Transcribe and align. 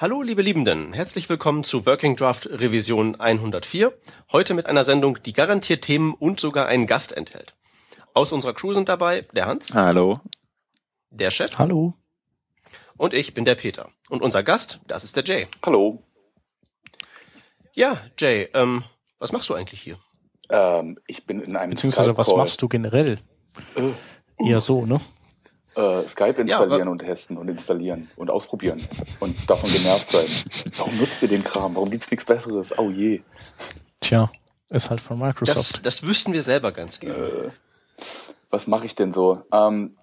Hallo, 0.00 0.22
liebe 0.22 0.42
Liebenden. 0.42 0.92
Herzlich 0.92 1.28
willkommen 1.28 1.64
zu 1.64 1.84
Working 1.84 2.14
Draft 2.14 2.46
Revision 2.46 3.16
104. 3.16 3.92
Heute 4.30 4.54
mit 4.54 4.66
einer 4.66 4.84
Sendung, 4.84 5.20
die 5.24 5.32
garantiert 5.32 5.82
Themen 5.82 6.14
und 6.14 6.38
sogar 6.38 6.66
einen 6.68 6.86
Gast 6.86 7.16
enthält. 7.16 7.56
Aus 8.14 8.30
unserer 8.30 8.54
Crew 8.54 8.72
sind 8.72 8.88
dabei 8.88 9.22
der 9.34 9.46
Hans. 9.46 9.74
Hallo. 9.74 10.20
Der 11.10 11.32
Chef. 11.32 11.58
Hallo. 11.58 11.94
Und 12.96 13.12
ich 13.12 13.34
bin 13.34 13.44
der 13.44 13.56
Peter. 13.56 13.90
Und 14.08 14.22
unser 14.22 14.44
Gast, 14.44 14.78
das 14.86 15.02
ist 15.02 15.16
der 15.16 15.24
Jay. 15.24 15.48
Hallo. 15.66 16.00
Ja, 17.74 18.00
Jay, 18.16 18.48
ähm, 18.54 18.84
was 19.18 19.32
machst 19.32 19.48
du 19.48 19.54
eigentlich 19.54 19.80
hier? 19.80 19.98
Ähm, 20.48 21.00
ich 21.08 21.26
bin 21.26 21.40
in 21.40 21.56
einem 21.56 21.70
Beziehungsweise, 21.70 22.16
was 22.16 22.32
machst 22.36 22.62
du 22.62 22.68
generell? 22.68 23.18
Äh, 23.74 23.94
Eher 24.48 24.60
so, 24.60 24.86
ne? 24.86 25.00
Äh, 25.78 26.08
Skype 26.08 26.40
installieren 26.40 26.82
aber- 26.82 26.90
und 26.90 26.98
testen 26.98 27.38
und 27.38 27.48
installieren 27.48 28.10
und 28.16 28.30
ausprobieren 28.30 28.86
und 29.20 29.48
davon 29.48 29.70
genervt 29.70 30.10
sein. 30.10 30.28
Warum 30.76 30.98
nutzt 30.98 31.22
ihr 31.22 31.28
den 31.28 31.44
Kram? 31.44 31.76
Warum 31.76 31.90
gibt's 31.90 32.10
nichts 32.10 32.24
Besseres? 32.24 32.76
Oh 32.76 32.90
je. 32.90 33.22
Tja, 34.00 34.30
ist 34.70 34.90
halt 34.90 35.00
von 35.00 35.18
Microsoft. 35.18 35.56
Das, 35.56 35.82
das 35.82 36.02
wüssten 36.02 36.32
wir 36.32 36.42
selber 36.42 36.72
ganz 36.72 36.98
gerne. 36.98 37.16
Äh, 37.16 37.50
was 38.50 38.66
mache 38.66 38.86
ich 38.86 38.96
denn 38.96 39.12
so? 39.12 39.42
Ähm, 39.52 39.96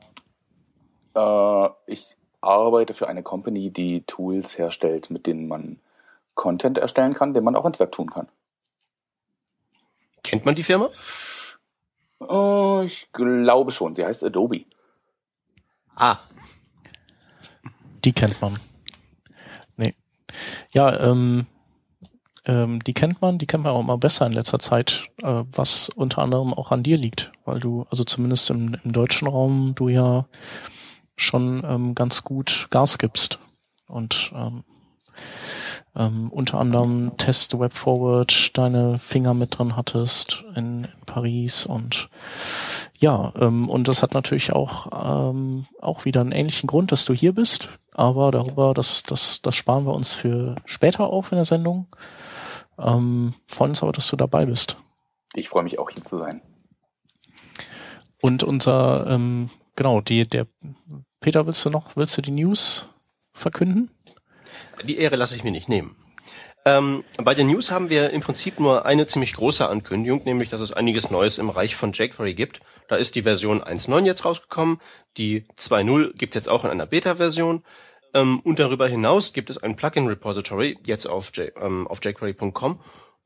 äh, 1.13 1.69
ich 1.87 2.15
arbeite 2.39 2.93
für 2.93 3.07
eine 3.07 3.23
Company, 3.23 3.71
die 3.71 4.03
Tools 4.03 4.57
herstellt, 4.57 5.09
mit 5.09 5.27
denen 5.27 5.47
man 5.47 5.79
Content 6.35 6.77
erstellen 6.77 7.13
kann, 7.13 7.33
den 7.33 7.43
man 7.43 7.55
auch 7.55 7.65
ins 7.65 7.79
Web 7.79 7.91
tun 7.91 8.09
kann. 8.09 8.27
Kennt 10.23 10.45
man 10.45 10.55
die 10.55 10.63
Firma? 10.63 10.89
Äh, 12.21 12.85
ich 12.85 13.09
glaube 13.11 13.71
schon. 13.71 13.95
Sie 13.95 14.05
heißt 14.05 14.23
Adobe. 14.23 14.65
Ah, 15.95 16.19
Die 18.03 18.11
kennt 18.13 18.39
man. 18.41 18.59
Nee. 19.77 19.95
Ja, 20.73 20.99
ähm, 20.99 21.47
ähm, 22.45 22.83
die 22.83 22.93
kennt 22.93 23.21
man, 23.21 23.37
die 23.39 23.47
kennt 23.47 23.63
man 23.63 23.73
auch 23.73 23.79
immer 23.79 23.97
besser 23.97 24.25
in 24.25 24.33
letzter 24.33 24.59
Zeit, 24.59 25.09
äh, 25.23 25.43
was 25.51 25.89
unter 25.89 26.21
anderem 26.21 26.53
auch 26.53 26.71
an 26.71 26.83
dir 26.83 26.97
liegt, 26.97 27.31
weil 27.45 27.59
du, 27.59 27.85
also 27.89 28.03
zumindest 28.03 28.49
im, 28.49 28.75
im 28.83 28.91
deutschen 28.91 29.27
Raum, 29.27 29.73
du 29.75 29.89
ja 29.89 30.27
schon 31.15 31.63
ähm, 31.65 31.95
ganz 31.95 32.23
gut 32.23 32.67
Gas 32.71 32.97
gibst. 32.97 33.39
Und 33.87 34.31
ähm, 34.35 34.63
ähm, 35.95 36.29
unter 36.29 36.59
anderem 36.59 37.15
Test 37.17 37.57
Web 37.57 37.73
Forward 37.73 38.55
deine 38.57 38.99
Finger 38.99 39.33
mit 39.33 39.57
drin 39.57 39.75
hattest 39.75 40.43
in, 40.55 40.83
in 40.83 41.05
Paris 41.05 41.65
und 41.65 42.09
ja, 42.97 43.33
ähm, 43.39 43.69
und 43.69 43.87
das 43.87 44.01
hat 44.01 44.13
natürlich 44.13 44.53
auch, 44.53 44.87
ähm, 45.31 45.65
auch 45.81 46.05
wieder 46.05 46.21
einen 46.21 46.31
ähnlichen 46.31 46.67
Grund, 46.67 46.91
dass 46.91 47.05
du 47.05 47.13
hier 47.13 47.33
bist. 47.33 47.69
Aber 47.91 48.31
darüber, 48.31 48.73
das, 48.73 49.03
das, 49.03 49.41
das 49.41 49.55
sparen 49.55 49.85
wir 49.85 49.93
uns 49.93 50.13
für 50.13 50.55
später 50.65 51.07
auf 51.07 51.31
in 51.31 51.37
der 51.37 51.45
Sendung. 51.45 51.87
Ähm, 52.77 53.33
freuen 53.47 53.71
uns 53.71 53.83
aber, 53.83 53.91
dass 53.91 54.07
du 54.07 54.15
dabei 54.15 54.45
bist. 54.45 54.77
Ich 55.33 55.49
freue 55.49 55.63
mich 55.63 55.79
auch 55.79 55.89
hier 55.89 56.03
zu 56.03 56.17
sein. 56.17 56.41
Und 58.21 58.43
unser, 58.43 59.07
ähm, 59.07 59.49
genau, 59.75 60.01
die, 60.01 60.27
der 60.27 60.47
Peter, 61.19 61.45
willst 61.47 61.65
du 61.65 61.69
noch, 61.69 61.95
willst 61.95 62.17
du 62.17 62.21
die 62.21 62.31
News 62.31 62.89
verkünden? 63.33 63.91
die 64.83 64.97
Ehre 64.97 65.15
lasse 65.15 65.35
ich 65.35 65.43
mir 65.43 65.51
nicht 65.51 65.69
nehmen. 65.69 65.95
Ähm, 66.67 67.03
bei 67.17 67.35
den 67.35 67.47
News 67.47 67.69
haben 67.69 67.91
wir 67.91 68.09
im 68.09 68.21
Prinzip 68.21 68.59
nur 68.59 68.87
eine 68.87 69.05
ziemlich 69.05 69.33
große 69.33 69.69
Ankündigung, 69.69 70.23
nämlich 70.25 70.49
dass 70.49 70.61
es 70.61 70.73
einiges 70.73 71.11
Neues 71.11 71.37
im 71.37 71.45
Bereich 71.47 71.75
von 71.75 71.91
jQuery 71.91 72.33
gibt. 72.33 72.59
Da 72.87 72.95
ist 72.95 73.13
die 73.13 73.21
Version 73.21 73.61
1.9 73.61 74.03
jetzt 74.05 74.25
rausgekommen, 74.25 74.81
die 75.17 75.43
2.0 75.59 76.17
gibt 76.17 76.33
es 76.33 76.39
jetzt 76.39 76.49
auch 76.49 76.65
in 76.65 76.71
einer 76.71 76.87
Beta-Version. 76.87 77.63
Ähm, 78.15 78.39
und 78.39 78.57
darüber 78.57 78.87
hinaus 78.87 79.33
gibt 79.33 79.51
es 79.51 79.59
ein 79.59 79.75
Plugin-Repository 79.75 80.79
jetzt 80.85 81.05
auf, 81.05 81.31
J, 81.35 81.51
ähm, 81.61 81.87
auf 81.87 82.03
jQuery.com, 82.03 82.81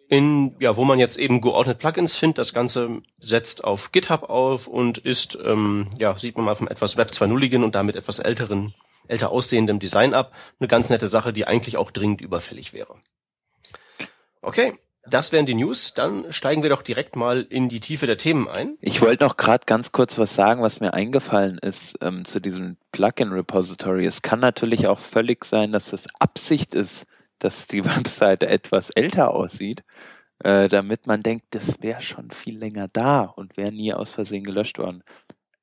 in, 0.09 0.55
ja, 0.59 0.75
wo 0.75 0.83
man 0.83 0.99
jetzt 0.99 1.17
eben 1.17 1.39
geordnet 1.39 1.79
Plugins 1.79 2.15
findet. 2.15 2.39
Das 2.39 2.53
Ganze 2.53 3.01
setzt 3.19 3.63
auf 3.63 3.93
GitHub 3.93 4.23
auf 4.23 4.67
und 4.67 4.97
ist, 4.97 5.37
ähm, 5.45 5.87
ja, 5.97 6.17
sieht 6.17 6.35
man 6.35 6.45
mal 6.45 6.55
vom 6.55 6.67
etwas 6.67 6.97
Web 6.97 7.11
2.0igen 7.11 7.63
und 7.63 7.73
damit 7.73 7.95
etwas 7.95 8.19
älteren, 8.19 8.73
älter 9.07 9.31
aussehendem 9.31 9.79
Design 9.79 10.13
ab. 10.13 10.33
Eine 10.59 10.67
ganz 10.67 10.89
nette 10.89 11.07
Sache, 11.07 11.31
die 11.31 11.47
eigentlich 11.47 11.77
auch 11.77 11.91
dringend 11.91 12.19
überfällig 12.19 12.73
wäre. 12.73 12.95
Okay, 14.41 14.77
das 15.05 15.31
wären 15.31 15.45
die 15.45 15.55
News. 15.55 15.93
Dann 15.93 16.31
steigen 16.31 16.63
wir 16.63 16.69
doch 16.69 16.81
direkt 16.81 17.15
mal 17.15 17.41
in 17.49 17.69
die 17.69 17.79
Tiefe 17.79 18.05
der 18.05 18.17
Themen 18.17 18.47
ein. 18.47 18.77
Ich 18.81 19.01
wollte 19.01 19.23
noch 19.23 19.37
gerade 19.37 19.65
ganz 19.65 19.91
kurz 19.91 20.17
was 20.17 20.35
sagen, 20.35 20.61
was 20.61 20.79
mir 20.79 20.93
eingefallen 20.93 21.57
ist 21.57 21.97
ähm, 22.01 22.25
zu 22.25 22.39
diesem 22.39 22.77
Plugin-Repository. 22.91 24.05
Es 24.05 24.21
kann 24.21 24.39
natürlich 24.39 24.87
auch 24.87 24.99
völlig 24.99 25.45
sein, 25.45 25.71
dass 25.71 25.89
das 25.89 26.07
Absicht 26.19 26.75
ist, 26.75 27.05
dass 27.39 27.67
die 27.67 27.83
Webseite 27.85 28.47
etwas 28.47 28.89
älter 28.91 29.31
aussieht, 29.31 29.83
äh, 30.39 30.69
damit 30.69 31.07
man 31.07 31.23
denkt, 31.23 31.47
das 31.51 31.81
wäre 31.81 32.01
schon 32.01 32.31
viel 32.31 32.57
länger 32.57 32.87
da 32.87 33.21
und 33.21 33.57
wäre 33.57 33.71
nie 33.71 33.93
aus 33.93 34.11
Versehen 34.11 34.43
gelöscht 34.43 34.77
worden. 34.77 35.03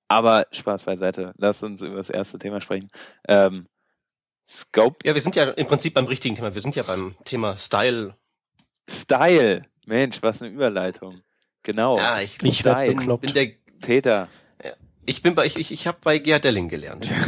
Aber 0.08 0.46
Spaß 0.52 0.82
beiseite, 0.82 1.34
lass 1.36 1.62
uns 1.62 1.80
über 1.80 1.96
das 1.96 2.10
erste 2.10 2.38
Thema 2.38 2.60
sprechen. 2.60 2.90
Ähm, 3.26 3.66
Scope 4.48 4.98
Ja, 5.04 5.14
wir 5.14 5.20
sind 5.20 5.34
ja 5.34 5.50
im 5.50 5.66
Prinzip 5.66 5.94
beim 5.94 6.06
richtigen 6.06 6.36
Thema. 6.36 6.54
Wir 6.54 6.60
sind 6.60 6.76
ja 6.76 6.84
beim 6.84 7.16
Thema 7.24 7.56
Style. 7.56 8.14
Style. 8.88 9.62
Mensch, 9.86 10.22
was 10.22 10.42
eine 10.42 10.52
Überleitung. 10.52 11.22
Genau. 11.62 11.98
Ja, 11.98 12.20
ich, 12.20 12.42
Ich 12.42 12.60
Style. 12.60 12.94
bekloppt. 12.94 13.22
bin 13.22 13.34
der, 13.34 13.48
Peter. 13.80 14.28
ich 15.04 15.22
bin 15.22 15.34
bei, 15.34 15.46
ich, 15.46 15.58
ich, 15.58 15.70
ich 15.72 15.86
habe 15.86 15.98
bei 16.02 16.18
Gerhard 16.18 16.44
Delling 16.44 16.68
gelernt. 16.68 17.08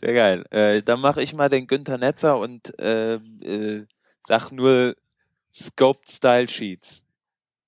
Sehr 0.00 0.14
geil. 0.14 0.44
Äh, 0.50 0.82
dann 0.82 1.00
mache 1.00 1.22
ich 1.22 1.32
mal 1.32 1.48
den 1.48 1.66
Günther 1.66 1.96
Netzer 1.98 2.38
und 2.38 2.76
äh, 2.78 3.14
äh, 3.14 3.86
sag 4.26 4.50
nur 4.50 4.96
Scoped 5.54 6.10
Style 6.10 6.48
Sheets. 6.48 7.04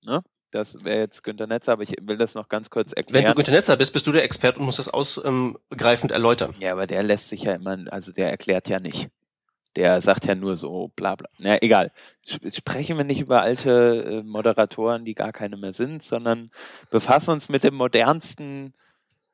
Ne? 0.03 0.23
Das 0.51 0.85
wäre 0.85 1.01
jetzt 1.01 1.23
Günther 1.23 1.47
Netzer, 1.47 1.73
aber 1.73 1.83
ich 1.83 1.95
will 2.01 2.17
das 2.17 2.35
noch 2.35 2.49
ganz 2.49 2.71
kurz 2.71 2.93
Wenn 2.97 3.05
du 3.07 3.15
erklären. 3.15 3.35
Günther 3.37 3.53
Netzer 3.53 3.77
bist, 3.77 3.93
bist 3.93 4.07
du 4.07 4.13
der 4.13 4.25
Experte 4.25 4.59
und 4.59 4.65
musst 4.67 4.79
das 4.79 4.89
ausgreifend 4.89 6.13
erläutern. 6.13 6.55
ja, 6.59 6.73
aber 6.73 6.87
der 6.87 7.03
lässt 7.03 7.29
sich 7.29 7.43
ja 7.43 7.53
immer, 7.55 7.79
also 7.91 8.13
der 8.13 8.31
erklärt 8.31 8.69
ja 8.69 8.81
nicht. 8.81 9.11
Der 9.77 10.01
sagt 10.01 10.27
ja 10.27 10.35
nur 10.35 10.57
so 10.57 10.89
bla 10.97 11.17
bla. 11.17 11.29
Na, 11.39 11.61
egal. 11.63 11.93
Sp- 12.27 12.51
Sprechen 12.55 12.97
wir 12.97 13.05
nicht 13.05 13.21
über 13.21 13.43
alte 13.43 14.21
äh, 14.21 14.23
Moderatoren, 14.23 15.05
die 15.05 15.15
gar 15.15 15.33
keine 15.33 15.57
mehr 15.57 15.73
sind, 15.73 16.03
sondern 16.03 16.51
befassen 16.91 17.31
uns 17.33 17.49
mit 17.49 17.65
dem 17.65 17.75
modernsten 17.75 18.75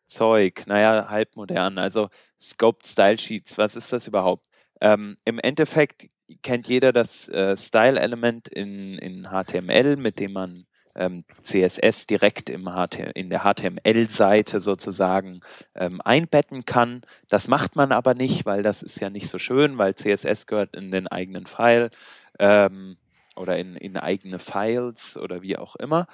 Zeug. 0.06 0.66
Naja, 0.66 1.08
halb 1.10 1.36
modern. 1.36 1.78
Also 1.78 2.08
Scoped 2.40 2.86
Style 2.86 3.18
Sheets, 3.18 3.58
was 3.58 3.76
ist 3.76 3.92
das 3.92 4.06
überhaupt? 4.08 4.44
Ähm, 4.80 5.18
Im 5.24 5.38
Endeffekt 5.38 6.08
kennt 6.42 6.68
jeder 6.68 6.92
das 6.92 7.28
äh, 7.28 7.56
Style-Element 7.56 8.48
in, 8.48 8.98
in 8.98 9.28
HTML, 9.30 9.96
mit 9.96 10.18
dem 10.20 10.32
man 10.32 10.66
ähm, 10.94 11.24
CSS 11.42 12.06
direkt 12.06 12.50
im 12.50 12.68
HT, 12.68 13.12
in 13.14 13.30
der 13.30 13.40
HTML-Seite 13.40 14.60
sozusagen 14.60 15.40
ähm, 15.74 16.00
einbetten 16.04 16.64
kann. 16.64 17.02
Das 17.28 17.48
macht 17.48 17.76
man 17.76 17.92
aber 17.92 18.14
nicht, 18.14 18.46
weil 18.46 18.62
das 18.62 18.82
ist 18.82 19.00
ja 19.00 19.10
nicht 19.10 19.28
so 19.28 19.38
schön, 19.38 19.78
weil 19.78 19.94
CSS 19.94 20.46
gehört 20.46 20.74
in 20.74 20.90
den 20.90 21.06
eigenen 21.06 21.46
File 21.46 21.90
ähm, 22.38 22.96
oder 23.36 23.58
in, 23.58 23.76
in 23.76 23.96
eigene 23.96 24.38
Files 24.38 25.16
oder 25.16 25.42
wie 25.42 25.56
auch 25.56 25.76
immer. 25.76 26.06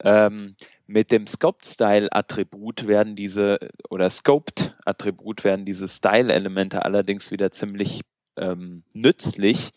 Ähm, 0.00 0.56
mit 0.86 1.10
dem 1.12 1.26
Scoped-Style-Attribut 1.26 2.86
werden 2.86 3.16
diese, 3.16 3.58
oder 3.88 4.10
Scoped-Attribut 4.10 5.44
werden 5.44 5.64
diese 5.64 5.88
Style-Elemente 5.88 6.84
allerdings 6.84 7.30
wieder 7.30 7.50
ziemlich 7.50 8.02
ähm, 8.36 8.82
nützlich. 8.92 9.72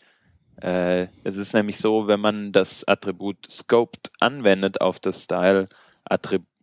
Äh, 0.60 1.08
es 1.24 1.36
ist 1.36 1.54
nämlich 1.54 1.78
so, 1.78 2.06
wenn 2.06 2.20
man 2.20 2.52
das 2.52 2.86
Attribut 2.86 3.36
Scoped 3.50 4.10
anwendet 4.20 4.80
auf 4.80 4.98
das 4.98 5.24
Style, 5.24 5.68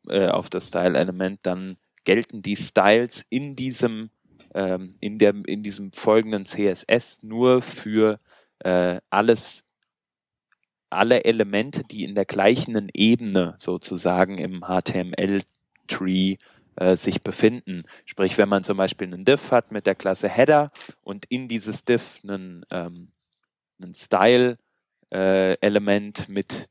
äh, 0.07 0.27
auf 0.27 0.49
das 0.49 0.67
Style-Element, 0.67 1.39
dann 1.43 1.77
gelten 2.03 2.41
die 2.41 2.55
Styles 2.55 3.25
in 3.29 3.55
diesem, 3.55 4.09
ähm, 4.53 4.95
in 4.99 5.17
der, 5.17 5.33
in 5.45 5.63
diesem 5.63 5.91
folgenden 5.91 6.45
CSS 6.45 7.23
nur 7.23 7.61
für 7.61 8.19
äh, 8.59 8.99
alles 9.09 9.65
alle 10.89 11.25
Elemente, 11.25 11.83
die 11.83 12.03
in 12.03 12.15
der 12.15 12.25
gleichen 12.25 12.89
Ebene 12.93 13.55
sozusagen 13.57 14.37
im 14.37 14.61
HTML-Tree 14.61 16.37
äh, 16.75 16.95
sich 16.95 17.21
befinden. 17.21 17.83
Sprich, 18.05 18.37
wenn 18.37 18.49
man 18.49 18.63
zum 18.63 18.77
Beispiel 18.77 19.07
einen 19.07 19.25
Div 19.25 19.51
hat 19.51 19.71
mit 19.71 19.85
der 19.85 19.95
Klasse 19.95 20.29
Header 20.29 20.71
und 21.03 21.25
in 21.25 21.47
dieses 21.47 21.83
Div 21.83 22.19
einen, 22.23 22.65
ähm, 22.71 23.09
einen 23.81 23.93
Style-Element 23.93 26.29
mit 26.29 26.69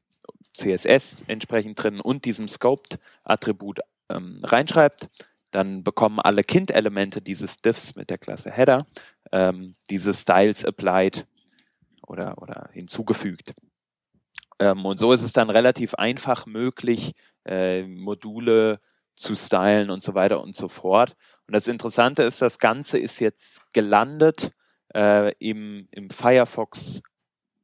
CSS 0.55 1.25
entsprechend 1.27 1.83
drin 1.83 2.01
und 2.01 2.25
diesem 2.25 2.49
Scoped-Attribut 2.49 3.81
ähm, 4.09 4.41
reinschreibt, 4.45 5.09
dann 5.51 5.85
bekommen 5.85 6.21
alle 6.21 6.43
Kind-Elemente 6.43 7.21
dieses 7.23 7.59
Diffs 7.59 7.95
mit 7.95 8.11
der 8.11 8.19
Klasse 8.19 8.53
Header 8.53 8.87
ähm, 9.33 9.75
diese 9.91 10.15
Styles 10.15 10.65
applied 10.65 11.27
oder, 12.07 12.41
oder 12.41 12.71
hinzugefügt. 12.73 13.55
Ähm, 14.59 14.85
und 14.87 14.99
so 14.99 15.13
ist 15.13 15.23
es 15.23 15.33
dann 15.33 15.51
relativ 15.51 15.95
einfach 15.95 16.47
möglich, 16.47 17.15
äh, 17.45 17.83
Module 17.83 18.81
zu 19.17 19.37
stylen 19.37 19.91
und 19.91 20.03
so 20.03 20.15
weiter 20.15 20.41
und 20.41 20.55
so 20.55 20.69
fort. 20.69 21.17
Und 21.47 21.55
das 21.55 21.69
Interessante 21.69 22.23
ist, 22.23 22.43
das 22.43 22.59
Ganze 22.59 22.99
ist 22.99 23.21
jetzt 23.21 23.61
gelandet 23.73 24.53
äh, 24.95 25.33
im, 25.39 25.89
im 25.91 26.11
Firefox 26.11 27.03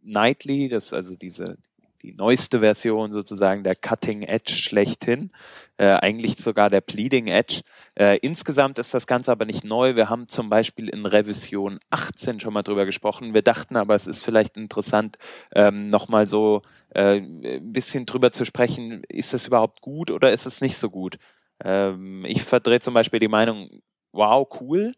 Nightly, 0.03 0.69
das 0.69 0.87
ist 0.87 0.93
also 0.94 1.17
diese 1.17 1.56
die 2.03 2.15
neueste 2.15 2.61
Version 2.61 3.12
sozusagen 3.12 3.62
der 3.62 3.75
Cutting 3.75 4.23
Edge 4.23 4.55
schlechthin, 4.55 5.31
äh, 5.77 5.88
eigentlich 5.88 6.37
sogar 6.37 6.71
der 6.71 6.81
Pleading 6.81 7.27
Edge. 7.27 7.61
Äh, 7.94 8.19
insgesamt 8.23 8.79
ist 8.79 8.94
das 8.94 9.06
Ganze 9.06 9.31
aber 9.31 9.44
nicht 9.44 9.65
neu. 9.65 9.97
Wir 9.97 10.09
haben 10.09 10.29
zum 10.29 10.49
Beispiel 10.49 10.88
in 10.88 11.06
Revision 11.06 11.79
18 11.91 12.41
schon 12.41 12.55
mal 12.55 12.62
drüber 12.62 12.87
gesprochen. 12.87 13.35
Wir 13.35 13.43
dachten 13.43 13.77
aber, 13.77 13.94
es 13.94 14.06
ist 14.06 14.25
vielleicht 14.25 14.56
interessant, 14.56 15.19
ähm, 15.55 15.91
nochmal 15.91 16.27
so 16.27 16.62
äh, 16.94 17.19
ein 17.19 17.73
bisschen 17.73 18.06
drüber 18.06 18.32
zu 18.32 18.44
sprechen, 18.44 19.03
ist 19.09 19.35
es 19.35 19.47
überhaupt 19.47 19.81
gut 19.81 20.11
oder 20.11 20.32
ist 20.32 20.47
es 20.47 20.61
nicht 20.61 20.77
so 20.77 20.91
gut? 20.91 21.19
Ähm, 21.62 22.25
ich 22.27 22.43
verdrehe 22.44 22.81
zum 22.81 22.94
Beispiel 22.94 23.21
die 23.21 23.29
Meinung, 23.29 23.82
wow, 24.12 24.49
cool, 24.61 24.93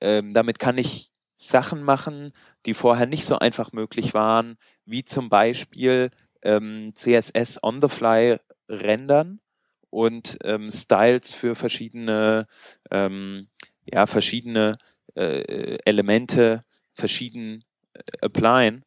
ähm, 0.00 0.32
damit 0.32 0.58
kann 0.58 0.78
ich 0.78 1.09
Sachen 1.40 1.82
machen, 1.82 2.32
die 2.66 2.74
vorher 2.74 3.06
nicht 3.06 3.24
so 3.24 3.38
einfach 3.38 3.72
möglich 3.72 4.12
waren, 4.12 4.58
wie 4.84 5.04
zum 5.04 5.30
Beispiel 5.30 6.10
ähm, 6.42 6.92
CSS 6.94 7.62
on 7.62 7.80
the 7.80 7.88
fly 7.88 8.38
rendern 8.68 9.40
und 9.88 10.38
ähm, 10.44 10.70
Styles 10.70 11.32
für 11.32 11.54
verschiedene, 11.54 12.46
ähm, 12.90 13.48
ja, 13.86 14.06
verschiedene 14.06 14.76
äh, 15.14 15.78
Elemente 15.84 16.64
verschieden 16.92 17.64
äh, 17.94 18.02
applyen. 18.20 18.84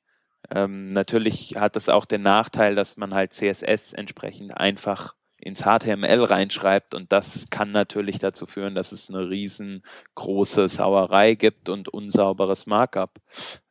Ähm, 0.52 0.92
natürlich 0.92 1.56
hat 1.58 1.76
das 1.76 1.90
auch 1.90 2.06
den 2.06 2.22
Nachteil, 2.22 2.76
dass 2.76 2.98
man 2.98 3.16
halt 3.16 3.34
CSS 3.34 3.94
entsprechend 3.94 4.56
einfach 4.56 5.16
ins 5.44 5.64
HTML 5.64 6.24
reinschreibt 6.24 6.94
und 6.94 7.12
das 7.12 7.48
kann 7.50 7.72
natürlich 7.72 8.20
dazu 8.20 8.46
führen, 8.46 8.76
dass 8.76 8.92
es 8.92 9.10
eine 9.10 9.30
riesengroße 9.30 10.70
Sauerei 10.70 11.36
gibt 11.36 11.70
und 11.70 11.90
unsauberes 11.90 12.66
Markup. 12.66 13.20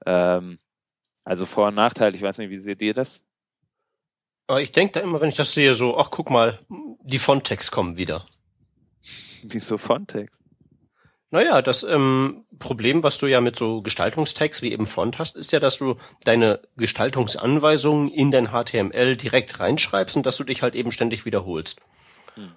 Ähm, 0.04 0.58
also 1.24 1.46
Vor- 1.46 1.68
und 1.68 1.74
Nachteil, 1.74 2.14
ich 2.14 2.22
weiß 2.22 2.38
nicht, 2.38 2.50
wie 2.50 2.58
seht 2.58 2.82
ihr 2.82 2.94
das? 2.94 3.22
Ich 4.58 4.72
denke 4.72 4.94
da 4.94 5.00
immer, 5.00 5.20
wenn 5.20 5.30
ich 5.30 5.36
das 5.36 5.54
sehe, 5.54 5.72
so, 5.72 5.96
ach 5.96 6.10
guck 6.10 6.28
mal, 6.28 6.58
die 7.02 7.18
Fontex 7.18 7.70
kommen 7.70 7.96
wieder. 7.96 8.26
Wieso 9.42 9.78
Fontex? 9.78 10.41
Naja, 11.32 11.62
das 11.62 11.82
ähm, 11.82 12.44
Problem, 12.58 13.02
was 13.02 13.16
du 13.16 13.26
ja 13.26 13.40
mit 13.40 13.56
so 13.56 13.80
Gestaltungstext 13.80 14.60
wie 14.60 14.70
eben 14.70 14.84
Font 14.84 15.18
hast, 15.18 15.34
ist 15.34 15.50
ja, 15.50 15.60
dass 15.60 15.78
du 15.78 15.96
deine 16.24 16.60
Gestaltungsanweisungen 16.76 18.08
in 18.08 18.30
dein 18.30 18.48
HTML 18.48 19.16
direkt 19.16 19.58
reinschreibst 19.58 20.14
und 20.14 20.26
dass 20.26 20.36
du 20.36 20.44
dich 20.44 20.60
halt 20.60 20.74
eben 20.74 20.92
ständig 20.92 21.24
wiederholst. 21.24 21.80
Hm. 22.34 22.52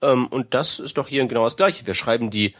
Ähm, 0.00 0.26
und 0.28 0.54
das 0.54 0.78
ist 0.78 0.96
doch 0.96 1.06
hier 1.06 1.26
genau 1.26 1.44
das 1.44 1.58
Gleiche. 1.58 1.86
Wir 1.86 1.92
schreiben 1.92 2.30
die 2.30 2.54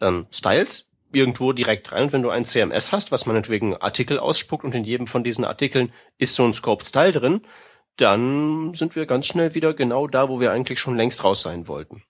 ähm, 0.00 0.26
Styles 0.32 0.90
irgendwo 1.12 1.52
direkt 1.52 1.92
rein. 1.92 2.02
Und 2.02 2.12
wenn 2.12 2.22
du 2.22 2.30
ein 2.30 2.44
CMS 2.44 2.90
hast, 2.90 3.12
was 3.12 3.24
man 3.24 3.36
meinetwegen 3.36 3.76
Artikel 3.76 4.18
ausspuckt 4.18 4.64
und 4.64 4.74
in 4.74 4.82
jedem 4.82 5.06
von 5.06 5.22
diesen 5.22 5.44
Artikeln 5.44 5.92
ist 6.18 6.34
so 6.34 6.44
ein 6.44 6.52
Scoped 6.52 6.84
Style 6.84 7.12
drin, 7.12 7.42
dann 7.98 8.74
sind 8.74 8.96
wir 8.96 9.06
ganz 9.06 9.26
schnell 9.26 9.54
wieder 9.54 9.74
genau 9.74 10.08
da, 10.08 10.28
wo 10.28 10.40
wir 10.40 10.50
eigentlich 10.50 10.80
schon 10.80 10.96
längst 10.96 11.22
raus 11.22 11.42
sein 11.42 11.68
wollten. 11.68 12.02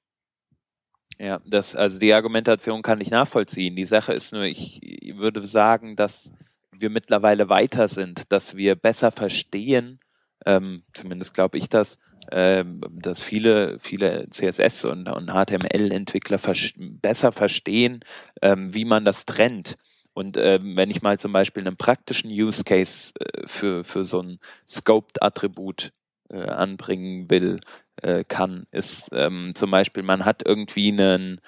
Ja, 1.18 1.40
das, 1.44 1.74
also 1.74 1.98
die 1.98 2.14
Argumentation 2.14 2.82
kann 2.82 3.00
ich 3.00 3.10
nachvollziehen. 3.10 3.74
Die 3.74 3.84
Sache 3.84 4.12
ist 4.12 4.32
nur, 4.32 4.44
ich 4.44 4.80
würde 5.16 5.44
sagen, 5.46 5.96
dass 5.96 6.30
wir 6.70 6.90
mittlerweile 6.90 7.48
weiter 7.48 7.88
sind, 7.88 8.30
dass 8.30 8.56
wir 8.56 8.76
besser 8.76 9.10
verstehen, 9.10 9.98
ähm, 10.46 10.84
zumindest 10.94 11.34
glaube 11.34 11.58
ich 11.58 11.68
das, 11.68 11.98
ähm, 12.30 12.80
dass 12.90 13.22
viele, 13.22 13.78
viele 13.80 14.28
CSS 14.30 14.84
und, 14.84 15.08
und 15.08 15.30
HTML-Entwickler 15.30 16.38
vers 16.38 16.72
besser 16.76 17.32
verstehen, 17.32 18.04
ähm, 18.42 18.72
wie 18.72 18.84
man 18.84 19.04
das 19.04 19.24
trennt. 19.24 19.76
Und 20.12 20.36
ähm, 20.36 20.76
wenn 20.76 20.90
ich 20.90 21.02
mal 21.02 21.18
zum 21.18 21.32
Beispiel 21.32 21.66
einen 21.66 21.76
praktischen 21.76 22.30
Use 22.30 22.64
Case 22.64 23.12
äh, 23.18 23.46
für, 23.46 23.84
für 23.84 24.04
so 24.04 24.20
ein 24.20 24.38
Scoped-Attribut 24.68 25.92
äh, 26.30 26.42
anbringen 26.42 27.30
will, 27.30 27.60
äh, 28.02 28.24
kann, 28.24 28.66
ist 28.70 29.08
ähm, 29.12 29.52
zum 29.54 29.70
Beispiel, 29.70 30.02
man 30.02 30.24
hat 30.24 30.42
irgendwie 30.46 30.92
einen, 30.92 31.40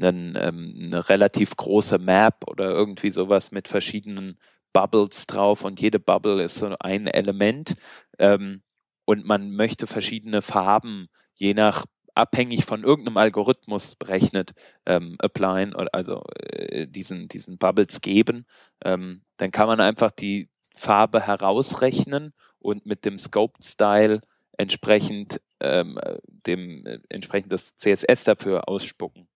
einen, 0.00 0.36
ähm, 0.40 0.82
eine 0.84 1.08
relativ 1.08 1.56
große 1.56 1.98
Map 1.98 2.44
oder 2.46 2.70
irgendwie 2.70 3.10
sowas 3.10 3.50
mit 3.52 3.68
verschiedenen 3.68 4.38
Bubbles 4.72 5.26
drauf 5.26 5.64
und 5.64 5.80
jede 5.80 5.98
Bubble 5.98 6.42
ist 6.42 6.56
so 6.56 6.74
ein 6.78 7.06
Element 7.06 7.76
ähm, 8.18 8.62
und 9.04 9.24
man 9.24 9.50
möchte 9.50 9.86
verschiedene 9.86 10.42
Farben 10.42 11.08
je 11.34 11.54
nach 11.54 11.86
abhängig 12.14 12.64
von 12.64 12.82
irgendeinem 12.82 13.18
Algorithmus 13.18 13.94
berechnet 13.94 14.54
ähm, 14.86 15.16
applyen 15.18 15.74
oder 15.74 15.88
also 15.92 16.22
äh, 16.34 16.86
diesen 16.86 17.28
diesen 17.28 17.58
Bubbles 17.58 18.00
geben, 18.00 18.46
ähm, 18.84 19.22
dann 19.36 19.50
kann 19.50 19.66
man 19.66 19.80
einfach 19.80 20.10
die 20.10 20.48
Farbe 20.74 21.20
herausrechnen 21.20 22.32
und 22.58 22.86
mit 22.86 23.04
dem 23.04 23.18
Scoped 23.18 23.64
Style 23.64 24.20
entsprechend 24.58 25.40
ähm, 25.60 25.98
dem 26.26 26.86
äh, 26.86 26.98
entsprechend 27.08 27.52
das 27.52 27.76
CSS 27.76 28.24
dafür 28.24 28.68
ausspucken. 28.68 29.28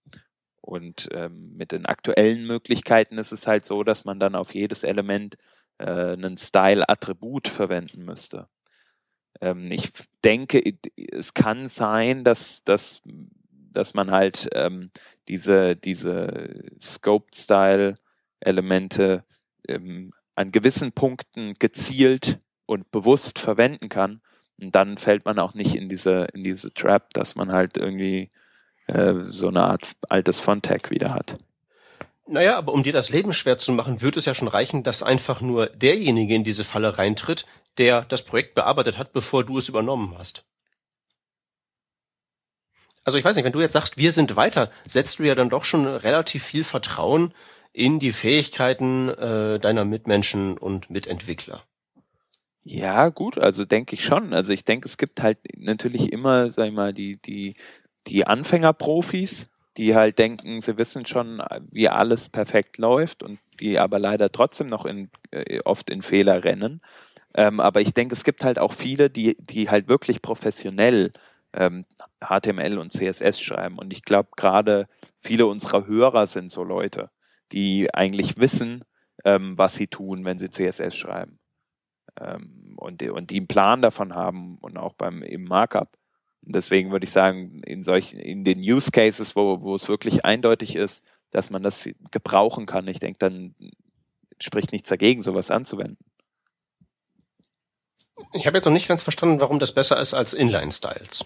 Und 0.61 1.09
ähm, 1.13 1.57
mit 1.57 1.73
den 1.73 1.87
aktuellen 1.87 2.47
Möglichkeiten 2.47 3.19
ist 3.19 3.33
es 3.33 3.47
halt 3.47 3.65
so, 3.65 3.83
dass 3.83 4.05
man 4.05 4.21
dann 4.21 4.35
auf 4.35 4.55
jedes 4.55 4.85
Element 4.85 5.39
äh, 5.79 6.13
einen 6.13 6.37
Style-Attribut 6.37 7.49
verwenden 7.49 8.05
müsste. 8.05 8.49
Ähm, 9.41 9.73
ich 9.73 9.91
denke, 10.23 10.63
es 10.97 11.33
kann 11.35 11.69
sein, 11.69 12.23
dass, 12.25 12.63
dass, 12.65 13.03
dass 13.73 13.95
man 13.95 14.11
halt 14.11 14.49
ähm, 14.53 14.91
diese, 15.29 15.77
diese 15.77 16.65
Scoped-Style-Elemente 16.81 19.25
ähm, 19.67 20.13
an 20.35 20.53
gewissen 20.53 20.93
Punkten 20.93 21.55
gezielt 21.55 22.39
und 22.67 22.91
bewusst 22.91 23.39
verwenden 23.39 23.89
kann, 23.89 24.21
und 24.61 24.75
dann 24.75 24.99
fällt 24.99 25.25
man 25.25 25.39
auch 25.39 25.55
nicht 25.55 25.75
in 25.75 25.89
diese, 25.89 26.29
in 26.35 26.45
diese 26.45 26.73
Trap, 26.73 27.13
dass 27.15 27.35
man 27.35 27.53
halt 27.53 27.77
irgendwie 27.77 28.31
äh, 28.87 29.15
so 29.31 29.49
eine 29.49 29.63
Art 29.63 29.93
altes 30.09 30.39
Fontag 30.39 30.91
wieder 30.91 31.15
hat. 31.15 31.39
Naja, 32.27 32.57
aber 32.57 32.73
um 32.73 32.83
dir 32.83 32.93
das 32.93 33.11
Leben 33.11 33.33
schwer 33.33 33.59
zu 33.59 33.73
machen, 33.73 34.03
wird 34.03 34.17
es 34.17 34.25
ja 34.25 34.35
schon 34.35 34.49
reichen, 34.49 34.85
dass 34.85 35.03
einfach 35.03 35.41
nur 35.41 35.67
derjenige 35.67 36.35
in 36.35 36.45
diese 36.45 36.65
Falle 36.65 36.97
reintritt, 36.97 37.45
der 37.79 38.03
das 38.03 38.23
Projekt 38.23 38.55
bearbeitet 38.55 38.99
hat, 38.99 39.13
bevor 39.13 39.45
du 39.45 39.59
es 39.59 39.69
übernommen 39.69 40.15
hast. 40.17 40.45
Also 43.03 43.19
ich 43.19 43.25
weiß 43.25 43.35
nicht, 43.35 43.45
wenn 43.45 43.53
du 43.53 43.61
jetzt 43.61 43.73
sagst, 43.73 43.97
wir 43.97 44.13
sind 44.13 44.37
weiter, 44.37 44.71
setzt 44.87 45.19
du 45.19 45.25
ja 45.25 45.35
dann 45.35 45.51
doch 45.51 45.65
schon 45.65 45.87
relativ 45.87 46.45
viel 46.45 46.65
Vertrauen 46.65 47.35
in 47.73 47.99
die 47.99 48.13
Fähigkeiten 48.13 49.09
äh, 49.09 49.59
deiner 49.59 49.85
Mitmenschen 49.85 50.59
und 50.59 50.91
Mitentwickler. 50.91 51.65
Ja, 52.65 53.09
gut, 53.09 53.39
also 53.39 53.65
denke 53.65 53.95
ich 53.95 54.05
schon. 54.05 54.35
Also 54.35 54.53
ich 54.53 54.65
denke, 54.65 54.87
es 54.87 54.99
gibt 54.99 55.23
halt 55.23 55.39
natürlich 55.57 56.13
immer, 56.13 56.51
sag 56.51 56.67
ich 56.69 56.73
mal, 56.75 56.93
die, 56.93 57.17
die, 57.17 57.55
die 58.07 58.27
Anfängerprofis, 58.27 59.49
die 59.77 59.95
halt 59.95 60.19
denken, 60.19 60.61
sie 60.61 60.77
wissen 60.77 61.07
schon, 61.07 61.43
wie 61.71 61.89
alles 61.89 62.29
perfekt 62.29 62.77
läuft 62.79 63.23
und 63.23 63.39
die 63.61 63.79
aber 63.79 63.99
leider 63.99 64.31
trotzdem 64.31 64.67
noch 64.67 64.85
in, 64.85 65.11
äh, 65.31 65.61
oft 65.65 65.89
in 65.91 66.03
Fehler 66.03 66.45
rennen. 66.45 66.83
Ähm, 67.35 67.61
aber 67.61 67.83
ich 67.83 67.95
denke, 67.95 68.15
es 68.17 68.25
gibt 68.25 68.45
halt 68.45 68.59
auch 68.59 68.75
viele, 68.75 69.11
die, 69.11 69.37
die 69.41 69.71
halt 69.71 69.89
wirklich 69.89 70.23
professionell 70.23 71.13
ähm, 71.55 71.87
HTML 72.23 72.79
und 72.79 72.93
CSS 72.93 73.41
schreiben. 73.41 73.79
Und 73.79 73.93
ich 73.93 74.05
glaube, 74.05 74.31
gerade 74.37 74.89
viele 75.21 75.47
unserer 75.47 75.87
Hörer 75.87 76.27
sind 76.29 76.53
so 76.53 76.65
Leute, 76.65 77.11
die 77.53 77.95
eigentlich 77.95 78.39
wissen, 78.39 78.85
ähm, 79.27 79.59
was 79.59 79.77
sie 79.77 79.89
tun, 79.89 80.25
wenn 80.27 80.39
sie 80.41 80.51
CSS 80.51 80.97
schreiben 80.97 81.40
ähm, 82.21 82.75
und, 82.77 83.03
und 83.03 83.31
die 83.31 83.37
einen 83.37 83.49
Plan 83.49 83.83
davon 83.83 84.15
haben 84.15 84.59
und 84.59 84.77
auch 84.77 84.95
beim 84.95 85.23
im 85.23 85.45
Markup. 85.45 85.97
deswegen 86.43 86.91
würde 86.91 87.05
ich 87.05 87.13
sagen, 87.13 87.63
in 87.65 87.85
solchen, 87.85 88.19
in 88.19 88.45
den 88.45 88.61
Use 88.61 88.91
Cases, 88.91 89.37
wo, 89.37 89.61
wo 89.61 89.75
es 89.75 89.89
wirklich 89.89 90.25
eindeutig 90.25 90.77
ist, 90.77 91.05
dass 91.31 91.51
man 91.51 91.63
das 91.63 91.89
gebrauchen 92.11 92.67
kann, 92.67 92.89
ich 92.89 92.99
denke, 92.99 93.19
dann 93.19 93.55
spricht 94.41 94.73
nichts 94.73 94.89
dagegen, 94.89 95.23
sowas 95.23 95.51
anzuwenden. 95.51 95.99
Ich 98.33 98.47
habe 98.47 98.59
jetzt 98.59 98.65
noch 98.65 98.73
nicht 98.73 98.89
ganz 98.89 99.03
verstanden, 99.03 99.41
warum 99.41 99.59
das 99.59 99.73
besser 99.73 99.99
ist 100.01 100.15
als 100.15 100.35
Inline-Styles. 100.35 101.25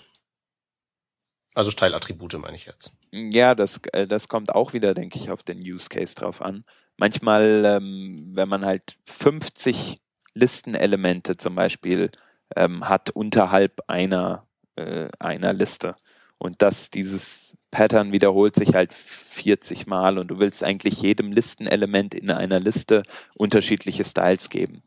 Also 1.54 1.70
Style-Attribute 1.70 2.38
meine 2.38 2.56
ich 2.56 2.66
jetzt. 2.66 2.92
Ja, 3.12 3.54
das, 3.54 3.80
äh, 3.92 4.06
das 4.06 4.28
kommt 4.28 4.52
auch 4.54 4.72
wieder, 4.72 4.94
denke 4.94 5.18
ich, 5.18 5.30
auf 5.30 5.42
den 5.42 5.58
Use 5.58 5.88
Case 5.88 6.14
drauf 6.14 6.42
an. 6.42 6.64
Manchmal, 6.96 7.64
ähm, 7.64 8.32
wenn 8.34 8.48
man 8.48 8.64
halt 8.64 8.96
50 9.06 10.00
Listenelemente 10.34 11.36
zum 11.36 11.54
Beispiel 11.54 12.10
ähm, 12.56 12.88
hat 12.88 13.10
unterhalb 13.10 13.82
einer, 13.86 14.46
äh, 14.76 15.08
einer 15.18 15.52
Liste. 15.52 15.96
Und 16.38 16.60
dass 16.62 16.90
dieses 16.90 17.56
Pattern 17.70 18.12
wiederholt 18.12 18.54
sich 18.54 18.74
halt 18.74 18.92
40 18.92 19.86
Mal 19.86 20.18
und 20.18 20.28
du 20.28 20.38
willst 20.38 20.62
eigentlich 20.62 21.00
jedem 21.02 21.32
Listenelement 21.32 22.14
in 22.14 22.30
einer 22.30 22.60
Liste 22.60 23.02
unterschiedliche 23.36 24.04
Styles 24.04 24.48
geben. 24.50 24.82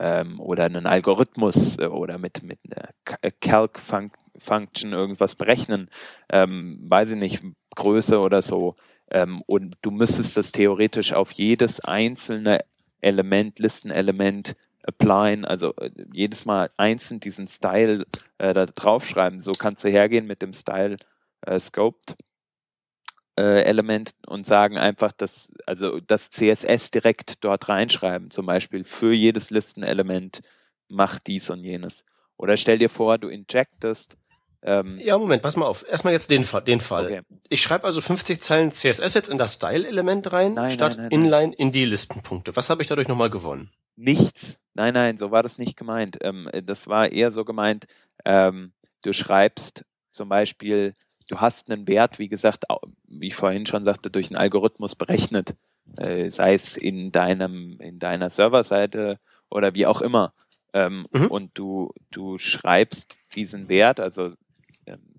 Ähm, 0.00 0.40
oder 0.40 0.64
einen 0.64 0.86
Algorithmus 0.86 1.78
äh, 1.78 1.86
oder 1.86 2.18
mit, 2.18 2.42
mit 2.42 2.58
einer 2.64 2.88
äh, 3.20 3.30
Calc-Function 3.40 4.92
irgendwas 4.92 5.34
berechnen, 5.34 5.90
ähm, 6.30 6.78
weiß 6.88 7.10
ich 7.10 7.18
nicht, 7.18 7.42
Größe 7.74 8.18
oder 8.18 8.40
so. 8.40 8.76
Ähm, 9.10 9.42
und 9.44 9.76
du 9.82 9.90
müsstest 9.90 10.38
das 10.38 10.52
theoretisch 10.52 11.12
auf 11.12 11.32
jedes 11.32 11.80
einzelne 11.80 12.64
Element, 13.02 13.58
Listenelement 13.58 14.56
applyen, 14.82 15.44
also 15.44 15.74
äh, 15.76 15.90
jedes 16.12 16.44
Mal 16.44 16.70
einzeln 16.76 17.20
diesen 17.20 17.48
Style 17.48 18.06
äh, 18.38 18.54
da 18.54 18.66
draufschreiben. 18.66 19.40
So 19.40 19.52
kannst 19.52 19.84
du 19.84 19.88
hergehen 19.88 20.26
mit 20.26 20.42
dem 20.42 20.52
Style 20.52 20.96
äh, 21.42 21.58
Scoped 21.58 22.16
äh, 23.38 23.62
Element 23.62 24.12
und 24.26 24.46
sagen 24.46 24.78
einfach, 24.78 25.12
dass, 25.12 25.50
also 25.66 26.00
das 26.00 26.30
CSS 26.30 26.90
direkt 26.90 27.44
dort 27.44 27.68
reinschreiben, 27.68 28.30
zum 28.30 28.46
Beispiel 28.46 28.84
für 28.84 29.12
jedes 29.12 29.50
Listenelement 29.50 30.42
macht 30.88 31.26
dies 31.26 31.50
und 31.50 31.64
jenes. 31.64 32.04
Oder 32.36 32.56
stell 32.56 32.78
dir 32.78 32.90
vor, 32.90 33.18
du 33.18 33.28
injectest 33.28 34.16
ähm, 34.64 34.98
ja, 35.00 35.18
Moment, 35.18 35.42
pass 35.42 35.56
mal 35.56 35.66
auf. 35.66 35.84
Erstmal 35.88 36.12
jetzt 36.12 36.30
den, 36.30 36.46
den 36.66 36.80
Fall. 36.80 37.06
Okay. 37.06 37.20
Ich 37.48 37.62
schreibe 37.62 37.84
also 37.84 38.00
50 38.00 38.40
Zeilen 38.40 38.70
CSS 38.70 39.14
jetzt 39.14 39.28
in 39.28 39.38
das 39.38 39.54
Style-Element 39.54 40.32
rein, 40.32 40.54
nein, 40.54 40.70
statt 40.70 40.96
nein, 40.96 41.08
nein, 41.10 41.20
Inline 41.20 41.54
in 41.54 41.72
die 41.72 41.84
Listenpunkte. 41.84 42.54
Was 42.54 42.70
habe 42.70 42.82
ich 42.82 42.88
dadurch 42.88 43.08
nochmal 43.08 43.30
gewonnen? 43.30 43.70
Nichts. 43.96 44.58
Nein, 44.74 44.94
nein, 44.94 45.18
so 45.18 45.30
war 45.32 45.42
das 45.42 45.58
nicht 45.58 45.76
gemeint. 45.76 46.18
Ähm, 46.22 46.48
das 46.64 46.86
war 46.86 47.10
eher 47.10 47.32
so 47.32 47.44
gemeint, 47.44 47.86
ähm, 48.24 48.72
du 49.02 49.12
schreibst 49.12 49.84
zum 50.12 50.28
Beispiel, 50.28 50.94
du 51.28 51.40
hast 51.40 51.70
einen 51.70 51.88
Wert, 51.88 52.18
wie 52.18 52.28
gesagt, 52.28 52.64
wie 53.08 53.28
ich 53.28 53.34
vorhin 53.34 53.66
schon 53.66 53.84
sagte, 53.84 54.10
durch 54.10 54.28
einen 54.28 54.36
Algorithmus 54.36 54.94
berechnet, 54.94 55.56
äh, 55.96 56.30
sei 56.30 56.54
es 56.54 56.76
in 56.76 57.10
deinem, 57.10 57.78
in 57.80 57.98
deiner 57.98 58.30
Serverseite 58.30 59.18
oder 59.50 59.74
wie 59.74 59.86
auch 59.86 60.00
immer. 60.00 60.32
Ähm, 60.72 61.06
mhm. 61.10 61.26
Und 61.26 61.50
du, 61.54 61.92
du 62.10 62.38
schreibst 62.38 63.18
diesen 63.34 63.68
Wert, 63.68 64.00
also 64.00 64.30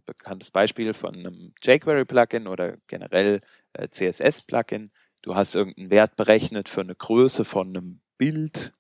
bekanntes 0.05 0.51
Beispiel 0.51 0.93
von 0.93 1.15
einem 1.15 1.53
jQuery-Plugin 1.61 2.47
oder 2.47 2.77
generell 2.87 3.41
äh, 3.73 3.87
CSS-Plugin. 3.89 4.91
Du 5.21 5.35
hast 5.35 5.55
irgendeinen 5.55 5.89
Wert 5.89 6.15
berechnet 6.15 6.69
für 6.69 6.81
eine 6.81 6.95
Größe 6.95 7.45
von 7.45 7.69
einem 7.69 8.01
Bild 8.17 8.73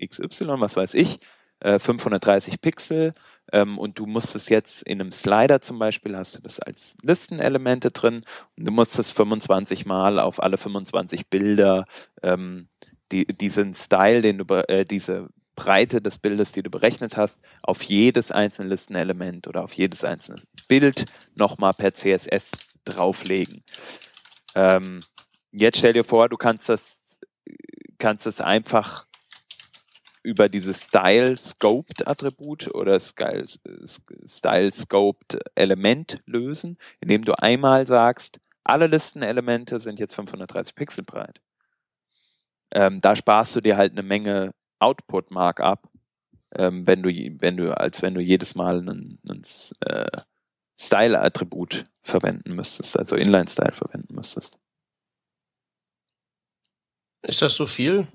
XY, 0.00 0.60
was 0.60 0.76
weiß 0.76 0.94
ich, 0.94 1.20
äh, 1.60 1.78
530 1.78 2.60
Pixel 2.60 3.14
ähm, 3.52 3.78
und 3.78 3.98
du 3.98 4.06
musst 4.06 4.34
es 4.34 4.48
jetzt 4.48 4.82
in 4.82 5.00
einem 5.00 5.12
Slider 5.12 5.60
zum 5.60 5.78
Beispiel, 5.78 6.16
hast 6.16 6.36
du 6.36 6.42
das 6.42 6.58
als 6.60 6.96
Listenelemente 7.02 7.90
drin 7.90 8.24
und 8.56 8.66
du 8.66 8.72
musst 8.72 8.98
es 8.98 9.10
25 9.10 9.86
Mal 9.86 10.18
auf 10.18 10.42
alle 10.42 10.58
25 10.58 11.28
Bilder 11.28 11.86
ähm, 12.22 12.68
die, 13.12 13.26
diesen 13.26 13.74
Style, 13.74 14.22
den 14.22 14.38
du, 14.38 14.44
äh, 14.68 14.84
diese 14.84 15.28
Breite 15.54 16.00
des 16.00 16.18
Bildes, 16.18 16.52
die 16.52 16.62
du 16.62 16.70
berechnet 16.70 17.16
hast, 17.16 17.38
auf 17.62 17.82
jedes 17.82 18.30
einzelne 18.30 18.68
Listenelement 18.68 19.46
oder 19.46 19.64
auf 19.64 19.74
jedes 19.74 20.04
einzelne 20.04 20.42
Bild 20.68 21.06
nochmal 21.34 21.74
per 21.74 21.94
CSS 21.94 22.50
drauflegen. 22.84 23.62
Ähm, 24.54 25.02
jetzt 25.50 25.78
stell 25.78 25.92
dir 25.92 26.04
vor, 26.04 26.28
du 26.28 26.36
kannst 26.36 26.68
das, 26.68 27.00
kannst 27.98 28.26
das 28.26 28.40
einfach 28.40 29.06
über 30.22 30.48
dieses 30.48 30.82
Style 30.82 31.36
Scoped 31.36 32.06
Attribut 32.06 32.72
oder 32.74 33.00
Style, 33.00 33.46
Style 34.26 34.70
Scoped 34.70 35.38
Element 35.54 36.22
lösen, 36.26 36.78
indem 37.00 37.24
du 37.24 37.38
einmal 37.38 37.86
sagst, 37.86 38.40
alle 38.64 38.86
Listenelemente 38.86 39.80
sind 39.80 39.98
jetzt 39.98 40.14
530 40.14 40.74
Pixel 40.74 41.04
breit. 41.04 41.40
Ähm, 42.70 43.00
da 43.00 43.16
sparst 43.16 43.56
du 43.56 43.60
dir 43.60 43.76
halt 43.76 43.92
eine 43.92 44.02
Menge 44.02 44.52
Output 44.82 45.30
Markup, 45.30 45.88
ähm, 46.54 46.86
wenn 46.86 47.02
du, 47.02 47.10
wenn 47.40 47.56
du, 47.56 47.76
als 47.76 48.02
wenn 48.02 48.14
du 48.14 48.20
jedes 48.20 48.54
Mal 48.54 48.80
ein, 48.80 49.18
ein 49.28 49.42
äh, 49.80 50.10
Style-Attribut 50.78 51.84
verwenden 52.02 52.54
müsstest, 52.54 52.98
also 52.98 53.16
Inline-Style 53.16 53.72
verwenden 53.72 54.14
müsstest. 54.14 54.58
Ist 57.22 57.40
das 57.40 57.54
so 57.54 57.66
viel? 57.66 58.08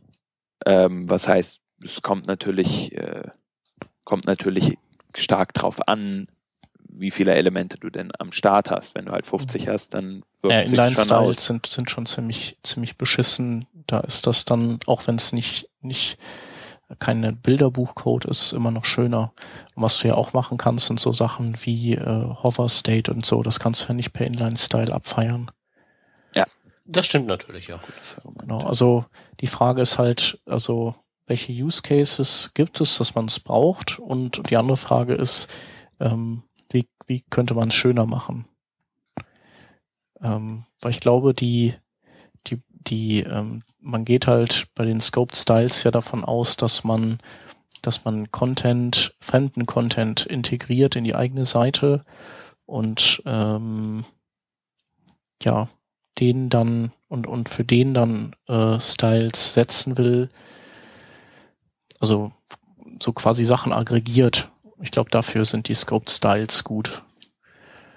Ähm, 0.65 1.09
was 1.09 1.27
heißt, 1.27 1.62
es 1.83 2.01
kommt 2.01 2.27
natürlich, 2.27 2.91
äh, 2.93 3.29
kommt 4.03 4.25
natürlich 4.25 4.77
stark 5.15 5.53
drauf 5.53 5.88
an, 5.88 6.27
wie 6.89 7.12
viele 7.12 7.36
Elemente 7.36 7.77
du 7.77 7.89
denn 7.89 8.12
am 8.19 8.31
Start 8.31 8.69
hast. 8.69 8.95
Wenn 8.95 9.05
du 9.05 9.12
halt 9.12 9.27
50 9.27 9.65
mhm. 9.65 9.69
hast, 9.69 9.93
dann 9.93 10.24
wirkt 10.41 10.53
ja, 10.53 10.62
Inline-Styles 10.62 11.45
sind, 11.45 11.65
sind 11.67 11.89
schon 11.89 12.05
ziemlich, 12.05 12.57
ziemlich 12.63 12.97
beschissen. 12.97 13.65
Da 13.86 14.01
ist 14.01 14.27
das 14.27 14.45
dann, 14.45 14.79
auch 14.88 15.07
wenn 15.07 15.15
es 15.15 15.31
nicht, 15.31 15.69
nicht 15.81 16.17
kein 17.00 17.38
Bilderbuchcode 17.41 18.25
ist, 18.25 18.53
immer 18.53 18.72
noch 18.72 18.86
schöner. 18.86 19.34
Und 19.75 19.84
was 19.84 20.00
du 20.00 20.08
ja 20.08 20.15
auch 20.15 20.34
machen 20.34 20.58
kannst, 20.58 20.88
sind 20.88 21.00
so 21.00 21.12
Sachen 21.12 21.58
wie 21.63 21.94
äh, 21.94 22.36
Hover 22.44 22.70
State 22.70 23.12
und 23.12 23.25
so. 23.25 23.44
Das 23.44 23.60
kannst 23.60 23.84
du 23.84 23.88
ja 23.89 23.94
nicht 23.94 24.13
per 24.13 24.25
Inline-Style 24.25 24.94
abfeiern. 24.94 25.51
Ja, 26.34 26.46
das 26.86 27.06
stimmt 27.06 27.27
natürlich, 27.27 27.67
ja. 27.67 27.79
Genau, 28.39 28.62
also 28.62 29.06
die 29.41 29.48
Frage 29.48 29.82
ist 29.82 29.98
halt, 29.98 30.39
also 30.46 30.96
welche 31.25 31.51
Use 31.51 31.82
Cases 31.82 32.51
gibt 32.53 32.79
es, 32.79 32.98
dass 32.98 33.15
man 33.15 33.25
es 33.25 33.39
braucht? 33.39 34.00
Und 34.00 34.50
die 34.50 34.58
andere 34.58 34.77
Frage 34.77 35.13
ist, 35.13 35.50
ähm, 36.00 36.44
wie, 36.70 36.88
wie 37.06 37.22
könnte 37.29 37.53
man 37.53 37.67
es 37.67 37.75
schöner 37.75 38.06
machen? 38.06 38.48
Ähm, 40.22 40.65
weil 40.82 40.91
ich 40.91 41.01
glaube, 41.01 41.34
die, 41.34 41.75
die, 42.48 42.62
die, 42.70 43.20
ähm, 43.20 43.63
man 43.79 44.05
geht 44.05 44.27
halt 44.27 44.67
bei 44.75 44.86
den 44.86 45.01
Scoped 45.01 45.36
Styles 45.36 45.84
ja 45.84 45.91
davon 45.91 46.24
aus, 46.24 46.57
dass 46.57 46.84
man, 46.84 47.19
dass 47.81 48.05
man 48.05 48.31
Content, 48.31 49.15
fremden 49.19 49.65
Content 49.65 50.25
integriert 50.25 50.96
in 50.96 51.03
die 51.03 51.15
eigene 51.15 51.46
Seite 51.46 52.03
und 52.65 53.22
ähm, 53.25 54.05
ja, 55.41 55.69
den 56.19 56.50
dann 56.50 56.91
und, 57.07 57.27
und 57.27 57.50
für 57.50 57.63
den 57.63 57.93
dann 57.93 58.36
äh, 58.48 58.79
Styles 58.79 59.53
setzen 59.53 59.98
will, 59.98 60.29
also 62.00 62.31
so 63.01 63.13
quasi 63.13 63.46
Sachen 63.46 63.72
aggregiert. 63.72 64.50
Ich 64.81 64.91
glaube, 64.91 65.10
dafür 65.10 65.46
sind 65.46 65.67
die 65.67 65.74
Scoped 65.74 66.10
Styles 66.10 66.63
gut. 66.63 67.03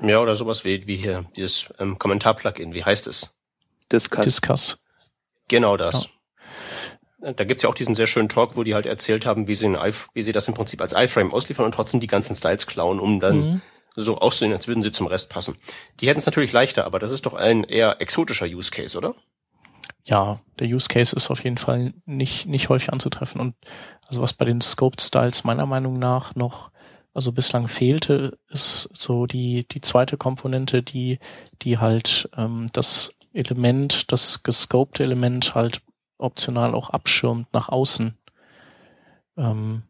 Ja, 0.02 0.20
oder 0.20 0.34
sowas 0.34 0.64
wie, 0.64 0.86
wie 0.86 0.96
hier, 0.96 1.26
dieses 1.36 1.66
ähm, 1.78 1.98
Kommentar-Plugin, 1.98 2.72
wie 2.72 2.84
heißt 2.84 3.06
es? 3.06 3.36
Discuss. 3.92 4.24
Discuss. 4.24 4.84
Genau 5.50 5.76
das. 5.76 6.08
Ja. 7.20 7.32
Da 7.32 7.44
gibt's 7.44 7.64
ja 7.64 7.68
auch 7.68 7.74
diesen 7.74 7.96
sehr 7.96 8.06
schönen 8.06 8.28
Talk, 8.28 8.56
wo 8.56 8.62
die 8.62 8.74
halt 8.74 8.86
erzählt 8.86 9.26
haben, 9.26 9.48
wie 9.48 9.54
sie, 9.54 9.66
ein 9.66 9.94
wie 10.14 10.22
sie 10.22 10.32
das 10.32 10.48
im 10.48 10.54
Prinzip 10.54 10.80
als 10.80 10.94
iFrame 10.94 11.34
ausliefern 11.34 11.66
und 11.66 11.72
trotzdem 11.72 12.00
die 12.00 12.06
ganzen 12.06 12.34
Styles 12.36 12.66
klauen, 12.66 13.00
um 13.00 13.20
dann 13.20 13.36
mhm. 13.36 13.62
so 13.96 14.18
auszusehen, 14.18 14.52
als 14.52 14.68
würden 14.68 14.82
sie 14.82 14.92
zum 14.92 15.08
Rest 15.08 15.28
passen. 15.28 15.56
Die 16.00 16.08
hätten 16.08 16.20
es 16.20 16.26
natürlich 16.26 16.52
leichter, 16.52 16.86
aber 16.86 16.98
das 16.98 17.10
ist 17.10 17.26
doch 17.26 17.34
ein 17.34 17.64
eher 17.64 18.00
exotischer 18.00 18.46
Use 18.46 18.70
Case, 18.70 18.96
oder? 18.96 19.16
Ja, 20.04 20.40
der 20.60 20.68
Use 20.68 20.88
Case 20.88 21.14
ist 21.14 21.30
auf 21.30 21.42
jeden 21.42 21.58
Fall 21.58 21.92
nicht, 22.06 22.46
nicht 22.46 22.68
häufig 22.68 22.92
anzutreffen. 22.92 23.40
Und 23.40 23.54
also 24.06 24.22
was 24.22 24.32
bei 24.32 24.44
den 24.44 24.60
Scoped 24.60 25.02
Styles 25.02 25.44
meiner 25.44 25.66
Meinung 25.66 25.98
nach 25.98 26.36
noch 26.36 26.70
also 27.12 27.32
bislang 27.32 27.66
fehlte, 27.66 28.38
ist 28.48 28.88
so 28.94 29.26
die, 29.26 29.66
die 29.68 29.80
zweite 29.80 30.16
Komponente, 30.16 30.82
die, 30.82 31.18
die 31.60 31.78
halt 31.78 32.30
ähm, 32.36 32.68
das 32.72 33.14
Element, 33.32 34.10
das 34.12 34.42
gescopte 34.42 35.02
Element 35.02 35.54
halt 35.54 35.82
optional 36.18 36.74
auch 36.74 36.90
abschirmt 36.90 37.52
nach 37.52 37.68
außen. 37.68 38.16
Ähm, 39.36 39.82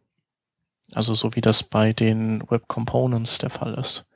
also 0.92 1.14
so 1.14 1.34
wie 1.34 1.40
das 1.40 1.62
bei 1.62 1.92
den 1.92 2.42
Web 2.50 2.68
Components 2.68 3.38
der 3.38 3.50
Fall 3.50 3.74
ist. 3.74 4.06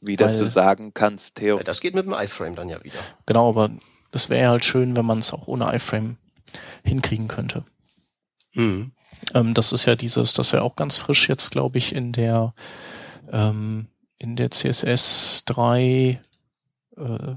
Wie 0.00 0.16
das 0.16 0.38
du 0.38 0.48
sagen 0.48 0.94
kannst, 0.94 1.36
Theo. 1.36 1.58
Ja, 1.58 1.62
das 1.62 1.80
geht 1.80 1.94
mit 1.94 2.06
dem 2.06 2.14
iFrame 2.14 2.54
dann 2.54 2.68
ja 2.68 2.82
wieder. 2.82 2.98
Genau, 3.26 3.50
aber 3.50 3.70
das 4.12 4.30
wäre 4.30 4.50
halt 4.50 4.64
schön, 4.64 4.96
wenn 4.96 5.04
man 5.04 5.18
es 5.18 5.32
auch 5.32 5.46
ohne 5.46 5.74
iFrame 5.74 6.16
hinkriegen 6.82 7.28
könnte. 7.28 7.64
Mhm. 8.54 8.92
Ähm, 9.34 9.54
das 9.54 9.72
ist 9.72 9.84
ja 9.84 9.96
dieses, 9.96 10.32
das 10.32 10.48
ist 10.48 10.52
ja 10.52 10.62
auch 10.62 10.76
ganz 10.76 10.96
frisch 10.96 11.28
jetzt, 11.28 11.50
glaube 11.50 11.78
ich, 11.78 11.94
in 11.94 12.12
der 12.12 12.54
ähm, 13.30 13.88
in 14.16 14.36
der 14.36 14.50
CSS 14.50 15.44
3 15.46 16.20
äh, 16.96 17.34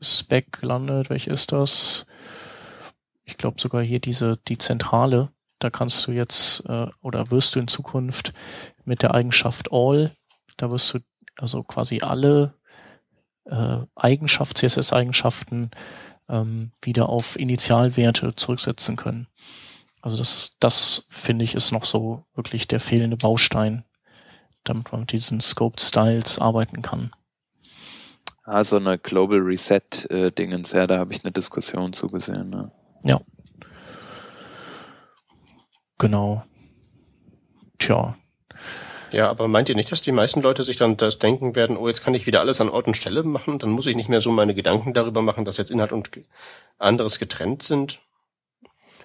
Spec 0.00 0.62
landet. 0.62 1.10
Welche 1.10 1.30
ist 1.30 1.52
das? 1.52 2.06
Ich 3.24 3.36
glaube 3.36 3.60
sogar 3.60 3.82
hier 3.82 4.00
diese, 4.00 4.38
die 4.48 4.58
Zentrale. 4.58 5.30
Da 5.58 5.70
kannst 5.70 6.06
du 6.06 6.12
jetzt 6.12 6.64
äh, 6.66 6.88
oder 7.00 7.30
wirst 7.30 7.54
du 7.54 7.60
in 7.60 7.68
Zukunft 7.68 8.32
mit 8.84 9.02
der 9.02 9.14
Eigenschaft 9.14 9.72
All, 9.72 10.14
da 10.56 10.70
wirst 10.70 10.94
du 10.94 10.98
also 11.36 11.62
quasi 11.62 12.00
alle 12.00 12.54
äh, 13.44 13.78
Eigenschaft, 13.94 14.58
CSS-Eigenschaften 14.58 15.70
ähm, 16.28 16.72
wieder 16.82 17.08
auf 17.08 17.38
Initialwerte 17.38 18.34
zurücksetzen 18.34 18.96
können. 18.96 19.26
Also 20.00 20.18
das, 20.18 20.56
das 20.60 21.06
finde 21.08 21.44
ich 21.44 21.54
ist 21.54 21.72
noch 21.72 21.84
so 21.84 22.24
wirklich 22.34 22.68
der 22.68 22.80
fehlende 22.80 23.16
Baustein, 23.16 23.84
damit 24.64 24.92
man 24.92 25.02
mit 25.02 25.12
diesen 25.12 25.40
Scoped 25.40 25.80
Styles 25.80 26.38
arbeiten 26.38 26.82
kann. 26.82 27.12
Ah, 28.44 28.62
so 28.62 28.76
eine 28.76 28.98
Global 28.98 29.38
Reset-Dingens, 29.38 30.74
äh, 30.74 30.76
ja, 30.76 30.86
da 30.86 30.98
habe 30.98 31.14
ich 31.14 31.24
eine 31.24 31.32
Diskussion 31.32 31.94
zugesehen. 31.94 32.50
Ne? 32.50 32.70
Ja. 33.02 33.20
Genau. 35.98 36.44
Tja. 37.78 38.16
Ja, 39.12 39.30
aber 39.30 39.48
meint 39.48 39.68
ihr 39.68 39.76
nicht, 39.76 39.90
dass 39.92 40.02
die 40.02 40.12
meisten 40.12 40.42
Leute 40.42 40.62
sich 40.62 40.76
dann 40.76 40.96
das 40.96 41.18
denken 41.18 41.54
werden, 41.54 41.76
oh, 41.76 41.88
jetzt 41.88 42.02
kann 42.02 42.14
ich 42.14 42.26
wieder 42.26 42.40
alles 42.40 42.60
an 42.60 42.68
Ort 42.68 42.86
und 42.86 42.96
Stelle 42.96 43.22
machen, 43.22 43.58
dann 43.58 43.70
muss 43.70 43.86
ich 43.86 43.96
nicht 43.96 44.08
mehr 44.08 44.20
so 44.20 44.30
meine 44.30 44.54
Gedanken 44.54 44.92
darüber 44.92 45.22
machen, 45.22 45.44
dass 45.44 45.56
jetzt 45.56 45.70
Inhalt 45.70 45.92
und 45.92 46.10
anderes 46.78 47.18
getrennt 47.18 47.62
sind? 47.62 48.00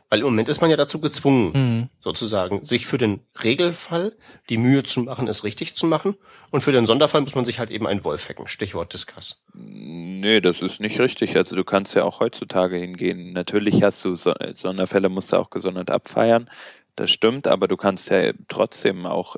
Weil 0.09 0.19
im 0.19 0.25
Moment 0.25 0.49
ist 0.49 0.59
man 0.59 0.71
ja 0.71 0.77
dazu 0.77 0.99
gezwungen, 0.99 1.51
Mhm. 1.53 1.89
sozusagen, 1.99 2.63
sich 2.63 2.87
für 2.87 2.97
den 2.97 3.21
Regelfall 3.43 4.15
die 4.49 4.57
Mühe 4.57 4.81
zu 4.83 5.01
machen, 5.01 5.27
es 5.27 5.43
richtig 5.43 5.75
zu 5.75 5.85
machen. 5.85 6.15
Und 6.49 6.61
für 6.61 6.71
den 6.71 6.87
Sonderfall 6.87 7.21
muss 7.21 7.35
man 7.35 7.45
sich 7.45 7.59
halt 7.59 7.69
eben 7.69 7.85
einen 7.85 8.03
Wolf 8.03 8.27
hacken. 8.27 8.47
Stichwort 8.47 8.91
Discuss. 8.91 9.43
Nee, 9.53 10.41
das 10.41 10.61
ist 10.63 10.81
nicht 10.81 10.99
richtig. 10.99 11.37
Also 11.37 11.55
du 11.55 11.63
kannst 11.63 11.93
ja 11.95 12.03
auch 12.05 12.19
heutzutage 12.19 12.77
hingehen. 12.77 13.33
Natürlich 13.33 13.83
hast 13.83 14.03
du 14.03 14.15
so 14.15 14.33
Sonderfälle, 14.55 15.09
musst 15.09 15.31
du 15.31 15.37
auch 15.37 15.51
gesondert 15.51 15.91
abfeiern. 15.91 16.49
Das 16.95 17.11
stimmt, 17.11 17.47
aber 17.47 17.67
du 17.67 17.77
kannst 17.77 18.09
ja 18.09 18.33
trotzdem 18.47 19.05
auch 19.05 19.35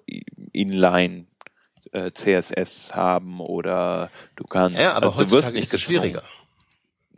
inline 0.54 1.26
äh, 1.92 2.12
CSS 2.12 2.96
haben 2.96 3.40
oder 3.42 4.10
du 4.36 4.46
kannst. 4.46 4.80
Ja, 4.80 4.94
aber 4.94 5.08
also 5.08 5.18
du 5.18 5.24
wirst 5.26 5.34
heutzutage 5.34 5.54
nicht 5.56 5.64
ist 5.64 5.74
es 5.74 5.82
schwieriger. 5.82 6.24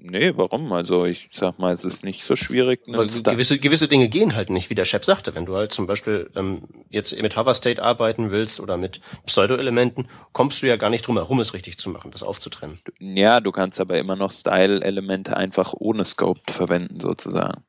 Nee, 0.05 0.35
warum? 0.35 0.73
Also 0.73 1.05
ich 1.05 1.29
sag 1.31 1.59
mal, 1.59 1.71
es 1.73 1.85
ist 1.85 2.03
nicht 2.03 2.25
so 2.25 2.35
schwierig. 2.35 2.81
Sta- 2.85 3.31
gewisse, 3.31 3.57
gewisse 3.57 3.87
Dinge 3.87 4.09
gehen 4.09 4.35
halt 4.35 4.49
nicht, 4.49 4.69
wie 4.69 4.75
der 4.75 4.83
Chef 4.83 5.05
sagte. 5.05 5.33
Wenn 5.33 5.45
du 5.45 5.55
halt 5.55 5.71
zum 5.71 5.87
Beispiel 5.87 6.29
ähm, 6.35 6.63
jetzt 6.89 7.17
mit 7.21 7.37
Hover-State 7.37 7.81
arbeiten 7.81 8.29
willst 8.29 8.59
oder 8.59 8.75
mit 8.75 8.99
Pseudo-Elementen, 9.25 10.09
kommst 10.33 10.61
du 10.61 10.67
ja 10.67 10.75
gar 10.75 10.89
nicht 10.89 11.07
drum 11.07 11.15
herum, 11.15 11.39
es 11.39 11.53
richtig 11.53 11.77
zu 11.77 11.89
machen, 11.89 12.11
das 12.11 12.21
aufzutrennen. 12.21 12.79
Ja, 12.99 13.39
du 13.39 13.53
kannst 13.53 13.79
aber 13.79 13.97
immer 13.97 14.17
noch 14.17 14.33
Style-Elemente 14.33 15.37
einfach 15.37 15.73
ohne 15.73 16.03
Scoped 16.03 16.51
verwenden, 16.51 16.99
sozusagen. 16.99 17.63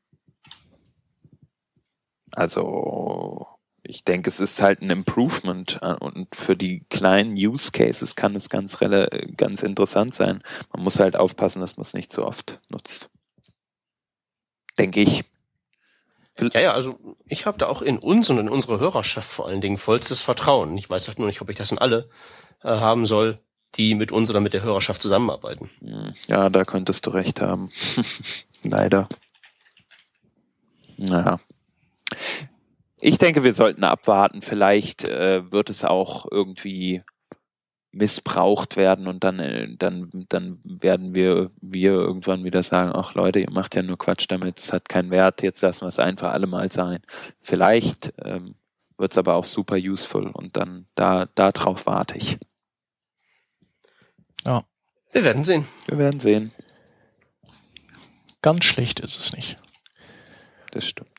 Also, 2.32 3.46
ich 3.86 4.04
denke, 4.04 4.30
es 4.30 4.40
ist 4.40 4.60
halt 4.62 4.80
ein 4.82 4.90
Improvement 4.90 5.78
äh, 5.82 5.94
und 5.94 6.34
für 6.34 6.56
die 6.56 6.84
kleinen 6.90 7.34
Use 7.34 7.70
Cases 7.70 8.16
kann 8.16 8.34
es 8.34 8.48
ganz, 8.48 8.78
ganz 8.78 9.62
interessant 9.62 10.14
sein. 10.14 10.42
Man 10.72 10.82
muss 10.82 10.98
halt 10.98 11.16
aufpassen, 11.16 11.60
dass 11.60 11.76
man 11.76 11.82
es 11.82 11.94
nicht 11.94 12.10
so 12.10 12.24
oft 12.26 12.60
nutzt. 12.68 13.10
Denke 14.78 15.00
ich. 15.02 15.24
Ja, 16.40 16.60
ja, 16.60 16.72
also 16.72 16.98
ich 17.26 17.46
habe 17.46 17.58
da 17.58 17.66
auch 17.68 17.80
in 17.80 17.98
uns 17.98 18.28
und 18.28 18.38
in 18.38 18.48
unsere 18.48 18.80
Hörerschaft 18.80 19.30
vor 19.30 19.46
allen 19.46 19.60
Dingen 19.60 19.78
vollstes 19.78 20.20
Vertrauen. 20.20 20.76
Ich 20.76 20.90
weiß 20.90 21.06
halt 21.06 21.18
nur 21.18 21.28
nicht, 21.28 21.40
ob 21.40 21.48
ich 21.48 21.56
das 21.56 21.70
in 21.70 21.78
alle 21.78 22.08
äh, 22.62 22.68
haben 22.68 23.06
soll, 23.06 23.38
die 23.76 23.94
mit 23.94 24.10
uns 24.10 24.30
oder 24.30 24.40
mit 24.40 24.52
der 24.52 24.62
Hörerschaft 24.62 25.00
zusammenarbeiten. 25.00 25.70
Hm, 25.80 26.14
Ja, 26.26 26.48
da 26.48 26.64
könntest 26.64 27.06
du 27.06 27.10
recht 27.10 27.40
haben. 27.40 27.70
Leider. 28.62 29.08
Naja. 30.96 31.38
Ich 33.06 33.18
denke, 33.18 33.44
wir 33.44 33.52
sollten 33.52 33.84
abwarten. 33.84 34.40
Vielleicht 34.40 35.06
äh, 35.06 35.52
wird 35.52 35.68
es 35.68 35.84
auch 35.84 36.24
irgendwie 36.30 37.02
missbraucht 37.92 38.78
werden 38.78 39.06
und 39.06 39.22
dann, 39.24 39.38
äh, 39.40 39.76
dann, 39.76 40.08
dann 40.30 40.58
werden 40.64 41.14
wir, 41.14 41.50
wir 41.60 41.90
irgendwann 41.90 42.44
wieder 42.44 42.62
sagen, 42.62 42.92
ach 42.94 43.12
Leute, 43.12 43.40
ihr 43.40 43.50
macht 43.50 43.74
ja 43.74 43.82
nur 43.82 43.98
Quatsch 43.98 44.24
damit, 44.28 44.58
es 44.58 44.72
hat 44.72 44.88
keinen 44.88 45.10
Wert, 45.10 45.42
jetzt 45.42 45.60
lassen 45.60 45.82
wir 45.82 45.88
es 45.88 45.98
einfach 45.98 46.32
alle 46.32 46.46
mal 46.46 46.70
sein. 46.70 47.00
Vielleicht 47.42 48.10
ähm, 48.24 48.54
wird 48.96 49.12
es 49.12 49.18
aber 49.18 49.34
auch 49.34 49.44
super 49.44 49.76
useful 49.76 50.28
und 50.28 50.56
dann 50.56 50.86
da, 50.94 51.26
da 51.34 51.52
drauf 51.52 51.84
warte 51.84 52.16
ich. 52.16 52.38
Wir 55.12 55.24
werden 55.24 55.44
sehen. 55.44 55.68
Wir 55.88 55.98
werden 55.98 56.20
sehen. 56.20 56.52
Ganz 58.40 58.64
schlecht 58.64 59.00
ist 59.00 59.18
es 59.18 59.36
nicht. 59.36 59.58
Das 60.70 60.86
stimmt. 60.86 61.13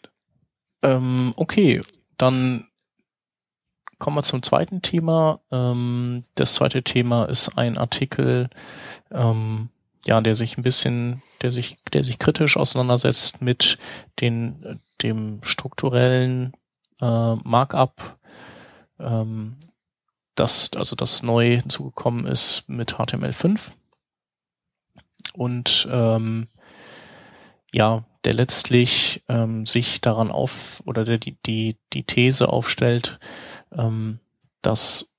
Ähm, 0.86 1.34
okay, 1.36 1.82
dann 2.18 2.68
kommen 3.98 4.18
wir 4.18 4.24
zum 4.24 4.44
zweiten 4.44 4.84
Thema. 4.84 5.40
Ähm, 5.52 6.24
das 6.36 6.54
zweite 6.54 6.84
Thema 6.84 7.26
ist 7.26 7.58
ein 7.58 7.80
Artikel, 7.80 8.52
ähm, 9.12 9.70
ja, 10.06 10.22
der 10.22 10.36
sich 10.36 10.58
ein 10.58 10.64
bisschen, 10.64 11.24
der 11.42 11.52
sich, 11.52 11.80
der 11.92 12.04
sich 12.04 12.20
kritisch 12.20 12.56
auseinandersetzt 12.56 13.42
mit 13.42 13.80
den, 14.22 14.80
dem 15.02 15.40
strukturellen 15.42 16.54
äh, 17.02 17.36
Markup, 17.36 18.20
ähm, 19.00 19.58
das, 20.36 20.70
also 20.76 20.96
das 20.96 21.24
neu 21.24 21.56
hinzugekommen 21.56 22.28
ist 22.28 22.70
mit 22.70 22.94
HTML5. 22.94 23.72
Und 25.34 25.88
ähm, 25.92 26.48
ja, 27.72 28.06
der 28.26 28.34
letztlich 28.34 29.24
ähm, 29.30 29.66
sich 29.66 30.02
daran 30.02 30.32
auf 30.32 30.82
oder 30.86 31.06
der 31.06 31.20
die, 31.20 31.38
die, 31.46 31.78
die 31.94 32.04
These 32.04 32.50
aufstellt, 32.50 33.20
ähm, 33.72 34.20
dass, 34.62 35.12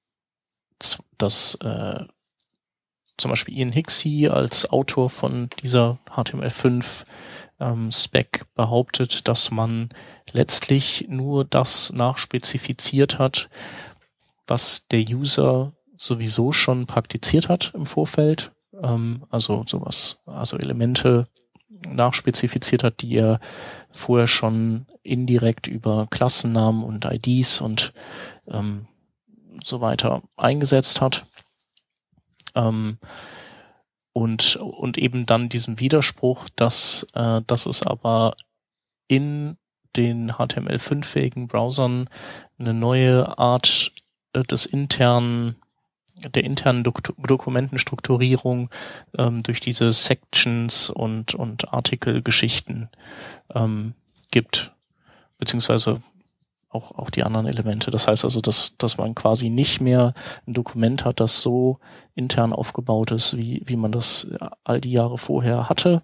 dass 1.16 1.54
äh, 1.56 2.04
zum 3.16 3.30
Beispiel 3.30 3.56
Ian 3.56 3.72
Hixie 3.72 4.28
als 4.28 4.68
Autor 4.68 5.08
von 5.08 5.48
dieser 5.62 5.98
HTML5 6.10 7.04
ähm, 7.60 7.90
Spec 7.92 8.44
behauptet, 8.54 9.26
dass 9.28 9.50
man 9.50 9.88
letztlich 10.32 11.06
nur 11.08 11.44
das 11.44 11.92
nachspezifiziert 11.92 13.18
hat, 13.18 13.48
was 14.46 14.86
der 14.88 15.00
User 15.00 15.72
sowieso 15.96 16.52
schon 16.52 16.86
praktiziert 16.86 17.48
hat 17.48 17.72
im 17.74 17.86
Vorfeld. 17.86 18.52
Ähm, 18.82 19.24
also 19.30 19.64
sowas, 19.66 20.20
also 20.26 20.58
Elemente 20.58 21.28
nachspezifiziert 21.68 22.84
hat, 22.84 23.02
die 23.02 23.16
er 23.16 23.40
vorher 23.90 24.26
schon 24.26 24.86
indirekt 25.02 25.66
über 25.66 26.06
Klassennamen 26.10 26.84
und 26.84 27.04
IDs 27.04 27.60
und 27.60 27.92
ähm, 28.48 28.86
so 29.64 29.80
weiter 29.80 30.22
eingesetzt 30.36 31.00
hat. 31.00 31.26
Ähm, 32.54 32.98
und, 34.12 34.56
und 34.56 34.96
eben 34.96 35.26
dann 35.26 35.48
diesen 35.48 35.78
Widerspruch, 35.78 36.48
dass, 36.56 37.06
äh, 37.14 37.42
dass 37.46 37.66
es 37.66 37.82
aber 37.82 38.36
in 39.08 39.58
den 39.96 40.32
HTML5-fähigen 40.32 41.48
Browsern 41.48 42.08
eine 42.58 42.74
neue 42.74 43.38
Art 43.38 43.92
äh, 44.32 44.42
des 44.42 44.66
internen 44.66 45.56
der 46.16 46.44
internen 46.44 46.84
Dok 46.84 47.14
Dokumentenstrukturierung 47.18 48.70
ähm, 49.18 49.42
durch 49.42 49.60
diese 49.60 49.92
Sections 49.92 50.90
und, 50.90 51.34
und 51.34 51.72
Artikelgeschichten 51.72 52.88
ähm, 53.54 53.94
gibt, 54.30 54.72
beziehungsweise 55.38 56.02
auch, 56.70 56.92
auch 56.92 57.10
die 57.10 57.22
anderen 57.22 57.46
Elemente. 57.46 57.90
Das 57.90 58.06
heißt 58.06 58.24
also, 58.24 58.40
dass, 58.40 58.76
dass 58.76 58.98
man 58.98 59.14
quasi 59.14 59.50
nicht 59.50 59.80
mehr 59.80 60.14
ein 60.46 60.54
Dokument 60.54 61.04
hat, 61.04 61.20
das 61.20 61.42
so 61.42 61.78
intern 62.14 62.52
aufgebaut 62.52 63.10
ist, 63.10 63.36
wie, 63.36 63.62
wie 63.66 63.76
man 63.76 63.92
das 63.92 64.28
all 64.64 64.80
die 64.80 64.92
Jahre 64.92 65.18
vorher 65.18 65.68
hatte 65.68 66.02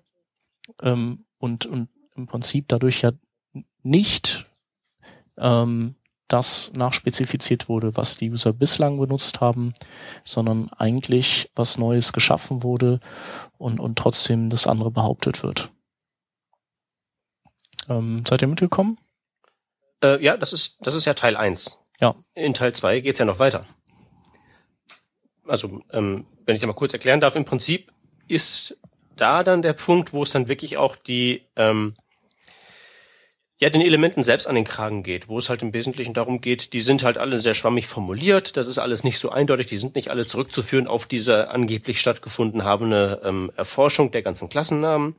ähm, 0.80 1.24
und, 1.38 1.66
und 1.66 1.88
im 2.16 2.26
Prinzip 2.26 2.66
dadurch 2.68 3.02
ja 3.02 3.12
nicht 3.82 4.44
ähm, 5.38 5.94
das 6.32 6.72
nachspezifiziert 6.74 7.68
wurde, 7.68 7.96
was 7.96 8.16
die 8.16 8.30
User 8.30 8.52
bislang 8.52 8.98
benutzt 8.98 9.40
haben, 9.40 9.74
sondern 10.24 10.70
eigentlich 10.78 11.50
was 11.54 11.78
Neues 11.78 12.12
geschaffen 12.12 12.62
wurde 12.62 13.00
und, 13.58 13.80
und 13.80 13.98
trotzdem 13.98 14.48
das 14.48 14.66
andere 14.66 14.90
behauptet 14.90 15.42
wird. 15.42 15.70
Ähm, 17.88 18.24
seid 18.26 18.42
ihr 18.42 18.48
mitgekommen? 18.48 18.98
Äh, 20.02 20.22
ja, 20.24 20.36
das 20.36 20.52
ist, 20.52 20.78
das 20.80 20.94
ist 20.94 21.04
ja 21.04 21.14
Teil 21.14 21.36
1. 21.36 21.78
Ja. 22.00 22.14
In 22.34 22.54
Teil 22.54 22.72
2 22.72 23.00
geht's 23.00 23.18
ja 23.18 23.24
noch 23.24 23.38
weiter. 23.38 23.66
Also, 25.46 25.82
ähm, 25.90 26.26
wenn 26.46 26.54
ich 26.54 26.60
da 26.60 26.66
mal 26.66 26.72
kurz 26.72 26.92
erklären 26.92 27.20
darf, 27.20 27.36
im 27.36 27.44
Prinzip 27.44 27.92
ist 28.28 28.78
da 29.16 29.44
dann 29.44 29.62
der 29.62 29.74
Punkt, 29.74 30.12
wo 30.12 30.22
es 30.22 30.30
dann 30.30 30.48
wirklich 30.48 30.76
auch 30.76 30.96
die, 30.96 31.42
ähm, 31.56 31.94
ja, 33.62 33.70
den 33.70 33.80
Elementen 33.80 34.24
selbst 34.24 34.48
an 34.48 34.56
den 34.56 34.64
Kragen 34.64 35.04
geht, 35.04 35.28
wo 35.28 35.38
es 35.38 35.48
halt 35.48 35.62
im 35.62 35.72
Wesentlichen 35.72 36.14
darum 36.14 36.40
geht, 36.40 36.72
die 36.72 36.80
sind 36.80 37.04
halt 37.04 37.16
alle 37.16 37.38
sehr 37.38 37.54
schwammig 37.54 37.86
formuliert, 37.86 38.56
das 38.56 38.66
ist 38.66 38.78
alles 38.78 39.04
nicht 39.04 39.20
so 39.20 39.30
eindeutig, 39.30 39.68
die 39.68 39.76
sind 39.76 39.94
nicht 39.94 40.10
alle 40.10 40.26
zurückzuführen 40.26 40.88
auf 40.88 41.06
diese 41.06 41.48
angeblich 41.48 42.00
stattgefunden 42.00 42.64
habende 42.64 43.20
ähm, 43.22 43.52
Erforschung 43.54 44.10
der 44.10 44.22
ganzen 44.22 44.48
Klassennamen. 44.48 45.14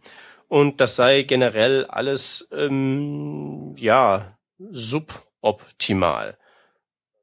Und 0.49 0.81
das 0.81 0.97
sei 0.97 1.21
generell 1.21 1.85
alles, 1.85 2.49
ähm, 2.51 3.77
ja, 3.77 4.37
suboptimal. 4.57 6.37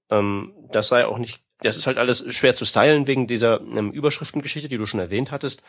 Ähm, 0.08 0.54
das 0.72 0.88
sei 0.88 1.04
auch 1.04 1.18
nicht, 1.18 1.42
das 1.60 1.76
ist 1.76 1.86
halt 1.86 1.98
alles 1.98 2.24
schwer 2.34 2.54
zu 2.54 2.64
stylen 2.64 3.06
wegen 3.06 3.26
dieser 3.26 3.60
ähm, 3.60 3.92
Überschriftengeschichte, 3.92 4.70
die 4.70 4.78
du 4.78 4.86
schon 4.86 5.00
erwähnt 5.00 5.32
hattest. 5.32 5.62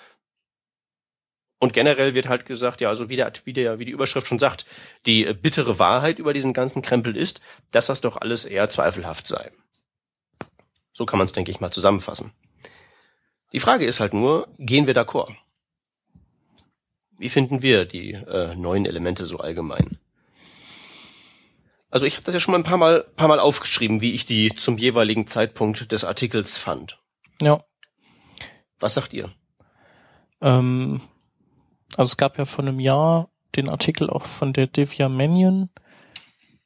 Und 1.62 1.74
generell 1.74 2.15
wird 2.15 2.28
halt 2.28 2.47
gesagt, 2.47 2.82
ja, 2.82 2.89
also 2.89 3.08
wie, 3.08 3.17
der, 3.17 3.32
wie, 3.43 3.54
der, 3.54 3.78
wie 3.78 3.86
die 3.86 3.91
Überschrift 3.91 4.26
schon 4.26 4.39
sagt, 4.39 4.65
die 5.06 5.28
äh, 5.28 5.36
bittere 5.36 5.78
Wahrheit 5.78 6.17
über 6.17 6.34
diesen 6.34 6.54
ganzen 6.54 6.82
Krempel 6.82 7.15
ist, 7.15 7.39
dass 7.69 7.86
das 7.86 8.02
doch 8.02 8.17
alles 8.17 8.45
eher 8.45 8.67
zweifelhaft 8.67 9.28
sei. 9.28 9.52
So 10.91 11.06
kann 11.06 11.19
man 11.19 11.26
es, 11.26 11.34
denke 11.34 11.52
ich, 11.52 11.60
mal 11.60 11.71
zusammenfassen. 11.71 12.34
Die 13.54 13.60
Frage 13.60 13.86
ist 13.86 14.00
halt 14.00 14.15
nur, 14.15 14.47
gehen 14.58 14.88
wir 14.88 14.95
d'accord? 14.95 15.36
Wie 17.19 17.30
finden 17.30 17.62
wir 17.62 17.86
die 17.86 18.13
äh, 18.13 18.56
neuen 18.56 18.88
Elemente 18.88 19.26
so 19.26 19.38
allgemein? 19.38 20.00
Also 21.91 22.08
ich 22.08 22.15
habe 22.15 22.24
das 22.24 22.34
ja 22.34 22.39
schon 22.39 22.54
mal 22.54 22.58
ein 22.58 22.63
paar 22.63 22.80
Mal, 22.80 23.04
paar 23.15 23.28
Mal 23.28 23.39
aufgeschrieben, 23.39 24.02
wie 24.02 24.13
ich 24.13 24.26
die 24.26 24.50
zum 24.56 24.80
jeweiligen 24.80 25.28
Zeitpunkt 25.28 25.91
des 25.91 26.06
Artikels 26.06 26.58
fand. 26.58 26.97
Ja. 27.39 27.63
Was 28.80 28.95
sagt 28.95 29.13
ihr? 29.13 29.30
Ähm, 30.41 31.02
also 31.98 32.12
es 32.12 32.18
gab 32.18 32.38
ja 32.38 32.46
vor 32.46 32.64
einem 32.64 32.80
Jahr 32.80 33.30
den 33.56 33.70
Artikel 33.70 34.10
auch 34.10 34.26
von 34.26 34.54
der 34.54 34.68
Divya 34.68 35.10
Manion, 35.10 35.70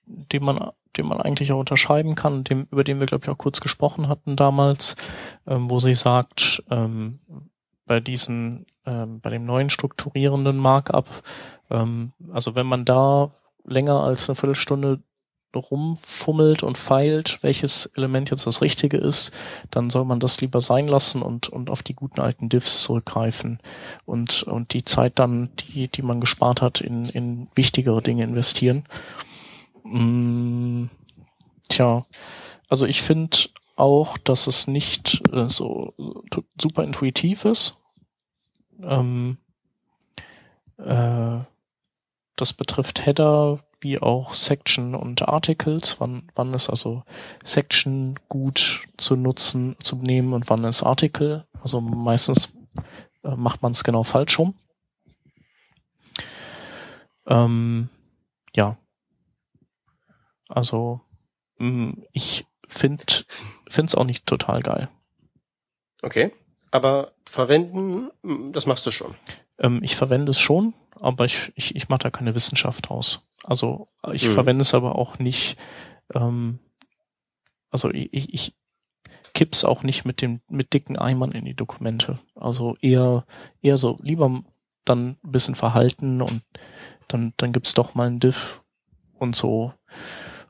den 0.06 0.44
man, 0.44 0.72
den 0.98 1.08
man 1.08 1.22
eigentlich 1.22 1.52
auch 1.52 1.60
unterschreiben 1.60 2.16
kann, 2.16 2.44
dem, 2.44 2.68
über 2.72 2.84
den 2.84 3.00
wir, 3.00 3.08
glaube 3.08 3.26
ich, 3.26 3.30
auch 3.30 3.38
kurz 3.38 3.60
gesprochen 3.60 4.08
hatten 4.08 4.36
damals, 4.36 4.96
ähm, 5.48 5.70
wo 5.70 5.80
sie 5.80 5.96
sagt, 5.96 6.64
ähm, 6.70 7.20
bei 7.86 8.00
diesen, 8.00 8.66
ähm, 8.86 9.20
bei 9.20 9.30
dem 9.30 9.46
neuen 9.46 9.70
strukturierenden 9.70 10.58
Markup, 10.58 11.08
ähm, 11.70 12.14
also 12.32 12.56
wenn 12.56 12.68
man 12.68 12.86
da 12.86 13.32
länger 13.64 14.04
als 14.04 14.30
eine 14.30 14.36
Viertelstunde 14.36 15.02
rumfummelt 15.60 16.64
und 16.64 16.78
feilt, 16.78 17.40
welches 17.42 17.88
Element 17.96 18.30
jetzt 18.32 18.48
das 18.48 18.62
Richtige 18.62 18.98
ist, 18.98 19.32
dann 19.72 19.90
soll 19.90 20.06
man 20.06 20.20
das 20.20 20.42
lieber 20.42 20.62
sein 20.62 20.88
lassen 20.88 21.22
und, 21.22 21.50
und 21.50 21.70
auf 21.70 21.84
die 21.84 21.94
guten 21.94 22.20
alten 22.20 22.50
Diffs 22.50 22.84
zurückgreifen 22.84 23.60
und, 24.06 24.44
und 24.44 24.74
die 24.74 24.86
Zeit 24.86 25.20
dann, 25.20 25.50
die, 25.60 25.88
die 25.88 26.02
man 26.02 26.20
gespart 26.20 26.62
hat, 26.62 26.82
in, 26.82 27.06
in 27.10 27.48
wichtigere 27.56 28.02
Dinge 28.02 28.24
investieren. 28.24 28.86
Mm, 29.84 30.86
tja, 31.70 32.06
also 32.70 32.86
ich 32.86 33.02
finde 33.02 33.38
auch, 33.76 34.18
dass 34.18 34.48
es 34.48 34.68
nicht 34.68 35.22
äh, 35.32 35.50
so 35.50 35.94
super 36.60 36.84
intuitiv 36.84 37.46
ist. 37.46 37.78
Ähm, 38.82 39.38
äh, 40.78 41.40
das 42.36 42.54
betrifft 42.54 43.06
Header, 43.06 43.60
wie 43.86 44.02
auch 44.02 44.34
Section 44.34 44.96
und 44.96 45.22
Articles. 45.28 46.00
Wann, 46.00 46.28
wann 46.34 46.56
ist 46.56 46.72
also 46.72 47.04
Section 47.44 48.20
gut 48.30 48.82
zu 48.98 49.16
nutzen, 49.16 49.76
zu 49.80 49.96
nehmen 49.98 50.34
und 50.34 50.50
wann 50.50 50.64
ist 50.64 50.82
Article? 50.82 51.46
Also 51.62 51.82
meistens 51.82 52.52
äh, 53.24 53.36
macht 53.36 53.62
man 53.62 53.74
es 53.74 53.84
genau 53.84 54.02
falsch 54.02 54.40
rum. 54.40 54.56
Ähm, 57.28 57.90
ja. 58.56 58.76
Also 60.50 61.02
mh, 61.60 61.70
mm, 61.70 62.04
ich 62.12 62.48
finde 62.68 63.04
es 63.68 63.94
auch 63.94 64.04
nicht 64.04 64.26
total 64.26 64.64
geil. 64.64 64.90
Okay. 66.02 66.34
Aber 66.72 67.12
verwenden, 67.26 68.10
mm, 68.24 68.52
das 68.52 68.66
machst 68.66 68.88
du 68.88 68.90
schon. 68.90 69.14
Ähm, 69.60 69.82
ich 69.84 69.96
verwende 69.96 70.32
es 70.32 70.40
schon, 70.40 70.74
aber 71.00 71.26
ich, 71.26 71.52
ich, 71.56 71.76
ich 71.76 71.90
mache 71.90 72.00
da 72.04 72.10
keine 72.10 72.36
Wissenschaft 72.36 72.90
draus. 72.90 73.26
Also 73.44 73.88
ich 74.12 74.26
mhm. 74.28 74.34
verwende 74.34 74.62
es 74.62 74.74
aber 74.74 74.96
auch 74.96 75.20
nicht, 75.20 75.58
ähm, 76.14 76.60
also 77.70 77.92
ich, 77.92 78.34
ich 78.34 78.54
kipp's 79.34 79.66
auch 79.66 79.84
nicht 79.84 80.06
mit 80.06 80.22
dem, 80.22 80.42
mit 80.50 80.74
dicken 80.74 80.98
Eimern 80.98 81.32
in 81.32 81.46
die 81.46 81.56
Dokumente. 81.56 82.20
Also 82.36 82.76
eher, 82.82 83.26
eher 83.62 83.78
so, 83.78 84.00
lieber 84.02 84.44
dann 84.86 85.18
ein 85.24 85.32
bisschen 85.32 85.56
verhalten 85.56 86.22
und 86.22 86.42
dann, 87.08 87.34
dann 87.38 87.52
gibt's 87.52 87.74
doch 87.74 87.96
mal 87.96 88.08
ein 88.08 88.20
Diff 88.20 88.64
und 89.20 89.36
so 89.36 89.74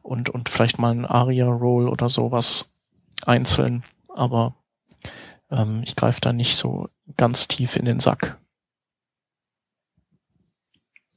und, 0.03 0.29
und 0.29 0.49
vielleicht 0.49 0.77
mal 0.77 0.91
ein 0.91 1.05
Aria-Roll 1.05 1.89
oder 1.89 2.09
sowas 2.09 2.71
einzeln, 3.25 3.83
aber 4.07 4.55
ähm, 5.49 5.81
ich 5.83 5.95
greife 5.95 6.21
da 6.21 6.31
nicht 6.31 6.57
so 6.57 6.87
ganz 7.17 7.47
tief 7.47 7.75
in 7.75 7.85
den 7.85 7.99
Sack. 7.99 8.37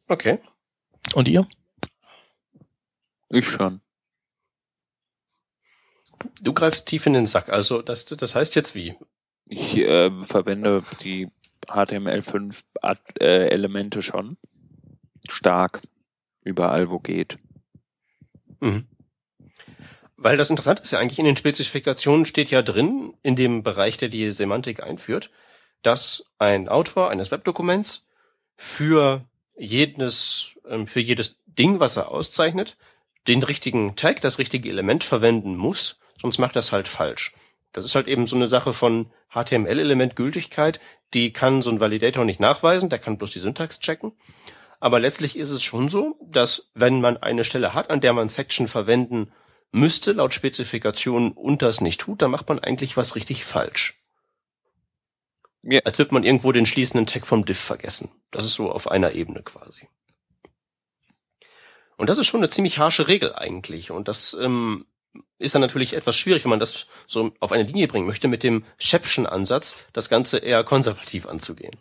Okay. 0.09 0.39
Und 1.15 1.29
ihr? 1.29 1.47
Ich 3.29 3.47
schon. 3.47 3.81
Du 6.41 6.53
greifst 6.53 6.87
tief 6.89 7.07
in 7.07 7.13
den 7.13 7.27
Sack. 7.27 7.49
Also 7.51 7.83
das, 7.83 8.05
das 8.07 8.35
heißt 8.35 8.57
jetzt 8.57 8.75
wie? 8.75 8.97
Ich 9.47 9.77
äh, 9.77 10.11
verwende 10.25 10.85
die 11.03 11.29
HTML5 11.67 12.63
äh, 13.21 13.49
Elemente 13.49 14.03
schon 14.03 14.37
stark 15.29 15.83
überall, 16.43 16.91
wo 16.91 16.99
geht. 16.99 17.39
Mhm. 18.61 18.87
Weil 20.17 20.37
das 20.37 20.51
Interessante 20.51 20.83
ist 20.83 20.91
ja 20.91 20.99
eigentlich, 20.99 21.19
in 21.19 21.27
den 21.27 21.37
Spezifikationen 21.37 22.25
steht 22.25 22.51
ja 22.51 22.63
drin, 22.63 23.15
in 23.23 23.37
dem 23.37 23.63
Bereich, 23.63 23.99
der 23.99 24.09
die 24.09 24.33
Semantik 24.33 24.83
einführt, 24.83 25.31
dass 25.83 26.25
ein 26.39 26.69
Autor 26.69 27.11
eines 27.11 27.31
Webdokuments 27.31 28.05
für 28.57 29.25
jedes, 29.59 30.53
ähm, 30.69 30.87
für 30.87 31.01
jedes 31.01 31.37
Ding, 31.47 31.81
was 31.81 31.97
er 31.97 32.11
auszeichnet, 32.11 32.77
den 33.27 33.43
richtigen 33.43 33.97
Tag, 33.97 34.21
das 34.21 34.39
richtige 34.39 34.69
Element 34.69 35.05
verwenden 35.05 35.57
muss, 35.57 35.99
sonst 36.21 36.39
macht 36.39 36.57
das 36.57 36.73
halt 36.73 36.89
falsch. 36.89 37.35
Das 37.73 37.85
ist 37.85 37.95
halt 37.95 38.09
eben 38.09 38.27
so 38.27 38.37
eine 38.37 38.47
Sache 38.47 38.73
von 38.73 39.11
HTML-Element-Gültigkeit, 39.31 40.81
die 41.15 41.33
kann 41.33 41.61
so 41.61 41.71
ein 41.71 41.81
Validator 41.81 42.25
nicht 42.25 42.41
nachweisen, 42.41 42.89
der 42.89 42.99
kann 42.99 43.19
bloß 43.19 43.33
die 43.33 43.41
Syntax 43.41 43.81
checken. 43.81 44.13
Aber 44.81 45.01
letztlich 45.01 45.37
ist 45.37 45.51
es 45.51 45.63
schon 45.63 45.89
so, 45.89 46.17
dass 46.23 46.71
wenn 46.75 47.01
man 47.01 47.17
eine 47.17 47.45
Stelle 47.45 47.75
hat, 47.75 47.91
an 47.91 48.01
der 48.01 48.13
man 48.13 48.29
Section 48.29 48.69
verwenden 48.69 49.33
müsste, 49.73 50.13
laut 50.13 50.35
Spezifikation, 50.35 51.33
und 51.33 51.63
das 51.63 51.81
nicht 51.81 52.01
tut, 52.01 52.23
dann 52.23 52.31
macht 52.31 52.49
man 52.49 52.59
eigentlich 52.59 52.97
was 52.97 53.17
richtig 53.17 53.45
falsch. 53.45 53.99
Ja. 55.71 55.81
Als 55.85 55.99
wird 55.99 56.13
man 56.13 56.25
irgendwo 56.25 56.51
den 56.53 56.67
schließenden 56.67 57.07
Tag 57.07 57.27
vom 57.27 57.45
Diff 57.45 57.59
vergessen. 57.59 58.11
Das 58.31 58.47
ist 58.47 58.55
so 58.55 58.71
auf 58.73 58.91
einer 58.91 59.13
Ebene 59.13 59.43
quasi. 59.43 59.89
Und 61.99 62.09
das 62.09 62.17
ist 62.17 62.27
schon 62.27 62.41
eine 62.41 62.49
ziemlich 62.49 62.79
harsche 62.79 63.09
Regel 63.09 63.35
eigentlich. 63.35 63.91
Und 63.91 64.09
das 64.09 64.35
ähm, 64.41 64.87
ist 65.39 65.55
dann 65.55 65.61
natürlich 65.61 65.95
etwas 65.95 66.17
schwierig, 66.17 66.45
wenn 66.45 66.51
man 66.51 66.61
das 66.61 66.87
so 67.07 67.33
auf 67.41 67.53
eine 67.53 67.65
Linie 67.65 67.89
bringen 67.89 68.07
möchte, 68.07 68.29
mit 68.29 68.43
dem 68.43 68.65
Shepschen 68.79 69.27
Ansatz, 69.27 69.77
das 69.93 70.09
Ganze 70.09 70.39
eher 70.39 70.65
konservativ 70.65 71.27
anzugehen. 71.27 71.77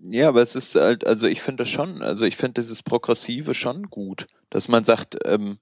Ja, 0.00 0.28
aber 0.28 0.42
es 0.42 0.54
ist 0.54 0.74
halt, 0.74 1.06
also 1.06 1.26
ich 1.26 1.42
finde 1.42 1.64
das 1.64 1.68
schon, 1.68 2.00
also 2.00 2.24
ich 2.24 2.36
finde 2.36 2.60
dieses 2.60 2.82
Progressive 2.82 3.54
schon 3.54 3.84
gut, 3.90 4.26
dass 4.50 4.68
man 4.68 4.84
sagt, 4.84 5.16
ähm, 5.24 5.58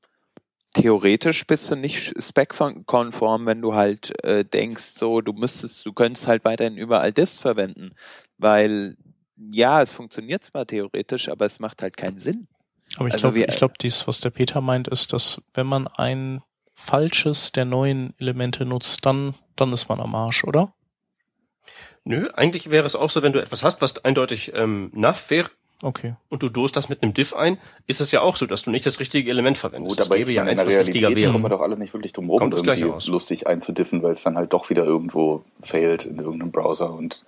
theoretisch 0.75 1.47
bist 1.47 1.71
du 1.71 1.77
nicht 1.77 2.15
spec-konform, 2.21 3.47
wenn 3.47 3.61
du 3.61 3.75
halt 3.75 4.13
äh, 4.25 4.45
denkst, 4.45 4.85
so, 4.97 5.21
du 5.21 5.33
müsstest, 5.33 5.85
du 5.87 5.93
könntest 5.93 6.27
halt 6.27 6.45
weiterhin 6.45 6.77
überall 6.77 7.13
Diffs 7.13 7.39
verwenden, 7.39 7.95
weil 8.39 8.97
ja, 9.37 9.83
es 9.83 9.93
funktioniert 9.93 10.45
zwar 10.45 10.67
theoretisch, 10.67 11.29
aber 11.29 11.47
es 11.47 11.59
macht 11.59 11.83
halt 11.83 11.97
keinen 11.97 12.19
Sinn. 12.19 12.47
Aber 12.97 13.09
ich 13.09 13.15
also 13.15 13.31
glaube, 13.31 13.51
ich 13.51 13.57
glaube, 13.57 13.75
dies, 13.81 14.07
was 14.07 14.21
der 14.21 14.31
Peter 14.31 14.61
meint, 14.61 14.89
ist, 14.89 15.13
dass 15.13 15.43
wenn 15.55 15.67
man 15.67 15.89
ein 15.89 16.43
falsches 16.75 17.53
der 17.53 17.65
neuen 17.65 18.15
Elemente 18.19 18.65
nutzt, 18.65 19.05
dann, 19.07 19.35
dann 19.57 19.73
ist 19.73 19.89
man 19.89 20.01
am 20.01 20.15
Arsch, 20.15 20.45
oder? 20.45 20.75
Nö, 22.05 22.29
eigentlich 22.35 22.71
wäre 22.71 22.87
es 22.87 22.97
auch 22.97 23.11
so, 23.11 23.23
wenn 23.23 23.33
du 23.33 23.41
etwas 23.41 23.63
hast, 23.63 23.81
was 23.81 24.05
eindeutig 24.05 24.53
ähm, 24.55 24.91
wäre, 25.29 25.51
Okay. 25.83 26.15
Und 26.29 26.45
du 26.45 26.49
dost 26.49 26.77
das 26.77 26.89
mit 26.89 27.03
einem 27.03 27.13
Diff 27.13 27.35
ein, 27.35 27.59
ist 27.89 28.01
es 28.01 28.13
ja 28.13 28.21
auch 28.21 28.37
so, 28.37 28.47
dass 28.47 28.63
du 28.63 28.71
nicht 28.71 28.87
das 28.87 29.01
richtige 29.01 29.29
Element 29.29 29.59
verwendest. 29.59 29.99
Gut, 29.99 30.07
aber 30.07 30.19
das 30.19 30.31
ja 30.31 30.43
eins, 30.45 30.61
in 30.61 30.69
der 30.69 30.77
Realität 30.79 31.33
kommen 31.33 31.45
wir 31.45 31.49
doch 31.49 31.61
alle 31.61 31.77
nicht 31.77 31.93
wirklich 31.93 32.13
drum 32.13 32.31
rum, 32.31 32.53
irgendwie 32.53 33.11
lustig 33.11 33.49
einzudiffen, 33.49 34.03
weil 34.03 34.13
es 34.13 34.23
dann 34.23 34.37
halt 34.37 34.53
doch 34.53 34.71
wieder 34.71 34.85
irgendwo 34.85 35.45
failt 35.61 36.07
in 36.07 36.19
irgendeinem 36.19 36.53
Browser 36.53 36.93
und 36.93 37.25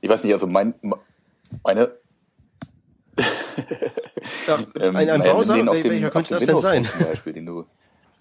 ich 0.00 0.08
weiß 0.08 0.24
nicht, 0.24 0.32
also 0.32 0.46
mein, 0.46 0.74
meine 1.62 1.92
ja, 4.46 4.58
ähm, 4.80 4.96
ein, 4.96 5.10
ein 5.10 5.20
Browser, 5.20 5.56
den 5.56 5.68
auf 5.68 5.80
dem, 5.80 5.92
welcher 5.92 6.10
könnte 6.10 6.30
das 6.30 6.44
denn 6.44 6.58
sein? 6.58 6.84
Zum 6.84 7.00
Beispiel, 7.00 7.32
den 7.32 7.46
du, 7.46 7.66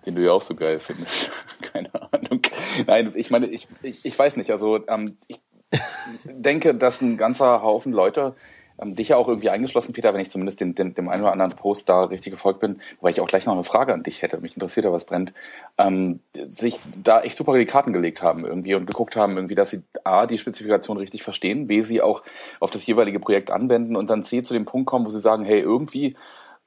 den 0.05 0.15
du 0.15 0.23
ja 0.23 0.31
auch 0.31 0.41
so 0.41 0.55
geil 0.55 0.79
findest. 0.79 1.31
Keine 1.73 1.89
Ahnung. 1.93 2.41
Nein, 2.87 3.13
ich 3.15 3.31
meine, 3.31 3.47
ich, 3.47 3.67
ich, 3.81 4.05
ich 4.05 4.17
weiß 4.17 4.37
nicht. 4.37 4.51
Also 4.51 4.85
ähm, 4.87 5.17
ich 5.27 5.39
denke, 6.23 6.75
dass 6.75 7.01
ein 7.01 7.17
ganzer 7.17 7.61
Haufen 7.61 7.93
Leute 7.93 8.35
ähm, 8.81 8.95
dich 8.95 9.09
ja 9.09 9.17
auch 9.17 9.27
irgendwie 9.27 9.49
eingeschlossen, 9.49 9.93
Peter, 9.93 10.13
wenn 10.13 10.21
ich 10.21 10.31
zumindest 10.31 10.61
den, 10.61 10.75
den, 10.75 10.93
dem 10.93 11.09
einen 11.09 11.23
oder 11.23 11.31
anderen 11.31 11.53
Post 11.53 11.89
da 11.89 12.03
richtig 12.03 12.31
gefolgt 12.31 12.59
bin, 12.59 12.79
wobei 12.99 13.11
ich 13.11 13.21
auch 13.21 13.27
gleich 13.27 13.45
noch 13.45 13.53
eine 13.53 13.63
Frage 13.63 13.93
an 13.93 14.03
dich 14.03 14.21
hätte, 14.21 14.39
mich 14.39 14.55
interessiert 14.55 14.85
ja, 14.85 14.91
was 14.91 15.05
brennt, 15.05 15.33
ähm, 15.77 16.19
sich 16.49 16.79
da 17.01 17.21
echt 17.21 17.37
super 17.37 17.57
die 17.57 17.65
Karten 17.65 17.93
gelegt 17.93 18.21
haben 18.21 18.45
irgendwie 18.45 18.75
und 18.75 18.85
geguckt 18.85 19.15
haben, 19.15 19.35
irgendwie, 19.35 19.55
dass 19.55 19.71
sie 19.71 19.83
A, 20.03 20.25
die 20.25 20.37
Spezifikation 20.37 20.97
richtig 20.97 21.23
verstehen, 21.23 21.67
B, 21.67 21.81
sie 21.81 22.01
auch 22.01 22.23
auf 22.59 22.71
das 22.71 22.85
jeweilige 22.85 23.19
Projekt 23.19 23.51
anwenden 23.51 23.95
und 23.95 24.09
dann 24.09 24.23
C, 24.23 24.43
zu 24.43 24.53
dem 24.53 24.65
Punkt 24.65 24.87
kommen, 24.87 25.05
wo 25.05 25.09
sie 25.09 25.19
sagen, 25.19 25.45
hey, 25.45 25.59
irgendwie 25.59 26.15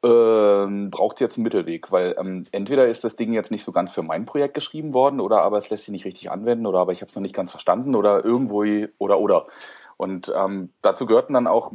ähm, 0.04 0.90
braucht 0.90 1.20
jetzt 1.20 1.36
einen 1.36 1.44
Mittelweg, 1.44 1.92
weil 1.92 2.16
ähm, 2.18 2.46
entweder 2.50 2.86
ist 2.86 3.04
das 3.04 3.14
Ding 3.16 3.32
jetzt 3.32 3.52
nicht 3.52 3.62
so 3.64 3.70
ganz 3.70 3.92
für 3.92 4.02
mein 4.02 4.26
Projekt 4.26 4.54
geschrieben 4.54 4.94
worden 4.94 5.20
oder 5.20 5.42
aber 5.42 5.58
es 5.58 5.70
lässt 5.70 5.84
sich 5.84 5.92
nicht 5.92 6.04
richtig 6.04 6.30
anwenden 6.30 6.66
oder 6.66 6.80
aber 6.80 6.92
ich 6.92 7.02
habe 7.02 7.08
es 7.08 7.14
noch 7.14 7.22
nicht 7.22 7.36
ganz 7.36 7.50
verstanden 7.52 7.94
oder 7.94 8.24
irgendwo 8.24 8.64
oder 8.98 9.20
oder. 9.20 9.46
Und 10.02 10.32
ähm, 10.36 10.70
dazu 10.82 11.06
gehörten 11.06 11.34
dann 11.34 11.46
auch, 11.46 11.70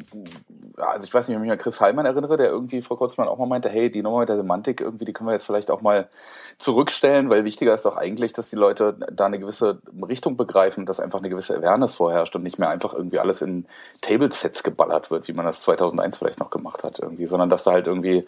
also 0.75 1.07
ich 1.07 1.13
weiß 1.13 1.29
nicht, 1.29 1.37
ob 1.37 1.43
ich 1.43 1.47
mich 1.47 1.51
an 1.53 1.57
Chris 1.57 1.79
Heilmann 1.79 2.05
erinnere, 2.05 2.35
der 2.35 2.49
irgendwie 2.49 2.81
vor 2.81 2.97
kurzem 2.97 3.23
auch 3.23 3.37
mal 3.37 3.45
meinte, 3.45 3.69
hey, 3.69 3.89
die 3.89 4.01
Nummer 4.01 4.19
mit 4.19 4.27
der 4.27 4.35
Semantik, 4.35 4.81
irgendwie, 4.81 5.05
die 5.05 5.13
können 5.13 5.29
wir 5.29 5.33
jetzt 5.33 5.45
vielleicht 5.45 5.71
auch 5.71 5.79
mal 5.79 6.09
zurückstellen, 6.57 7.29
weil 7.29 7.45
wichtiger 7.45 7.73
ist 7.73 7.85
doch 7.85 7.95
eigentlich, 7.95 8.33
dass 8.33 8.49
die 8.49 8.57
Leute 8.57 8.97
da 9.13 9.27
eine 9.27 9.39
gewisse 9.39 9.81
Richtung 10.05 10.35
begreifen, 10.35 10.85
dass 10.85 10.99
einfach 10.99 11.19
eine 11.19 11.29
gewisse 11.29 11.55
Awareness 11.55 11.95
vorherrscht 11.95 12.35
und 12.35 12.43
nicht 12.43 12.59
mehr 12.59 12.67
einfach 12.67 12.93
irgendwie 12.93 13.19
alles 13.19 13.41
in 13.41 13.65
Tablesets 14.01 14.61
geballert 14.61 15.09
wird, 15.09 15.29
wie 15.29 15.33
man 15.33 15.45
das 15.45 15.61
2001 15.61 16.17
vielleicht 16.17 16.41
noch 16.41 16.49
gemacht 16.49 16.83
hat 16.83 16.99
irgendwie, 16.99 17.27
sondern 17.27 17.49
dass 17.49 17.63
da 17.63 17.71
halt 17.71 17.87
irgendwie 17.87 18.25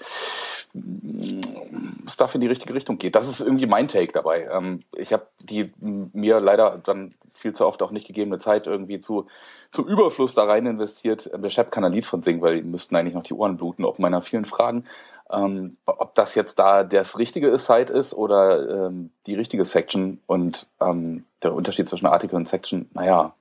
Stuff 2.07 2.35
in 2.35 2.41
die 2.41 2.47
richtige 2.47 2.73
Richtung 2.73 2.99
geht. 2.99 3.15
Das 3.15 3.27
ist 3.27 3.41
irgendwie 3.41 3.65
mein 3.65 3.89
Take 3.89 4.13
dabei. 4.13 4.47
Ähm, 4.49 4.83
ich 4.95 5.11
habe 5.11 5.27
die 5.41 5.73
mir 5.81 6.39
leider 6.39 6.79
dann 6.81 7.11
viel 7.33 7.53
zu 7.53 7.65
oft 7.65 7.81
auch 7.81 7.91
nicht 7.91 8.07
gegebene 8.07 8.39
Zeit 8.39 8.67
irgendwie 8.67 8.99
zu 8.99 9.27
zum 9.71 9.87
Überfluss 9.89 10.33
da 10.35 10.43
rein 10.45 10.65
investiert. 10.65 11.29
Der 11.33 11.49
Chef 11.49 11.71
kann 11.71 11.83
ein 11.83 11.91
Lied 11.93 12.05
von 12.05 12.21
singen, 12.21 12.41
weil 12.41 12.61
die 12.61 12.67
müssten 12.67 12.95
eigentlich 12.95 13.15
noch 13.15 13.23
die 13.23 13.33
Ohren 13.33 13.57
bluten, 13.57 13.85
ob 13.85 13.99
meiner 13.99 14.21
vielen 14.21 14.45
Fragen. 14.45 14.85
Ähm, 15.31 15.77
ob 15.85 16.13
das 16.15 16.35
jetzt 16.35 16.57
da 16.59 16.83
das 16.83 17.17
richtige 17.19 17.55
Site 17.57 17.91
ist 17.93 18.13
oder 18.13 18.87
ähm, 18.87 19.11
die 19.27 19.35
richtige 19.35 19.65
Section 19.65 20.21
und 20.27 20.67
ähm, 20.79 21.25
der 21.43 21.53
Unterschied 21.53 21.87
zwischen 21.87 22.07
Artikel 22.07 22.35
und 22.35 22.47
Section, 22.47 22.89
naja, 22.93 23.35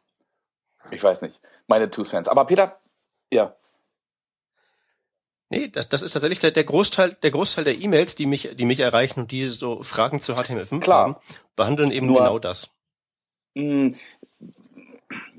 ich 0.90 1.02
weiß 1.02 1.22
nicht. 1.22 1.40
Meine 1.66 1.90
Two 1.90 2.02
Cents. 2.02 2.28
Aber 2.28 2.44
Peter, 2.44 2.78
ja. 3.32 3.54
Nee, 5.50 5.68
das, 5.68 5.88
das 5.88 6.02
ist 6.02 6.12
tatsächlich 6.12 6.40
der, 6.40 6.50
der 6.50 6.64
Großteil, 6.64 7.16
der 7.22 7.30
Großteil 7.30 7.64
der 7.64 7.78
E-Mails, 7.78 8.14
die 8.16 8.26
mich, 8.26 8.50
die 8.54 8.64
mich 8.66 8.80
erreichen 8.80 9.20
und 9.20 9.30
die 9.30 9.48
so 9.48 9.82
Fragen 9.82 10.20
zu 10.20 10.32
HTML5 10.34 10.80
Klar. 10.80 11.00
haben, 11.04 11.16
behandeln 11.56 11.90
eben 11.90 12.06
Nur- 12.06 12.18
genau 12.18 12.38
das. 12.38 12.68
Mh, 13.54 13.96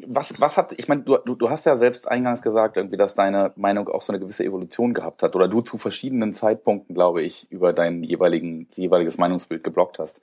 was, 0.08 0.40
was 0.40 0.58
hat, 0.58 0.74
ich 0.78 0.88
meine, 0.88 1.04
du, 1.04 1.18
du, 1.18 1.36
du 1.36 1.50
hast 1.50 1.66
ja 1.66 1.76
selbst 1.76 2.08
eingangs 2.08 2.42
gesagt, 2.42 2.78
irgendwie, 2.78 2.98
dass 2.98 3.16
deine 3.16 3.54
Meinung 3.56 3.88
auch 3.88 4.02
so 4.02 4.12
eine 4.12 4.20
gewisse 4.20 4.44
Evolution 4.44 4.94
gehabt 4.94 5.22
hat 5.22 5.36
oder 5.36 5.48
du 5.48 5.62
zu 5.62 5.78
verschiedenen 5.78 6.34
Zeitpunkten, 6.34 6.96
glaube 6.96 7.22
ich, 7.22 7.52
über 7.52 7.74
dein 7.74 8.02
jeweiligen, 8.02 8.68
jeweiliges 8.74 9.18
Meinungsbild 9.18 9.64
geblockt 9.64 10.00
hast. 10.00 10.22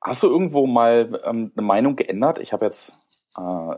Hast 0.00 0.22
du 0.22 0.28
irgendwo 0.28 0.66
mal 0.66 1.20
ähm, 1.24 1.52
eine 1.56 1.66
Meinung 1.66 1.96
geändert? 1.96 2.38
Ich 2.38 2.52
habe 2.52 2.64
jetzt, 2.64 2.96
äh, 3.36 3.74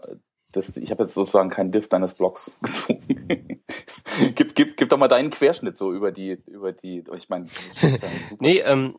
das, 0.52 0.76
ich 0.76 0.90
habe 0.90 1.04
jetzt 1.04 1.14
sozusagen 1.14 1.50
keinen 1.50 1.72
Diff 1.72 1.88
deines 1.88 2.14
Blogs 2.14 2.56
gezogen. 2.62 3.64
gib, 4.34 4.54
gib, 4.54 4.76
gib 4.76 4.88
doch 4.88 4.98
mal 4.98 5.08
deinen 5.08 5.30
Querschnitt 5.30 5.78
so 5.78 5.92
über 5.92 6.12
die, 6.12 6.42
über 6.46 6.72
die, 6.72 7.04
ich 7.16 7.28
meine. 7.30 7.48
Nee, 8.38 8.58
ähm, 8.60 8.96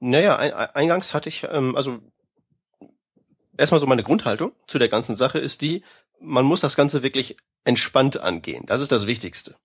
naja, 0.00 0.36
ein, 0.36 0.52
ein- 0.52 0.70
eingangs 0.74 1.14
hatte 1.14 1.28
ich, 1.28 1.44
ähm, 1.44 1.76
also 1.76 2.00
erstmal 3.56 3.80
so 3.80 3.86
meine 3.86 4.02
Grundhaltung 4.02 4.52
zu 4.66 4.78
der 4.78 4.88
ganzen 4.88 5.16
Sache 5.16 5.38
ist 5.38 5.60
die, 5.62 5.84
man 6.20 6.44
muss 6.44 6.60
das 6.60 6.76
Ganze 6.76 7.02
wirklich 7.02 7.36
entspannt 7.64 8.18
angehen. 8.18 8.66
Das 8.66 8.80
ist 8.80 8.92
das 8.92 9.06
Wichtigste. 9.06 9.56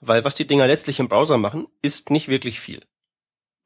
Weil 0.00 0.24
was 0.24 0.34
die 0.34 0.46
Dinger 0.46 0.66
letztlich 0.66 1.00
im 1.00 1.08
Browser 1.08 1.38
machen, 1.38 1.68
ist 1.82 2.10
nicht 2.10 2.28
wirklich 2.28 2.60
viel. 2.60 2.84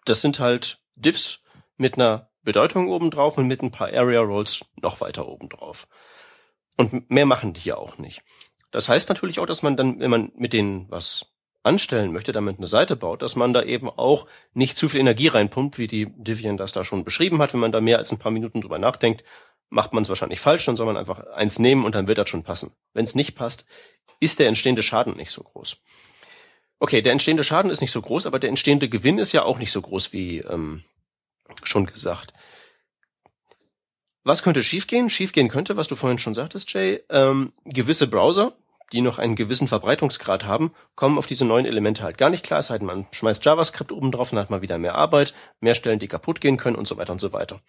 Das 0.04 0.20
sind 0.20 0.38
halt 0.38 0.80
Diffs 0.94 1.40
mit 1.76 1.94
einer 1.94 2.30
Bedeutung 2.42 2.88
obendrauf 2.88 3.36
und 3.36 3.46
mit 3.46 3.62
ein 3.62 3.70
paar 3.70 3.88
Area 3.88 4.20
Roles 4.20 4.64
noch 4.76 5.00
weiter 5.00 5.26
obendrauf. 5.28 5.88
Und 6.76 7.10
mehr 7.10 7.26
machen 7.26 7.52
die 7.52 7.68
ja 7.68 7.76
auch 7.76 7.98
nicht. 7.98 8.22
Das 8.70 8.88
heißt 8.88 9.08
natürlich 9.08 9.40
auch, 9.40 9.46
dass 9.46 9.62
man 9.62 9.76
dann, 9.76 9.98
wenn 10.00 10.10
man 10.10 10.32
mit 10.34 10.52
denen 10.52 10.90
was 10.90 11.26
anstellen 11.62 12.12
möchte, 12.12 12.32
damit 12.32 12.58
eine 12.58 12.66
Seite 12.66 12.96
baut, 12.96 13.22
dass 13.22 13.36
man 13.36 13.52
da 13.52 13.62
eben 13.62 13.90
auch 13.90 14.26
nicht 14.54 14.76
zu 14.76 14.88
viel 14.88 15.00
Energie 15.00 15.28
reinpumpt, 15.28 15.78
wie 15.78 15.86
die 15.86 16.06
Divian 16.06 16.56
das 16.56 16.72
da 16.72 16.84
schon 16.84 17.04
beschrieben 17.04 17.40
hat. 17.40 17.52
Wenn 17.52 17.60
man 17.60 17.72
da 17.72 17.80
mehr 17.80 17.98
als 17.98 18.12
ein 18.12 18.18
paar 18.18 18.32
Minuten 18.32 18.60
drüber 18.62 18.78
nachdenkt, 18.78 19.24
macht 19.68 19.92
man 19.92 20.02
es 20.02 20.08
wahrscheinlich 20.08 20.40
falsch, 20.40 20.64
dann 20.64 20.76
soll 20.76 20.86
man 20.86 20.96
einfach 20.96 21.26
eins 21.28 21.58
nehmen 21.58 21.84
und 21.84 21.94
dann 21.94 22.06
wird 22.06 22.18
das 22.18 22.30
schon 22.30 22.42
passen. 22.42 22.72
Wenn 22.92 23.04
es 23.04 23.14
nicht 23.14 23.34
passt, 23.34 23.66
ist 24.20 24.38
der 24.38 24.48
entstehende 24.48 24.82
Schaden 24.82 25.16
nicht 25.16 25.30
so 25.30 25.42
groß. 25.42 25.76
Okay, 26.78 27.02
der 27.02 27.12
entstehende 27.12 27.44
Schaden 27.44 27.70
ist 27.70 27.80
nicht 27.80 27.92
so 27.92 28.00
groß, 28.00 28.26
aber 28.26 28.38
der 28.38 28.48
entstehende 28.48 28.88
Gewinn 28.88 29.18
ist 29.18 29.32
ja 29.32 29.44
auch 29.44 29.58
nicht 29.58 29.70
so 29.70 29.82
groß 29.82 30.12
wie 30.12 30.38
ähm, 30.38 30.82
schon 31.62 31.86
gesagt. 31.86 32.32
Was 34.24 34.42
könnte 34.42 34.62
schiefgehen? 34.62 35.08
Schiefgehen 35.08 35.48
könnte, 35.48 35.76
was 35.76 35.88
du 35.88 35.94
vorhin 35.94 36.18
schon 36.18 36.34
sagtest, 36.34 36.72
Jay, 36.72 37.02
ähm, 37.08 37.52
gewisse 37.64 38.06
Browser, 38.06 38.54
die 38.92 39.00
noch 39.00 39.18
einen 39.18 39.36
gewissen 39.36 39.68
Verbreitungsgrad 39.68 40.44
haben, 40.44 40.72
kommen 40.94 41.18
auf 41.18 41.26
diese 41.26 41.44
neuen 41.44 41.66
Elemente 41.66 42.02
halt 42.02 42.18
gar 42.18 42.30
nicht 42.30 42.44
klar. 42.44 42.60
Es 42.60 42.66
sei 42.66 42.78
denn, 42.78 42.86
man 42.86 43.06
schmeißt 43.12 43.44
JavaScript 43.44 43.92
oben 43.92 44.12
drauf, 44.12 44.30
dann 44.30 44.38
hat 44.38 44.50
man 44.50 44.62
wieder 44.62 44.78
mehr 44.78 44.94
Arbeit, 44.94 45.34
mehr 45.60 45.74
Stellen, 45.74 45.98
die 45.98 46.08
kaputt 46.08 46.40
gehen 46.40 46.56
können 46.56 46.76
und 46.76 46.88
so 46.88 46.96
weiter 46.96 47.12
und 47.12 47.20
so 47.20 47.32
weiter. 47.32 47.60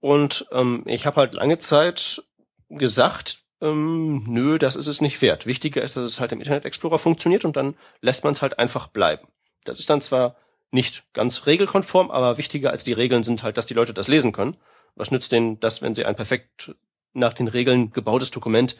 Und 0.00 0.46
ähm, 0.52 0.82
ich 0.86 1.06
habe 1.06 1.16
halt 1.16 1.34
lange 1.34 1.58
Zeit 1.58 2.22
gesagt, 2.68 3.42
ähm, 3.60 4.24
nö, 4.26 4.58
das 4.58 4.76
ist 4.76 4.86
es 4.86 5.00
nicht 5.00 5.22
wert. 5.22 5.46
Wichtiger 5.46 5.82
ist, 5.82 5.96
dass 5.96 6.04
es 6.04 6.20
halt 6.20 6.32
im 6.32 6.38
Internet 6.38 6.64
Explorer 6.64 6.98
funktioniert 6.98 7.44
und 7.44 7.56
dann 7.56 7.74
lässt 8.00 8.24
man 8.24 8.32
es 8.32 8.42
halt 8.42 8.58
einfach 8.58 8.88
bleiben. 8.88 9.26
Das 9.64 9.78
ist 9.78 9.90
dann 9.90 10.02
zwar 10.02 10.36
nicht 10.70 11.04
ganz 11.12 11.46
regelkonform, 11.46 12.10
aber 12.10 12.38
wichtiger 12.38 12.70
als 12.70 12.84
die 12.84 12.92
Regeln 12.92 13.22
sind 13.22 13.42
halt, 13.42 13.56
dass 13.56 13.66
die 13.66 13.74
Leute 13.74 13.94
das 13.94 14.08
lesen 14.08 14.32
können. 14.32 14.56
Was 14.94 15.10
nützt 15.10 15.32
denen 15.32 15.60
das, 15.60 15.82
wenn 15.82 15.94
sie 15.94 16.04
ein 16.04 16.16
perfekt 16.16 16.74
nach 17.12 17.34
den 17.34 17.48
Regeln 17.48 17.92
gebautes 17.92 18.30
Dokument 18.30 18.76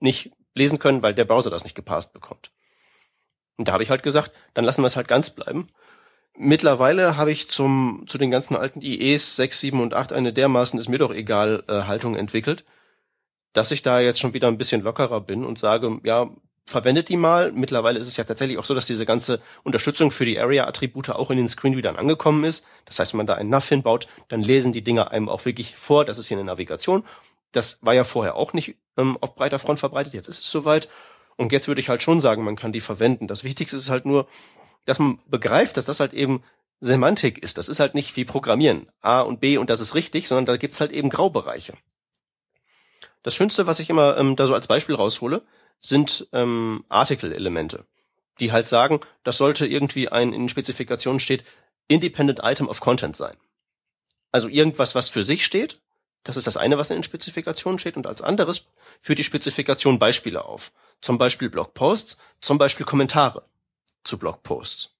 nicht 0.00 0.32
lesen 0.54 0.78
können, 0.78 1.02
weil 1.02 1.14
der 1.14 1.24
Browser 1.24 1.50
das 1.50 1.64
nicht 1.64 1.76
gepasst 1.76 2.12
bekommt? 2.12 2.50
Und 3.56 3.68
da 3.68 3.72
habe 3.72 3.82
ich 3.82 3.90
halt 3.90 4.02
gesagt, 4.02 4.32
dann 4.54 4.64
lassen 4.64 4.82
wir 4.82 4.86
es 4.86 4.96
halt 4.96 5.08
ganz 5.08 5.30
bleiben. 5.30 5.68
Mittlerweile 6.36 7.16
habe 7.16 7.32
ich 7.32 7.50
zum, 7.50 8.04
zu 8.06 8.16
den 8.16 8.30
ganzen 8.30 8.56
alten 8.56 8.80
IEs 8.80 9.36
6, 9.36 9.60
7 9.60 9.80
und 9.80 9.94
8 9.94 10.12
eine 10.12 10.32
dermaßen 10.32 10.78
ist 10.78 10.88
mir 10.88 10.98
doch 10.98 11.12
egal 11.12 11.64
äh, 11.68 11.82
Haltung 11.82 12.16
entwickelt, 12.16 12.64
dass 13.52 13.70
ich 13.72 13.82
da 13.82 14.00
jetzt 14.00 14.20
schon 14.20 14.32
wieder 14.32 14.48
ein 14.48 14.56
bisschen 14.56 14.80
lockerer 14.80 15.20
bin 15.20 15.44
und 15.44 15.58
sage, 15.58 16.00
ja, 16.04 16.30
verwendet 16.66 17.08
die 17.08 17.16
mal. 17.16 17.52
Mittlerweile 17.52 17.98
ist 17.98 18.06
es 18.06 18.16
ja 18.16 18.24
tatsächlich 18.24 18.58
auch 18.58 18.64
so, 18.64 18.74
dass 18.74 18.86
diese 18.86 19.04
ganze 19.04 19.40
Unterstützung 19.64 20.10
für 20.10 20.24
die 20.24 20.38
Area-Attribute 20.38 21.10
auch 21.10 21.30
in 21.30 21.36
den 21.36 21.48
Screenreadern 21.48 21.96
angekommen 21.96 22.44
ist. 22.44 22.64
Das 22.84 22.98
heißt, 22.98 23.12
wenn 23.12 23.18
man 23.18 23.26
da 23.26 23.34
einen 23.34 23.50
Nav 23.50 23.68
hinbaut, 23.68 24.06
dann 24.28 24.40
lesen 24.40 24.72
die 24.72 24.82
Dinger 24.82 25.10
einem 25.10 25.28
auch 25.28 25.44
wirklich 25.44 25.76
vor. 25.76 26.04
Das 26.04 26.18
ist 26.18 26.28
hier 26.28 26.38
eine 26.38 26.46
Navigation. 26.46 27.04
Das 27.52 27.78
war 27.82 27.94
ja 27.94 28.04
vorher 28.04 28.36
auch 28.36 28.52
nicht 28.52 28.76
ähm, 28.96 29.18
auf 29.20 29.34
breiter 29.34 29.58
Front 29.58 29.80
verbreitet. 29.80 30.14
Jetzt 30.14 30.28
ist 30.28 30.40
es 30.40 30.50
soweit. 30.50 30.88
Und 31.36 31.52
jetzt 31.52 31.68
würde 31.68 31.80
ich 31.80 31.88
halt 31.88 32.02
schon 32.02 32.20
sagen, 32.20 32.44
man 32.44 32.56
kann 32.56 32.72
die 32.72 32.80
verwenden. 32.80 33.26
Das 33.26 33.44
Wichtigste 33.44 33.76
ist 33.76 33.90
halt 33.90 34.04
nur, 34.04 34.28
dass 34.84 34.98
man 34.98 35.20
begreift, 35.26 35.76
dass 35.76 35.84
das 35.84 36.00
halt 36.00 36.12
eben 36.12 36.42
Semantik 36.80 37.38
ist. 37.38 37.58
Das 37.58 37.68
ist 37.68 37.80
halt 37.80 37.94
nicht 37.94 38.16
wie 38.16 38.24
Programmieren. 38.24 38.88
A 39.00 39.20
und 39.20 39.40
B 39.40 39.58
und 39.58 39.70
das 39.70 39.80
ist 39.80 39.94
richtig, 39.94 40.28
sondern 40.28 40.46
da 40.46 40.56
gibt's 40.56 40.80
halt 40.80 40.92
eben 40.92 41.10
Graubereiche. 41.10 41.74
Das 43.22 43.34
Schönste, 43.34 43.66
was 43.66 43.80
ich 43.80 43.90
immer 43.90 44.16
ähm, 44.16 44.36
da 44.36 44.46
so 44.46 44.54
als 44.54 44.66
Beispiel 44.66 44.94
raushole, 44.94 45.42
sind 45.78 46.28
ähm, 46.32 46.84
Article-Elemente, 46.88 47.84
die 48.38 48.52
halt 48.52 48.68
sagen, 48.68 49.00
das 49.24 49.36
sollte 49.36 49.66
irgendwie 49.66 50.08
ein 50.08 50.32
in 50.32 50.48
Spezifikationen 50.48 51.20
steht, 51.20 51.44
Independent 51.88 52.40
Item 52.42 52.68
of 52.68 52.80
Content 52.80 53.16
sein. 53.16 53.36
Also 54.32 54.48
irgendwas, 54.48 54.94
was 54.94 55.08
für 55.08 55.24
sich 55.24 55.44
steht. 55.44 55.80
Das 56.22 56.36
ist 56.36 56.46
das 56.46 56.56
eine, 56.56 56.76
was 56.78 56.90
in 56.90 56.96
den 56.96 57.02
Spezifikationen 57.02 57.78
steht. 57.78 57.96
Und 57.96 58.06
als 58.06 58.22
anderes 58.22 58.68
führt 59.00 59.18
die 59.18 59.24
Spezifikation 59.24 59.98
Beispiele 59.98 60.44
auf. 60.44 60.72
Zum 61.00 61.18
Beispiel 61.18 61.48
Blogposts, 61.48 62.18
zum 62.40 62.58
Beispiel 62.58 62.84
Kommentare 62.84 63.44
zu 64.04 64.18
Blogposts. 64.18 64.94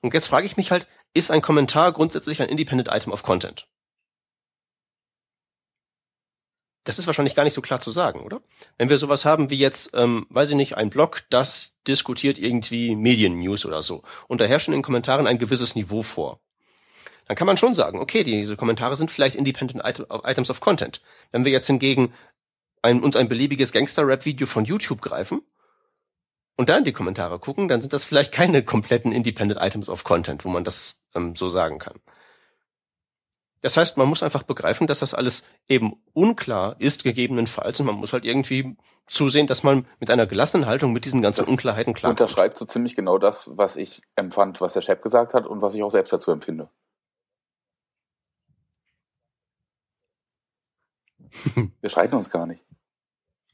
Und 0.00 0.14
jetzt 0.14 0.26
frage 0.26 0.46
ich 0.46 0.56
mich 0.56 0.70
halt, 0.70 0.86
ist 1.12 1.30
ein 1.30 1.42
Kommentar 1.42 1.92
grundsätzlich 1.92 2.40
ein 2.40 2.48
Independent 2.48 2.88
Item 2.88 3.12
of 3.12 3.22
Content? 3.22 3.66
Das 6.84 6.98
ist 6.98 7.06
wahrscheinlich 7.06 7.34
gar 7.34 7.44
nicht 7.44 7.52
so 7.52 7.60
klar 7.60 7.80
zu 7.80 7.90
sagen, 7.90 8.20
oder? 8.20 8.40
Wenn 8.78 8.88
wir 8.88 8.96
sowas 8.96 9.26
haben 9.26 9.50
wie 9.50 9.58
jetzt, 9.58 9.90
ähm, 9.92 10.26
weiß 10.30 10.48
ich 10.48 10.54
nicht, 10.54 10.78
ein 10.78 10.88
Blog, 10.88 11.24
das 11.28 11.76
diskutiert 11.86 12.38
irgendwie 12.38 12.96
Medien-News 12.96 13.66
oder 13.66 13.82
so 13.82 14.02
und 14.26 14.40
da 14.40 14.46
herrscht 14.46 14.68
in 14.68 14.72
den 14.72 14.82
Kommentaren 14.82 15.26
ein 15.26 15.36
gewisses 15.36 15.74
Niveau 15.74 16.00
vor, 16.00 16.40
dann 17.28 17.36
kann 17.36 17.46
man 17.46 17.58
schon 17.58 17.74
sagen, 17.74 18.00
okay, 18.00 18.24
diese 18.24 18.56
Kommentare 18.56 18.96
sind 18.96 19.10
vielleicht 19.10 19.36
Independent 19.36 19.82
Item- 19.84 20.06
Items 20.24 20.50
of 20.50 20.60
Content. 20.60 21.02
Wenn 21.30 21.44
wir 21.44 21.52
jetzt 21.52 21.66
hingegen 21.66 22.14
ein, 22.82 23.02
uns 23.02 23.16
ein 23.16 23.28
beliebiges 23.28 23.70
Gangster-Rap-Video 23.72 24.46
von 24.46 24.64
YouTube 24.64 25.02
greifen 25.02 25.42
und 26.56 26.70
da 26.70 26.78
in 26.78 26.84
die 26.84 26.92
Kommentare 26.92 27.38
gucken, 27.38 27.68
dann 27.68 27.82
sind 27.82 27.92
das 27.92 28.04
vielleicht 28.04 28.32
keine 28.32 28.64
kompletten 28.64 29.12
Independent 29.12 29.60
Items 29.60 29.88
of 29.88 30.04
Content, 30.04 30.44
wo 30.44 30.48
man 30.48 30.64
das 30.64 31.04
ähm, 31.14 31.36
so 31.36 31.48
sagen 31.48 31.78
kann. 31.78 32.00
Das 33.60 33.76
heißt, 33.76 33.96
man 33.96 34.08
muss 34.08 34.22
einfach 34.22 34.44
begreifen, 34.44 34.86
dass 34.86 35.00
das 35.00 35.14
alles 35.14 35.44
eben 35.68 36.00
unklar 36.12 36.76
ist, 36.80 37.02
gegebenenfalls, 37.02 37.80
und 37.80 37.86
man 37.86 37.96
muss 37.96 38.12
halt 38.12 38.24
irgendwie 38.24 38.76
zusehen, 39.08 39.48
dass 39.48 39.64
man 39.64 39.86
mit 39.98 40.10
einer 40.10 40.26
gelassenen 40.26 40.66
Haltung 40.66 40.92
mit 40.92 41.04
diesen 41.04 41.22
ganzen 41.22 41.40
Das 41.40 41.48
Unklarheiten 41.48 41.92
klarkommt. 41.92 42.20
Unterschreibt 42.20 42.56
so 42.56 42.64
ziemlich 42.64 42.94
genau 42.94 43.18
das, 43.18 43.50
was 43.54 43.76
ich 43.76 44.00
empfand, 44.14 44.60
was 44.60 44.74
der 44.74 44.82
Chef 44.82 45.00
gesagt 45.00 45.34
hat 45.34 45.46
und 45.46 45.60
was 45.60 45.74
ich 45.74 45.82
auch 45.82 45.90
selbst 45.90 46.12
dazu 46.12 46.30
empfinde. 46.30 46.70
Wir 51.80 51.90
streiten 51.90 52.16
uns 52.16 52.30
gar 52.30 52.46
nicht. 52.46 52.64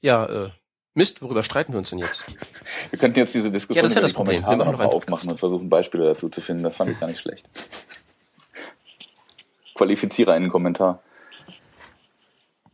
Ja, 0.01 0.27
äh, 0.27 0.51
Mist, 0.95 1.23
worüber 1.23 1.43
streiten 1.43 1.73
wir 1.73 1.79
uns 1.79 1.91
denn 1.91 1.99
jetzt? 1.99 2.25
Wir 2.91 2.99
könnten 2.99 3.19
jetzt 3.19 3.35
diese 3.35 3.49
Ja, 3.49 3.53
Diskussion 3.53 3.83
das 3.83 3.93
ist 3.93 3.97
ja 3.97 4.01
das 4.01 4.13
Problem. 4.13 4.43
Kommentare 4.43 4.69
Wir 4.69 4.73
machen 4.73 4.87
noch 4.87 4.95
aufmachen 4.95 5.31
und 5.31 5.39
versuchen 5.39 5.69
Beispiele 5.69 6.05
dazu 6.05 6.29
zu 6.29 6.41
finden. 6.41 6.63
Das 6.63 6.77
fand 6.77 6.91
ich 6.91 7.01
gar 7.01 7.09
nicht 7.09 7.19
schlecht. 7.19 7.49
Qualifiziere 9.75 10.33
einen 10.33 10.51
Kommentar. 10.51 11.03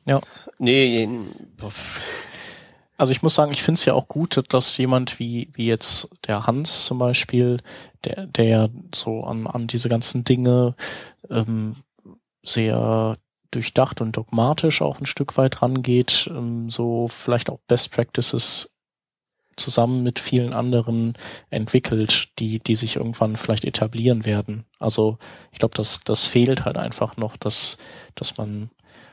Ja. 0.04 0.20
Nee. 0.58 1.08
Also 2.98 3.12
ich 3.12 3.22
muss 3.22 3.34
sagen, 3.34 3.52
ich 3.52 3.62
finde 3.62 3.78
es 3.78 3.86
ja 3.86 3.94
auch 3.94 4.08
gut, 4.08 4.42
dass 4.52 4.76
jemand 4.76 5.18
wie, 5.18 5.48
wie 5.54 5.66
jetzt 5.66 6.10
der 6.26 6.46
Hans 6.46 6.84
zum 6.84 6.98
Beispiel, 6.98 7.62
der, 8.04 8.26
der 8.26 8.44
ja 8.44 8.68
so 8.94 9.24
an, 9.24 9.46
an 9.46 9.66
diese 9.66 9.88
ganzen 9.88 10.24
Dinge 10.24 10.74
ähm, 11.30 11.76
sehr 12.42 13.16
durchdacht 13.50 14.00
und 14.00 14.16
dogmatisch 14.16 14.82
auch 14.82 15.00
ein 15.00 15.06
Stück 15.06 15.36
weit 15.36 15.62
rangeht, 15.62 16.30
ähm, 16.30 16.70
so 16.70 17.08
vielleicht 17.08 17.50
auch 17.50 17.58
Best 17.66 17.92
Practices 17.92 18.74
zusammen 19.56 20.02
mit 20.02 20.18
vielen 20.18 20.52
anderen 20.52 21.16
entwickelt, 21.50 22.28
die, 22.38 22.60
die 22.60 22.74
sich 22.74 22.96
irgendwann 22.96 23.36
vielleicht 23.36 23.64
etablieren 23.64 24.24
werden. 24.24 24.64
Also 24.78 25.18
ich 25.52 25.58
glaube, 25.58 25.74
das, 25.74 26.00
das 26.04 26.26
fehlt 26.26 26.64
halt 26.64 26.76
einfach 26.76 27.16
noch, 27.16 27.36
dass, 27.36 27.78
dass 28.14 28.38
man 28.38 28.70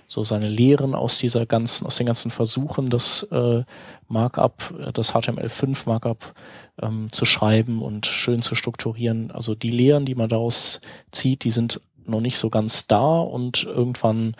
so 0.08 0.24
seine 0.24 0.48
Lehren 0.48 0.96
aus 0.96 1.18
dieser 1.18 1.46
ganzen, 1.46 1.86
aus 1.86 1.98
den 1.98 2.08
ganzen 2.08 2.32
Versuchen, 2.32 2.90
das 2.90 3.24
äh, 3.24 3.64
Markup, 4.08 4.74
äh, 4.80 4.94
das 4.94 5.14
HTML5 5.14 5.84
Markup 5.86 6.34
ähm, 6.82 7.12
zu 7.12 7.26
schreiben 7.26 7.82
und 7.82 8.06
schön 8.06 8.42
zu 8.42 8.56
strukturieren. 8.56 9.32
Also 9.32 9.54
die 9.54 9.72
Lehren, 9.72 10.06
die 10.06 10.16
man 10.16 10.30
daraus 10.30 10.80
zieht, 11.12 11.44
die 11.44 11.52
sind 11.52 11.82
noch 12.08 12.22
nicht 12.22 12.38
so 12.38 12.50
ganz 12.50 12.88
da 12.88 13.20
und 13.20 13.64
irgendwann 13.64 14.36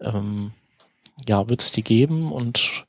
ähm, 0.00 0.52
ja 1.26 1.48
wird 1.48 1.62
es 1.62 1.72
die 1.72 1.82
geben 1.82 2.32
und 2.32 2.86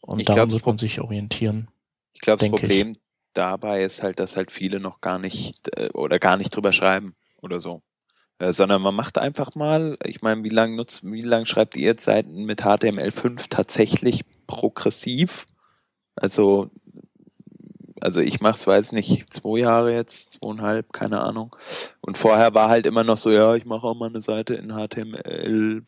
und 0.00 0.20
ich 0.20 0.26
daran 0.26 0.48
glaub, 0.48 0.52
wird 0.52 0.66
man 0.66 0.78
sich 0.78 1.00
orientieren. 1.00 1.68
Ich 2.12 2.20
glaube, 2.20 2.48
das 2.48 2.60
Problem 2.60 2.92
ich. 2.92 2.98
dabei 3.34 3.82
ist 3.82 4.02
halt, 4.02 4.20
dass 4.20 4.36
halt 4.36 4.50
viele 4.50 4.80
noch 4.80 5.00
gar 5.00 5.18
nicht 5.18 5.68
äh, 5.76 5.90
oder 5.90 6.18
gar 6.18 6.36
nicht 6.36 6.54
drüber 6.54 6.72
schreiben 6.72 7.14
oder 7.42 7.60
so. 7.60 7.82
Äh, 8.38 8.52
sondern 8.52 8.82
man 8.82 8.94
macht 8.94 9.18
einfach 9.18 9.54
mal, 9.54 9.96
ich 10.04 10.20
meine, 10.22 10.44
wie 10.44 10.50
lange 10.50 10.76
nutzt, 10.76 11.02
wie 11.04 11.20
lange 11.20 11.46
schreibt 11.46 11.76
ihr 11.76 11.86
jetzt 11.86 12.04
Seiten 12.04 12.44
mit 12.44 12.62
HTML5 12.62 13.46
tatsächlich 13.48 14.24
progressiv? 14.46 15.46
Also, 16.14 16.70
also 18.00 18.20
ich 18.20 18.40
mache 18.40 18.56
es, 18.56 18.66
weiß 18.66 18.92
nicht, 18.92 19.32
zwei 19.32 19.60
Jahre 19.60 19.92
jetzt, 19.92 20.32
zweieinhalb, 20.32 20.92
keine 20.92 21.22
Ahnung. 21.22 21.56
Und 22.00 22.18
vorher 22.18 22.54
war 22.54 22.68
halt 22.68 22.86
immer 22.86 23.04
noch 23.04 23.18
so, 23.18 23.30
ja, 23.30 23.54
ich 23.54 23.64
mache 23.64 23.86
auch 23.86 23.94
mal 23.94 24.08
eine 24.08 24.20
Seite 24.20 24.54
in 24.54 24.68
HTML, 24.68 25.82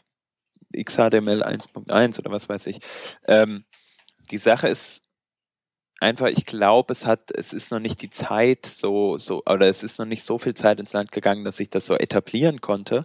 XHTML 0.76 1.42
1.1 1.42 2.18
oder 2.18 2.30
was 2.30 2.48
weiß 2.48 2.66
ich. 2.66 2.80
Ähm, 3.26 3.64
die 4.30 4.38
Sache 4.38 4.68
ist 4.68 5.02
einfach, 6.00 6.28
ich 6.28 6.46
glaube, 6.46 6.92
es 6.92 7.06
hat, 7.06 7.30
es 7.32 7.52
ist 7.52 7.70
noch 7.70 7.80
nicht 7.80 8.02
die 8.02 8.10
Zeit 8.10 8.66
so, 8.66 9.18
so, 9.18 9.42
oder 9.46 9.68
es 9.68 9.82
ist 9.82 9.98
noch 9.98 10.06
nicht 10.06 10.24
so 10.24 10.38
viel 10.38 10.54
Zeit 10.54 10.80
ins 10.80 10.92
Land 10.92 11.12
gegangen, 11.12 11.44
dass 11.44 11.60
ich 11.60 11.70
das 11.70 11.86
so 11.86 11.94
etablieren 11.94 12.60
konnte. 12.60 13.04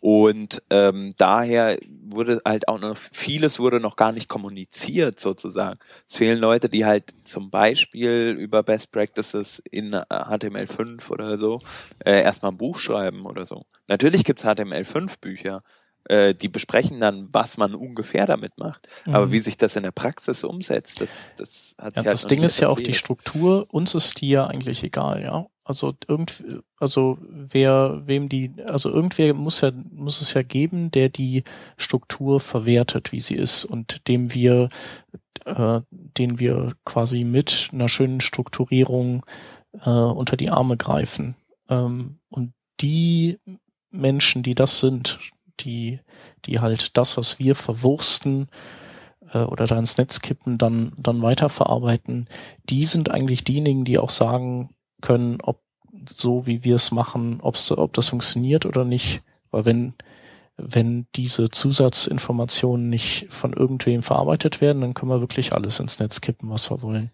Und 0.00 0.62
ähm, 0.70 1.12
daher 1.18 1.78
wurde 2.02 2.40
halt 2.44 2.68
auch 2.68 2.80
noch 2.80 2.96
vieles 3.12 3.58
wurde 3.58 3.80
noch 3.80 3.96
gar 3.96 4.12
nicht 4.12 4.28
kommuniziert 4.28 5.20
sozusagen. 5.20 5.78
Es 6.08 6.16
fehlen 6.16 6.38
Leute, 6.38 6.70
die 6.70 6.86
halt 6.86 7.12
zum 7.24 7.50
Beispiel 7.50 8.34
über 8.38 8.62
Best 8.62 8.92
Practices 8.92 9.62
in 9.70 9.94
HTML5 9.94 11.10
oder 11.10 11.36
so 11.36 11.60
äh, 12.04 12.22
erstmal 12.22 12.52
ein 12.52 12.56
Buch 12.56 12.78
schreiben 12.78 13.26
oder 13.26 13.44
so. 13.44 13.66
Natürlich 13.88 14.24
gibt's 14.24 14.44
HTML5-Bücher, 14.44 15.62
äh, 16.04 16.34
die 16.34 16.48
besprechen 16.48 17.00
dann, 17.00 17.28
was 17.32 17.56
man 17.56 17.74
ungefähr 17.74 18.26
damit 18.26 18.58
macht. 18.58 18.88
Mhm. 19.06 19.14
Aber 19.14 19.32
wie 19.32 19.40
sich 19.40 19.56
das 19.56 19.76
in 19.76 19.82
der 19.82 19.90
Praxis 19.90 20.44
umsetzt, 20.44 21.00
das, 21.00 21.30
das 21.36 21.74
hat 21.78 21.96
ja, 21.96 22.02
sich 22.02 22.06
halt 22.06 22.06
Das 22.06 22.26
Ding 22.26 22.42
ist 22.42 22.60
ja 22.60 22.68
auch 22.68 22.80
die 22.80 22.94
Struktur, 22.94 23.66
uns 23.70 23.94
ist 23.94 24.20
die 24.20 24.30
ja 24.30 24.46
eigentlich 24.46 24.82
egal, 24.82 25.22
ja. 25.22 25.46
Also 25.62 25.94
irgend, 26.08 26.42
also 26.80 27.18
wer, 27.20 28.02
wem 28.04 28.28
die, 28.28 28.52
also 28.66 28.90
irgendwer 28.90 29.34
muss 29.34 29.60
ja, 29.60 29.70
muss 29.92 30.20
es 30.20 30.34
ja 30.34 30.42
geben, 30.42 30.90
der 30.90 31.10
die 31.10 31.44
Struktur 31.76 32.40
verwertet, 32.40 33.12
wie 33.12 33.20
sie 33.20 33.36
ist 33.36 33.64
und 33.64 34.08
dem 34.08 34.34
wir, 34.34 34.68
äh, 35.44 35.80
den 35.92 36.40
wir 36.40 36.74
quasi 36.84 37.22
mit 37.22 37.70
einer 37.72 37.88
schönen 37.88 38.20
Strukturierung 38.20 39.24
äh, 39.84 39.90
unter 39.90 40.36
die 40.36 40.50
Arme 40.50 40.76
greifen. 40.76 41.36
Ähm, 41.68 42.18
und 42.30 42.52
die 42.80 43.38
Menschen, 43.90 44.42
die 44.42 44.54
das 44.54 44.80
sind, 44.80 45.20
die, 45.64 46.00
die 46.44 46.60
halt 46.60 46.96
das, 46.96 47.16
was 47.16 47.38
wir 47.38 47.54
verwursten 47.54 48.48
äh, 49.32 49.38
oder 49.38 49.66
da 49.66 49.78
ins 49.78 49.96
Netz 49.96 50.20
kippen, 50.20 50.58
dann, 50.58 50.92
dann 50.96 51.22
weiterverarbeiten, 51.22 52.28
die 52.68 52.86
sind 52.86 53.10
eigentlich 53.10 53.44
diejenigen, 53.44 53.84
die 53.84 53.98
auch 53.98 54.10
sagen 54.10 54.70
können, 55.00 55.38
ob 55.42 55.60
so 56.08 56.46
wie 56.46 56.64
wir 56.64 56.76
es 56.76 56.92
machen, 56.92 57.40
ob's, 57.42 57.70
ob 57.70 57.92
das 57.94 58.08
funktioniert 58.08 58.66
oder 58.66 58.84
nicht. 58.84 59.22
Weil 59.50 59.64
wenn, 59.64 59.94
wenn 60.56 61.06
diese 61.14 61.50
Zusatzinformationen 61.50 62.88
nicht 62.88 63.26
von 63.30 63.52
irgendwem 63.52 64.02
verarbeitet 64.02 64.60
werden, 64.60 64.80
dann 64.80 64.94
können 64.94 65.10
wir 65.10 65.20
wirklich 65.20 65.52
alles 65.52 65.80
ins 65.80 65.98
Netz 65.98 66.20
kippen, 66.20 66.50
was 66.50 66.70
wir 66.70 66.82
wollen. 66.82 67.10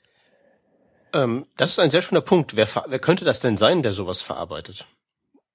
Ähm, 1.13 1.47
das 1.57 1.71
ist 1.71 1.79
ein 1.79 1.91
sehr 1.91 2.03
schöner 2.03 2.21
Punkt. 2.21 2.57
Wer, 2.57 2.69
wer 2.87 2.99
könnte 2.99 3.25
das 3.25 3.41
denn 3.41 3.57
sein, 3.57 3.83
der 3.83 3.93
sowas 3.93 4.21
verarbeitet? 4.21 4.87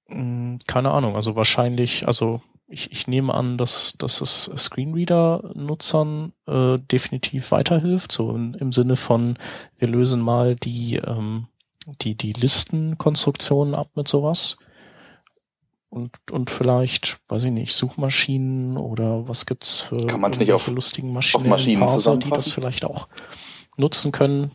Hm, 0.08 0.58
keine 0.66 0.90
Ahnung. 0.90 1.16
Also 1.16 1.36
wahrscheinlich, 1.36 2.06
also 2.06 2.40
ich, 2.68 2.90
ich 2.90 3.06
nehme 3.06 3.34
an, 3.34 3.58
dass, 3.58 3.94
dass 3.98 4.20
es 4.20 4.50
Screenreader-Nutzern 4.56 6.32
äh, 6.46 6.78
definitiv 6.78 7.50
weiterhilft, 7.50 8.12
so 8.12 8.34
in, 8.34 8.54
im 8.54 8.72
Sinne 8.72 8.96
von, 8.96 9.38
wir 9.78 9.88
lösen 9.88 10.20
mal 10.20 10.56
die, 10.56 10.96
ähm, 10.96 11.48
die, 12.00 12.14
die 12.14 12.32
Listenkonstruktionen 12.32 13.74
ab 13.74 13.90
mit 13.94 14.08
sowas. 14.08 14.56
Und, 15.90 16.12
und 16.30 16.48
vielleicht, 16.48 17.18
weiß 17.28 17.44
ich 17.44 17.52
nicht, 17.52 17.74
Suchmaschinen 17.74 18.78
oder 18.78 19.28
was 19.28 19.44
gibt's 19.44 19.80
für, 19.80 20.06
Kann 20.06 20.22
man's 20.22 20.38
nicht 20.38 20.52
auf, 20.52 20.66
lustigen 20.68 21.12
Maschinen, 21.12 21.44
auf 21.44 21.50
Maschinen 21.50 21.80
Parser, 21.80 22.16
die 22.16 22.30
das 22.30 22.50
vielleicht 22.50 22.86
auch 22.86 23.08
nutzen 23.76 24.10
können. 24.10 24.50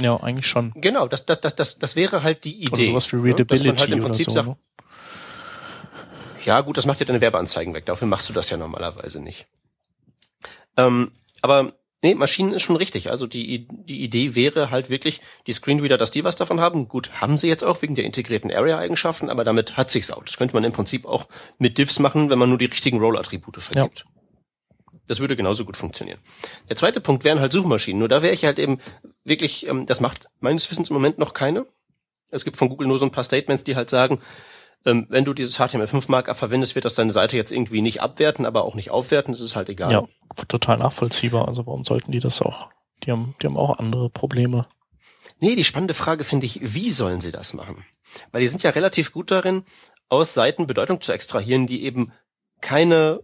Ja, 0.00 0.16
eigentlich 0.16 0.46
schon. 0.46 0.72
Genau, 0.76 1.06
das, 1.06 1.26
das, 1.26 1.40
das, 1.40 1.56
das, 1.56 1.78
das 1.78 1.96
wäre 1.96 2.22
halt 2.22 2.44
die 2.44 2.62
Idee. 2.62 2.72
Oder 2.72 2.84
sowas 2.84 3.12
wie 3.12 3.16
Readability 3.16 3.72
ne? 3.72 3.78
halt 3.78 3.90
im 3.90 4.00
Prinzip 4.00 4.28
oder 4.28 4.44
so. 4.44 4.48
Sagt, 4.48 4.48
ne? 4.48 4.56
Ja, 6.44 6.60
gut, 6.60 6.76
das 6.76 6.86
macht 6.86 7.00
ja 7.00 7.06
deine 7.06 7.20
Werbeanzeigen 7.20 7.74
weg. 7.74 7.86
Dafür 7.86 8.08
machst 8.08 8.28
du 8.28 8.32
das 8.32 8.50
ja 8.50 8.56
normalerweise 8.56 9.22
nicht. 9.22 9.46
Ähm, 10.76 11.12
aber 11.40 11.74
nee, 12.02 12.14
Maschinen 12.14 12.52
ist 12.52 12.62
schon 12.62 12.76
richtig. 12.76 13.10
Also 13.10 13.26
die, 13.26 13.68
die 13.68 14.02
Idee 14.02 14.34
wäre 14.34 14.70
halt 14.70 14.90
wirklich, 14.90 15.20
die 15.46 15.52
Screenreader, 15.52 15.98
dass 15.98 16.10
die 16.10 16.24
was 16.24 16.36
davon 16.36 16.60
haben. 16.60 16.88
Gut, 16.88 17.12
haben 17.20 17.36
sie 17.36 17.48
jetzt 17.48 17.62
auch 17.62 17.82
wegen 17.82 17.94
der 17.94 18.04
integrierten 18.04 18.50
Area-Eigenschaften, 18.50 19.30
aber 19.30 19.44
damit 19.44 19.76
hat 19.76 19.90
sich's 19.90 20.10
auch. 20.10 20.24
Das 20.24 20.36
könnte 20.36 20.54
man 20.54 20.64
im 20.64 20.72
Prinzip 20.72 21.06
auch 21.06 21.28
mit 21.58 21.78
Diffs 21.78 21.98
machen, 21.98 22.30
wenn 22.30 22.38
man 22.38 22.48
nur 22.48 22.58
die 22.58 22.66
richtigen 22.66 22.98
Role-Attribute 22.98 23.58
vergibt. 23.58 24.00
Ja. 24.00 24.12
Das 25.08 25.20
würde 25.20 25.36
genauso 25.36 25.64
gut 25.64 25.76
funktionieren. 25.76 26.20
Der 26.68 26.76
zweite 26.76 27.00
Punkt 27.00 27.24
wären 27.24 27.40
halt 27.40 27.52
Suchmaschinen. 27.52 27.98
Nur 27.98 28.08
da 28.08 28.22
wäre 28.22 28.32
ich 28.32 28.44
halt 28.44 28.58
eben 28.58 28.78
wirklich, 29.24 29.66
ähm, 29.66 29.86
das 29.86 30.00
macht 30.00 30.28
meines 30.40 30.70
Wissens 30.70 30.90
im 30.90 30.94
Moment 30.94 31.18
noch 31.18 31.34
keine. 31.34 31.66
Es 32.30 32.44
gibt 32.44 32.56
von 32.56 32.68
Google 32.68 32.88
nur 32.88 32.98
so 32.98 33.04
ein 33.04 33.10
paar 33.10 33.24
Statements, 33.24 33.64
die 33.64 33.76
halt 33.76 33.90
sagen, 33.90 34.20
ähm, 34.84 35.06
wenn 35.08 35.24
du 35.24 35.34
dieses 35.34 35.58
HTML5-Markup 35.58 36.36
verwendest, 36.36 36.74
wird 36.74 36.84
das 36.84 36.94
deine 36.94 37.12
Seite 37.12 37.36
jetzt 37.36 37.52
irgendwie 37.52 37.82
nicht 37.82 38.00
abwerten, 38.00 38.46
aber 38.46 38.64
auch 38.64 38.74
nicht 38.74 38.90
aufwerten. 38.90 39.32
Das 39.32 39.40
ist 39.40 39.54
halt 39.54 39.68
egal. 39.68 39.92
Ja, 39.92 40.04
total 40.48 40.78
nachvollziehbar. 40.78 41.46
Also 41.46 41.66
warum 41.66 41.84
sollten 41.84 42.10
die 42.10 42.20
das 42.20 42.42
auch? 42.42 42.70
Die 43.04 43.12
haben, 43.12 43.34
die 43.40 43.46
haben 43.46 43.56
auch 43.56 43.78
andere 43.78 44.10
Probleme. 44.10 44.66
Nee, 45.40 45.56
die 45.56 45.64
spannende 45.64 45.94
Frage 45.94 46.24
finde 46.24 46.46
ich, 46.46 46.74
wie 46.74 46.90
sollen 46.90 47.20
sie 47.20 47.32
das 47.32 47.54
machen? 47.54 47.84
Weil 48.30 48.42
die 48.42 48.48
sind 48.48 48.62
ja 48.62 48.70
relativ 48.70 49.12
gut 49.12 49.30
darin, 49.30 49.64
aus 50.08 50.34
Seiten 50.34 50.66
Bedeutung 50.66 51.00
zu 51.00 51.12
extrahieren, 51.12 51.66
die 51.66 51.84
eben 51.84 52.12
keine 52.60 53.22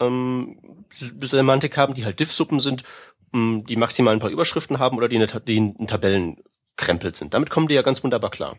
ähm, 0.00 0.84
Semantik 0.90 1.76
haben, 1.76 1.94
die 1.94 2.04
halt 2.04 2.20
Diff-Suppen 2.20 2.60
sind, 2.60 2.84
ähm, 3.32 3.64
die 3.66 3.76
maximal 3.76 4.14
ein 4.14 4.20
paar 4.20 4.30
Überschriften 4.30 4.78
haben 4.78 4.96
oder 4.96 5.08
die, 5.08 5.16
eine, 5.16 5.26
die 5.26 5.56
in 5.56 5.86
Tabellen 5.86 6.42
krempelt 6.76 7.16
sind. 7.16 7.34
Damit 7.34 7.50
kommen 7.50 7.68
die 7.68 7.74
ja 7.74 7.82
ganz 7.82 8.02
wunderbar 8.02 8.30
klar. 8.30 8.56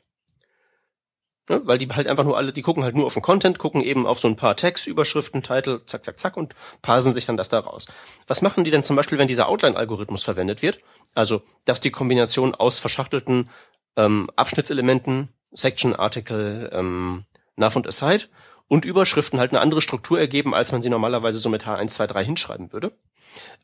Ne? 1.49 1.61
Weil 1.65 1.77
die 1.77 1.89
halt 1.89 2.07
einfach 2.07 2.23
nur 2.23 2.37
alle, 2.37 2.53
die 2.53 2.61
gucken 2.61 2.83
halt 2.83 2.95
nur 2.95 3.05
auf 3.05 3.13
den 3.13 3.21
Content, 3.21 3.57
gucken 3.59 3.81
eben 3.81 4.05
auf 4.05 4.19
so 4.19 4.27
ein 4.27 4.35
paar 4.35 4.55
Tags, 4.55 4.87
Überschriften, 4.87 5.43
Titel, 5.43 5.81
zack, 5.85 6.05
zack, 6.05 6.19
zack 6.19 6.37
und 6.37 6.55
parsen 6.81 7.13
sich 7.13 7.25
dann 7.25 7.37
das 7.37 7.49
da 7.49 7.59
raus. 7.59 7.87
Was 8.27 8.41
machen 8.41 8.63
die 8.63 8.71
denn 8.71 8.83
zum 8.83 8.95
Beispiel, 8.95 9.17
wenn 9.17 9.27
dieser 9.27 9.49
Outline-Algorithmus 9.49 10.23
verwendet 10.23 10.61
wird? 10.61 10.79
Also, 11.13 11.41
dass 11.65 11.81
die 11.81 11.91
Kombination 11.91 12.55
aus 12.55 12.79
verschachtelten 12.79 13.49
ähm, 13.97 14.29
Abschnittselementen, 14.35 15.29
Section, 15.51 15.95
Article, 15.95 16.69
ähm, 16.71 17.25
Nav 17.55 17.75
und 17.75 17.87
Aside 17.87 18.25
und 18.67 18.85
Überschriften 18.85 19.39
halt 19.39 19.51
eine 19.51 19.59
andere 19.59 19.81
Struktur 19.81 20.19
ergeben, 20.19 20.55
als 20.55 20.71
man 20.71 20.81
sie 20.81 20.89
normalerweise 20.89 21.39
so 21.39 21.49
mit 21.49 21.65
H1, 21.65 21.89
2, 21.89 22.07
3 22.07 22.23
hinschreiben 22.23 22.71
würde. 22.71 22.93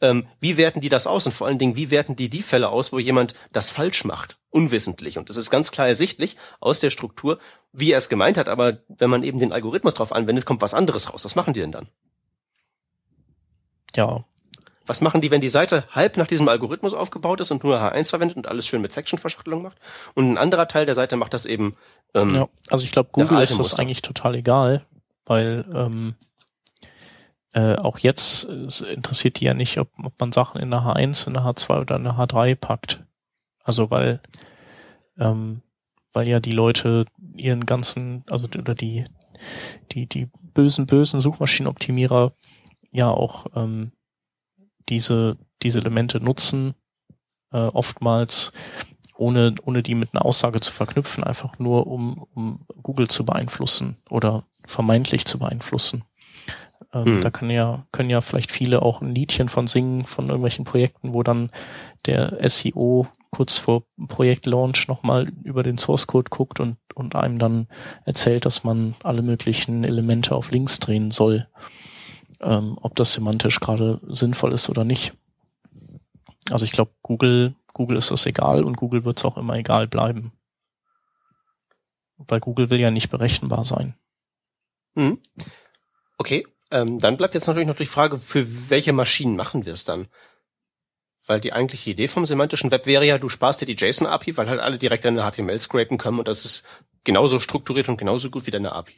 Ähm, 0.01 0.27
wie 0.39 0.57
werten 0.57 0.81
die 0.81 0.89
das 0.89 1.07
aus? 1.07 1.25
Und 1.25 1.31
vor 1.31 1.47
allen 1.47 1.59
Dingen, 1.59 1.75
wie 1.75 1.91
werten 1.91 2.15
die 2.15 2.29
die 2.29 2.41
Fälle 2.41 2.69
aus, 2.69 2.91
wo 2.91 2.99
jemand 2.99 3.33
das 3.51 3.69
falsch 3.69 4.05
macht? 4.05 4.37
Unwissentlich. 4.49 5.17
Und 5.17 5.29
das 5.29 5.37
ist 5.37 5.49
ganz 5.49 5.71
klar 5.71 5.87
ersichtlich 5.87 6.37
aus 6.59 6.79
der 6.79 6.89
Struktur, 6.89 7.39
wie 7.73 7.91
er 7.91 7.97
es 7.97 8.09
gemeint 8.09 8.37
hat. 8.37 8.49
Aber 8.49 8.77
wenn 8.87 9.09
man 9.09 9.23
eben 9.23 9.39
den 9.39 9.51
Algorithmus 9.51 9.95
drauf 9.95 10.11
anwendet, 10.11 10.45
kommt 10.45 10.61
was 10.61 10.73
anderes 10.73 11.11
raus. 11.11 11.25
Was 11.25 11.35
machen 11.35 11.53
die 11.53 11.61
denn 11.61 11.71
dann? 11.71 11.87
Ja. 13.95 14.23
Was 14.85 15.01
machen 15.01 15.19
die, 15.19 15.31
wenn 15.31 15.41
die 15.41 15.49
Seite 15.49 15.83
halb 15.91 16.15
nach 16.15 16.27
diesem 16.27 16.47
Algorithmus 16.47 16.93
aufgebaut 16.93 17.41
ist 17.41 17.51
und 17.51 17.63
nur 17.63 17.77
H1 17.77 18.09
verwendet 18.09 18.37
und 18.37 18.47
alles 18.47 18.65
schön 18.65 18.81
mit 18.81 18.93
Section-Verschachtelung 18.93 19.61
macht? 19.61 19.77
Und 20.13 20.31
ein 20.31 20.37
anderer 20.37 20.67
Teil 20.67 20.85
der 20.85 20.95
Seite 20.95 21.17
macht 21.17 21.33
das 21.33 21.45
eben. 21.45 21.75
Ähm, 22.13 22.33
ja, 22.33 22.47
also 22.69 22.85
ich 22.85 22.91
glaube, 22.91 23.09
Google 23.11 23.41
ist 23.41 23.49
das 23.51 23.57
Muster. 23.57 23.79
eigentlich 23.79 24.01
total 24.01 24.35
egal, 24.35 24.85
weil 25.25 25.65
ähm, 25.73 26.15
äh, 27.53 27.75
auch 27.75 27.99
jetzt 27.99 28.43
interessiert 28.43 29.39
die 29.39 29.45
ja 29.45 29.53
nicht, 29.53 29.77
ob, 29.79 29.89
ob 30.03 30.19
man 30.19 30.31
Sachen 30.31 30.61
in 30.61 30.71
der 30.71 30.81
H1, 30.81 31.27
in 31.27 31.33
der 31.33 31.43
H2 31.43 31.81
oder 31.81 31.95
in 31.95 32.03
der 32.03 32.13
H3 32.13 32.55
packt. 32.55 33.03
Also 33.63 33.89
weil, 33.89 34.21
ähm, 35.17 35.61
weil 36.13 36.27
ja 36.27 36.39
die 36.39 36.51
Leute 36.51 37.05
ihren 37.35 37.65
ganzen, 37.65 38.23
also 38.29 38.47
oder 38.47 38.75
die, 38.75 39.05
die, 39.91 40.07
die 40.07 40.29
bösen, 40.53 40.85
bösen 40.85 41.21
Suchmaschinenoptimierer 41.21 42.31
ja 42.91 43.09
auch 43.09 43.47
ähm, 43.55 43.91
diese 44.89 45.37
diese 45.63 45.79
Elemente 45.79 46.19
nutzen, 46.19 46.75
äh, 47.51 47.57
oftmals 47.57 48.51
ohne, 49.15 49.55
ohne 49.63 49.81
die 49.81 49.95
mit 49.95 50.13
einer 50.13 50.25
Aussage 50.25 50.59
zu 50.59 50.71
verknüpfen, 50.71 51.23
einfach 51.23 51.57
nur 51.59 51.87
um, 51.87 52.27
um 52.33 52.65
Google 52.83 53.07
zu 53.07 53.25
beeinflussen 53.25 53.97
oder 54.09 54.45
vermeintlich 54.65 55.25
zu 55.25 55.39
beeinflussen. 55.39 56.03
Ähm, 56.93 57.05
hm. 57.05 57.21
Da 57.21 57.29
können 57.29 57.51
ja, 57.51 57.85
können 57.91 58.09
ja 58.09 58.21
vielleicht 58.21 58.51
viele 58.51 58.81
auch 58.81 59.01
ein 59.01 59.13
Liedchen 59.13 59.49
von 59.49 59.67
singen, 59.67 60.05
von 60.05 60.27
irgendwelchen 60.27 60.65
Projekten, 60.65 61.13
wo 61.13 61.23
dann 61.23 61.51
der 62.05 62.37
SEO 62.49 63.07
kurz 63.31 63.57
vor 63.57 63.83
Projektlaunch 64.07 64.87
nochmal 64.87 65.31
über 65.43 65.63
den 65.63 65.77
Source 65.77 66.07
Code 66.07 66.29
guckt 66.29 66.59
und, 66.59 66.77
und 66.95 67.15
einem 67.15 67.39
dann 67.39 67.67
erzählt, 68.05 68.45
dass 68.45 68.63
man 68.63 68.95
alle 69.03 69.21
möglichen 69.21 69.83
Elemente 69.83 70.35
auf 70.35 70.51
links 70.51 70.79
drehen 70.79 71.11
soll. 71.11 71.47
Ähm, 72.39 72.77
ob 72.81 72.95
das 72.95 73.13
semantisch 73.13 73.59
gerade 73.59 73.99
sinnvoll 74.07 74.53
ist 74.53 74.69
oder 74.69 74.83
nicht. 74.83 75.13
Also 76.51 76.65
ich 76.65 76.71
glaube, 76.71 76.91
Google, 77.01 77.55
Google 77.73 77.97
ist 77.97 78.11
das 78.11 78.25
egal 78.25 78.63
und 78.63 78.77
Google 78.77 79.03
wird 79.03 79.17
es 79.17 79.25
auch 79.25 79.37
immer 79.37 79.55
egal 79.55 79.87
bleiben. 79.87 80.31
Weil 82.17 82.39
Google 82.39 82.69
will 82.69 82.79
ja 82.79 82.91
nicht 82.91 83.09
berechenbar 83.09 83.65
sein. 83.65 83.95
Mhm. 84.95 85.19
Okay, 86.17 86.47
ähm, 86.71 86.99
dann 86.99 87.17
bleibt 87.17 87.33
jetzt 87.33 87.47
natürlich 87.47 87.67
noch 87.67 87.75
die 87.75 87.85
Frage, 87.85 88.19
für 88.19 88.69
welche 88.69 88.93
Maschinen 88.93 89.35
machen 89.35 89.65
wir 89.65 89.73
es 89.73 89.83
dann? 89.83 90.07
Weil 91.25 91.41
die 91.41 91.53
eigentliche 91.53 91.89
Idee 91.89 92.07
vom 92.07 92.25
semantischen 92.25 92.71
Web 92.71 92.85
wäre 92.85 93.05
ja, 93.05 93.17
du 93.17 93.29
sparst 93.29 93.61
dir 93.61 93.65
die 93.65 93.75
JSON-API, 93.75 94.37
weil 94.37 94.49
halt 94.49 94.59
alle 94.59 94.77
direkt 94.77 95.05
deine 95.05 95.29
HTML 95.29 95.59
scrapen 95.59 95.97
können 95.97 96.19
und 96.19 96.27
das 96.27 96.45
ist 96.45 96.63
genauso 97.03 97.39
strukturiert 97.39 97.89
und 97.89 97.97
genauso 97.97 98.29
gut 98.29 98.47
wie 98.47 98.51
deine 98.51 98.73
API. 98.73 98.95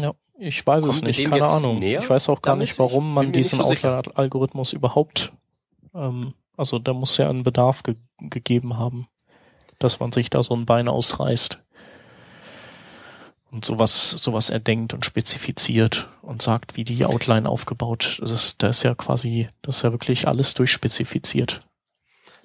Ja, 0.00 0.12
ich 0.38 0.66
weiß 0.66 0.82
Kommt 0.82 0.94
es 0.94 1.02
nicht, 1.02 1.28
keine 1.28 1.46
Ahnung. 1.46 1.82
Ich 1.82 2.08
weiß 2.08 2.30
auch 2.30 2.40
gar 2.40 2.56
nicht, 2.56 2.78
warum 2.78 3.12
man 3.12 3.32
diesen 3.32 3.62
so 3.62 3.74
Algorithmus 4.14 4.72
überhaupt, 4.72 5.32
ähm, 5.94 6.32
also 6.56 6.78
da 6.78 6.94
muss 6.94 7.18
ja 7.18 7.28
ein 7.28 7.42
Bedarf 7.42 7.82
ge 7.82 7.96
gegeben 8.18 8.78
haben, 8.78 9.08
dass 9.78 10.00
man 10.00 10.12
sich 10.12 10.30
da 10.30 10.42
so 10.42 10.54
ein 10.54 10.64
Bein 10.64 10.88
ausreißt 10.88 11.62
und 13.52 13.66
sowas, 13.66 14.10
sowas 14.10 14.48
erdenkt 14.50 14.94
und 14.94 15.04
spezifiziert 15.04 16.08
und 16.22 16.40
sagt, 16.40 16.76
wie 16.76 16.84
die 16.84 17.04
Outline 17.04 17.48
aufgebaut 17.48 18.18
ist. 18.22 18.62
Da 18.62 18.68
ist 18.68 18.82
ja 18.82 18.94
quasi, 18.94 19.48
das 19.60 19.76
ist 19.76 19.82
ja 19.82 19.92
wirklich 19.92 20.26
alles 20.26 20.54
durchspezifiziert. 20.54 21.60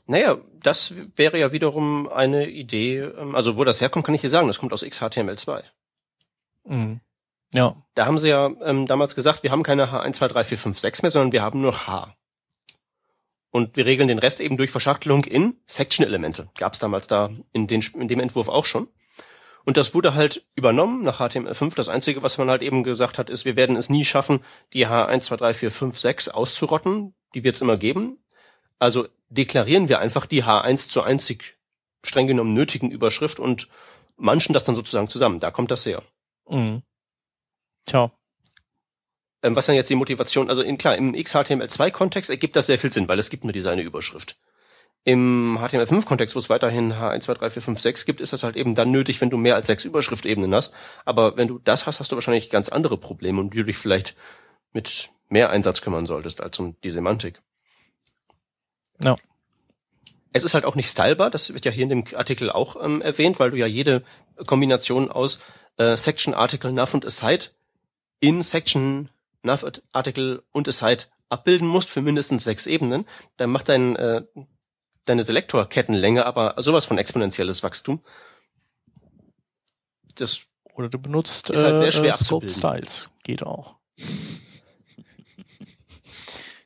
Naja, 0.05 0.37
das 0.61 0.93
wäre 1.15 1.39
ja 1.39 1.51
wiederum 1.51 2.09
eine 2.09 2.49
Idee, 2.49 2.99
ähm, 2.99 3.35
also 3.35 3.57
wo 3.57 3.63
das 3.63 3.81
herkommt, 3.81 4.05
kann 4.05 4.15
ich 4.15 4.21
dir 4.21 4.29
sagen, 4.29 4.47
das 4.47 4.59
kommt 4.59 4.73
aus 4.73 4.83
XHTML2. 4.83 5.63
Mhm. 6.65 6.99
Ja. 7.53 7.75
Da 7.95 8.05
haben 8.05 8.19
sie 8.19 8.29
ja 8.29 8.51
ähm, 8.61 8.85
damals 8.85 9.15
gesagt, 9.15 9.43
wir 9.43 9.51
haben 9.51 9.63
keine 9.63 9.87
H1, 9.87 10.13
2, 10.13 10.27
3, 10.27 10.43
4, 10.43 10.57
5, 10.57 10.79
6 10.79 11.01
mehr, 11.03 11.11
sondern 11.11 11.31
wir 11.31 11.41
haben 11.41 11.61
nur 11.61 11.87
H. 11.87 12.15
Und 13.49 13.77
wir 13.77 13.85
regeln 13.85 14.09
den 14.09 14.19
Rest 14.19 14.41
eben 14.41 14.57
durch 14.57 14.71
Verschachtelung 14.71 15.23
in 15.23 15.55
Section-Elemente. 15.65 16.49
Gab 16.57 16.73
es 16.73 16.79
damals 16.79 17.07
da 17.07 17.29
in, 17.53 17.67
den, 17.67 17.81
in 17.95 18.09
dem 18.09 18.19
Entwurf 18.19 18.49
auch 18.49 18.65
schon. 18.65 18.89
Und 19.67 19.75
das 19.75 19.93
wurde 19.93 20.13
halt 20.13 20.45
übernommen 20.55 21.03
nach 21.03 21.19
HTML5. 21.19 21.75
Das 21.75 21.89
Einzige, 21.89 22.23
was 22.23 22.37
man 22.37 22.49
halt 22.49 22.61
eben 22.61 22.83
gesagt 22.83 23.17
hat, 23.19 23.29
ist, 23.29 23.43
wir 23.43 23.57
werden 23.57 23.75
es 23.75 23.89
nie 23.89 24.05
schaffen, 24.05 24.39
die 24.71 24.87
H1, 24.87 25.23
2, 25.23 25.35
3, 25.35 25.53
4, 25.55 25.71
5, 25.71 25.99
6 25.99 26.29
auszurotten. 26.29 27.13
Die 27.35 27.43
wird 27.43 27.55
es 27.55 27.61
immer 27.61 27.75
geben. 27.75 28.17
Also 28.79 29.09
deklarieren 29.27 29.89
wir 29.89 29.99
einfach 29.99 30.25
die 30.25 30.45
H1 30.45 30.87
zur 30.87 31.05
einzig 31.05 31.57
streng 32.01 32.27
genommen 32.27 32.53
nötigen 32.53 32.91
Überschrift 32.91 33.41
und 33.41 33.67
manchen 34.15 34.53
das 34.53 34.63
dann 34.63 34.77
sozusagen 34.77 35.09
zusammen. 35.09 35.41
Da 35.41 35.51
kommt 35.51 35.69
das 35.69 35.85
her. 35.85 36.01
Mhm. 36.47 36.83
Tja. 37.85 38.13
Ähm, 39.43 39.53
was 39.57 39.65
dann 39.65 39.75
jetzt 39.75 39.89
die 39.89 39.95
Motivation, 39.95 40.47
also 40.47 40.61
in, 40.61 40.77
klar, 40.77 40.95
im 40.95 41.13
XHTML2-Kontext 41.13 42.29
ergibt 42.29 42.55
das 42.55 42.67
sehr 42.67 42.77
viel 42.77 42.93
Sinn, 42.93 43.09
weil 43.09 43.19
es 43.19 43.29
gibt 43.29 43.43
nur 43.43 43.51
diese 43.51 43.69
eine 43.69 43.81
Überschrift. 43.81 44.37
Im 45.07 45.57
HTML5-Kontext, 45.57 46.35
wo 46.35 46.39
es 46.39 46.49
weiterhin 46.49 46.91
H1, 46.91 47.21
2, 47.21 47.35
3, 47.35 47.49
4, 47.51 47.61
5, 47.61 47.79
6 47.79 48.05
gibt, 48.05 48.19
ist 48.19 48.33
das 48.33 48.43
halt 48.43 48.57
eben 48.57 48.75
dann 48.75 48.91
nötig, 48.91 49.21
wenn 49.21 49.29
du 49.29 49.37
mehr 49.37 49.55
als 49.55 49.67
sechs 49.67 49.85
Überschriftebenen 49.85 50.53
hast. 50.53 50.73
Aber 51.05 51.37
wenn 51.37 51.47
du 51.47 51.59
das 51.59 51.85
hast, 51.85 52.01
hast 52.01 52.11
du 52.11 52.17
wahrscheinlich 52.17 52.49
ganz 52.49 52.67
andere 52.67 52.97
Probleme 52.97 53.39
und 53.39 53.51
du 53.51 53.63
dich 53.63 53.77
vielleicht 53.77 54.17
mit 54.73 55.09
mehr 55.29 55.49
Einsatz 55.49 55.79
kümmern 55.79 56.05
solltest 56.05 56.41
als 56.41 56.59
um 56.59 56.75
die 56.83 56.89
Semantik. 56.89 57.41
Ja. 59.01 59.15
Es 60.33 60.43
ist 60.43 60.53
halt 60.53 60.65
auch 60.65 60.75
nicht 60.75 60.89
stylebar, 60.89 61.29
das 61.29 61.53
wird 61.53 61.63
ja 61.63 61.71
hier 61.71 61.83
in 61.83 61.89
dem 61.89 62.03
Artikel 62.13 62.49
auch 62.49 62.75
ähm, 62.83 63.01
erwähnt, 63.01 63.39
weil 63.39 63.51
du 63.51 63.57
ja 63.57 63.65
jede 63.65 64.03
Kombination 64.45 65.09
aus 65.09 65.39
äh, 65.77 65.95
Section, 65.95 66.33
Article, 66.33 66.73
Nav 66.73 66.93
und 66.93 67.05
Aside 67.05 67.45
in 68.19 68.41
Section, 68.41 69.09
Nav, 69.41 69.63
Article 69.93 70.43
und 70.51 70.67
Aside 70.67 71.05
abbilden 71.29 71.69
musst 71.69 71.89
für 71.89 72.01
mindestens 72.01 72.43
sechs 72.43 72.67
Ebenen. 72.67 73.05
Dann 73.37 73.51
macht 73.51 73.69
dein 73.69 73.95
äh, 73.95 74.23
deine 75.09 75.23
Selektorkettenlänge 75.23 76.25
aber 76.25 76.55
sowas 76.57 76.85
von 76.85 76.97
exponentielles 76.97 77.63
Wachstum. 77.63 78.01
Das 80.15 80.41
oder 80.73 80.89
du 80.89 80.99
benutzt 80.99 81.49
ist 81.49 81.63
halt 81.63 81.79
sehr 81.79 81.91
schwer 81.91 82.13
äh, 82.13 82.17
Scope 82.17 82.49
Styles, 82.49 83.09
geht 83.23 83.43
auch. 83.43 83.75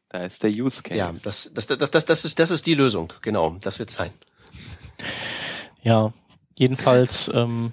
Da 0.09 0.25
ist 0.25 0.43
der 0.43 0.51
Use 0.51 0.83
Case. 0.83 0.99
Ja, 0.99 1.13
das, 1.23 1.49
das, 1.53 1.67
das, 1.67 1.89
das, 1.89 2.05
das, 2.05 2.25
ist, 2.25 2.37
das 2.37 2.51
ist 2.51 2.65
die 2.65 2.73
Lösung, 2.73 3.13
genau, 3.21 3.55
das 3.61 3.79
wird 3.79 3.89
sein. 3.89 4.11
Ja, 5.81 6.11
jedenfalls 6.55 7.31
ähm, 7.33 7.71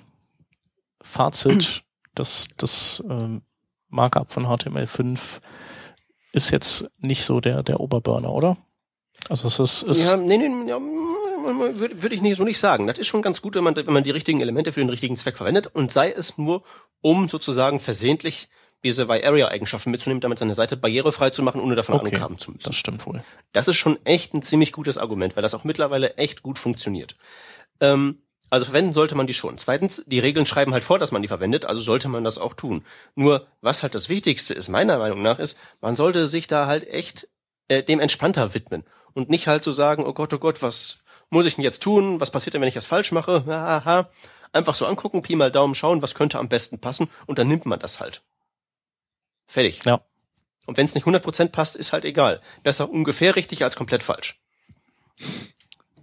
Fazit, 1.02 1.82
das, 2.14 2.48
das 2.56 3.02
ähm, 3.08 3.42
Markup 3.88 4.30
von 4.30 4.46
HTML5 4.46 5.40
ist 6.32 6.50
jetzt 6.50 6.88
nicht 6.98 7.24
so 7.24 7.40
der, 7.40 7.64
der 7.64 7.80
Oberburner, 7.80 8.32
oder? 8.32 8.56
Also 9.28 9.48
es 9.48 9.58
ist, 9.58 9.82
ist 9.82 10.04
ja, 10.04 10.16
nee, 10.16 10.38
nee, 10.38 10.68
ja, 10.68 10.78
würde 10.80 12.02
würd 12.02 12.12
ich 12.12 12.22
nicht 12.22 12.36
so 12.36 12.44
nicht 12.44 12.58
sagen. 12.58 12.86
Das 12.86 12.98
ist 12.98 13.06
schon 13.06 13.22
ganz 13.22 13.42
gut, 13.42 13.54
wenn 13.54 13.64
man, 13.64 13.76
wenn 13.76 13.92
man 13.92 14.04
die 14.04 14.10
richtigen 14.10 14.40
Elemente 14.40 14.72
für 14.72 14.80
den 14.80 14.90
richtigen 14.90 15.16
Zweck 15.16 15.36
verwendet 15.36 15.66
und 15.66 15.90
sei 15.90 16.10
es 16.10 16.38
nur, 16.38 16.62
um 17.00 17.28
sozusagen 17.28 17.80
versehentlich 17.80 18.48
diese 18.84 19.04
Y-Area-Eigenschaften 19.04 19.90
mitzunehmen, 19.90 20.20
damit 20.20 20.38
seine 20.38 20.54
Seite 20.54 20.76
barrierefrei 20.76 21.30
zu 21.30 21.42
machen, 21.42 21.60
ohne 21.60 21.74
davon 21.74 21.96
okay, 21.96 22.08
Ahnung 22.08 22.20
haben 22.20 22.38
zu 22.38 22.52
müssen. 22.52 22.68
Das 22.68 22.76
stimmt 22.76 23.04
wohl. 23.06 23.24
Das 23.52 23.66
ist 23.66 23.76
schon 23.76 23.98
echt 24.04 24.34
ein 24.34 24.42
ziemlich 24.42 24.72
gutes 24.72 24.98
Argument, 24.98 25.34
weil 25.34 25.42
das 25.42 25.54
auch 25.54 25.64
mittlerweile 25.64 26.14
echt 26.16 26.42
gut 26.42 26.58
funktioniert. 26.58 27.16
Ähm, 27.80 28.22
also 28.50 28.66
verwenden 28.66 28.92
sollte 28.92 29.14
man 29.14 29.26
die 29.26 29.34
schon. 29.34 29.58
Zweitens, 29.58 30.04
die 30.06 30.20
Regeln 30.20 30.46
schreiben 30.46 30.72
halt 30.72 30.84
vor, 30.84 30.98
dass 30.98 31.10
man 31.10 31.22
die 31.22 31.28
verwendet, 31.28 31.64
also 31.64 31.80
sollte 31.80 32.08
man 32.08 32.24
das 32.24 32.38
auch 32.38 32.54
tun. 32.54 32.84
Nur, 33.14 33.46
was 33.60 33.82
halt 33.82 33.94
das 33.94 34.08
Wichtigste 34.08 34.54
ist, 34.54 34.68
meiner 34.68 34.98
Meinung 34.98 35.22
nach, 35.22 35.38
ist, 35.38 35.58
man 35.80 35.96
sollte 35.96 36.26
sich 36.26 36.46
da 36.46 36.66
halt 36.66 36.88
echt 36.88 37.28
äh, 37.66 37.82
dem 37.82 38.00
entspannter 38.00 38.54
widmen 38.54 38.84
und 39.18 39.28
nicht 39.28 39.48
halt 39.48 39.64
so 39.64 39.72
sagen, 39.72 40.06
oh 40.06 40.12
Gott, 40.12 40.32
oh 40.32 40.38
Gott, 40.38 40.62
was 40.62 40.98
muss 41.28 41.44
ich 41.44 41.56
denn 41.56 41.64
jetzt 41.64 41.82
tun? 41.82 42.20
Was 42.20 42.30
passiert 42.30 42.54
denn, 42.54 42.60
wenn 42.60 42.68
ich 42.68 42.74
das 42.74 42.86
falsch 42.86 43.10
mache? 43.10 43.44
Aha. 43.48 44.08
Einfach 44.52 44.74
so 44.74 44.86
angucken, 44.86 45.22
Pi 45.22 45.34
mal 45.34 45.50
Daumen 45.50 45.74
schauen, 45.74 46.02
was 46.02 46.14
könnte 46.14 46.38
am 46.38 46.48
besten 46.48 46.78
passen 46.78 47.10
und 47.26 47.36
dann 47.36 47.48
nimmt 47.48 47.66
man 47.66 47.80
das 47.80 47.98
halt. 47.98 48.22
Fertig. 49.48 49.80
Ja. 49.84 50.02
Und 50.66 50.76
wenn 50.76 50.86
es 50.86 50.94
nicht 50.94 51.04
100% 51.04 51.48
passt, 51.48 51.74
ist 51.74 51.92
halt 51.92 52.04
egal. 52.04 52.40
Besser 52.62 52.88
ungefähr 52.88 53.34
richtig 53.34 53.64
als 53.64 53.74
komplett 53.74 54.04
falsch. 54.04 54.38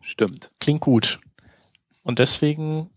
Stimmt. 0.02 0.52
Klingt 0.60 0.82
gut. 0.82 1.20
Und 2.04 2.20
deswegen 2.20 2.90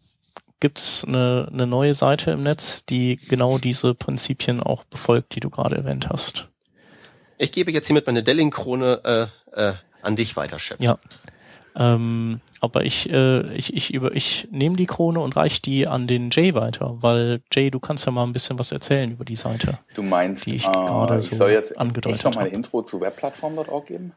gibt's 0.58 1.04
eine, 1.04 1.48
eine 1.52 1.68
neue 1.68 1.94
Seite 1.94 2.32
im 2.32 2.42
Netz, 2.42 2.84
die 2.84 3.16
genau 3.28 3.58
diese 3.58 3.94
Prinzipien 3.94 4.60
auch 4.60 4.82
befolgt, 4.82 5.36
die 5.36 5.40
du 5.40 5.48
gerade 5.48 5.76
erwähnt 5.76 6.08
hast. 6.08 6.48
Ich 7.36 7.52
gebe 7.52 7.70
jetzt 7.70 7.86
hiermit 7.86 8.08
meine 8.08 8.24
Delling-Krone 8.24 9.30
äh, 9.54 9.60
äh, 9.60 9.74
an 10.08 10.16
dich 10.16 10.36
weiter, 10.36 10.58
Chef. 10.58 10.80
Ja. 10.80 10.98
Ähm, 11.76 12.40
aber 12.60 12.84
ich, 12.84 13.08
äh, 13.08 13.54
ich, 13.54 13.72
ich, 13.72 13.94
über, 13.94 14.12
ich 14.12 14.48
nehme 14.50 14.74
die 14.74 14.86
Krone 14.86 15.20
und 15.20 15.36
reiche 15.36 15.62
die 15.62 15.86
an 15.86 16.08
den 16.08 16.30
Jay 16.30 16.54
weiter, 16.54 16.96
weil 17.00 17.40
Jay, 17.52 17.70
du 17.70 17.78
kannst 17.78 18.04
ja 18.06 18.10
mal 18.10 18.24
ein 18.24 18.32
bisschen 18.32 18.58
was 18.58 18.72
erzählen 18.72 19.12
über 19.12 19.24
die 19.24 19.36
Seite. 19.36 19.78
Du 19.94 20.02
meinst, 20.02 20.46
die 20.46 20.56
ich, 20.56 20.66
äh, 20.66 20.72
gerade 20.72 21.20
ich 21.20 21.30
soll 21.30 21.52
jetzt 21.52 21.78
angedeutet 21.78 22.24
noch 22.24 22.34
mal 22.34 22.46
ein 22.46 22.52
Intro 22.52 22.82
zu 22.82 23.00
webplattform.org 23.00 23.86
geben? 23.86 24.12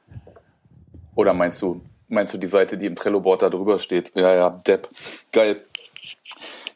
Oder 1.16 1.36
meinst 1.36 1.62
du, 1.62 1.82
meinst 2.10 2.34
du 2.34 2.40
die 2.40 2.48
Seite, 2.48 2.78
die 2.80 2.88
im 2.88 2.96
Trello-Board 2.96 3.44
da 3.44 3.50
drüber 3.50 3.78
steht? 3.78 4.12
Ja, 4.16 4.34
ja, 4.34 4.50
Depp. 4.50 4.90
Geil. 5.32 5.62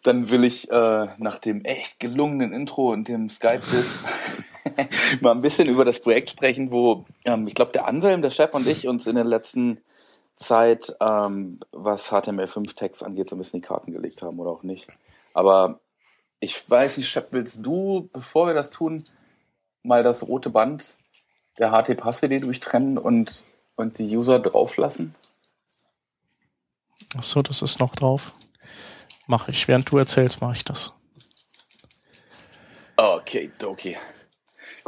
Dann 0.03 0.29
will 0.29 0.43
ich 0.43 0.69
äh, 0.69 1.07
nach 1.17 1.39
dem 1.39 1.65
echt 1.65 1.99
gelungenen 1.99 2.53
Intro 2.53 2.91
und 2.91 3.07
dem 3.07 3.29
Skype-Biss 3.29 3.97
mal 5.21 5.31
ein 5.31 5.41
bisschen 5.41 5.67
über 5.67 5.85
das 5.85 6.01
Projekt 6.01 6.29
sprechen, 6.29 6.71
wo 6.71 7.03
ähm, 7.25 7.47
ich 7.47 7.53
glaube, 7.53 7.71
der 7.71 7.87
Anselm, 7.87 8.21
der 8.21 8.29
Chef 8.29 8.53
und 8.53 8.67
ich 8.67 8.87
uns 8.87 9.07
in 9.07 9.15
der 9.15 9.25
letzten 9.25 9.81
Zeit, 10.35 10.95
ähm, 10.99 11.59
was 11.71 12.11
HTML5-Text 12.11 13.03
angeht, 13.03 13.29
so 13.29 13.35
ein 13.35 13.39
bisschen 13.39 13.61
die 13.61 13.67
Karten 13.67 13.91
gelegt 13.91 14.21
haben 14.21 14.39
oder 14.39 14.51
auch 14.51 14.63
nicht. 14.63 14.87
Aber 15.33 15.79
ich 16.39 16.69
weiß 16.69 16.97
nicht, 16.97 17.09
Chef, 17.09 17.25
willst 17.31 17.65
du, 17.65 18.09
bevor 18.11 18.47
wir 18.47 18.53
das 18.53 18.71
tun, 18.71 19.05
mal 19.83 20.03
das 20.03 20.27
rote 20.27 20.49
Band 20.49 20.97
der 21.57 21.71
HT-Pass-WD 21.71 22.43
durchtrennen 22.43 22.97
und, 22.97 23.43
und 23.75 23.99
die 23.99 24.15
User 24.15 24.39
drauflassen? 24.39 25.15
Ach 27.17 27.23
so, 27.23 27.41
das 27.41 27.61
ist 27.61 27.79
noch 27.79 27.95
drauf. 27.95 28.33
Mache 29.27 29.51
ich. 29.51 29.67
Während 29.67 29.89
du 29.89 29.97
erzählst, 29.97 30.41
mache 30.41 30.57
ich 30.57 30.65
das. 30.65 30.95
Okay, 32.97 33.51
okay. 33.63 33.97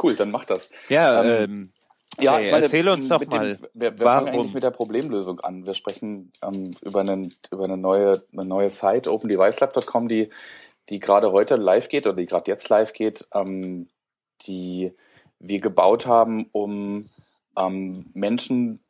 Cool, 0.02 0.14
dann 0.14 0.30
mach 0.30 0.44
das. 0.44 0.70
Ja, 0.88 1.22
ähm, 1.22 1.44
ähm, 1.44 1.72
Ja, 2.20 2.40
ich 2.40 2.50
meine, 2.50 2.64
erzähl 2.64 2.88
uns 2.88 3.08
doch 3.08 3.20
mit 3.20 3.32
mal, 3.32 3.54
Dem, 3.54 3.66
wir 3.74 3.98
wir 3.98 4.06
fangen 4.06 4.28
eigentlich 4.28 4.54
mit 4.54 4.62
der 4.62 4.70
Problemlösung 4.70 5.40
an. 5.40 5.66
Wir 5.66 5.74
sprechen 5.74 6.32
ähm, 6.42 6.76
über, 6.82 7.00
einen, 7.00 7.34
über 7.50 7.64
eine 7.64 7.76
neue, 7.76 8.22
eine 8.32 8.44
neue 8.44 8.70
Site, 8.70 9.10
opendevicelab.com, 9.10 10.08
die, 10.08 10.30
die 10.88 11.00
gerade 11.00 11.32
heute 11.32 11.56
live 11.56 11.88
geht 11.88 12.06
oder 12.06 12.16
die 12.16 12.26
gerade 12.26 12.50
jetzt 12.50 12.68
live 12.68 12.92
geht, 12.92 13.26
ähm, 13.34 13.88
die 14.42 14.92
wir 15.38 15.60
gebaut 15.60 16.06
haben, 16.06 16.48
um 16.52 17.08
ähm, 17.56 18.06
Menschen 18.14 18.80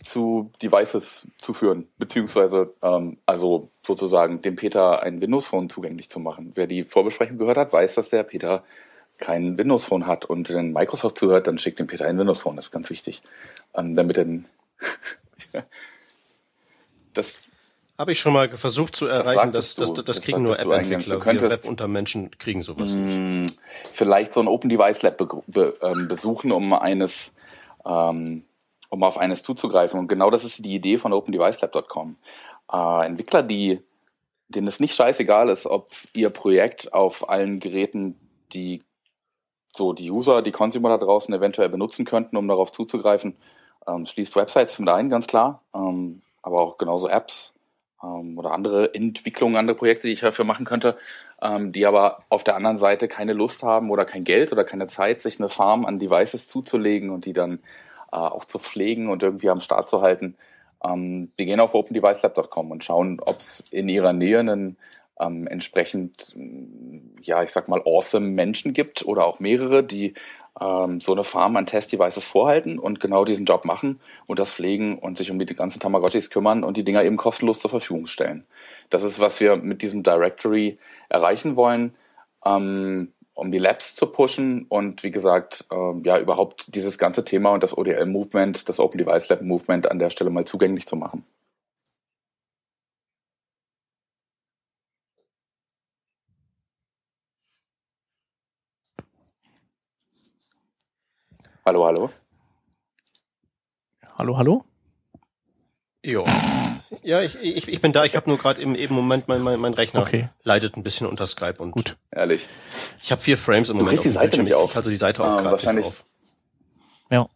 zu 0.00 0.50
Devices 0.62 1.28
zu 1.38 1.54
führen, 1.54 1.88
beziehungsweise 1.98 2.74
ähm, 2.82 3.18
also 3.26 3.68
sozusagen 3.84 4.40
dem 4.40 4.56
Peter 4.56 5.02
ein 5.02 5.20
Windows 5.20 5.46
Phone 5.46 5.68
zugänglich 5.68 6.08
zu 6.08 6.20
machen. 6.20 6.52
Wer 6.54 6.66
die 6.66 6.84
Vorbesprechung 6.84 7.38
gehört 7.38 7.58
hat, 7.58 7.72
weiß, 7.72 7.96
dass 7.96 8.08
der 8.08 8.22
Peter 8.22 8.64
kein 9.22 9.56
Windows 9.56 9.84
Phone 9.84 10.06
hat 10.06 10.24
und 10.24 10.50
wenn 10.50 10.72
Microsoft 10.72 11.16
zuhört, 11.16 11.46
dann 11.46 11.56
schickt 11.56 11.78
dem 11.78 11.86
Peter 11.86 12.06
ein 12.06 12.18
Windows 12.18 12.42
Phone. 12.42 12.56
Das 12.56 12.66
ist 12.66 12.72
ganz 12.72 12.90
wichtig, 12.90 13.22
ähm, 13.74 13.94
damit 13.94 14.18
er 14.18 14.26
das 17.14 17.42
Habe 17.96 18.12
ich 18.12 18.18
schon 18.18 18.32
mal 18.32 18.54
versucht 18.56 18.96
zu 18.96 19.06
erreichen, 19.06 19.52
das, 19.52 19.76
das, 19.76 19.94
das, 19.94 20.04
das 20.04 20.16
Das 20.16 20.24
kriegen 20.24 20.42
nur. 20.42 20.58
App-Entwickler. 20.58 21.24
Web 21.24 21.64
unter 21.66 21.86
Menschen 21.86 22.36
kriegen 22.38 22.62
sowas 22.62 22.92
nicht. 22.92 23.06
mh, 23.06 23.52
vielleicht 23.92 24.32
so 24.32 24.40
ein 24.40 24.48
Open 24.48 24.68
Device 24.68 25.02
Lab 25.02 25.16
be 25.16 25.28
be 25.46 25.78
ähm, 25.82 26.08
besuchen, 26.08 26.50
um 26.50 26.72
eines 26.72 27.34
ähm, 27.86 28.44
um 28.88 29.02
auf 29.04 29.18
eines 29.18 29.42
zuzugreifen. 29.44 30.00
Und 30.00 30.08
genau 30.08 30.30
das 30.30 30.44
ist 30.44 30.64
die 30.64 30.74
Idee 30.74 30.98
von 30.98 31.12
OpenDeviceLab.com. 31.12 32.16
Äh, 32.72 33.06
Entwickler, 33.06 33.42
die 33.42 33.80
denen 34.48 34.66
es 34.66 34.80
nicht 34.80 34.94
scheißegal 34.94 35.48
ist, 35.48 35.66
ob 35.66 35.90
ihr 36.12 36.28
Projekt 36.28 36.92
auf 36.92 37.28
allen 37.28 37.58
Geräten, 37.58 38.18
die 38.52 38.82
so 39.72 39.92
die 39.92 40.10
User, 40.10 40.42
die 40.42 40.52
Consumer 40.52 40.90
da 40.90 40.98
draußen 40.98 41.34
eventuell 41.34 41.68
benutzen 41.68 42.04
könnten, 42.04 42.36
um 42.36 42.46
darauf 42.46 42.72
zuzugreifen, 42.72 43.36
ähm, 43.86 44.06
schließt 44.06 44.36
Websites 44.36 44.78
mit 44.78 44.88
ein, 44.88 45.08
ganz 45.08 45.26
klar, 45.26 45.62
ähm, 45.74 46.20
aber 46.42 46.60
auch 46.60 46.78
genauso 46.78 47.08
Apps 47.08 47.54
ähm, 48.02 48.38
oder 48.38 48.52
andere 48.52 48.94
Entwicklungen, 48.94 49.56
andere 49.56 49.76
Projekte, 49.76 50.06
die 50.06 50.12
ich 50.12 50.20
dafür 50.20 50.44
machen 50.44 50.66
könnte, 50.66 50.96
ähm, 51.40 51.72
die 51.72 51.86
aber 51.86 52.18
auf 52.28 52.44
der 52.44 52.56
anderen 52.56 52.78
Seite 52.78 53.08
keine 53.08 53.32
Lust 53.32 53.62
haben 53.62 53.90
oder 53.90 54.04
kein 54.04 54.24
Geld 54.24 54.52
oder 54.52 54.64
keine 54.64 54.86
Zeit, 54.86 55.20
sich 55.20 55.38
eine 55.40 55.48
Farm 55.48 55.84
an 55.84 55.98
Devices 55.98 56.48
zuzulegen 56.48 57.10
und 57.10 57.26
die 57.26 57.32
dann 57.32 57.60
äh, 58.12 58.16
auch 58.16 58.44
zu 58.44 58.58
pflegen 58.58 59.08
und 59.08 59.22
irgendwie 59.22 59.50
am 59.50 59.60
Start 59.60 59.88
zu 59.88 60.02
halten. 60.02 60.36
Ähm, 60.84 61.32
die 61.38 61.46
gehen 61.46 61.60
auf 61.60 61.74
opendevicelab.com 61.74 62.70
und 62.70 62.84
schauen, 62.84 63.20
ob 63.20 63.38
es 63.38 63.64
in 63.70 63.88
ihrer 63.88 64.12
Nähe 64.12 64.40
einen 64.40 64.76
ähm, 65.20 65.46
entsprechend, 65.46 66.32
mh, 66.34 67.00
ja, 67.22 67.42
ich 67.42 67.50
sag 67.50 67.68
mal, 67.68 67.82
awesome 67.84 68.28
Menschen 68.28 68.72
gibt 68.72 69.04
oder 69.04 69.24
auch 69.26 69.40
mehrere, 69.40 69.84
die 69.84 70.14
ähm, 70.60 71.00
so 71.00 71.12
eine 71.12 71.24
Farm 71.24 71.56
an 71.56 71.66
Test-Devices 71.66 72.26
vorhalten 72.26 72.78
und 72.78 73.00
genau 73.00 73.24
diesen 73.24 73.46
Job 73.46 73.64
machen 73.64 74.00
und 74.26 74.38
das 74.38 74.52
pflegen 74.52 74.98
und 74.98 75.16
sich 75.16 75.30
um 75.30 75.38
die 75.38 75.46
ganzen 75.54 75.80
Tamagotchis 75.80 76.30
kümmern 76.30 76.64
und 76.64 76.76
die 76.76 76.84
Dinger 76.84 77.04
eben 77.04 77.16
kostenlos 77.16 77.60
zur 77.60 77.70
Verfügung 77.70 78.06
stellen. 78.06 78.44
Das 78.90 79.02
ist, 79.02 79.20
was 79.20 79.40
wir 79.40 79.56
mit 79.56 79.82
diesem 79.82 80.02
Directory 80.02 80.78
erreichen 81.08 81.56
wollen, 81.56 81.94
ähm, 82.44 83.12
um 83.34 83.50
die 83.50 83.58
Labs 83.58 83.96
zu 83.96 84.06
pushen 84.06 84.66
und 84.68 85.02
wie 85.02 85.10
gesagt, 85.10 85.64
ähm, 85.72 86.02
ja, 86.04 86.18
überhaupt 86.18 86.74
dieses 86.74 86.98
ganze 86.98 87.24
Thema 87.24 87.50
und 87.50 87.62
das 87.62 87.76
ODL-Movement, 87.76 88.68
das 88.68 88.78
Open 88.78 88.98
Device 88.98 89.28
Lab 89.30 89.40
Movement 89.40 89.90
an 89.90 89.98
der 89.98 90.10
Stelle 90.10 90.30
mal 90.30 90.44
zugänglich 90.44 90.86
zu 90.86 90.96
machen. 90.96 91.24
Hallo, 101.64 101.84
hallo. 101.86 102.10
Hallo, 104.18 104.36
hallo? 104.36 104.64
Jo. 106.04 106.26
Ja, 107.02 107.20
ich, 107.22 107.36
ich, 107.42 107.68
ich 107.68 107.80
bin 107.80 107.92
da. 107.92 108.04
Ich 108.04 108.16
habe 108.16 108.28
nur 108.28 108.38
gerade 108.38 108.60
im 108.60 108.74
eben 108.74 108.94
Moment 108.94 109.28
mein, 109.28 109.42
mein, 109.42 109.58
mein 109.60 109.74
Rechner 109.74 110.02
Okay. 110.02 110.28
leidet 110.42 110.76
ein 110.76 110.82
bisschen 110.82 111.06
unter 111.06 111.26
Skype 111.26 111.56
und 111.62 111.70
Gut. 111.70 111.96
Ehrlich. 112.10 112.48
ich 113.02 113.12
habe 113.12 113.22
vier 113.22 113.38
Frames 113.38 113.68
im 113.68 113.74
Du 113.78 113.84
Moment. 113.84 113.90
kriegst 113.90 114.04
die 114.04 114.10
Seite 114.10 114.36
Bildschirm. 114.36 114.44
nicht 114.44 114.50
Ich 114.50 114.56
auf. 114.56 114.76
Also 114.76 114.90
die 114.90 114.96
Seite 114.96 115.22
auch 115.22 115.28
Ähm, 115.28 115.32
gerade 115.38 115.50
wahrscheinlich- 115.52 115.86
nicht 115.86 115.94
auf. 115.94 116.04
Ja. 117.10 117.28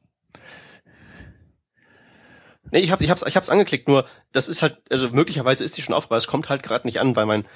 Nee, 2.72 2.80
ich 2.80 2.90
habe 2.90 3.04
ich 3.04 3.10
hab's, 3.10 3.22
ich 3.24 3.36
hab's 3.36 3.48
angeklickt, 3.48 3.86
nur 3.86 4.06
das 4.32 4.48
ist 4.48 4.60
halt, 4.60 4.78
also 4.90 5.10
möglicherweise 5.10 5.62
ist 5.62 5.76
die 5.76 5.82
schon 5.82 5.94
auf, 5.94 6.06
aber 6.06 6.16
es 6.16 6.26
kommt 6.26 6.48
halt 6.48 6.64
gerade 6.64 6.86
nicht 6.86 6.98
an, 6.98 7.14
weil 7.14 7.26
mein 7.26 7.46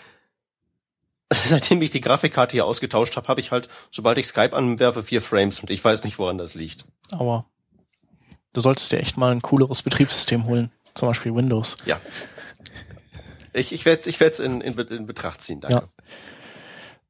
seitdem 1.46 1.80
ich 1.82 1.90
die 1.90 2.00
Grafikkarte 2.00 2.52
hier 2.52 2.66
ausgetauscht 2.66 3.16
habe, 3.16 3.28
habe 3.28 3.40
ich 3.40 3.50
halt, 3.50 3.68
sobald 3.90 4.18
ich 4.18 4.26
Skype 4.26 4.54
anwerfe, 4.54 5.02
vier 5.02 5.22
Frames 5.22 5.60
und 5.60 5.70
ich 5.70 5.84
weiß 5.84 6.04
nicht, 6.04 6.18
woran 6.18 6.38
das 6.38 6.54
liegt. 6.54 6.84
Aber 7.10 7.46
du 8.52 8.60
solltest 8.60 8.90
dir 8.90 8.98
echt 8.98 9.16
mal 9.16 9.30
ein 9.30 9.42
cooleres 9.42 9.82
Betriebssystem 9.82 10.46
holen. 10.46 10.70
Zum 10.94 11.08
Beispiel 11.08 11.34
Windows. 11.34 11.76
Ja. 11.86 12.00
Ich, 13.52 13.72
ich 13.72 13.84
werde 13.84 14.00
es 14.00 14.06
ich 14.06 14.18
werd's 14.20 14.40
in, 14.40 14.60
in, 14.60 14.76
in 14.78 15.06
Betracht 15.06 15.40
ziehen, 15.40 15.60
danke. 15.60 15.88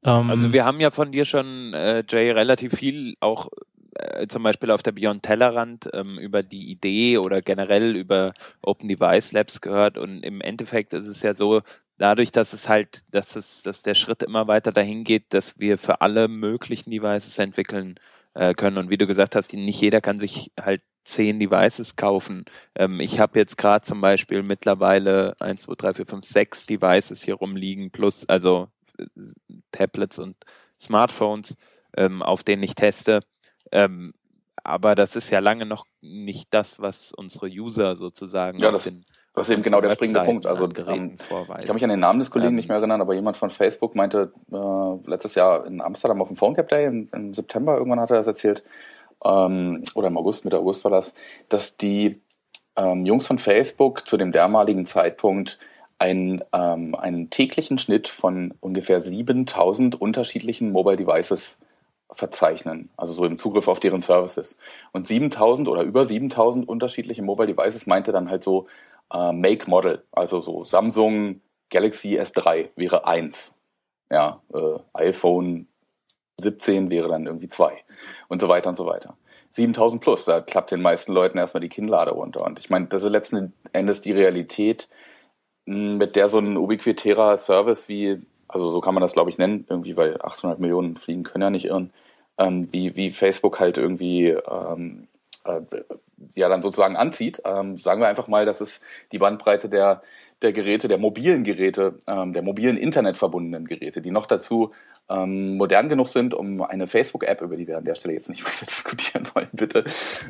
Ähm, 0.03 0.29
Also 0.29 0.53
wir 0.53 0.65
haben 0.65 0.79
ja 0.79 0.91
von 0.91 1.11
dir 1.11 1.25
schon, 1.25 1.73
äh, 1.73 2.03
Jay, 2.07 2.31
relativ 2.31 2.75
viel 2.75 3.15
auch 3.19 3.49
äh, 3.95 4.27
zum 4.27 4.43
Beispiel 4.43 4.71
auf 4.71 4.83
der 4.83 4.91
Beyond 4.93 5.23
Tellerrand 5.23 5.89
ähm, 5.93 6.17
über 6.17 6.43
die 6.43 6.71
Idee 6.71 7.17
oder 7.17 7.41
generell 7.41 7.95
über 7.95 8.33
Open 8.61 8.87
Device 8.87 9.31
Labs 9.31 9.61
gehört 9.61 9.97
und 9.97 10.23
im 10.23 10.41
Endeffekt 10.41 10.93
ist 10.93 11.07
es 11.07 11.21
ja 11.21 11.35
so, 11.35 11.61
dadurch, 12.01 12.31
dass 12.31 12.51
es 12.53 12.67
halt, 12.67 13.03
dass 13.11 13.35
es, 13.35 13.61
dass 13.61 13.83
der 13.83 13.93
Schritt 13.93 14.23
immer 14.23 14.47
weiter 14.47 14.71
dahin 14.71 15.03
geht, 15.03 15.33
dass 15.33 15.59
wir 15.59 15.77
für 15.77 16.01
alle 16.01 16.27
möglichen 16.27 16.89
Devices 16.89 17.37
entwickeln 17.37 17.99
äh, 18.33 18.55
können 18.55 18.77
und 18.79 18.89
wie 18.89 18.97
du 18.97 19.05
gesagt 19.05 19.35
hast, 19.35 19.53
nicht 19.53 19.79
jeder 19.79 20.01
kann 20.01 20.19
sich 20.19 20.51
halt 20.59 20.81
zehn 21.05 21.39
Devices 21.39 21.95
kaufen. 21.95 22.45
Ähm, 22.75 22.99
ich 22.99 23.19
habe 23.19 23.37
jetzt 23.37 23.55
gerade 23.57 23.85
zum 23.85 24.01
Beispiel 24.01 24.41
mittlerweile 24.41 25.35
1, 25.39 25.61
2, 25.61 25.75
3, 25.75 25.93
4, 25.93 26.05
5, 26.07 26.25
6 26.25 26.65
Devices 26.65 27.21
hier 27.23 27.35
rumliegen, 27.35 27.91
plus 27.91 28.27
also 28.27 28.69
äh, 28.97 29.05
Tablets 29.71 30.17
und 30.17 30.35
Smartphones, 30.81 31.55
ähm, 31.95 32.23
auf 32.23 32.43
denen 32.43 32.63
ich 32.63 32.73
teste. 32.73 33.19
Ähm, 33.71 34.13
aber 34.63 34.95
das 34.95 35.15
ist 35.15 35.29
ja 35.29 35.39
lange 35.39 35.65
noch 35.67 35.83
nicht 36.01 36.47
das, 36.51 36.79
was 36.79 37.11
unsere 37.11 37.47
User 37.47 37.95
sozusagen 37.95 38.57
Ja, 38.59 38.71
das- 38.71 38.85
den 38.85 39.05
Das 39.33 39.47
ist 39.47 39.53
eben 39.53 39.63
genau 39.63 39.79
der 39.79 39.91
springende 39.91 40.23
Punkt. 40.23 40.45
Also 40.45 40.65
ähm, 40.87 41.17
ich 41.59 41.65
kann 41.65 41.73
mich 41.73 41.83
an 41.83 41.89
den 41.89 42.01
Namen 42.01 42.19
des 42.19 42.31
Kollegen 42.31 42.49
Ähm, 42.49 42.55
nicht 42.55 42.67
mehr 42.67 42.77
erinnern, 42.77 42.99
aber 42.99 43.13
jemand 43.13 43.37
von 43.37 43.49
Facebook 43.49 43.95
meinte 43.95 44.33
äh, 44.51 45.09
letztes 45.09 45.35
Jahr 45.35 45.65
in 45.65 45.79
Amsterdam 45.79 46.21
auf 46.21 46.27
dem 46.27 46.35
PhoneCap 46.35 46.67
Day 46.67 46.85
im, 46.85 47.07
im 47.13 47.33
September 47.33 47.77
irgendwann 47.77 48.01
hat 48.01 48.11
er 48.11 48.17
das 48.17 48.27
erzählt 48.27 48.63
ähm, 49.23 49.83
oder 49.95 50.07
im 50.07 50.17
August, 50.17 50.43
Mitte 50.43 50.57
August 50.57 50.83
war 50.83 50.91
das, 50.91 51.13
dass 51.49 51.77
die 51.77 52.21
ähm, 52.75 53.05
Jungs 53.05 53.27
von 53.27 53.37
Facebook 53.37 54.07
zu 54.07 54.17
dem 54.17 54.31
damaligen 54.31 54.85
Zeitpunkt 54.85 55.59
einen, 55.99 56.43
ähm, 56.51 56.95
einen 56.95 57.29
täglichen 57.29 57.77
Schnitt 57.77 58.07
von 58.07 58.53
ungefähr 58.59 59.01
7000 59.01 59.99
unterschiedlichen 59.99 60.71
Mobile 60.71 60.97
Devices 60.97 61.59
verzeichnen, 62.13 62.89
also 62.97 63.13
so 63.13 63.23
im 63.23 63.37
Zugriff 63.37 63.67
auf 63.67 63.79
deren 63.79 64.01
Services. 64.01 64.57
Und 64.91 65.05
7000 65.05 65.69
oder 65.69 65.83
über 65.83 66.03
7000 66.03 66.67
unterschiedliche 66.67 67.21
Mobile 67.21 67.53
Devices 67.53 67.87
meinte 67.87 68.11
dann 68.11 68.29
halt 68.29 68.43
so 68.43 68.67
äh, 69.11 69.31
Make 69.31 69.69
Model, 69.69 70.03
also 70.11 70.41
so 70.41 70.63
Samsung 70.63 71.41
Galaxy 71.69 72.19
S3 72.19 72.71
wäre 72.75 73.07
eins, 73.07 73.57
ja, 74.09 74.41
äh, 74.53 74.79
iPhone 74.93 75.67
17 76.37 76.89
wäre 76.89 77.07
dann 77.07 77.25
irgendwie 77.25 77.47
zwei 77.47 77.81
und 78.27 78.41
so 78.41 78.47
weiter 78.47 78.69
und 78.69 78.75
so 78.75 78.85
weiter. 78.85 79.15
7000 79.51 80.01
plus, 80.01 80.25
da 80.25 80.41
klappt 80.41 80.71
den 80.71 80.81
meisten 80.81 81.11
Leuten 81.11 81.37
erstmal 81.37 81.61
die 81.61 81.69
Kinnlade 81.69 82.11
runter. 82.11 82.43
Und 82.45 82.59
ich 82.59 82.69
meine, 82.69 82.87
das 82.87 83.03
ist 83.03 83.11
letzten 83.11 83.53
Endes 83.73 84.01
die 84.01 84.13
Realität, 84.13 84.89
mh, 85.65 85.97
mit 85.97 86.15
der 86.15 86.27
so 86.27 86.39
ein 86.39 86.57
ubiquitärer 86.57 87.37
Service 87.37 87.89
wie, 87.89 88.17
also 88.47 88.69
so 88.69 88.81
kann 88.81 88.93
man 88.93 89.01
das 89.01 89.13
glaube 89.13 89.29
ich 89.29 89.37
nennen, 89.37 89.65
irgendwie, 89.69 89.97
weil 89.97 90.21
800 90.21 90.59
Millionen 90.59 90.95
Fliegen 90.95 91.23
können 91.23 91.43
ja 91.43 91.49
nicht 91.49 91.65
irren, 91.65 91.93
ähm, 92.37 92.69
wie, 92.71 92.95
wie 92.95 93.11
Facebook 93.11 93.59
halt 93.59 93.77
irgendwie 93.77 94.29
ähm, 94.29 95.07
äh, 95.43 95.61
ja 96.35 96.49
dann 96.49 96.61
sozusagen 96.61 96.95
anzieht. 96.95 97.41
Ähm, 97.45 97.77
sagen 97.77 98.01
wir 98.01 98.07
einfach 98.07 98.27
mal, 98.27 98.45
das 98.45 98.61
ist 98.61 98.81
die 99.11 99.17
Bandbreite 99.17 99.69
der, 99.69 100.01
der 100.41 100.53
Geräte, 100.53 100.87
der 100.87 100.97
mobilen 100.97 101.43
Geräte, 101.43 101.99
ähm, 102.07 102.33
der 102.33 102.41
mobilen 102.41 102.77
internetverbundenen 102.77 103.67
Geräte, 103.67 104.01
die 104.01 104.11
noch 104.11 104.27
dazu 104.27 104.71
ähm, 105.09 105.57
modern 105.57 105.89
genug 105.89 106.07
sind, 106.07 106.33
um 106.33 106.61
eine 106.61 106.87
Facebook-App, 106.87 107.41
über 107.41 107.57
die 107.57 107.67
wir 107.67 107.77
an 107.77 107.85
der 107.85 107.95
Stelle 107.95 108.13
jetzt 108.13 108.29
nicht 108.29 108.45
weiter 108.45 108.65
diskutieren 108.65 109.27
wollen, 109.33 109.49
bitte, 109.51 109.83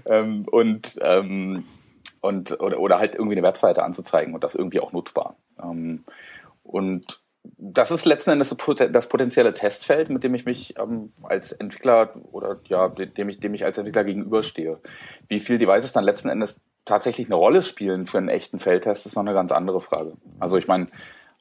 ähm, 0.06 0.46
und, 0.50 0.98
ähm, 1.02 1.66
und 2.22 2.60
oder, 2.60 2.80
oder 2.80 3.00
halt 3.00 3.14
irgendwie 3.14 3.38
eine 3.38 3.48
Webseite 3.48 3.84
anzuzeigen 3.84 4.34
und 4.34 4.44
das 4.44 4.56
irgendwie 4.56 4.80
auch 4.80 4.92
nutzbar. 4.92 5.36
Ähm, 5.62 6.04
und 6.64 7.21
das 7.44 7.92
ist 7.92 8.06
letzten 8.06 8.32
Endes 8.32 8.56
das 8.92 9.08
potenzielle 9.08 9.54
Testfeld, 9.54 10.10
mit 10.10 10.24
dem 10.24 10.36
ich 10.36 10.46
mich 10.46 10.78
ähm, 10.78 11.12
als 11.24 11.52
Entwickler 11.52 12.14
oder 12.32 12.60
ja, 12.68 12.90
dem 12.90 13.30
ich, 13.30 13.40
dem 13.40 13.54
ich 13.54 13.66
als 13.66 13.78
Entwickler 13.78 14.04
gegenüberstehe. 14.04 14.80
Wie 15.28 15.40
viel 15.40 15.58
Devices 15.58 15.92
dann 15.92 16.04
letzten 16.04 16.30
Endes 16.30 16.60
tatsächlich 16.86 17.28
eine 17.28 17.36
Rolle 17.36 17.62
spielen 17.62 18.08
für 18.08 18.18
einen 18.18 18.30
echten 18.30 18.60
Feldtest, 18.60 19.06
ist 19.06 19.16
noch 19.16 19.24
eine 19.24 19.34
ganz 19.34 19.52
andere 19.52 19.82
Frage. 19.82 20.14
Also 20.40 20.58
ich 20.58 20.68
meine, 20.68 20.88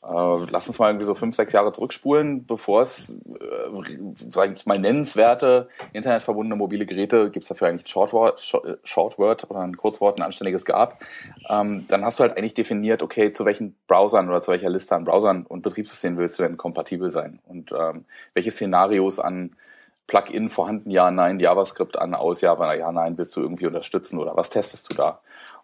Äh, 0.03 0.46
lass 0.51 0.66
uns 0.66 0.78
mal 0.78 0.88
irgendwie 0.88 1.05
so 1.05 1.14
fünf, 1.14 1.36
sechs 1.36 1.53
Jahre 1.53 1.72
zurückspulen, 1.72 2.46
bevor 2.46 2.82
es, 2.82 3.11
äh, 3.11 4.28
sage 4.28 4.55
ich 4.55 4.64
mal, 4.64 4.78
nennenswerte 4.78 5.68
internetverbundene 5.92 6.57
mobile 6.57 6.86
Geräte, 6.86 7.30
gibt 7.30 7.44
es 7.44 7.48
dafür 7.48 7.68
eigentlich 7.68 7.84
ein 7.84 7.88
Shortword, 7.88 8.40
Shortword 8.82 9.51
oder 9.51 9.61
ein 9.61 9.76
Kurzwort, 9.76 10.18
ein 10.18 10.22
anständiges 10.22 10.64
gab. 10.64 11.01
Ähm, 11.51 11.84
dann 11.88 12.05
hast 12.05 12.18
du 12.18 12.22
halt 12.22 12.38
eigentlich 12.38 12.55
definiert, 12.55 13.03
okay, 13.03 13.32
zu 13.32 13.44
welchen 13.44 13.76
Browsern 13.86 14.28
oder 14.30 14.40
zu 14.40 14.53
welcher 14.53 14.70
Liste 14.70 14.96
an 14.96 15.05
Browsern 15.05 15.44
und 15.44 15.62
Betriebssystemen 15.62 16.18
willst 16.18 16.38
du 16.38 16.44
denn 16.44 16.57
kompatibel 16.57 17.12
sein? 17.12 17.40
Und 17.46 17.72
ähm, 17.72 18.07
welche 18.32 18.51
Szenarios 18.51 19.18
an 19.18 19.55
Plugin 20.07 20.48
vorhanden, 20.48 20.90
ja, 20.90 21.11
nein, 21.11 21.38
JavaScript 21.38 21.98
an, 21.98 22.14
aus, 22.14 22.40
ja, 22.40 22.74
ja, 22.74 22.90
nein, 22.90 23.16
willst 23.18 23.36
du 23.36 23.42
irgendwie 23.42 23.66
unterstützen 23.66 24.18
oder 24.18 24.36
was 24.36 24.51
testest 24.51 24.90
du 24.90 24.96
da? 24.96 25.20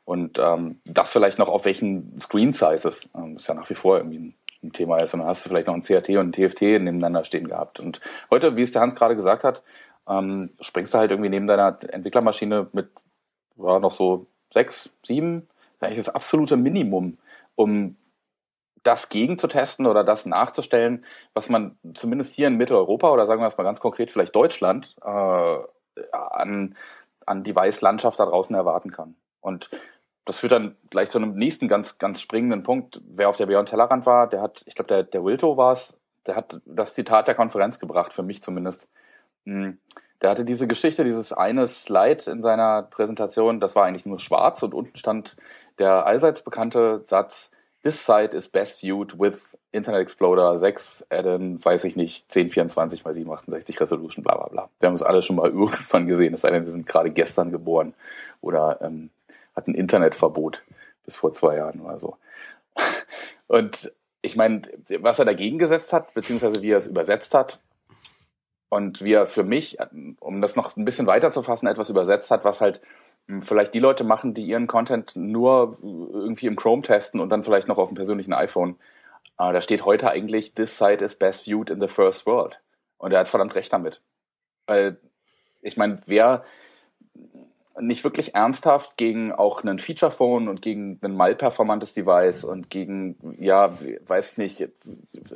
Und 0.07 0.39
ähm, 0.39 0.81
das 0.85 1.13
vielleicht 1.13 1.39
noch 1.39 1.49
auf 1.49 1.65
welchen 1.65 2.19
Screen 2.19 2.53
Sizes, 2.53 3.11
ähm, 3.15 3.37
ist 3.37 3.49
ja 3.49 3.55
nach 3.55 3.69
wie 3.69 3.75
vor 3.75 3.99
irgendwie 3.99 4.19
ein, 4.19 4.35
ein 4.63 4.73
Thema 4.73 4.99
ist. 4.99 5.13
Und 5.13 5.21
dann 5.21 5.29
hast 5.29 5.45
du 5.45 5.49
vielleicht 5.49 5.67
noch 5.67 5.75
ein 5.75 5.83
CRT 5.83 6.11
und 6.11 6.29
ein 6.29 6.33
TFT 6.33 6.63
nebeneinander 6.63 7.25
stehen 7.25 7.49
gehabt. 7.49 7.81
Und 7.81 8.01
heute, 8.31 8.57
wie 8.57 8.63
es 8.63 8.71
der 8.71 8.83
Hans 8.83 8.95
gerade 8.95 9.17
gesagt 9.17 9.43
hat, 9.43 9.65
ähm, 10.09 10.51
springst 10.61 10.95
du 10.95 10.99
halt 10.99 11.11
irgendwie 11.11 11.29
neben 11.29 11.49
deiner 11.49 11.77
Entwicklermaschine 11.93 12.69
mit 12.73 12.89
ja, 13.57 13.81
noch 13.81 13.91
so 13.91 14.29
sechs, 14.53 14.95
sieben, 15.05 15.49
eigentlich 15.81 15.99
das 15.99 16.15
absolute 16.15 16.57
Minimum, 16.57 17.19
um 17.57 17.97
das 18.85 19.09
gegen 19.09 19.39
zu 19.39 19.49
testen 19.49 19.87
oder 19.87 20.05
das 20.05 20.25
nachzustellen, 20.25 21.05
was 21.35 21.49
man 21.49 21.77
zumindest 21.95 22.35
hier 22.35 22.47
in 22.47 22.57
Mitteleuropa 22.57 23.11
oder 23.11 23.27
sagen 23.27 23.43
wir 23.43 23.49
es 23.49 23.57
mal 23.59 23.65
ganz 23.65 23.81
konkret, 23.81 24.13
vielleicht 24.13 24.37
Deutschland, 24.37 24.95
äh, 25.05 25.57
an, 26.13 26.77
an 27.27 27.43
Device-Landschaft 27.43 28.21
da 28.21 28.27
draußen 28.27 28.55
erwarten 28.55 28.93
kann. 28.93 29.17
Und 29.41 29.69
das 30.27 30.39
führt 30.39 30.53
dann 30.53 30.77
gleich 30.91 31.09
zu 31.09 31.19
einem 31.19 31.35
nächsten 31.37 31.69
ganz, 31.69 31.99
ganz 31.99 32.21
springenden 32.21 32.63
Punkt. 32.63 33.01
Wer 33.07 33.29
auf 33.29 33.37
der 33.37 33.47
Beyond 33.47 33.69
Tellerrand 33.69 34.07
war, 34.07 34.29
der 34.29 34.43
hat, 34.43 34.63
ich 34.67 34.75
glaube, 34.75 34.89
der, 34.89 35.05
der 35.05 35.25
Wilto 35.25 35.57
war 35.57 35.73
es, 35.73 35.97
der 36.27 36.37
hat 36.37 36.61
das 36.67 36.95
Zitat 36.95 37.29
der 37.29 37.37
Konferenz 37.37 37.79
gebracht, 37.79 38.13
für 38.13 38.25
mich 38.25 38.43
zumindest. 38.43 38.91
Hm, 39.45 39.79
der 40.21 40.31
hatte 40.31 40.45
diese 40.45 40.67
Geschichte, 40.67 41.05
dieses 41.05 41.33
eine 41.33 41.67
Slide 41.69 42.29
in 42.31 42.43
seiner 42.43 42.83
Präsentation, 42.83 43.61
das 43.61 43.77
war 43.77 43.85
eigentlich 43.85 44.07
nur 44.07 44.19
schwarz 44.19 44.63
und 44.63 44.75
unten 44.75 44.97
stand 44.97 45.37
der 45.79 46.07
allseits 46.07 46.43
bekannte 46.43 47.01
Satz, 47.05 47.53
This 47.83 48.05
site 48.05 48.37
is 48.37 48.49
best 48.49 48.81
viewed 48.81 49.17
with 49.21 49.57
Internet 49.71 50.01
Explorer 50.01 50.57
6 50.57 51.07
add 51.09 51.29
weiß 51.65 51.85
ich 51.85 51.95
nicht, 51.95 52.25
1024 52.25 52.99
x 52.99 53.05
768 53.05 53.81
Resolution, 53.81 54.25
bla 54.25 54.35
bla 54.35 54.49
bla. 54.49 54.71
Wir 54.81 54.89
haben 54.89 54.97
es 54.97 55.05
alle 55.05 55.23
schon 55.23 55.37
mal 55.37 55.51
irgendwann 55.53 56.09
gesehen, 56.09 56.35
es 56.35 56.41
sei 56.41 56.51
denn, 56.51 56.65
wir 56.65 56.73
sind 56.73 56.87
gerade 56.87 57.13
gestern 57.13 57.53
geboren 57.53 57.95
oder 58.41 58.81
ähm, 58.83 59.11
hat 59.57 59.67
ein 59.67 59.75
Internetverbot 59.75 60.63
bis 61.05 61.17
vor 61.17 61.33
zwei 61.33 61.57
Jahren 61.57 61.81
oder 61.81 61.99
so. 61.99 62.17
Und 63.49 63.93
ich 64.23 64.37
meine, 64.37 64.63
was 65.01 65.19
er 65.19 65.25
dagegen 65.25 65.59
gesetzt 65.59 65.93
hat, 65.93 66.13
beziehungsweise 66.15 66.63
wie 66.63 66.71
er 66.71 66.79
es 66.79 66.87
übersetzt 66.87 67.33
hat 67.35 67.61
und 68.69 69.03
wie 69.03 69.13
er 69.13 69.27
für 69.27 69.45
mich, 69.45 69.79
um 70.21 70.41
das 70.41 70.57
noch 70.57 70.77
ein 70.77 70.85
bisschen 70.85 71.07
weiter 71.07 71.31
zu 71.31 71.43
fassen, 71.43 71.69
etwas 71.69 71.91
übersetzt 71.91 72.31
hat, 72.31 72.45
was 72.45 72.61
halt 72.61 72.83
hm, 73.29 73.43
vielleicht 73.43 73.73
die 73.73 73.79
Leute 73.79 74.05
machen, 74.05 74.35
die 74.35 74.45
ihren 74.45 74.67
Content 74.67 75.13
nur 75.17 75.79
irgendwie 75.83 76.47
im 76.47 76.57
Chrome 76.57 76.83
testen 76.83 77.21
und 77.21 77.31
dann 77.31 77.45
vielleicht 77.45 77.69
noch 77.69 77.79
auf 77.79 77.89
dem 77.89 77.97
persönlichen 77.97 78.33
iPhone. 78.33 78.77
Aber 79.37 79.53
da 79.53 79.61
steht 79.61 79.85
heute 79.85 80.11
eigentlich, 80.11 80.55
this 80.55 80.77
site 80.77 81.05
is 81.05 81.15
best 81.15 81.45
viewed 81.45 81.71
in 81.71 81.81
the 81.81 81.89
first 81.89 82.27
world. 82.27 82.61
Und 82.99 83.13
er 83.13 83.21
hat 83.21 83.29
verdammt 83.29 83.55
recht 83.55 83.73
damit. 83.73 84.01
Weil, 84.67 84.99
ich 85.61 85.77
meine, 85.77 86.01
wer 86.07 86.43
nicht 87.81 88.05
wirklich 88.05 88.35
ernsthaft 88.35 88.97
gegen 88.97 89.33
auch 89.33 89.63
einen 89.63 89.79
Feature-Phone 89.79 90.49
und 90.49 90.63
gegen 90.63 90.99
ein 91.03 91.15
mal-performantes 91.15 91.93
Device 91.93 92.45
und 92.45 92.71
gegen, 92.71 93.37
ja, 93.39 93.77
weiß 94.07 94.33
ich 94.33 94.39
nicht, 94.39 94.69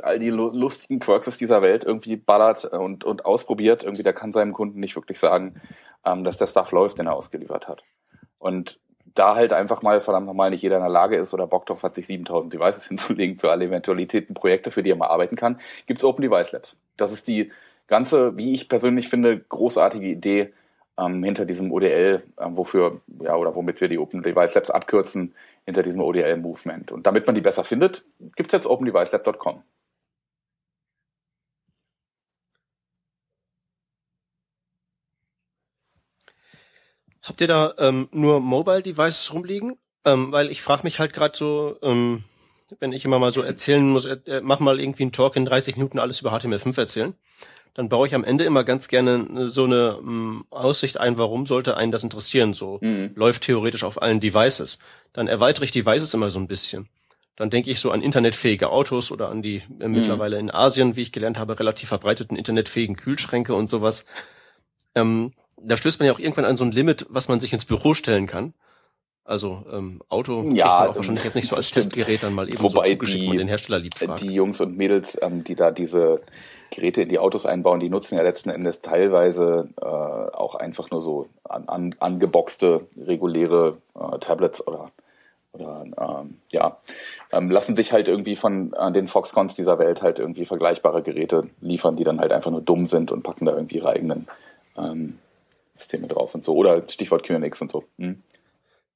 all 0.03 0.19
die 0.19 0.31
lustigen 0.31 1.01
Quirks 1.01 1.37
dieser 1.37 1.63
Welt 1.63 1.85
irgendwie 1.85 2.17
ballert 2.17 2.65
und, 2.65 3.05
und 3.05 3.25
ausprobiert. 3.25 3.85
Irgendwie, 3.85 4.03
der 4.03 4.13
kann 4.13 4.33
seinem 4.33 4.53
Kunden 4.53 4.81
nicht 4.81 4.97
wirklich 4.97 5.19
sagen, 5.19 5.61
ähm, 6.05 6.25
dass 6.25 6.39
der 6.39 6.47
Stuff 6.47 6.73
läuft, 6.73 6.99
den 6.99 7.07
er 7.07 7.15
ausgeliefert 7.15 7.69
hat. 7.69 7.83
Und 8.39 8.79
da 9.15 9.35
halt 9.35 9.53
einfach 9.53 9.83
mal 9.83 10.01
verdammt 10.01 10.27
nochmal 10.27 10.51
nicht 10.51 10.63
jeder 10.63 10.77
in 10.77 10.83
der 10.83 10.91
Lage 10.91 11.17
ist 11.17 11.35
oder 11.35 11.47
Bock 11.47 11.67
drauf 11.67 11.83
hat, 11.83 11.95
sich 11.95 12.07
7000 12.07 12.55
Devices 12.55 12.87
hinzulegen 12.89 13.39
für 13.39 13.51
alle 13.51 13.67
Eventualitäten, 13.67 14.35
Projekte, 14.35 14.71
für 14.71 14.83
die 14.83 14.91
er 14.91 14.97
mal 14.97 15.09
arbeiten 15.09 15.37
kann, 15.37 15.59
gibt's 15.87 16.05
Open 16.05 16.23
Device 16.23 16.53
Labs. 16.53 16.79
Das 16.97 17.13
ist 17.13 17.29
die 17.29 17.51
ganze, 17.87 18.37
wie 18.37 18.55
ich 18.55 18.69
persönlich 18.69 19.09
finde, 19.09 19.39
großartige 19.39 20.07
Idee, 20.07 20.53
ähm, 21.01 21.25
hinter 21.25 21.47
diesem 21.47 21.73
ODL, 21.73 22.23
ähm, 22.39 22.57
wofür, 22.57 23.01
ja, 23.23 23.37
oder 23.37 23.55
womit 23.55 23.81
wir 23.81 23.89
die 23.89 23.99
Open 23.99 24.23
Device 24.23 24.55
Labs 24.55 24.71
abkürzen, 24.71 25.35
hinter 25.65 25.83
diesem 25.83 26.03
ODL-Movement. 26.03 26.93
Und 26.93 27.07
damit 27.07 27.27
man 27.27 27.35
die 27.35 27.41
besser 27.41 27.65
findet, 27.65 28.05
gibt 28.37 28.49
es 28.49 28.53
jetzt 28.53 28.67
opendevicelab.com. 28.67 29.63
Habt 37.23 37.41
ihr 37.41 37.47
da 37.47 37.75
ähm, 37.79 38.09
nur 38.13 38.41
Mobile 38.41 38.83
Devices 38.83 39.33
rumliegen? 39.33 39.79
Ähm, 40.05 40.33
weil 40.33 40.51
ich 40.51 40.63
frage 40.63 40.83
mich 40.85 40.99
halt 40.99 41.13
gerade 41.13 41.37
so, 41.37 41.77
ähm, 41.83 42.25
wenn 42.79 42.93
ich 42.93 43.05
immer 43.05 43.19
mal 43.19 43.33
so 43.33 43.43
erzählen 43.43 43.87
muss, 43.87 44.07
äh, 44.07 44.19
äh 44.25 44.41
mach 44.41 44.59
mal 44.59 44.81
irgendwie 44.81 45.03
einen 45.03 45.13
Talk 45.13 45.37
in 45.37 45.45
30 45.45 45.77
Minuten 45.77 45.99
alles 45.99 46.21
über 46.21 46.33
HTML5 46.33 46.79
erzählen 46.79 47.15
dann 47.81 47.89
baue 47.89 48.07
ich 48.07 48.15
am 48.15 48.25
Ende 48.25 48.45
immer 48.45 48.63
ganz 48.63 48.89
gerne 48.89 49.27
äh, 49.35 49.49
so 49.49 49.65
eine 49.65 49.97
um, 49.97 50.09
ähm, 50.09 50.45
Aussicht 50.51 51.01
ein, 51.01 51.17
warum 51.17 51.47
sollte 51.47 51.79
einen 51.79 51.91
das 51.91 52.05
interessieren. 52.05 52.53
So 52.53 52.79
mhm. 52.83 53.13
läuft 53.15 53.45
theoretisch 53.45 53.85
auf 53.85 54.03
allen 54.03 54.21
Devices. 54.21 54.81
Dann 55.15 55.29
erweitere 55.29 55.65
ich 55.65 55.71
Devices 55.71 56.13
immer 56.13 56.29
so 56.29 56.39
ein 56.39 56.47
bisschen. 56.47 56.91
Dann 57.37 57.49
denke 57.49 57.71
ich 57.71 57.81
so 57.81 57.91
an 57.91 58.03
internetfähige 58.03 58.69
Autos 58.69 59.11
oder 59.11 59.31
an 59.31 59.41
die 59.41 59.63
äh, 59.81 59.89
mhm. 59.89 59.95
mittlerweile 59.95 60.39
in 60.39 60.51
Asien, 60.51 60.95
wie 60.95 61.01
ich 61.01 61.11
gelernt 61.11 61.39
habe, 61.39 61.59
relativ 61.59 61.89
verbreiteten 61.89 62.37
internetfähigen 62.37 62.97
Kühlschränke 62.97 63.55
und 63.55 63.71
sowas. 63.71 64.05
Ähm, 64.95 65.33
da 65.57 65.75
stößt 65.79 66.01
man 66.01 66.07
ja 66.07 66.13
auch 66.13 66.19
irgendwann 66.19 66.45
an 66.45 66.59
so 66.59 66.65
ein 66.65 66.73
Limit, 66.73 67.07
was 67.09 67.29
man 67.29 67.41
sich 67.41 67.55
ins 67.55 67.65
Büro 67.65 67.95
stellen 67.95 68.27
kann. 68.27 68.53
Also 69.31 69.63
ähm, 69.73 70.01
Auto 70.09 70.43
ja, 70.53 70.89
auch 70.89 70.97
wahrscheinlich 70.97 71.23
jetzt 71.23 71.37
nicht 71.37 71.49
so 71.49 71.55
als. 71.57 71.71
Testgerät 71.71 72.25
dann 72.25 72.35
mal 72.35 72.49
eben 72.49 72.61
Wobei 72.61 72.99
so 73.01 73.05
die, 73.05 73.37
den 73.37 73.47
Hersteller 73.47 73.79
liebt. 73.79 74.01
Fragt. 74.01 74.23
Die 74.23 74.35
Jungs 74.35 74.61
und 74.61 74.77
Mädels, 74.77 75.17
ähm, 75.23 75.45
die 75.45 75.55
da 75.55 75.71
diese 75.71 76.21
Geräte 76.73 77.03
in 77.03 77.09
die 77.09 77.21
Autos 77.21 77.47
einbauen, 77.47 77.79
die 77.79 77.91
nutzen 77.91 78.17
ja 78.17 78.23
letzten 78.23 78.51
Endes 78.51 78.81
teilweise 78.81 79.69
äh, 79.81 79.85
auch 79.85 80.57
einfach 80.57 80.91
nur 80.91 81.01
so 81.01 81.29
an, 81.45 81.69
an, 81.69 81.95
angeboxte 82.01 82.89
reguläre 82.97 83.79
äh, 83.95 84.19
Tablets 84.19 84.67
oder 84.67 84.87
oder 85.53 85.85
ähm, 85.85 86.39
ja, 86.51 86.79
ähm, 87.33 87.51
lassen 87.51 87.77
sich 87.77 87.93
halt 87.93 88.09
irgendwie 88.09 88.35
von 88.35 88.73
äh, 88.73 88.91
den 88.91 89.07
Foxcons 89.07 89.55
dieser 89.55 89.79
Welt 89.79 90.03
halt 90.03 90.19
irgendwie 90.19 90.45
vergleichbare 90.45 91.03
Geräte 91.03 91.43
liefern, 91.61 91.95
die 91.95 92.05
dann 92.05 92.19
halt 92.19 92.33
einfach 92.33 92.51
nur 92.51 92.63
dumm 92.63 92.87
sind 92.87 93.13
und 93.13 93.23
packen 93.23 93.47
da 93.47 93.53
irgendwie 93.53 93.77
ihre 93.77 93.91
eigenen 93.91 94.27
ähm, 94.77 95.19
Systeme 95.73 96.09
drauf 96.09 96.35
und 96.35 96.45
so. 96.45 96.55
Oder 96.57 96.83
Stichwort 96.89 97.25
QNX 97.25 97.63
und 97.63 97.71
so. 97.71 97.85
Hm. 97.99 98.23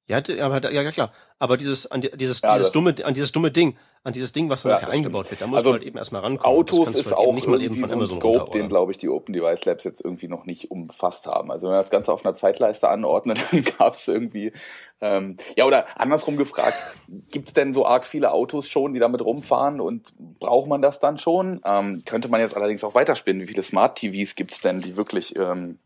Ja, 0.07 0.18
aber 0.18 0.62
ja, 0.70 0.82
ja 0.82 0.90
klar. 0.90 1.12
Aber 1.38 1.57
dieses, 1.57 1.90
an 1.90 2.02
dieses, 2.02 2.42
ja, 2.42 2.57
dieses 2.57 2.70
dumme, 2.72 2.94
an 3.05 3.14
dieses 3.14 3.32
dumme 3.32 3.50
Ding, 3.50 3.76
an 4.02 4.12
dieses 4.12 4.32
Ding, 4.32 4.50
was 4.50 4.62
ja, 4.64 4.76
eingebaut 4.76 5.30
wird, 5.30 5.40
da 5.40 5.46
muss 5.46 5.59
also, 5.59 5.70
man 5.70 5.78
halt 5.78 5.88
eben 5.88 5.96
erstmal 5.96 6.20
rankommen. 6.20 6.59
Autos 6.59 6.94
ist 6.94 7.07
halt 7.07 7.16
auch 7.16 7.32
nicht 7.32 7.46
mal 7.46 7.62
eben 7.62 7.74
von 7.74 7.88
so 7.88 7.94
ein 7.94 8.07
Scope, 8.07 8.50
den 8.50 8.68
glaube 8.68 8.92
ich 8.92 8.98
die 8.98 9.09
Open 9.09 9.32
Device 9.32 9.64
Labs 9.64 9.84
jetzt 9.84 10.05
irgendwie 10.05 10.28
noch 10.28 10.44
nicht 10.44 10.70
umfasst 10.70 11.26
haben. 11.26 11.50
Also 11.50 11.68
wenn 11.68 11.74
wir 11.74 11.78
das 11.78 11.90
Ganze 11.90 12.12
auf 12.12 12.24
einer 12.24 12.34
Zeitleiste 12.34 12.88
anordnen, 12.88 13.38
dann 13.50 13.64
gab 13.78 13.94
es 13.94 14.07
irgendwie, 14.07 14.52
ähm, 15.00 15.36
ja 15.57 15.64
oder 15.64 15.86
andersrum 15.98 16.36
gefragt, 16.36 16.84
gibt 17.30 17.48
es 17.48 17.55
denn 17.55 17.72
so 17.72 17.86
arg 17.86 18.07
viele 18.07 18.32
Autos 18.32 18.68
schon, 18.68 18.92
die 18.92 19.00
damit 19.00 19.24
rumfahren 19.24 19.80
und 19.80 20.12
braucht 20.38 20.68
man 20.68 20.82
das 20.82 21.00
dann 21.00 21.16
schon? 21.16 21.62
Ähm, 21.64 22.02
könnte 22.05 22.28
man 22.28 22.40
jetzt 22.40 22.57
allerdings 22.57 22.84
auch 22.84 22.94
weiterspinnen, 22.94 23.40
wie 23.42 23.46
viele 23.46 23.62
Smart 23.62 23.96
TVs 23.96 24.34
gibt 24.34 24.52
es 24.52 24.61
denn, 24.61 24.82
die 24.82 24.98
wirklich 24.98 25.34
ähm, 25.36 25.78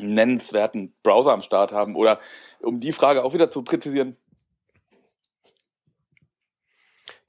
nennenswerten 0.00 0.94
Browser 1.02 1.32
am 1.32 1.42
Start 1.42 1.72
haben? 1.72 1.96
Oder 1.96 2.18
um 2.60 2.80
die 2.80 2.92
Frage 2.92 3.24
auch 3.24 3.34
wieder 3.34 3.50
zu 3.50 3.62
präzisieren, 3.62 4.16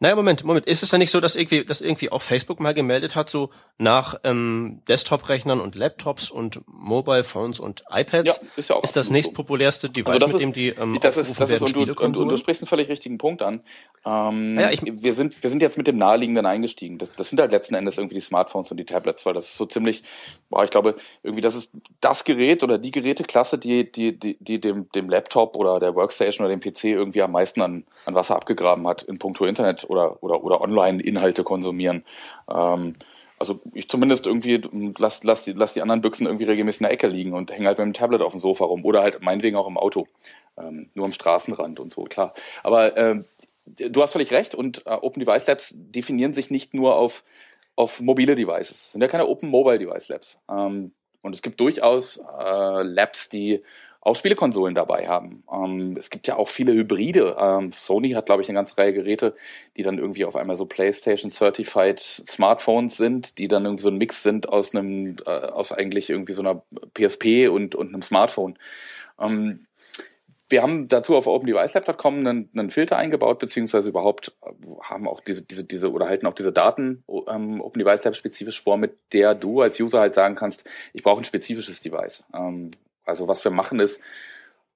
naja, 0.01 0.15
Moment, 0.15 0.45
Moment. 0.45 0.65
Ist 0.65 0.81
es 0.81 0.91
ja 0.91 0.97
nicht 0.97 1.11
so, 1.11 1.19
dass 1.19 1.35
irgendwie, 1.35 1.65
dass 1.65 1.81
irgendwie 1.81 2.09
auch 2.09 2.21
Facebook 2.21 2.61
mal 2.61 2.73
gemeldet 2.73 3.15
hat, 3.15 3.29
so 3.29 3.49
nach 3.77 4.15
ähm, 4.23 4.81
Desktop-Rechnern 4.87 5.59
und 5.59 5.75
Laptops 5.75 6.31
und 6.31 6.61
Mobile 6.67 7.25
Phones 7.25 7.59
und 7.59 7.83
iPads? 7.91 8.39
Ja, 8.41 8.47
ist 8.55 8.69
ja 8.69 8.77
auch 8.77 8.83
ist 8.83 8.95
das 8.95 9.09
nächstpopulärste 9.09 9.87
so. 9.87 9.93
Device, 9.93 10.23
also 10.23 10.37
mit 10.37 10.41
dem 10.41 10.53
die 10.53 10.69
ähm, 10.69 10.97
das 11.01 11.17
ist, 11.17 11.41
das 11.41 11.51
ist 11.51 11.61
und, 11.61 11.75
du, 11.75 11.81
und, 11.81 12.17
und, 12.17 12.29
du 12.29 12.37
sprichst 12.37 12.61
einen 12.61 12.69
völlig 12.69 12.87
richtigen 12.87 13.17
Punkt 13.17 13.41
an. 13.41 13.61
Ähm, 14.05 14.57
ja, 14.57 14.71
ich, 14.71 14.81
wir 14.85 15.13
sind 15.13 15.35
wir 15.43 15.49
sind 15.49 15.61
jetzt 15.61 15.77
mit 15.77 15.85
dem 15.85 15.97
naheliegenden 15.97 16.45
eingestiegen. 16.45 16.97
Das, 16.97 17.11
das 17.11 17.29
sind 17.29 17.41
halt 17.41 17.51
letzten 17.51 17.75
Endes 17.75 17.97
irgendwie 17.97 18.15
die 18.15 18.21
Smartphones 18.21 18.71
und 18.71 18.77
die 18.77 18.85
Tablets, 18.85 19.25
weil 19.25 19.33
das 19.33 19.47
ist 19.47 19.57
so 19.57 19.65
ziemlich, 19.65 20.03
boah, 20.49 20.63
ich 20.63 20.69
glaube 20.69 20.95
irgendwie 21.23 21.41
das 21.41 21.55
ist 21.55 21.73
das 21.99 22.23
Gerät 22.23 22.63
oder 22.63 22.77
die 22.77 22.91
Geräteklasse, 22.91 23.57
die 23.57 23.91
die 23.91 24.17
die, 24.17 24.37
die 24.39 24.61
dem 24.61 24.89
dem 24.95 25.09
Laptop 25.09 25.57
oder 25.57 25.81
der 25.81 25.93
Workstation 25.93 26.45
oder 26.45 26.55
dem 26.55 26.61
PC 26.61 26.85
irgendwie 26.85 27.21
am 27.21 27.33
meisten 27.33 27.61
an 27.61 27.83
an 28.05 28.15
Wasser 28.15 28.37
abgegraben 28.37 28.87
hat 28.87 29.03
in 29.03 29.19
puncto 29.19 29.43
Internet 29.43 29.88
oder, 29.89 30.21
oder, 30.23 30.43
oder 30.43 30.61
Online-Inhalte 30.61 31.43
konsumieren. 31.43 32.03
Ähm, 32.49 32.95
also 33.39 33.61
ich 33.73 33.87
zumindest 33.87 34.27
irgendwie 34.27 34.61
lass, 34.97 35.23
lass, 35.23 35.45
die, 35.45 35.53
lass 35.53 35.73
die 35.73 35.81
anderen 35.81 36.01
Büchsen 36.01 36.27
irgendwie 36.27 36.45
regelmäßig 36.45 36.81
in 36.81 36.85
der 36.85 36.93
Ecke 36.93 37.07
liegen 37.07 37.33
und 37.33 37.51
hänge 37.51 37.67
halt 37.67 37.79
mit 37.79 37.85
dem 37.85 37.93
Tablet 37.93 38.21
auf 38.21 38.33
dem 38.33 38.41
Sofa 38.41 38.65
rum 38.65 38.83
oder 38.83 39.01
halt 39.01 39.21
meinetwegen 39.23 39.55
auch 39.55 39.67
im 39.67 39.77
Auto. 39.77 40.07
Ähm, 40.57 40.89
nur 40.93 41.05
am 41.05 41.13
Straßenrand 41.13 41.79
und 41.79 41.93
so, 41.93 42.03
klar. 42.03 42.33
Aber 42.63 42.97
äh, 42.97 43.23
du 43.65 44.01
hast 44.01 44.11
völlig 44.11 44.31
recht 44.31 44.55
und 44.55 44.85
äh, 44.85 44.91
Open 44.91 45.23
Device 45.23 45.47
Labs 45.47 45.73
definieren 45.73 46.33
sich 46.33 46.51
nicht 46.51 46.73
nur 46.73 46.95
auf, 46.95 47.23
auf 47.77 48.01
mobile 48.01 48.35
Devices. 48.35 48.71
Es 48.71 48.91
sind 48.91 49.01
ja 49.01 49.07
keine 49.07 49.27
Open 49.27 49.49
Mobile 49.49 49.79
Device 49.79 50.09
Labs. 50.09 50.37
Ähm, 50.49 50.91
und 51.21 51.35
es 51.35 51.41
gibt 51.41 51.59
durchaus 51.59 52.17
äh, 52.17 52.83
Labs, 52.83 53.29
die 53.29 53.63
auch 54.09 54.15
Spielekonsolen 54.15 54.75
dabei 54.75 55.07
haben. 55.07 55.43
Ähm, 55.51 55.95
es 55.97 56.09
gibt 56.09 56.27
ja 56.27 56.35
auch 56.35 56.49
viele 56.49 56.73
Hybride. 56.73 57.37
Ähm, 57.39 57.71
Sony 57.71 58.11
hat, 58.11 58.25
glaube 58.25 58.41
ich, 58.41 58.49
eine 58.49 58.57
ganze 58.57 58.77
Reihe 58.77 58.93
Geräte, 58.93 59.35
die 59.77 59.83
dann 59.83 59.97
irgendwie 59.97 60.25
auf 60.25 60.35
einmal 60.35 60.55
so 60.55 60.65
PlayStation 60.65 61.31
Certified 61.31 61.99
Smartphones 61.99 62.97
sind, 62.97 63.37
die 63.37 63.47
dann 63.47 63.65
irgendwie 63.65 63.83
so 63.83 63.89
ein 63.89 63.97
Mix 63.97 64.23
sind 64.23 64.49
aus 64.49 64.75
einem, 64.75 65.17
äh, 65.25 65.29
aus 65.29 65.71
eigentlich 65.71 66.09
irgendwie 66.09 66.33
so 66.33 66.41
einer 66.41 66.61
PSP 66.93 67.47
und, 67.47 67.75
und 67.75 67.89
einem 67.89 68.01
Smartphone. 68.01 68.57
Ähm, 69.19 69.65
wir 70.49 70.63
haben 70.63 70.87
dazu 70.87 71.15
auf 71.15 71.27
OpenDeviceLab.com 71.27 72.15
einen, 72.15 72.49
einen 72.55 72.71
Filter 72.71 72.97
eingebaut, 72.97 73.37
beziehungsweise 73.37 73.89
überhaupt 73.89 74.33
äh, 74.41 74.51
haben 74.81 75.07
auch 75.07 75.21
diese, 75.21 75.43
diese, 75.43 75.63
diese 75.63 75.91
oder 75.91 76.07
halten 76.07 76.25
auch 76.25 76.33
diese 76.33 76.51
Daten 76.51 77.03
ähm, 77.27 77.61
OpenDeviceLab 77.61 78.15
spezifisch 78.15 78.61
vor, 78.61 78.77
mit 78.77 78.97
der 79.13 79.35
du 79.35 79.61
als 79.61 79.79
User 79.79 79.99
halt 79.99 80.15
sagen 80.15 80.35
kannst, 80.35 80.67
ich 80.93 81.03
brauche 81.03 81.21
ein 81.21 81.25
spezifisches 81.25 81.81
Device. 81.81 82.23
Ähm, 82.33 82.71
also 83.05 83.27
was 83.27 83.43
wir 83.43 83.51
machen 83.51 83.79
ist, 83.79 84.01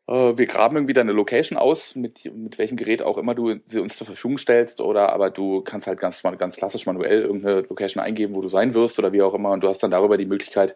äh, 0.07 0.37
wir 0.37 0.45
graben 0.45 0.75
irgendwie 0.75 0.93
deine 0.93 1.13
Location 1.13 1.57
aus, 1.57 1.95
mit, 1.95 2.25
mit 2.33 2.57
welchem 2.57 2.77
Gerät 2.77 3.01
auch 3.01 3.17
immer 3.17 3.35
du 3.35 3.59
sie 3.65 3.79
uns 3.79 3.95
zur 3.95 4.05
Verfügung 4.05 4.37
stellst, 4.37 4.81
oder 4.81 5.13
aber 5.13 5.29
du 5.29 5.61
kannst 5.61 5.87
halt 5.87 5.99
ganz, 5.99 6.21
ganz 6.21 6.55
klassisch 6.55 6.85
manuell 6.85 7.21
irgendeine 7.21 7.61
Location 7.61 8.03
eingeben, 8.03 8.35
wo 8.35 8.41
du 8.41 8.49
sein 8.49 8.73
wirst 8.73 8.99
oder 8.99 9.13
wie 9.13 9.21
auch 9.21 9.33
immer, 9.33 9.51
und 9.51 9.63
du 9.63 9.67
hast 9.67 9.83
dann 9.83 9.91
darüber 9.91 10.17
die 10.17 10.25
Möglichkeit, 10.25 10.75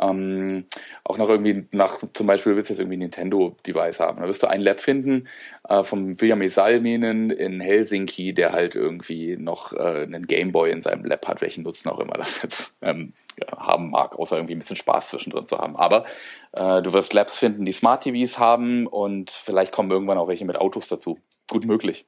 ähm, 0.00 0.66
auch 1.04 1.18
noch 1.18 1.28
irgendwie 1.28 1.66
nach, 1.72 1.98
zum 2.12 2.26
Beispiel 2.26 2.56
willst 2.56 2.70
du 2.70 2.74
jetzt 2.74 2.80
irgendwie 2.80 2.96
ein 2.96 3.00
Nintendo-Device 3.00 4.00
haben. 4.00 4.20
Da 4.20 4.26
wirst 4.26 4.42
du 4.42 4.46
ein 4.46 4.62
Lab 4.62 4.80
finden 4.80 5.28
äh, 5.68 5.82
vom 5.82 6.20
William 6.20 6.48
Salminen 6.48 7.30
in 7.30 7.60
Helsinki, 7.60 8.32
der 8.32 8.52
halt 8.52 8.74
irgendwie 8.74 9.36
noch 9.36 9.72
äh, 9.72 10.02
einen 10.02 10.26
Gameboy 10.26 10.70
in 10.70 10.80
seinem 10.80 11.04
Lab 11.04 11.28
hat, 11.28 11.40
welchen 11.42 11.64
Nutzen 11.64 11.90
auch 11.90 12.00
immer 12.00 12.14
das 12.14 12.42
jetzt 12.42 12.76
ähm, 12.80 13.12
haben 13.54 13.90
mag, 13.90 14.18
außer 14.18 14.36
irgendwie 14.36 14.54
ein 14.54 14.60
bisschen 14.60 14.76
Spaß 14.76 15.08
zwischendrin 15.08 15.46
zu 15.46 15.58
haben. 15.58 15.76
Aber 15.76 16.04
äh, 16.52 16.80
du 16.82 16.92
wirst 16.92 17.12
Labs 17.12 17.38
finden, 17.38 17.64
die 17.64 17.72
Smart 17.72 18.04
TVs 18.04 18.38
haben 18.38 18.86
und 18.86 19.30
vielleicht 19.30 19.72
kommen 19.72 19.90
irgendwann 19.90 20.18
auch 20.18 20.28
welche 20.28 20.44
mit 20.44 20.56
Autos 20.56 20.88
dazu. 20.88 21.18
Gut 21.50 21.66
möglich. 21.66 22.06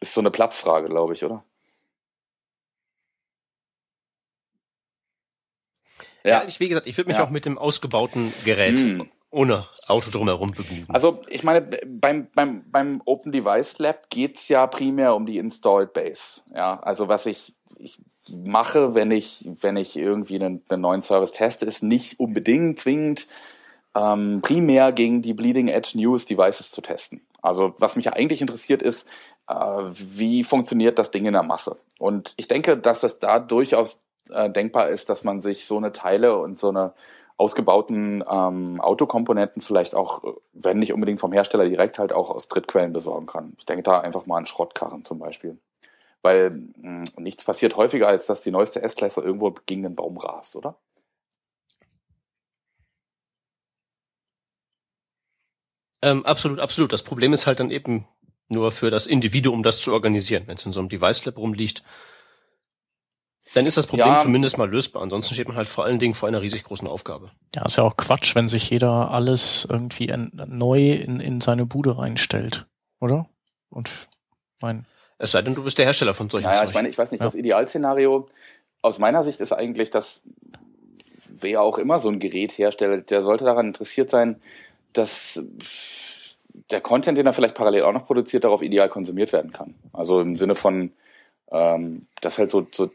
Ist 0.00 0.14
so 0.14 0.20
eine 0.20 0.30
Platzfrage, 0.30 0.88
glaube 0.88 1.12
ich, 1.12 1.24
oder? 1.24 1.44
Ja, 6.24 6.44
ich, 6.46 6.60
wie 6.60 6.68
gesagt, 6.68 6.86
ich 6.86 6.96
würde 6.96 7.08
mich 7.08 7.18
ja. 7.18 7.24
auch 7.24 7.30
mit 7.30 7.44
dem 7.44 7.58
ausgebauten 7.58 8.32
Gerät 8.44 8.78
hm. 8.78 9.08
ohne 9.30 9.66
Auto 9.86 10.10
drumherum 10.10 10.50
begnügen. 10.50 10.86
Also 10.88 11.20
ich 11.28 11.42
meine, 11.44 11.62
beim, 11.86 12.28
beim, 12.34 12.64
beim 12.70 13.02
Open 13.04 13.32
Device 13.32 13.78
Lab 13.78 14.10
geht's 14.10 14.48
ja 14.48 14.66
primär 14.66 15.14
um 15.14 15.26
die 15.26 15.38
Installed 15.38 15.92
Base. 15.92 16.42
Ja, 16.54 16.80
also 16.80 17.08
was 17.08 17.26
ich, 17.26 17.54
ich 17.78 17.98
mache, 18.28 18.94
wenn 18.94 19.10
ich, 19.10 19.48
wenn 19.60 19.76
ich 19.76 19.96
irgendwie 19.96 20.36
einen, 20.36 20.62
einen 20.68 20.82
neuen 20.82 21.02
Service 21.02 21.32
teste, 21.32 21.66
ist 21.66 21.82
nicht 21.82 22.18
unbedingt 22.20 22.78
zwingend 22.80 23.26
ähm, 23.94 24.40
primär 24.42 24.92
gegen 24.92 25.22
die 25.22 25.34
Bleeding 25.34 25.68
Edge 25.68 25.92
News 25.94 26.24
Devices 26.24 26.70
zu 26.70 26.82
testen. 26.82 27.22
Also 27.42 27.74
was 27.78 27.96
mich 27.96 28.06
ja 28.06 28.12
eigentlich 28.12 28.40
interessiert 28.40 28.82
ist, 28.82 29.08
äh, 29.48 29.54
wie 29.54 30.44
funktioniert 30.44 30.98
das 30.98 31.10
Ding 31.10 31.26
in 31.26 31.32
der 31.32 31.42
Masse? 31.42 31.76
Und 31.98 32.34
ich 32.36 32.48
denke, 32.48 32.76
dass 32.76 33.02
es 33.02 33.18
da 33.18 33.38
durchaus 33.38 34.00
äh, 34.30 34.50
denkbar 34.50 34.88
ist, 34.88 35.10
dass 35.10 35.24
man 35.24 35.40
sich 35.40 35.66
so 35.66 35.76
eine 35.76 35.92
Teile 35.92 36.36
und 36.38 36.58
so 36.58 36.68
eine 36.68 36.92
ausgebauten 37.38 38.24
ähm, 38.28 38.80
Autokomponenten 38.80 39.62
vielleicht 39.62 39.94
auch, 39.94 40.22
wenn 40.52 40.80
nicht 40.80 40.92
unbedingt 40.92 41.20
vom 41.20 41.32
Hersteller 41.32 41.68
direkt, 41.68 41.98
halt 41.98 42.12
auch 42.12 42.30
aus 42.30 42.48
Drittquellen 42.48 42.92
besorgen 42.92 43.26
kann. 43.26 43.54
Ich 43.58 43.66
denke 43.66 43.84
da 43.84 44.00
einfach 44.00 44.26
mal 44.26 44.38
an 44.38 44.46
Schrottkarren 44.46 45.04
zum 45.04 45.20
Beispiel. 45.20 45.56
Weil 46.22 46.50
mh, 46.50 46.64
hm, 46.82 47.04
nichts 47.22 47.44
passiert 47.44 47.76
häufiger, 47.76 48.08
als 48.08 48.26
dass 48.26 48.42
die 48.42 48.50
neueste 48.50 48.82
S-Klasse 48.82 49.20
irgendwo 49.20 49.54
gegen 49.66 49.84
den 49.84 49.94
Baum 49.94 50.18
rast, 50.18 50.56
oder? 50.56 50.76
Ähm, 56.02 56.24
absolut, 56.26 56.58
absolut. 56.58 56.92
Das 56.92 57.04
Problem 57.04 57.32
ist 57.32 57.46
halt 57.46 57.60
dann 57.60 57.70
eben 57.70 58.06
nur 58.48 58.72
für 58.72 58.90
das 58.90 59.06
Individuum, 59.06 59.62
das 59.62 59.80
zu 59.80 59.92
organisieren. 59.92 60.44
Wenn 60.46 60.56
es 60.56 60.66
in 60.66 60.72
so 60.72 60.80
einem 60.80 60.88
Device 60.88 61.24
Lab 61.24 61.38
rumliegt, 61.38 61.82
dann 63.54 63.66
ist 63.66 63.76
das 63.76 63.86
Problem 63.86 64.08
ja. 64.08 64.20
zumindest 64.20 64.58
mal 64.58 64.68
lösbar. 64.68 65.02
Ansonsten 65.02 65.34
steht 65.34 65.48
man 65.48 65.56
halt 65.56 65.68
vor 65.68 65.84
allen 65.84 65.98
Dingen 65.98 66.14
vor 66.14 66.28
einer 66.28 66.42
riesig 66.42 66.64
großen 66.64 66.86
Aufgabe. 66.86 67.30
Ja, 67.54 67.64
ist 67.64 67.76
ja 67.76 67.84
auch 67.84 67.96
Quatsch, 67.96 68.34
wenn 68.34 68.48
sich 68.48 68.68
jeder 68.70 69.10
alles 69.10 69.66
irgendwie 69.70 70.12
neu 70.32 70.92
in, 70.92 71.20
in 71.20 71.40
seine 71.40 71.66
Bude 71.66 71.98
reinstellt, 71.98 72.66
oder? 73.00 73.28
Und 73.70 73.90
mein. 74.60 74.86
Es 75.18 75.32
sei 75.32 75.42
denn, 75.42 75.54
du 75.54 75.64
bist 75.64 75.78
der 75.78 75.86
Hersteller 75.86 76.14
von 76.14 76.30
solchen 76.30 76.46
Naja, 76.46 76.64
ich 76.64 76.74
meine, 76.74 76.88
ich 76.88 76.96
weiß 76.96 77.10
nicht, 77.10 77.20
ja. 77.20 77.26
das 77.26 77.34
Idealszenario 77.34 78.28
aus 78.82 78.98
meiner 78.98 79.24
Sicht 79.24 79.40
ist 79.40 79.52
eigentlich, 79.52 79.90
dass 79.90 80.22
wer 81.28 81.62
auch 81.62 81.78
immer 81.78 81.98
so 81.98 82.08
ein 82.08 82.18
Gerät 82.18 82.52
herstellt, 82.52 83.10
der 83.10 83.24
sollte 83.24 83.44
daran 83.44 83.66
interessiert 83.66 84.10
sein, 84.10 84.40
dass 84.92 85.42
der 86.70 86.80
Content, 86.80 87.18
den 87.18 87.26
er 87.26 87.32
vielleicht 87.32 87.54
parallel 87.54 87.82
auch 87.82 87.92
noch 87.92 88.06
produziert, 88.06 88.44
darauf 88.44 88.62
ideal 88.62 88.88
konsumiert 88.88 89.32
werden 89.32 89.52
kann. 89.52 89.74
Also 89.92 90.20
im 90.20 90.34
Sinne 90.34 90.54
von, 90.54 90.92
ähm, 91.50 92.06
dass 92.20 92.38
halt 92.38 92.50
so, 92.50 92.66
so 92.72 92.90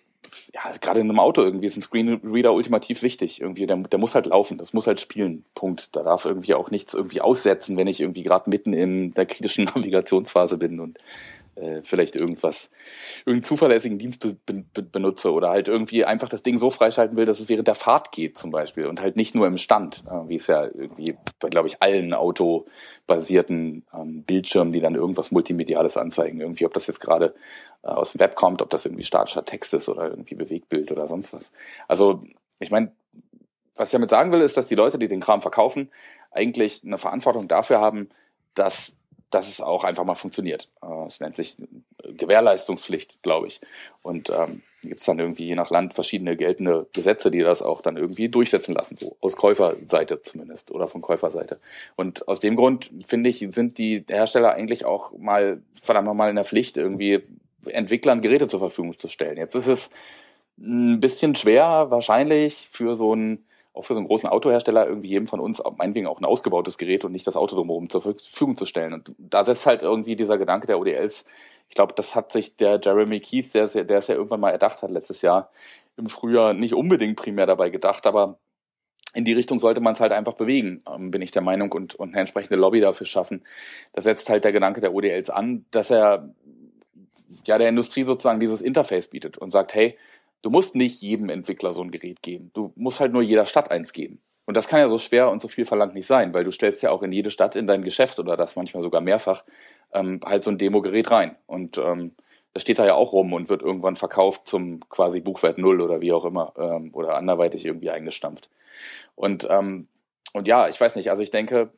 ja, 0.54 0.62
gerade 0.80 1.00
in 1.00 1.10
einem 1.10 1.20
Auto 1.20 1.42
irgendwie 1.42 1.68
ist 1.68 1.78
ein 1.78 1.82
Screenreader 1.82 2.54
ultimativ 2.54 3.02
wichtig. 3.02 3.42
Irgendwie, 3.42 3.66
der, 3.66 3.78
der 3.78 4.00
muss 4.00 4.16
halt 4.16 4.26
laufen, 4.28 4.58
das 4.58 4.74
muss 4.74 4.88
halt 4.88 5.02
spielen. 5.02 5.44
Punkt. 5.56 5.96
Da 5.96 6.04
darf 6.04 6.26
irgendwie 6.26 6.54
auch 6.54 6.72
nichts 6.72 6.94
irgendwie 6.94 7.22
aussetzen, 7.22 7.78
wenn 7.78 7.88
ich 7.88 8.02
irgendwie 8.02 8.24
gerade 8.24 8.50
mitten 8.50 8.74
in 8.74 9.14
der 9.14 9.26
kritischen 9.26 9.66
Navigationsphase 9.76 10.58
bin 10.58 10.80
und 10.80 10.98
äh, 11.56 11.82
vielleicht 11.84 12.16
irgendwas, 12.16 12.72
irgendeinen 13.26 13.43
zuverlässigen 13.43 13.99
Dienst 13.99 14.20
be 14.20 14.36
be 14.45 14.82
benutze 14.82 15.32
oder 15.32 15.49
halt 15.49 15.68
irgendwie 15.68 16.06
einfach 16.06 16.30
das 16.30 16.43
Ding 16.43 16.58
so 16.58 16.72
freischalten 16.72 17.18
will, 17.18 17.26
dass 17.26 17.39
es 17.39 17.49
während 17.49 17.68
der 17.68 17.76
Fahrt 17.76 18.12
geht 18.12 18.38
zum 18.38 18.51
Beispiel 18.51 18.88
und 18.88 19.01
halt 19.01 19.16
nicht 19.16 19.36
nur 19.36 19.47
im 19.47 19.58
Stand, 19.58 20.04
äh, 20.08 20.30
wie 20.30 20.36
es 20.36 20.47
ja 20.47 20.64
irgendwie 20.64 21.16
bei, 21.39 21.49
glaube 21.49 21.68
ich, 21.68 21.82
allen 21.82 22.14
autobasierten 22.14 23.86
ähm, 23.93 24.24
Bildschirmen, 24.24 24.74
die 24.74 24.80
dann 24.80 24.95
irgendwas 24.95 25.32
Multimediales 25.32 25.97
anzeigen, 25.97 26.39
irgendwie, 26.39 26.66
ob 26.66 26.74
das 26.74 26.88
jetzt 26.88 26.99
gerade 26.99 27.36
äh, 27.84 27.88
aus 27.88 28.14
dem 28.14 28.20
Web 28.20 28.36
kommt, 28.36 28.62
ob 28.62 28.70
das 28.70 28.86
irgendwie 28.86 29.04
statischer 29.04 29.45
Text 29.45 29.74
ist 29.74 29.89
oder 29.89 30.10
irgendwie 30.10 30.36
Bewegtbild 30.36 30.91
oder 30.91 31.08
sonst 31.08 31.34
was. 31.34 31.51
Also 31.88 32.22
ich 32.60 32.72
meine, 32.72 32.91
was 33.76 33.89
ich 33.89 33.93
damit 33.93 34.10
sagen 34.10 34.32
will, 34.32 34.41
ist, 34.41 34.58
dass 34.58 34.68
die 34.68 34.76
Leute, 34.76 34.99
die 34.99 35.08
den 35.08 35.20
Kram 35.20 35.41
verkaufen, 35.41 35.89
eigentlich 36.32 36.84
eine 36.84 36.97
Verantwortung 36.97 37.47
dafür 37.47 37.80
haben, 37.80 38.10
dass 38.54 38.97
dass 39.34 39.50
es 39.50 39.62
auch 39.62 39.84
einfach 39.84 40.04
mal 40.04 40.16
funktioniert. 40.16 40.70
Äh, 40.82 41.06
es 41.08 41.20
nennt 41.20 41.36
sich 41.36 41.58
Gewährleistungspflicht, 42.04 43.22
glaube 43.24 43.48
ich. 43.48 43.62
Und 44.02 44.30
ähm, 44.30 44.62
gibt 44.82 45.00
es 45.00 45.06
dann 45.06 45.20
irgendwie 45.20 45.46
je 45.46 45.56
nach 45.56 45.70
Land 45.70 45.94
verschiedene 45.94 46.36
geltende 46.36 46.88
Gesetze, 46.94 47.32
die 47.32 47.40
das 47.40 47.62
auch 47.62 47.82
dann 47.82 47.98
irgendwie 47.98 48.30
durchsetzen 48.30 48.76
lassen, 48.76 48.98
so 48.98 49.16
aus 49.22 49.36
Käuferseite 49.36 50.22
zumindest 50.22 50.72
oder 50.72 50.88
von 50.88 51.02
Käuferseite. 51.02 51.60
Und 51.96 52.28
aus 52.28 52.42
dem 52.42 52.56
Grund 52.56 52.92
finde 53.06 53.30
ich, 53.30 53.46
sind 53.50 53.78
die 53.78 54.04
Hersteller 54.08 54.54
eigentlich 54.54 54.86
auch 54.86 55.18
mal 55.18 55.62
verdammt 55.82 56.14
mal 56.14 56.30
in 56.30 56.36
der 56.36 56.46
Pflicht, 56.46 56.78
irgendwie 56.78 57.24
Entwicklern 57.66 58.22
Geräte 58.22 58.48
zur 58.48 58.60
Verfügung 58.60 58.98
zu 58.98 59.08
stellen. 59.08 59.38
Jetzt 59.38 59.56
ist 59.56 59.68
es 59.68 59.90
ein 60.60 61.00
bisschen 61.00 61.36
schwer 61.36 61.88
wahrscheinlich 61.90 62.68
für 62.72 62.94
so 62.96 63.16
ein 63.16 63.44
auch 63.74 63.84
für 63.84 63.94
so 63.94 64.00
einen 64.00 64.08
großen 64.08 64.30
Autohersteller 64.30 64.88
irgendwie 64.88 65.10
jedem 65.10 65.28
von 65.28 65.40
uns 65.40 65.62
meinetwegen 65.78 66.08
auch 66.08 66.20
ein 66.20 66.26
ausgebautes 66.26 66.78
Gerät 66.78 67.06
und 67.06 67.12
nicht 67.12 67.26
das 67.26 67.36
Auto 67.36 67.56
drumherum 67.56 67.90
zur 67.90 68.02
Verfügung 68.02 68.56
zu 68.56 68.66
stellen. 68.66 68.94
Und 68.94 69.16
da 69.18 69.44
setzt 69.44 69.66
halt 69.66 69.82
irgendwie 69.82 70.16
dieser 70.16 70.38
Gedanke 70.38 70.68
der 70.68 70.80
ODLs, 70.80 71.26
ich 71.70 71.76
glaube, 71.76 71.94
das 71.96 72.16
hat 72.16 72.32
sich 72.32 72.56
der 72.56 72.80
Jeremy 72.84 73.20
Keith, 73.20 73.52
der 73.54 73.64
es, 73.64 73.74
ja, 73.74 73.84
der 73.84 73.98
es 73.98 74.08
ja 74.08 74.16
irgendwann 74.16 74.42
mal 74.42 74.52
erdacht 74.52 74.84
hat 74.84 74.92
letztes 74.92 75.24
Jahr 75.24 75.50
im 75.98 76.08
Frühjahr, 76.08 76.54
nicht 76.54 76.76
unbedingt 76.76 77.16
primär 77.16 77.48
dabei 77.48 77.70
gedacht, 77.70 78.06
aber 78.06 78.38
in 79.16 79.26
die 79.26 79.34
Richtung 79.34 79.60
sollte 79.60 79.80
man 79.82 79.94
es 79.94 80.00
halt 80.00 80.12
einfach 80.12 80.34
bewegen, 80.34 80.84
ähm, 80.88 81.12
bin 81.12 81.22
ich 81.22 81.32
der 81.32 81.42
Meinung, 81.42 81.72
und, 81.72 81.96
und 81.96 82.10
eine 82.10 82.20
entsprechende 82.20 82.60
Lobby 82.60 82.80
dafür 82.80 83.06
schaffen. 83.08 83.44
Da 83.94 84.02
setzt 84.02 84.30
halt 84.30 84.44
der 84.44 84.52
Gedanke 84.52 84.82
der 84.82 84.94
ODLs 84.94 85.30
an, 85.30 85.66
dass 85.72 85.92
er 85.92 86.30
ja 87.46 87.58
der 87.58 87.70
Industrie 87.70 88.04
sozusagen 88.04 88.40
dieses 88.40 88.62
Interface 88.62 89.08
bietet 89.08 89.38
und 89.38 89.52
sagt, 89.52 89.74
hey, 89.76 89.98
du 90.44 90.50
musst 90.52 90.76
nicht 90.76 91.02
jedem 91.02 91.30
Entwickler 91.30 91.74
so 91.74 91.82
ein 91.82 91.89
Gerät 91.89 92.22
geben. 92.22 92.52
Du 92.54 92.72
musst 92.76 93.00
halt 93.00 93.14
nur 93.14 93.24
jeder 93.24 93.48
Stadt 93.48 93.72
eins 93.72 93.91
geben. 93.94 94.22
Und 94.46 94.58
das 94.58 94.68
kann 94.68 94.80
ja 94.80 94.89
so 94.89 94.98
schwer 94.98 95.32
und 95.32 95.41
so 95.41 95.48
viel 95.48 95.66
verlangt 95.66 95.96
nicht 95.96 96.06
sein, 96.06 96.34
weil 96.34 96.44
du 96.44 96.52
stellst 96.52 96.84
ja 96.84 96.91
auch 96.91 97.02
in 97.02 97.12
jede 97.12 97.32
Stadt 97.32 97.56
in 97.56 97.66
dein 97.66 97.82
Geschäft 97.82 98.20
oder 98.20 98.36
das 98.36 98.56
manchmal 98.56 98.84
sogar 98.84 99.02
mehrfach 99.02 99.44
ähm, 99.94 100.20
halt 100.24 100.44
so 100.44 100.52
ein 100.52 100.58
Demo-Gerät 100.58 101.10
rein. 101.12 101.38
Und 101.48 101.78
ähm, 101.78 102.14
das 102.54 102.62
steht 102.62 102.78
da 102.78 102.86
ja 102.86 102.94
auch 102.94 103.14
rum 103.14 103.34
und 103.34 103.50
wird 103.50 103.62
irgendwann 103.62 103.96
verkauft 103.96 104.48
zum 104.48 104.82
quasi 104.89 105.22
Buchwert 105.22 105.58
Null 105.58 105.82
oder 105.82 106.02
wie 106.02 106.12
auch 106.12 106.26
immer 106.26 106.54
ähm, 106.58 106.91
oder 106.94 107.16
anderweitig 107.16 107.66
irgendwie 107.66 107.89
eingestampft. 107.89 108.50
Und 109.16 109.48
ähm, 109.50 109.88
und 110.34 110.48
ja, 110.48 110.68
ich 110.68 110.82
weiß 110.82 110.96
nicht, 110.96 111.12
also 111.12 111.22
ich 111.22 111.30
denke, 111.30 111.70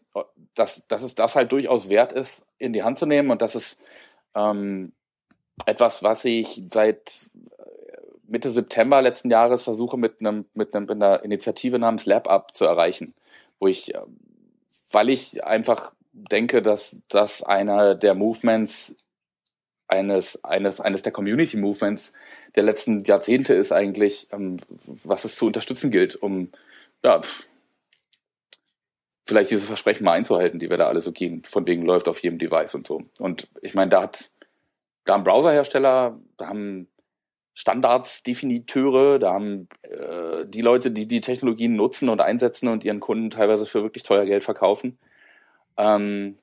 dass, 0.56 0.88
dass 0.88 1.04
es 1.04 1.14
das 1.14 1.36
halt 1.36 1.52
durchaus 1.52 1.90
wert 1.90 2.14
ist, 2.14 2.48
in 2.58 2.72
die 2.72 2.84
Hand 2.84 2.98
zu 2.98 3.06
nehmen 3.06 3.30
und 3.30 3.42
dass 3.42 3.54
es 3.54 3.78
ähm, 4.34 4.94
etwas, 5.66 6.04
was 6.04 6.24
ich 6.24 6.64
seit 6.72 7.30
Mitte 8.36 8.50
September 8.50 9.02
letzten 9.02 9.30
Jahres 9.30 9.64
versuche 9.64 9.98
mit 9.98 10.20
einem 10.20 10.44
mit, 10.56 10.76
einem, 10.76 10.88
mit 10.88 11.02
einer 11.02 11.24
Initiative 11.24 11.80
namens 11.80 12.06
Lab 12.06 12.28
Up 12.28 12.54
zu 12.54 12.66
erreichen, 12.66 13.14
wo 13.60 13.68
ich, 13.68 13.96
äh, 13.96 14.02
weil 14.92 15.10
ich 15.10 15.42
einfach 15.46 15.94
denke, 16.12 16.62
dass 16.62 16.98
das 17.08 17.44
einer 17.44 17.96
der 17.96 18.14
Movements 18.14 18.98
eines, 19.88 20.44
eines, 20.44 20.82
eines 20.82 21.02
der 21.02 21.14
Community 21.14 21.56
Movements 21.56 22.12
der 22.56 22.64
letzten 22.64 23.06
Jahrzehnte 23.06 23.54
ist 23.54 23.72
eigentlich, 23.72 24.28
ähm, 24.34 24.58
was 24.86 25.24
es 25.24 25.38
zu 25.38 25.46
unterstützen 25.46 25.90
gilt, 25.90 26.16
um 26.22 26.50
ja, 27.04 27.22
vielleicht 29.26 29.52
diese 29.52 29.66
Versprechen 29.66 30.04
mal 30.04 30.12
einzuhalten, 30.14 30.60
die 30.60 30.70
wir 30.70 30.78
da 30.78 30.88
alle 30.88 31.00
so 31.00 31.14
gehen, 31.14 31.42
von 31.44 31.66
wegen 31.68 31.84
läuft 31.84 32.10
auf 32.10 32.22
jedem 32.22 32.38
Device 32.38 32.76
und 32.76 32.86
so. 32.86 33.04
Und 33.20 33.48
ich 33.62 33.76
meine, 33.76 33.92
da 33.92 34.02
hat, 34.04 34.32
da 35.06 35.14
haben 35.14 35.24
Browserhersteller, 35.24 36.20
da 36.36 36.48
haben 36.48 36.90
Standards-Definiteure, 37.56 39.18
da 39.18 39.34
haben 39.34 39.68
äh, 39.84 40.46
die 40.46 40.62
Leute, 40.62 40.92
die 40.92 41.08
die 41.08 41.22
Technologien 41.22 41.76
nutzen 41.76 42.10
und 42.10 42.20
einsetzen 42.20 42.68
und 42.68 42.84
ihren 42.84 43.00
Kunden 43.00 43.30
teilweise 43.30 43.66
für 43.66 43.82
wirklich 43.82 44.04
teuer 44.04 44.26
Geld 44.26 44.44
verkaufen. 44.44 44.98
Ähm, 45.78 46.36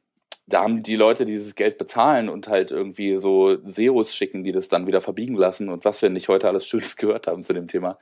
da 0.46 0.62
haben 0.62 0.82
die 0.82 0.96
Leute, 0.96 1.26
die 1.26 1.32
dieses 1.32 1.54
Geld 1.54 1.78
bezahlen 1.78 2.28
und 2.30 2.48
halt 2.48 2.70
irgendwie 2.70 3.16
so 3.16 3.58
Serus 3.64 4.14
schicken, 4.14 4.42
die 4.42 4.52
das 4.52 4.68
dann 4.68 4.86
wieder 4.86 5.02
verbiegen 5.02 5.36
lassen 5.36 5.68
und 5.68 5.84
was 5.84 6.00
wir 6.02 6.08
nicht 6.10 6.28
heute 6.28 6.48
alles 6.48 6.66
Schönes 6.66 6.96
gehört 6.96 7.26
haben 7.26 7.42
zu 7.42 7.52
dem 7.52 7.68
Thema, 7.68 7.98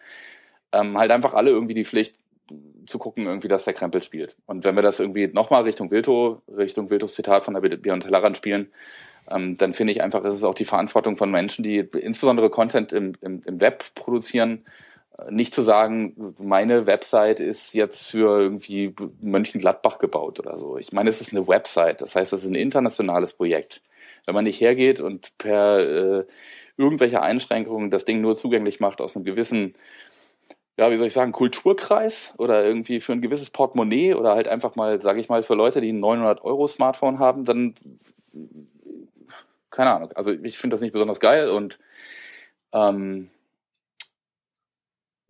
ähm, 0.73 0.97
halt 0.97 1.11
einfach 1.11 1.35
alle 1.35 1.51
irgendwie 1.51 1.75
die 1.75 1.85
Pflicht 1.85 2.15
zu 2.87 2.99
gucken, 2.99 3.27
irgendwie, 3.27 3.49
dass 3.49 3.65
der 3.65 3.75
Krempel 3.75 4.03
spielt. 4.03 4.37
Und 4.47 4.65
wenn 4.65 4.77
wir 4.77 4.83
das 4.83 5.01
irgendwie 5.01 5.29
nochmal 5.29 5.63
Richtung 5.63 5.91
Wilto, 5.91 6.43
Richtung 6.49 6.91
Wiltos 6.91 7.15
Zitat 7.15 7.45
von 7.45 7.55
der 7.55 7.61
Beyond 7.61 8.05
Tellerrand 8.05 8.37
spielen, 8.37 8.73
ähm, 9.29 9.57
dann 9.57 9.73
finde 9.73 9.93
ich 9.93 10.03
einfach, 10.03 10.25
ist 10.25 10.37
es 10.37 10.45
auch 10.45 10.55
die 10.55 10.65
Verantwortung 10.65 11.17
von 11.17 11.31
Menschen, 11.31 11.63
die 11.63 11.79
insbesondere 11.79 12.51
Content 12.51 12.93
im, 12.93 13.15
im, 13.21 13.43
im 13.45 13.61
Web 13.61 13.95
produzieren, 13.95 14.65
äh, 15.19 15.31
nicht 15.31 15.55
zu 15.55 15.63
sagen, 15.63 16.35
meine 16.43 16.87
Website 16.87 17.41
ist 17.41 17.75
jetzt 17.75 18.09
für 18.09 18.41
irgendwie 18.41 18.95
Mönchengladbach 19.21 19.99
gebaut 19.99 20.41
oder 20.41 20.57
so. 20.57 20.79
Ich 20.79 20.93
meine, 20.93 21.11
es 21.11 21.21
ist 21.21 21.33
eine 21.33 21.47
Website, 21.47 22.01
das 22.03 22.17
heißt, 22.17 22.33
es 22.33 22.45
ist 22.45 22.51
ein 22.51 22.55
internationales 22.55 23.35
Projekt. 23.35 23.83
Wenn 24.27 24.35
man 24.35 24.45
nicht 24.45 24.61
hergeht 24.61 25.01
und 25.01 25.37
per 25.39 25.79
äh, 25.79 26.25
irgendwelche 26.77 27.23
Einschränkungen 27.23 27.91
das 27.91 28.05
Ding 28.05 28.21
nur 28.21 28.37
zugänglich 28.37 28.81
macht 28.81 29.01
aus 29.01 29.17
einem 29.17 29.25
gewissen 29.25 29.75
ja, 30.81 30.91
wie 30.91 30.97
soll 30.97 31.09
ich 31.09 31.13
sagen, 31.13 31.33
Kulturkreis 31.33 32.33
oder 32.39 32.65
irgendwie 32.65 33.01
für 33.01 33.13
ein 33.13 33.21
gewisses 33.21 33.51
Portemonnaie 33.51 34.15
oder 34.15 34.35
halt 34.35 34.49
einfach 34.49 34.77
mal, 34.77 34.99
sage 35.03 35.21
ich 35.21 35.29
mal, 35.29 35.43
für 35.43 35.55
Leute, 35.55 35.83
die 35.83 35.93
ein 35.93 36.01
900 36.01 36.43
Euro 36.43 36.67
Smartphone 36.67 37.19
haben, 37.19 37.45
dann 37.45 37.75
keine 39.71 39.95
Ahnung. 39.95 40.13
Also 40.15 40.33
ich 40.33 40.59
finde 40.59 40.75
das 40.75 40.81
nicht 40.81 40.93
besonders 40.93 41.21
geil 41.21 41.51
und 41.51 41.79
ähm, 42.73 43.31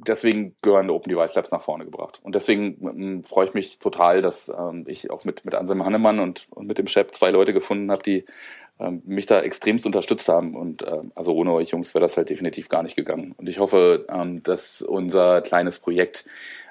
deswegen 0.07 0.57
gehören 0.63 0.91
Open 0.91 1.11
Device 1.11 1.35
Labs 1.35 1.51
nach 1.51 1.63
vorne 1.63 1.85
gebracht. 1.85 2.21
Und 2.23 2.35
deswegen 2.35 2.77
ähm, 2.87 3.25
freue 3.25 3.49
ich 3.49 3.55
mich 3.55 3.79
total, 3.79 4.23
dass 4.23 4.49
ähm, 4.49 4.85
ich 4.87 5.11
auch 5.11 5.25
mit, 5.25 5.45
mit 5.45 5.55
Anselm 5.55 5.85
Hannemann 5.85 6.21
und, 6.21 6.47
und 6.51 6.67
mit 6.67 6.79
dem 6.79 6.87
Chef 6.87 7.11
zwei 7.13 7.31
Leute 7.31 7.53
gefunden 7.53 7.91
habe, 7.91 8.03
die 8.03 8.25
ähm, 8.79 9.03
mich 9.05 9.27
da 9.27 9.41
extremst 9.41 9.87
unterstützt 9.87 10.29
haben. 10.29 10.57
Und 10.57 10.83
ähm, 10.87 11.13
also 11.15 11.35
ohne 11.35 11.53
euch 11.53 11.71
Jungs 11.71 11.95
wäre 11.95 12.03
das 12.03 12.17
halt 12.17 12.31
definitiv 12.31 12.69
gar 12.69 12.83
nicht 12.83 12.97
gegangen. 12.97 13.35
Und 13.37 13.49
ich 13.49 13.59
hoffe, 13.59 14.07
ähm, 14.09 14.43
dass 14.43 14.83
unser 14.83 15.43
kleines 15.43 15.79
Projekt 15.79 16.25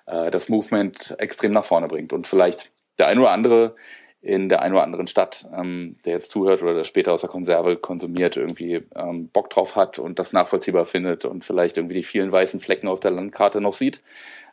äh, 0.08 0.32
das 0.32 0.50
Movement 0.50 1.16
extrem 1.20 1.52
nach 1.52 1.66
vorne 1.66 1.88
bringt. 1.88 2.14
Und 2.14 2.28
vielleicht 2.28 2.72
der 2.98 3.08
ein 3.08 3.20
oder 3.20 3.32
andere 3.32 3.76
in 4.22 4.50
der 4.50 4.62
einen 4.62 4.74
oder 4.74 4.84
anderen 4.84 5.08
Stadt, 5.08 5.48
ähm, 5.58 5.96
der 6.06 6.14
jetzt 6.14 6.32
zuhört 6.32 6.62
oder 6.62 6.74
der 6.74 6.84
später 6.84 7.14
aus 7.14 7.22
der 7.22 7.30
Konserve 7.30 7.78
konsumiert, 7.78 8.36
irgendwie 8.36 8.80
ähm, 8.96 9.30
Bock 9.30 9.50
drauf 9.50 9.76
hat 9.76 9.98
und 9.98 10.20
das 10.20 10.34
nachvollziehbar 10.34 10.86
findet 10.86 11.26
und 11.26 11.46
vielleicht 11.46 11.78
irgendwie 11.78 11.96
die 11.96 12.04
vielen 12.04 12.32
weißen 12.32 12.60
Flecken 12.60 12.88
auf 12.88 13.00
der 13.00 13.12
Landkarte 13.12 13.62
noch 13.62 13.74
sieht, 13.74 14.02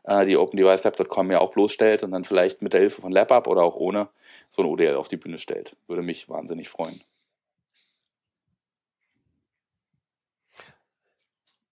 äh, 0.04 0.24
die 0.24 0.36
OpenDeviceLab.com 0.36 1.30
ja 1.32 1.40
auch 1.40 1.50
bloßstellt 1.50 2.04
und 2.04 2.12
dann 2.12 2.24
vielleicht 2.24 2.62
mit 2.62 2.74
der 2.74 2.80
Hilfe 2.80 3.02
von 3.02 3.10
LabUp 3.10 3.48
oder 3.48 3.62
auch 3.62 3.76
ohne 3.76 4.08
so 4.50 4.62
ein 4.62 4.68
ODL 4.68 4.94
auf 4.94 5.08
die 5.08 5.16
Bühne 5.16 5.38
stellt. 5.38 5.72
Würde 5.88 6.02
mich 6.02 6.28
wahnsinnig 6.28 6.68
freuen. 6.68 7.02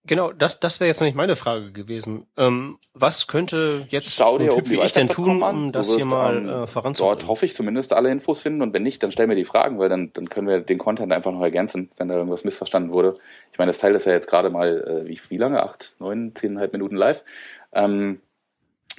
Genau, 0.07 0.33
das, 0.33 0.61
das 0.61 0.81
wäre 0.81 0.89
jetzt 0.89 1.01
nicht 1.01 1.17
meine 1.17 1.35
Frage 1.35 1.73
gewesen. 1.73 2.27
Ähm, 2.37 2.79
was 2.93 3.27
könnte 3.27 3.87
jetzt 3.89 4.15
Schau 4.15 4.37
dir 4.37 4.51
so 4.51 4.61
wie 4.67 4.79
ich 4.83 4.93
denn 4.93 5.09
tun, 5.09 5.43
um 5.43 5.73
das 5.73 5.95
hier 5.95 6.05
mal 6.05 6.37
ähm, 6.37 6.49
äh, 6.49 6.67
voranzubringen? 6.67 7.19
Dort 7.19 7.27
hoffe 7.27 7.47
ich 7.47 7.55
zumindest 7.55 7.95
alle 7.95 8.11
Infos 8.11 8.43
finden 8.43 8.61
und 8.61 8.75
wenn 8.75 8.83
nicht, 8.83 9.03
dann 9.03 9.11
stell 9.13 9.27
mir 9.27 9.35
die 9.35 9.47
Fragen, 9.47 9.79
weil 9.79 9.89
dann, 9.89 10.13
dann 10.13 10.29
können 10.29 10.47
wir 10.47 10.61
den 10.61 10.77
Content 10.77 11.11
einfach 11.11 11.33
noch 11.33 11.41
ergänzen, 11.41 11.91
wenn 11.97 12.09
da 12.09 12.17
irgendwas 12.17 12.45
missverstanden 12.45 12.93
wurde. 12.93 13.17
Ich 13.53 13.59
meine, 13.59 13.71
das 13.71 13.79
Teil 13.79 13.95
ist 13.95 14.05
ja 14.05 14.13
jetzt 14.13 14.29
gerade 14.29 14.51
mal, 14.51 15.05
äh, 15.07 15.09
wie, 15.09 15.19
wie 15.31 15.39
lange? 15.39 15.63
Acht, 15.63 15.97
neun, 16.01 16.35
zehneinhalb 16.35 16.75
Minuten 16.75 16.97
live. 16.97 17.25
Ähm, 17.73 18.21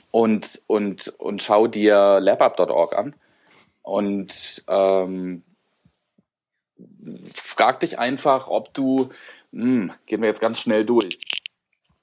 und, 0.09 0.61
und, 0.65 1.13
und 1.19 1.43
schau 1.43 1.67
dir 1.67 2.19
labup.org 2.19 2.97
an 2.97 3.15
und 3.83 4.63
ähm, 4.67 5.43
frag 7.31 7.79
dich 7.81 7.99
einfach, 7.99 8.47
ob 8.47 8.73
du 8.73 9.09
hm, 9.55 9.91
gehen 10.05 10.21
wir 10.21 10.27
jetzt 10.27 10.41
ganz 10.41 10.59
schnell 10.59 10.85
durch. 10.85 11.17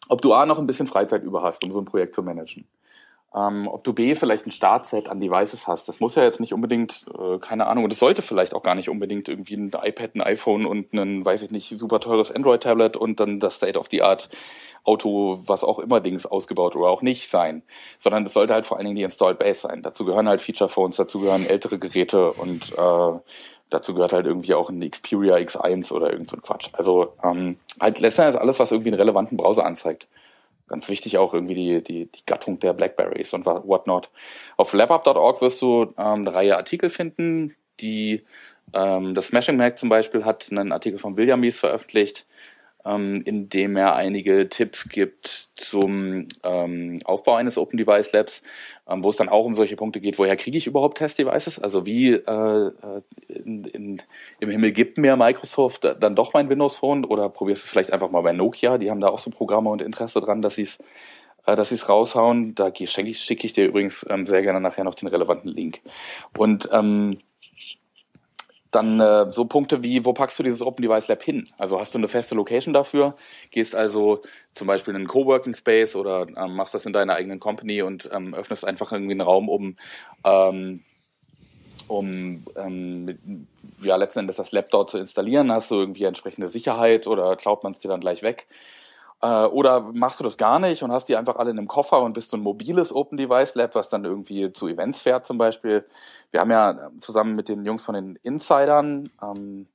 Ob 0.08 0.22
du 0.22 0.32
A 0.32 0.46
noch 0.46 0.58
ein 0.58 0.66
bisschen 0.66 0.86
Freizeit 0.86 1.22
über 1.22 1.42
hast, 1.42 1.64
um 1.64 1.72
so 1.72 1.80
ein 1.80 1.84
Projekt 1.84 2.14
zu 2.14 2.22
managen. 2.22 2.66
Ähm, 3.34 3.66
ob 3.66 3.82
du 3.84 3.94
B 3.94 4.14
vielleicht 4.14 4.46
ein 4.46 4.50
Startset 4.50 5.08
an 5.08 5.18
Devices 5.18 5.66
hast. 5.66 5.88
Das 5.88 6.00
muss 6.00 6.16
ja 6.16 6.22
jetzt 6.22 6.40
nicht 6.40 6.52
unbedingt, 6.52 7.06
äh, 7.18 7.38
keine 7.38 7.66
Ahnung, 7.66 7.84
und 7.84 7.92
es 7.92 7.98
sollte 7.98 8.20
vielleicht 8.20 8.52
auch 8.54 8.62
gar 8.62 8.74
nicht 8.74 8.90
unbedingt 8.90 9.26
irgendwie 9.26 9.54
ein 9.54 9.70
iPad, 9.82 10.16
ein 10.16 10.20
iPhone 10.20 10.66
und 10.66 10.92
ein, 10.92 11.24
weiß 11.24 11.42
ich 11.42 11.50
nicht, 11.50 11.78
super 11.78 11.98
teures 12.00 12.30
Android-Tablet 12.30 12.98
und 12.98 13.20
dann 13.20 13.40
das 13.40 13.56
State-of-the-Art 13.56 14.28
Auto, 14.84 15.40
was 15.46 15.64
auch 15.64 15.78
immer 15.78 16.00
Dings 16.00 16.26
ausgebaut 16.26 16.76
oder 16.76 16.88
auch 16.88 17.00
nicht 17.00 17.30
sein. 17.30 17.62
Sondern 17.98 18.24
es 18.24 18.34
sollte 18.34 18.52
halt 18.52 18.66
vor 18.66 18.76
allen 18.76 18.84
Dingen 18.84 18.96
die 18.96 19.02
Installed 19.02 19.38
Base 19.38 19.60
sein. 19.60 19.82
Dazu 19.82 20.04
gehören 20.04 20.28
halt 20.28 20.42
Feature 20.42 20.68
Phones, 20.68 20.96
dazu 20.96 21.20
gehören 21.20 21.46
ältere 21.46 21.78
Geräte 21.78 22.32
und 22.32 22.72
äh, 22.72 23.12
Dazu 23.72 23.94
gehört 23.94 24.12
halt 24.12 24.26
irgendwie 24.26 24.52
auch 24.52 24.68
ein 24.68 24.88
Xperia 24.88 25.36
X1 25.36 25.92
oder 25.92 26.12
irgend 26.12 26.28
so 26.28 26.36
ein 26.36 26.42
Quatsch. 26.42 26.68
Also 26.74 27.14
ähm, 27.24 27.56
halt 27.80 28.00
letztendlich 28.00 28.38
alles, 28.38 28.58
was 28.58 28.70
irgendwie 28.70 28.90
einen 28.90 29.00
relevanten 29.00 29.38
Browser 29.38 29.64
anzeigt. 29.64 30.08
Ganz 30.68 30.90
wichtig 30.90 31.16
auch 31.16 31.32
irgendwie 31.32 31.54
die, 31.54 31.82
die, 31.82 32.04
die 32.06 32.26
Gattung 32.26 32.60
der 32.60 32.74
Blackberries 32.74 33.32
und 33.32 33.46
whatnot. 33.46 34.10
Auf 34.58 34.74
labup.org 34.74 35.40
wirst 35.40 35.62
du 35.62 35.84
ähm, 35.96 35.96
eine 35.96 36.34
Reihe 36.34 36.56
Artikel 36.58 36.90
finden, 36.90 37.56
die 37.80 38.24
ähm, 38.74 39.14
das 39.14 39.28
Smashing 39.28 39.56
Mac 39.56 39.78
zum 39.78 39.88
Beispiel 39.88 40.26
hat 40.26 40.48
einen 40.50 40.72
Artikel 40.72 40.98
von 40.98 41.16
William 41.16 41.40
Mies 41.40 41.58
veröffentlicht, 41.58 42.26
ähm, 42.84 43.22
in 43.24 43.48
dem 43.48 43.76
er 43.76 43.96
einige 43.96 44.48
Tipps 44.48 44.88
gibt 44.88 45.26
zum 45.56 46.28
ähm, 46.42 47.00
Aufbau 47.04 47.34
eines 47.34 47.58
Open 47.58 47.76
Device 47.76 48.12
Labs, 48.12 48.42
ähm, 48.88 49.04
wo 49.04 49.10
es 49.10 49.16
dann 49.16 49.28
auch 49.28 49.44
um 49.44 49.54
solche 49.54 49.76
Punkte 49.76 50.00
geht, 50.00 50.18
woher 50.18 50.36
kriege 50.36 50.58
ich 50.58 50.66
überhaupt 50.66 50.98
Test 50.98 51.18
Devices? 51.18 51.58
Also 51.58 51.86
wie 51.86 52.12
äh, 52.12 52.20
äh, 52.20 53.02
in, 53.28 53.64
in, 53.64 54.02
im 54.40 54.50
Himmel 54.50 54.72
gibt 54.72 54.98
mir 54.98 55.16
Microsoft 55.16 55.84
dann 56.00 56.14
doch 56.14 56.32
mein 56.32 56.48
Windows 56.48 56.76
Phone 56.76 57.04
oder 57.04 57.28
probierst 57.28 57.64
du 57.64 57.66
es 57.66 57.70
vielleicht 57.70 57.92
einfach 57.92 58.10
mal 58.10 58.22
bei 58.22 58.32
Nokia, 58.32 58.78
die 58.78 58.90
haben 58.90 59.00
da 59.00 59.08
auch 59.08 59.18
so 59.18 59.30
Programme 59.30 59.70
und 59.70 59.82
Interesse 59.82 60.20
dran, 60.20 60.42
dass 60.42 60.56
sie 60.56 60.62
es 60.62 60.78
äh, 61.46 61.56
dass 61.56 61.70
sie 61.70 61.76
es 61.76 61.88
raushauen. 61.88 62.54
Da 62.54 62.72
schicke 62.74 63.10
ich, 63.10 63.20
schicke 63.20 63.46
ich 63.46 63.52
dir 63.52 63.66
übrigens 63.66 64.06
ähm, 64.08 64.26
sehr 64.26 64.42
gerne 64.42 64.60
nachher 64.60 64.84
noch 64.84 64.94
den 64.94 65.08
relevanten 65.08 65.50
Link. 65.50 65.80
Und 66.36 66.68
ähm, 66.72 67.18
dann 68.72 69.00
äh, 69.00 69.30
so 69.30 69.44
Punkte 69.44 69.82
wie, 69.82 70.04
wo 70.04 70.12
packst 70.12 70.38
du 70.38 70.42
dieses 70.42 70.62
Open 70.62 70.82
Device 70.82 71.08
Lab 71.08 71.22
hin? 71.22 71.48
Also 71.58 71.78
hast 71.78 71.94
du 71.94 71.98
eine 71.98 72.08
feste 72.08 72.34
Location 72.34 72.74
dafür? 72.74 73.14
Gehst 73.50 73.74
also 73.74 74.22
zum 74.52 74.66
Beispiel 74.66 74.92
in 74.92 74.96
einen 74.96 75.08
Coworking 75.08 75.54
Space 75.54 75.94
oder 75.94 76.26
ähm, 76.36 76.56
machst 76.56 76.74
das 76.74 76.86
in 76.86 76.92
deiner 76.92 77.14
eigenen 77.14 77.38
Company 77.38 77.82
und 77.82 78.10
ähm, 78.12 78.34
öffnest 78.34 78.64
einfach 78.64 78.90
irgendwie 78.92 79.12
einen 79.12 79.20
Raum, 79.20 79.48
um 79.48 79.76
ähm, 80.24 80.82
um 81.86 82.44
ähm, 82.56 83.46
ja 83.82 83.96
letzten 83.96 84.20
Endes 84.20 84.36
das 84.36 84.52
Lab 84.52 84.70
dort 84.70 84.90
zu 84.90 84.98
installieren? 84.98 85.52
Hast 85.52 85.70
du 85.70 85.74
irgendwie 85.76 86.04
entsprechende 86.04 86.48
Sicherheit 86.48 87.06
oder 87.06 87.36
klaut 87.36 87.62
man 87.64 87.72
es 87.72 87.80
dir 87.80 87.88
dann 87.88 88.00
gleich 88.00 88.22
weg? 88.22 88.46
Äh, 89.22 89.44
oder 89.46 89.80
machst 89.80 90.18
du 90.18 90.24
das 90.24 90.36
gar 90.36 90.58
nicht 90.58 90.82
und 90.82 90.90
hast 90.90 91.08
die 91.08 91.16
einfach 91.16 91.36
alle 91.36 91.52
in 91.52 91.58
einem 91.58 91.68
Koffer 91.68 92.02
und 92.02 92.12
bist 92.12 92.30
so 92.30 92.36
ein 92.36 92.42
mobiles 92.42 92.92
Open 92.92 93.16
Device 93.16 93.54
Lab, 93.54 93.74
was 93.76 93.88
dann 93.88 94.04
irgendwie 94.04 94.52
zu 94.52 94.66
Events 94.66 95.00
fährt 95.00 95.26
zum 95.26 95.38
Beispiel. 95.38 95.86
Wir 96.32 96.40
haben 96.40 96.50
ja 96.50 96.90
zusammen 97.00 97.36
mit 97.36 97.48
den 97.48 97.64
Jungs 97.64 97.84
von 97.84 97.94
den 97.94 98.18
Insidern 98.24 99.10
ähm, 99.22 99.68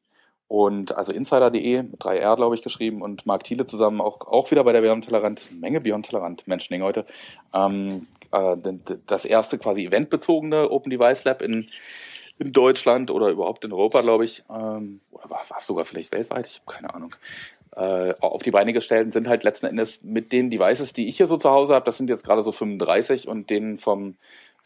und 0.49 0.95
also 0.97 1.13
insider.de, 1.13 1.79
3R 1.79 2.35
glaube 2.35 2.55
ich 2.55 2.61
geschrieben 2.61 3.01
und 3.01 3.25
Marc 3.25 3.45
Thiele 3.45 3.65
zusammen 3.65 4.01
auch, 4.01 4.19
auch 4.27 4.51
wieder 4.51 4.65
bei 4.65 4.73
der 4.73 4.81
Beyond 4.81 5.05
Tolerant, 5.05 5.49
Menge 5.53 5.79
Beyond 5.79 6.09
Tolerant, 6.09 6.45
Menschenmenge 6.47 6.83
heute, 6.83 7.05
ähm, 7.53 8.07
äh, 8.33 8.55
das 9.05 9.23
erste 9.23 9.57
quasi 9.57 9.85
eventbezogene 9.85 10.69
Open 10.69 10.89
Device 10.89 11.23
Lab 11.23 11.41
in, 11.41 11.69
in 12.37 12.51
Deutschland 12.51 13.11
oder 13.11 13.29
überhaupt 13.29 13.63
in 13.63 13.71
Europa, 13.71 14.01
glaube 14.01 14.25
ich, 14.25 14.43
ähm, 14.49 14.99
oder 15.11 15.29
war 15.29 15.41
es 15.57 15.67
sogar 15.67 15.85
vielleicht 15.85 16.11
weltweit, 16.11 16.47
ich 16.47 16.61
habe 16.65 16.71
keine 16.71 16.93
Ahnung, 16.93 17.11
auf 18.19 18.43
die 18.43 18.51
Beine 18.51 18.73
gestellt 18.73 19.13
sind 19.13 19.27
halt 19.27 19.43
letzten 19.43 19.67
Endes 19.67 20.03
mit 20.03 20.31
den 20.31 20.49
Devices, 20.49 20.93
die 20.93 21.07
ich 21.07 21.17
hier 21.17 21.27
so 21.27 21.37
zu 21.37 21.51
Hause 21.51 21.75
habe, 21.75 21.85
das 21.85 21.97
sind 21.97 22.09
jetzt 22.09 22.25
gerade 22.25 22.41
so 22.41 22.51
35 22.51 23.27
und 23.27 23.49
den 23.49 23.77
vom 23.77 24.15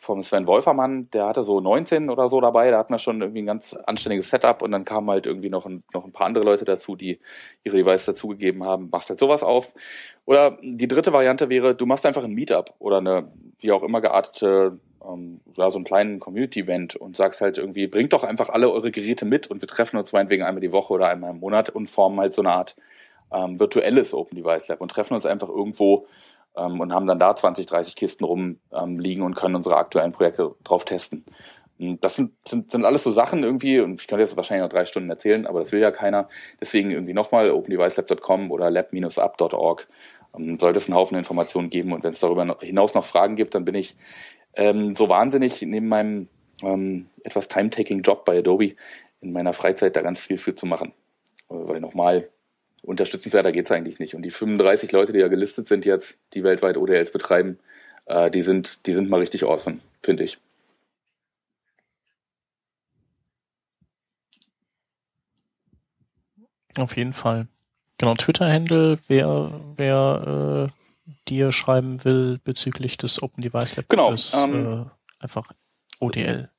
vom 0.01 0.23
Sven 0.23 0.47
Wolfermann, 0.47 1.11
der 1.11 1.27
hatte 1.27 1.43
so 1.43 1.59
19 1.59 2.09
oder 2.09 2.27
so 2.27 2.41
dabei, 2.41 2.71
da 2.71 2.79
hatten 2.79 2.91
wir 2.91 2.97
schon 2.97 3.21
irgendwie 3.21 3.43
ein 3.43 3.45
ganz 3.45 3.75
anständiges 3.75 4.31
Setup 4.31 4.63
und 4.63 4.71
dann 4.71 4.83
kamen 4.83 5.07
halt 5.11 5.27
irgendwie 5.27 5.51
noch 5.51 5.67
ein, 5.67 5.83
noch 5.93 6.05
ein 6.05 6.11
paar 6.11 6.25
andere 6.25 6.43
Leute 6.43 6.65
dazu, 6.65 6.95
die 6.95 7.19
ihre 7.63 7.77
Devices 7.77 8.05
dazugegeben 8.05 8.63
haben, 8.63 8.89
machst 8.91 9.11
halt 9.11 9.19
sowas 9.19 9.43
auf. 9.43 9.75
Oder 10.25 10.57
die 10.63 10.87
dritte 10.87 11.13
Variante 11.13 11.49
wäre, 11.49 11.75
du 11.75 11.85
machst 11.85 12.07
einfach 12.07 12.23
ein 12.23 12.33
Meetup 12.33 12.73
oder 12.79 12.97
eine 12.97 13.27
wie 13.59 13.71
auch 13.71 13.83
immer 13.83 14.01
geartete 14.01 14.79
ähm, 15.07 15.39
ja, 15.55 15.69
so 15.69 15.77
einen 15.77 15.85
kleinen 15.85 16.19
Community-Event 16.19 16.95
und 16.95 17.15
sagst 17.15 17.41
halt 17.41 17.59
irgendwie, 17.59 17.85
bringt 17.85 18.13
doch 18.13 18.23
einfach 18.23 18.49
alle 18.49 18.71
eure 18.71 18.89
Geräte 18.89 19.25
mit 19.25 19.47
und 19.47 19.61
wir 19.61 19.67
treffen 19.67 19.97
uns 19.97 20.13
meinetwegen 20.13 20.41
einmal 20.43 20.61
die 20.61 20.71
Woche 20.71 20.93
oder 20.93 21.09
einmal 21.09 21.29
im 21.29 21.39
Monat 21.39 21.69
und 21.69 21.89
formen 21.89 22.19
halt 22.19 22.33
so 22.33 22.41
eine 22.41 22.51
Art 22.51 22.75
ähm, 23.31 23.59
virtuelles 23.59 24.13
Open 24.13 24.35
Device 24.35 24.67
Lab 24.67 24.81
und 24.81 24.91
treffen 24.91 25.13
uns 25.13 25.25
einfach 25.25 25.49
irgendwo 25.49 26.07
ähm, 26.55 26.79
und 26.79 26.93
haben 26.93 27.07
dann 27.07 27.19
da 27.19 27.35
20, 27.35 27.65
30 27.65 27.95
Kisten 27.95 28.25
rumliegen 28.25 29.21
ähm, 29.21 29.25
und 29.25 29.35
können 29.35 29.55
unsere 29.55 29.77
aktuellen 29.77 30.11
Projekte 30.11 30.55
drauf 30.63 30.85
testen. 30.85 31.25
Das 31.99 32.15
sind, 32.15 32.33
sind, 32.47 32.69
sind 32.69 32.85
alles 32.85 33.03
so 33.03 33.09
Sachen 33.09 33.43
irgendwie, 33.43 33.79
und 33.79 33.99
ich 33.99 34.07
könnte 34.07 34.21
jetzt 34.21 34.37
wahrscheinlich 34.37 34.63
noch 34.63 34.71
drei 34.71 34.85
Stunden 34.85 35.09
erzählen, 35.09 35.47
aber 35.47 35.59
das 35.59 35.71
will 35.71 35.79
ja 35.79 35.89
keiner. 35.89 36.29
Deswegen 36.59 36.91
irgendwie 36.91 37.13
nochmal 37.13 37.49
opendevicelab.com 37.49 38.51
oder 38.51 38.69
lab-up.org. 38.69 39.87
Ähm, 40.37 40.59
sollte 40.59 40.77
es 40.77 40.87
einen 40.87 40.95
Haufen 40.95 41.17
Informationen 41.17 41.69
geben 41.71 41.91
und 41.91 42.03
wenn 42.03 42.11
es 42.11 42.19
darüber 42.19 42.57
hinaus 42.61 42.93
noch 42.93 43.05
Fragen 43.05 43.35
gibt, 43.35 43.55
dann 43.55 43.65
bin 43.65 43.75
ich 43.75 43.95
ähm, 44.55 44.93
so 44.93 45.09
wahnsinnig 45.09 45.61
neben 45.63 45.87
meinem 45.87 46.27
ähm, 46.61 47.07
etwas 47.23 47.47
time-taking 47.47 48.01
Job 48.01 48.25
bei 48.25 48.39
Adobe 48.39 48.75
in 49.21 49.31
meiner 49.31 49.53
Freizeit 49.53 49.95
da 49.95 50.01
ganz 50.01 50.19
viel 50.19 50.37
für 50.37 50.55
zu 50.55 50.65
machen. 50.65 50.93
Äh, 51.49 51.55
weil 51.55 51.79
nochmal, 51.79 52.29
unterstützenswerter 52.83 53.51
geht's 53.51 53.71
eigentlich 53.71 53.99
nicht. 53.99 54.15
Und 54.15 54.23
die 54.23 54.31
35 54.31 54.91
Leute, 54.91 55.13
die 55.13 55.19
ja 55.19 55.27
gelistet 55.27 55.67
sind 55.67 55.85
jetzt, 55.85 56.19
die 56.33 56.43
weltweit 56.43 56.77
ODLs 56.77 57.11
betreiben, 57.11 57.59
äh, 58.05 58.31
die, 58.31 58.41
sind, 58.41 58.85
die 58.85 58.93
sind 58.93 59.09
mal 59.09 59.19
richtig 59.19 59.43
awesome, 59.43 59.79
finde 60.01 60.23
ich. 60.23 60.37
Auf 66.77 66.95
jeden 66.95 67.13
Fall. 67.13 67.47
Genau, 67.97 68.15
Twitter-Handle, 68.15 68.99
wer, 69.07 69.61
wer 69.75 70.69
äh, 70.69 71.11
dir 71.27 71.51
schreiben 71.51 72.03
will 72.03 72.39
bezüglich 72.43 72.97
des 72.97 73.21
Open 73.21 73.43
Device 73.43 73.75
Lab, 73.75 73.89
genau, 73.89 74.11
ist 74.11 74.33
ähm, 74.33 74.85
äh, 74.87 75.23
einfach 75.23 75.51
ODL. 75.99 76.49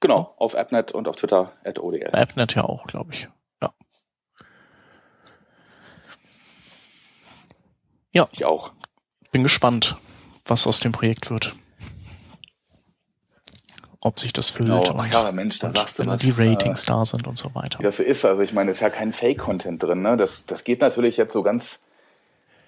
Genau, 0.00 0.34
auf 0.36 0.56
AppNet 0.56 0.92
und 0.92 1.08
auf 1.08 1.16
Twitter 1.16 1.52
at 1.64 1.78
ODL. 1.78 2.10
AppNet 2.12 2.54
ja 2.54 2.64
auch, 2.64 2.86
glaube 2.86 3.12
ich. 3.12 3.28
Ja. 8.12 8.28
Ich 8.32 8.44
auch. 8.44 8.72
Bin 9.30 9.42
gespannt, 9.42 9.96
was 10.44 10.66
aus 10.66 10.80
dem 10.80 10.92
Projekt 10.92 11.30
wird 11.30 11.54
ob 14.04 14.18
sich 14.18 14.32
das 14.32 14.50
füllt. 14.50 14.68
Genau. 14.68 14.98
Ach 14.98 15.06
ja, 15.06 15.32
Mensch, 15.32 15.60
da 15.60 15.70
sagst 15.70 15.98
du 15.98 16.02
wenn 16.02 16.10
was. 16.10 16.20
die 16.20 16.32
Ratings 16.36 16.82
äh, 16.82 16.86
da 16.86 17.04
sind 17.04 17.26
und 17.26 17.38
so 17.38 17.54
weiter. 17.54 17.78
Wie 17.78 17.84
das 17.84 17.98
so 17.98 18.02
ist, 18.02 18.24
also 18.24 18.42
ich 18.42 18.52
meine, 18.52 18.72
es 18.72 18.78
ist 18.78 18.80
ja 18.80 18.90
kein 18.90 19.12
Fake-Content 19.12 19.82
drin. 19.82 20.02
Ne? 20.02 20.16
Das, 20.16 20.44
das 20.44 20.64
geht 20.64 20.80
natürlich 20.80 21.16
jetzt 21.16 21.32
so 21.32 21.44
ganz, 21.44 21.82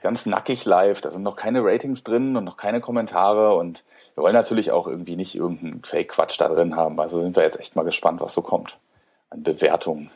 ganz 0.00 0.26
nackig 0.26 0.64
live. 0.64 1.00
Da 1.00 1.10
sind 1.10 1.24
noch 1.24 1.34
keine 1.34 1.64
Ratings 1.64 2.04
drin 2.04 2.36
und 2.36 2.44
noch 2.44 2.56
keine 2.56 2.80
Kommentare 2.80 3.56
und 3.56 3.82
wir 4.14 4.22
wollen 4.22 4.34
natürlich 4.34 4.70
auch 4.70 4.86
irgendwie 4.86 5.16
nicht 5.16 5.34
irgendeinen 5.34 5.82
Fake-Quatsch 5.82 6.40
da 6.40 6.48
drin 6.48 6.76
haben. 6.76 7.00
Also 7.00 7.18
sind 7.18 7.34
wir 7.34 7.42
jetzt 7.42 7.58
echt 7.58 7.74
mal 7.74 7.82
gespannt, 7.82 8.20
was 8.20 8.32
so 8.32 8.42
kommt 8.42 8.78
an 9.30 9.42
Bewertungen. 9.42 10.10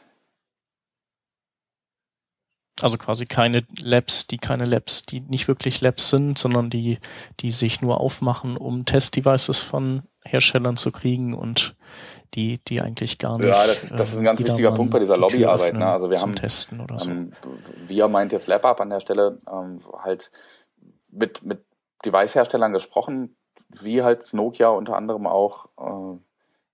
Also 2.82 2.96
quasi 2.96 3.24
keine 3.24 3.66
Labs, 3.78 4.26
die 4.26 4.38
keine 4.38 4.64
Labs, 4.64 5.02
die 5.02 5.20
nicht 5.20 5.48
wirklich 5.48 5.80
Labs 5.80 6.10
sind, 6.10 6.38
sondern 6.38 6.70
die, 6.70 6.98
die 7.40 7.50
sich 7.50 7.80
nur 7.80 8.00
aufmachen, 8.00 8.56
um 8.56 8.84
Test-Devices 8.84 9.58
von 9.58 10.02
Herstellern 10.24 10.76
zu 10.76 10.92
kriegen 10.92 11.34
und 11.34 11.74
die, 12.34 12.58
die 12.58 12.80
eigentlich 12.80 13.18
gar 13.18 13.38
nicht. 13.38 13.48
Ja, 13.48 13.66
das 13.66 13.84
ist, 13.84 13.98
das 13.98 14.12
ist 14.12 14.18
ein 14.18 14.24
ganz 14.24 14.42
wichtiger 14.44 14.72
Punkt 14.72 14.92
bei 14.92 14.98
dieser 14.98 15.16
Lobbyarbeit. 15.16 15.74
Ne? 15.74 15.86
Also 15.86 16.10
wir 16.10 16.20
haben, 16.20 16.36
Testen 16.36 16.80
oder 16.80 16.98
so. 16.98 17.10
Ähm, 17.10 17.32
wir 17.86 18.08
meint 18.08 18.32
jetzt 18.32 18.46
LabUp 18.46 18.80
an 18.80 18.90
der 18.90 19.00
Stelle 19.00 19.38
ähm, 19.50 19.80
halt 20.02 20.30
mit, 21.10 21.42
mit 21.42 21.64
Device-Herstellern 22.04 22.72
gesprochen, 22.72 23.36
wie 23.80 24.02
halt 24.02 24.32
Nokia 24.34 24.68
unter 24.68 24.96
anderem 24.96 25.26
auch 25.26 25.66
äh, 25.78 26.18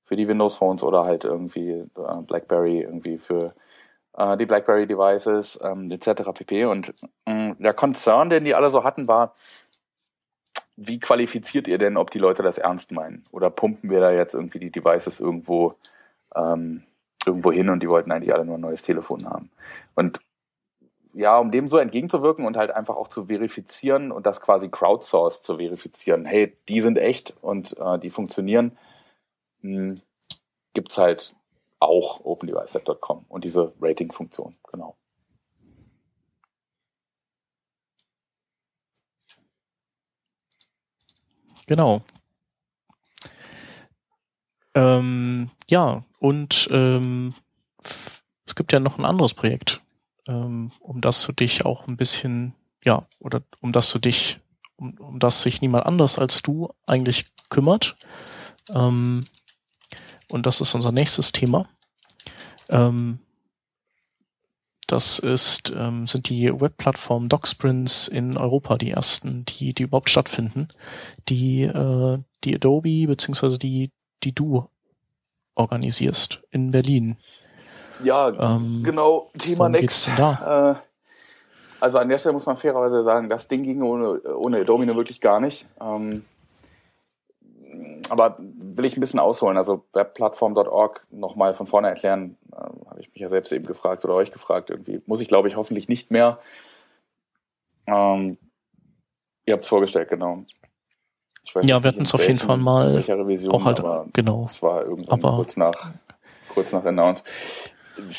für 0.03 0.17
die 0.17 0.29
Windows 0.29 0.57
Phones 0.57 0.83
oder 0.83 1.05
halt 1.05 1.25
irgendwie 1.25 1.71
äh, 1.71 2.23
BlackBerry 2.27 2.81
irgendwie 2.81 3.19
für 3.19 3.55
äh, 4.17 4.37
die 4.37 4.47
BlackBerry 4.47 4.87
Devices 4.87 5.59
ähm, 5.63 5.91
etc. 5.91 6.31
pp. 6.33 6.67
Und 6.67 6.95
äh, 7.27 7.55
der 7.59 7.75
Konzern, 7.75 8.31
den 8.31 8.45
die 8.45 8.55
alle 8.55 8.71
so 8.71 8.85
hatten, 8.85 9.09
war, 9.09 9.35
wie 10.77 10.99
qualifiziert 10.99 11.69
ihr 11.69 11.79
denn, 11.79 11.97
ob 11.97 12.11
die 12.11 12.19
Leute 12.19 12.43
das 12.43 12.59
ernst 12.59 12.93
meinen? 12.93 13.25
Oder 13.31 13.51
pumpen 13.51 13.91
wir 13.91 14.01
da 14.01 14.11
jetzt 14.11 14.35
irgendwie 14.35 14.59
die 14.59 14.73
Devices 14.73 15.21
irgendwo, 15.21 15.75
ähm, 16.35 16.83
irgendwo 17.25 17.53
hin 17.53 17.71
und 17.71 17.83
die 17.83 17.89
wollten 17.89 18.11
eigentlich 18.11 18.35
alle 18.35 18.45
nur 18.45 18.59
ein 18.59 18.63
neues 18.63 18.83
Telefon 18.83 19.29
haben? 19.29 19.51
Und 19.95 20.21
ja, 21.13 21.39
um 21.39 21.53
dem 21.53 21.69
so 21.69 21.79
entgegenzuwirken 21.79 22.45
und 22.45 22.57
halt 22.57 22.73
einfach 22.73 22.97
auch 22.97 23.07
zu 23.07 23.27
verifizieren 23.27 24.11
und 24.11 24.27
das 24.27 24.41
quasi 24.41 24.69
crowdsourced 24.69 25.45
zu 25.45 25.59
verifizieren, 25.59 26.25
hey, 26.25 26.57
die 26.69 26.81
sind 26.81 26.99
echt 26.99 27.35
und 27.41 27.77
äh, 27.79 28.01
die 28.01 28.11
funktionieren, 28.11 28.77
hm, 29.61 30.01
gibt's 30.75 30.99
halt 30.99 31.35
auch 31.85 32.25
OpenDeviceLab.com 32.25 33.27
und 33.29 33.45
diese 33.45 33.73
Rating-Funktion, 33.81 34.57
genau. 34.71 34.97
Genau. 41.67 42.03
Ähm, 44.75 45.51
ja, 45.69 46.05
und 46.19 46.69
ähm, 46.73 47.35
es 48.47 48.55
gibt 48.55 48.73
ja 48.73 48.81
noch 48.81 48.99
ein 48.99 49.05
anderes 49.05 49.35
Projekt, 49.35 49.81
ähm, 50.27 50.73
um 50.81 51.01
das 51.01 51.25
du 51.25 51.33
dich 51.33 51.65
auch 51.65 51.87
ein 51.87 51.97
bisschen, 51.97 52.55
ja, 52.85 53.07
oder 53.21 53.43
um 53.61 53.73
das 53.73 53.91
du 53.93 53.99
dich, 53.99 54.41
um, 54.77 54.95
um 54.99 55.19
das 55.21 55.43
sich 55.43 55.61
niemand 55.63 55.87
anders 55.87 56.19
als 56.19 56.43
du 56.43 56.73
eigentlich 56.87 57.27
kümmert. 57.51 57.97
Ähm, 58.69 59.27
und 60.29 60.47
das 60.47 60.61
ist 60.61 60.75
unser 60.75 60.93
nächstes 60.93 61.33
Thema. 61.33 61.69
Ähm, 62.69 63.19
das 64.87 65.19
ist, 65.19 65.73
ähm, 65.75 66.07
sind 66.07 66.29
die 66.29 66.53
Webplattformen 66.53 67.29
DocSprints 67.29 68.09
in 68.09 68.37
Europa 68.37 68.77
die 68.77 68.91
ersten, 68.91 69.45
die, 69.47 69.73
die 69.73 69.85
überhaupt 69.85 70.11
stattfinden, 70.11 70.69
die, 71.29 71.63
äh, 71.63 72.19
die 72.45 72.55
Adobe 72.55 73.07
beziehungsweise 73.07 73.59
die, 73.59 73.91
die 74.23 74.33
du 74.33 74.69
organisierst 75.55 76.43
in 76.51 76.71
Berlin. 76.71 77.17
Ja, 78.03 78.29
ähm, 78.29 78.83
genau, 78.85 79.31
Thema 79.39 79.69
Next. 79.69 80.09
Äh, 80.19 80.75
also 81.81 81.99
an 81.99 82.09
der 82.09 82.19
Stelle 82.19 82.35
muss 82.35 82.47
man 82.47 82.57
fairerweise 82.57 83.05
sagen, 83.05 83.31
das 83.31 83.49
Ding 83.49 83.63
ging 83.63 83.83
ohne, 83.83 84.21
ohne 84.21 84.61
Adobe 84.61 84.85
nur 84.85 84.97
wirklich 84.97 85.21
gar 85.21 85.41
nicht. 85.41 85.67
Ähm, 85.81 86.25
aber 88.09 88.37
will 88.77 88.85
ich 88.85 88.97
ein 88.97 89.01
bisschen 89.01 89.21
ausholen. 89.21 89.57
Also 89.57 89.85
webplattform.org 89.93 91.07
nochmal 91.11 91.55
von 91.55 91.67
vorne 91.67 91.89
erklären, 91.89 92.37
äh, 92.53 92.57
habe 92.57 93.01
ich 93.01 93.09
mich 93.09 93.19
ja 93.19 93.29
selbst 93.29 93.53
eben 93.53 93.67
gefragt 93.67 94.05
oder 94.05 94.15
euch 94.15 94.33
gefragt. 94.33 94.71
Irgendwie 94.71 95.03
muss 95.07 95.21
ich, 95.21 95.29
glaube 95.29 95.49
ich, 95.49 95.57
hoffentlich 95.57 95.89
nicht 95.89 96.11
mehr. 96.11 96.39
Ähm, 97.87 98.39
ihr 99.47 99.55
habt 99.55 99.63
es 99.63 99.69
vorgestellt, 99.69 100.09
genau. 100.09 100.45
Weiß 101.53 101.67
ja, 101.67 101.83
wir 101.83 101.89
hatten 101.89 102.03
es 102.03 102.15
auf 102.15 102.27
jeden 102.27 102.39
Fall 102.39 102.57
mal. 102.57 102.97
Revision, 102.97 103.53
auch 103.53 103.65
halt, 103.67 103.83
genau. 104.15 104.47
Es 104.47 104.63
war 104.63 104.83
irgendwann 104.83 105.23
aber 105.23 105.37
kurz 105.37 105.57
nach, 105.57 105.93
kurz 106.49 106.73
nach 106.73 106.85
Announce. 106.85 107.23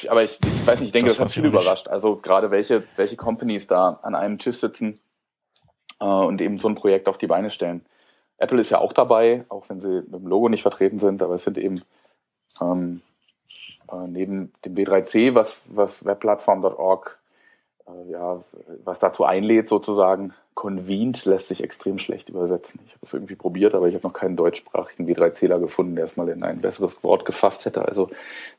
Aber 0.08 0.24
ich, 0.24 0.40
ich 0.42 0.68
weiß 0.68 0.80
nicht, 0.80 0.90
ich 0.90 0.92
denke, 0.92 1.10
das, 1.10 1.18
das 1.18 1.26
hat 1.26 1.32
viele 1.32 1.48
überrascht. 1.48 1.88
Also 1.88 2.18
gerade 2.18 2.52
welche, 2.52 2.84
welche 2.96 3.16
Companies 3.16 3.68
da 3.68 4.00
an 4.04 4.14
einem 4.16 4.38
Tisch 4.38 4.58
sitzen 4.58 5.00
äh, 6.00 6.06
und 6.06 6.40
eben 6.40 6.58
so 6.58 6.70
ein 6.70 6.76
Projekt 6.76 7.10
auf 7.10 7.18
die 7.18 7.28
Beine 7.28 7.50
stellen. 7.50 7.84
Apple 8.38 8.60
ist 8.60 8.70
ja 8.70 8.80
auch 8.80 8.94
dabei, 8.94 9.46
auch 9.50 9.68
wenn 9.70 9.80
sie 9.80 10.02
mit 10.02 10.14
dem 10.14 10.28
Logo 10.28 10.50
nicht 10.50 10.62
vertreten 10.62 11.00
sind, 11.00 11.24
aber 11.24 11.36
es 11.36 11.44
sind 11.44 11.58
eben 11.58 11.84
ähm, 12.62 13.02
äh, 13.92 14.08
neben 14.08 14.52
dem 14.66 14.76
W3C, 14.76 15.36
was, 15.36 15.66
was 15.70 16.06
webplattform.org 16.06 17.20
äh, 17.88 18.12
ja, 18.12 18.44
was 18.84 19.00
dazu 19.00 19.26
einlädt 19.26 19.70
sozusagen, 19.70 20.34
convened 20.54 21.26
lässt 21.26 21.50
sich 21.50 21.64
extrem 21.64 22.00
schlecht 22.00 22.30
übersetzen. 22.30 22.80
Ich 22.86 22.94
habe 22.94 23.02
es 23.04 23.14
irgendwie 23.14 23.36
probiert, 23.36 23.76
aber 23.76 23.88
ich 23.88 23.96
habe 23.96 24.08
noch 24.08 24.14
keinen 24.14 24.36
deutschsprachigen 24.36 25.08
W3C'ler 25.08 25.60
gefunden, 25.60 25.96
der 25.96 26.06
es 26.06 26.18
mal 26.18 26.30
in 26.30 26.44
ein 26.44 26.62
besseres 26.62 27.04
Wort 27.04 27.26
gefasst 27.26 27.66
hätte. 27.66 27.86
Also 27.86 28.10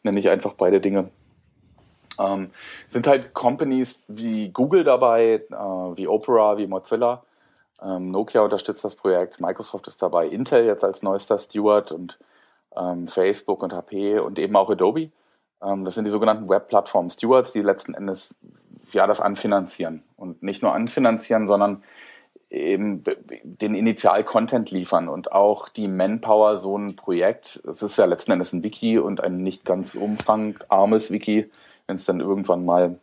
nenne 0.02 0.18
ich 0.18 0.28
einfach 0.28 0.52
beide 0.54 0.80
Dinge. 0.80 1.10
Ähm, 2.18 2.50
sind 2.88 3.06
halt 3.06 3.34
Companies 3.34 4.02
wie 4.08 4.50
Google 4.50 4.84
dabei, 4.84 5.44
äh, 5.50 5.54
wie 5.96 6.06
Opera, 6.06 6.56
wie 6.56 6.66
Mozilla, 6.66 7.24
ähm, 7.82 8.10
Nokia 8.10 8.42
unterstützt 8.42 8.84
das 8.84 8.94
Projekt, 8.94 9.40
Microsoft 9.40 9.88
ist 9.88 10.02
dabei, 10.02 10.26
Intel 10.26 10.64
jetzt 10.64 10.84
als 10.84 11.02
neuester 11.02 11.38
Steward 11.38 11.92
und 11.92 12.18
ähm, 12.76 13.08
Facebook 13.08 13.62
und 13.62 13.72
HP 13.72 14.18
und 14.18 14.38
eben 14.38 14.56
auch 14.56 14.70
Adobe. 14.70 15.10
Ähm, 15.62 15.84
das 15.84 15.94
sind 15.94 16.04
die 16.04 16.10
sogenannten 16.10 16.48
Web-Plattform 16.48 17.10
Stewards, 17.10 17.52
die 17.52 17.62
letzten 17.62 17.94
Endes 17.94 18.34
ja 18.92 19.06
das 19.06 19.20
anfinanzieren 19.20 20.02
und 20.16 20.42
nicht 20.42 20.62
nur 20.62 20.72
anfinanzieren, 20.74 21.48
sondern 21.48 21.82
eben 22.48 23.02
den 23.42 23.74
Initial-Content 23.74 24.70
liefern 24.70 25.08
und 25.08 25.32
auch 25.32 25.68
die 25.68 25.88
Manpower, 25.88 26.56
so 26.56 26.78
ein 26.78 26.94
Projekt, 26.94 27.60
es 27.68 27.82
ist 27.82 27.98
ja 27.98 28.04
letzten 28.04 28.32
Endes 28.32 28.52
ein 28.52 28.62
Wiki 28.62 28.98
und 28.98 29.20
ein 29.20 29.38
nicht 29.38 29.64
ganz 29.64 29.96
umfangarmes 29.96 31.10
Wiki, 31.10 31.50
wenn 31.86 31.96
es 31.96 32.04
dann 32.04 32.20
irgendwann 32.20 32.64
mal 32.64 33.00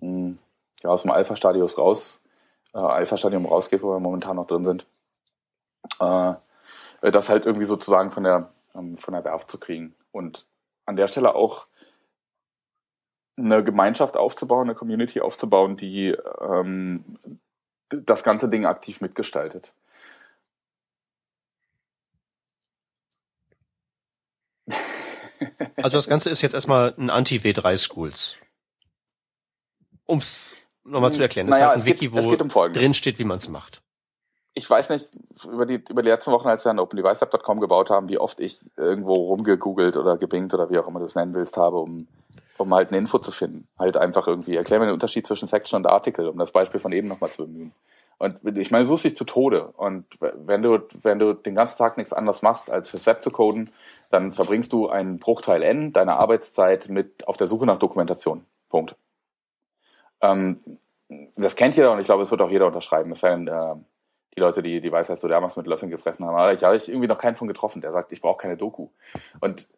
mh, 0.00 0.08
hm, 0.08 0.38
ja, 0.82 0.90
aus 0.90 1.02
dem 1.02 1.10
Alpha-Stadius 1.10 1.78
raus 1.78 2.22
äh, 2.76 2.78
Alpha-Stadium 2.78 3.46
rausgeht, 3.46 3.82
wo 3.82 3.94
wir 3.94 4.00
momentan 4.00 4.36
noch 4.36 4.46
drin 4.46 4.64
sind. 4.64 4.86
Äh, 5.98 6.34
das 7.00 7.28
halt 7.28 7.46
irgendwie 7.46 7.64
sozusagen 7.64 8.10
von 8.10 8.24
der, 8.24 8.50
ähm, 8.74 8.98
von 8.98 9.14
der 9.14 9.24
Werft 9.24 9.50
zu 9.50 9.58
kriegen. 9.58 9.94
Und 10.12 10.46
an 10.84 10.96
der 10.96 11.06
Stelle 11.06 11.34
auch 11.34 11.66
eine 13.38 13.64
Gemeinschaft 13.64 14.16
aufzubauen, 14.16 14.68
eine 14.68 14.74
Community 14.74 15.20
aufzubauen, 15.20 15.76
die 15.76 16.16
ähm, 16.40 17.18
das 17.88 18.22
ganze 18.22 18.48
Ding 18.48 18.66
aktiv 18.66 19.00
mitgestaltet. 19.00 19.72
Also 25.76 25.98
das 25.98 26.08
Ganze 26.08 26.30
ist 26.30 26.40
jetzt 26.40 26.54
erstmal 26.54 26.94
ein 26.96 27.10
Anti-W3-Schools. 27.10 28.36
Um's 30.06 30.65
nochmal 30.86 31.12
zu 31.12 31.22
erklären. 31.22 31.46
Das 31.46 31.58
naja, 31.58 31.72
ist 31.72 31.84
halt 31.84 31.86
ein 31.86 31.86
Wiki, 31.86 32.08
geht, 32.08 32.42
um 32.42 32.54
wo 32.54 32.68
drin 32.68 32.94
steht, 32.94 33.18
wie 33.18 33.24
man 33.24 33.38
es 33.38 33.48
macht. 33.48 33.82
Ich 34.54 34.68
weiß 34.68 34.88
nicht, 34.88 35.10
über 35.44 35.66
die, 35.66 35.82
über 35.90 36.02
die 36.02 36.08
letzten 36.08 36.32
Wochen, 36.32 36.48
als 36.48 36.64
wir 36.64 36.70
an 36.70 36.78
OpenDeviceLab.com 36.78 37.60
gebaut 37.60 37.90
haben, 37.90 38.08
wie 38.08 38.18
oft 38.18 38.40
ich 38.40 38.60
irgendwo 38.76 39.12
rumgegoogelt 39.12 39.98
oder 39.98 40.16
gebingt 40.16 40.54
oder 40.54 40.70
wie 40.70 40.78
auch 40.78 40.88
immer 40.88 40.98
du 40.98 41.04
es 41.04 41.14
nennen 41.14 41.34
willst 41.34 41.58
habe, 41.58 41.76
um, 41.76 42.08
um 42.56 42.74
halt 42.74 42.88
eine 42.88 42.98
Info 42.98 43.18
zu 43.18 43.32
finden. 43.32 43.68
Halt 43.78 43.98
einfach 43.98 44.26
irgendwie, 44.26 44.56
erklär 44.56 44.78
mir 44.78 44.86
den 44.86 44.94
Unterschied 44.94 45.26
zwischen 45.26 45.46
Section 45.46 45.76
und 45.76 45.86
Artikel, 45.86 46.26
um 46.28 46.38
das 46.38 46.52
Beispiel 46.52 46.80
von 46.80 46.92
eben 46.92 47.06
nochmal 47.06 47.30
zu 47.30 47.44
bemühen. 47.44 47.72
Und 48.18 48.38
ich 48.56 48.70
meine, 48.70 48.86
suchst 48.86 49.04
dich 49.04 49.16
zu 49.16 49.24
Tode. 49.24 49.66
Und 49.76 50.06
wenn 50.20 50.62
du, 50.62 50.78
wenn 51.02 51.18
du 51.18 51.34
den 51.34 51.54
ganzen 51.54 51.76
Tag 51.76 51.98
nichts 51.98 52.14
anderes 52.14 52.40
machst, 52.40 52.70
als 52.70 52.88
fürs 52.88 53.04
Web 53.04 53.22
zu 53.22 53.30
coden, 53.30 53.70
dann 54.10 54.32
verbringst 54.32 54.72
du 54.72 54.88
einen 54.88 55.18
Bruchteil 55.18 55.62
N 55.62 55.92
deiner 55.92 56.18
Arbeitszeit 56.18 56.88
mit 56.88 57.28
auf 57.28 57.36
der 57.36 57.46
Suche 57.46 57.66
nach 57.66 57.78
Dokumentation. 57.78 58.46
Punkt. 58.70 58.96
Ähm, 60.20 60.60
das 61.36 61.56
kennt 61.56 61.76
jeder 61.76 61.92
und 61.92 62.00
ich 62.00 62.06
glaube, 62.06 62.22
es 62.22 62.30
wird 62.30 62.40
auch 62.40 62.50
jeder 62.50 62.66
unterschreiben. 62.66 63.12
Es 63.12 63.20
seien 63.20 63.46
äh, 63.48 63.74
die 64.36 64.40
Leute, 64.40 64.62
die 64.62 64.80
die 64.80 64.92
Weisheit 64.92 65.20
so 65.20 65.28
dermaßen 65.28 65.60
mit 65.60 65.68
Löffeln 65.68 65.90
gefressen 65.90 66.26
haben. 66.26 66.36
Aber 66.36 66.52
ich 66.52 66.64
habe 66.64 66.76
irgendwie 66.76 67.06
noch 67.06 67.18
keinen 67.18 67.36
von 67.36 67.48
getroffen, 67.48 67.80
der 67.80 67.92
sagt, 67.92 68.12
ich 68.12 68.20
brauche 68.20 68.38
keine 68.38 68.56
Doku. 68.56 68.88
Und 69.40 69.68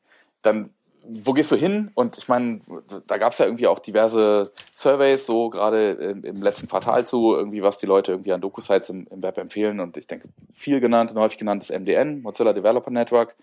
dann 0.43 0.70
wo 1.09 1.32
gehst 1.32 1.51
du 1.51 1.57
hin? 1.57 1.91
Und 1.95 2.18
ich 2.18 2.28
meine, 2.28 2.61
da 3.07 3.18
gab 3.18 3.32
es 3.32 3.39
ja 3.39 3.47
irgendwie 3.47 3.66
auch 3.66 3.78
diverse 3.78 4.53
Surveys, 4.74 5.26
so 5.26 5.49
gerade 5.49 5.93
im, 5.93 6.24
im, 6.24 6.43
letzten 6.43 6.68
Quartal 6.68 7.07
zu, 7.07 7.34
irgendwie, 7.34 7.62
was 7.62 7.78
die 7.78 7.86
Leute 7.86 8.12
irgendwie 8.12 8.32
an 8.32 8.41
Doku-Sites 8.41 8.91
im, 8.91 9.07
im, 9.11 9.22
Web 9.22 9.39
empfehlen. 9.39 9.80
Und 9.80 9.97
ich 9.97 10.07
denke, 10.07 10.28
viel 10.55 10.80
genannt 10.80 11.11
und 11.11 11.18
häufig 11.18 11.39
genannt 11.39 11.62
ist 11.62 11.70
MDN, 11.70 12.22
Mozilla 12.22 12.53
Developer 12.53 12.91
Network. 12.91 13.36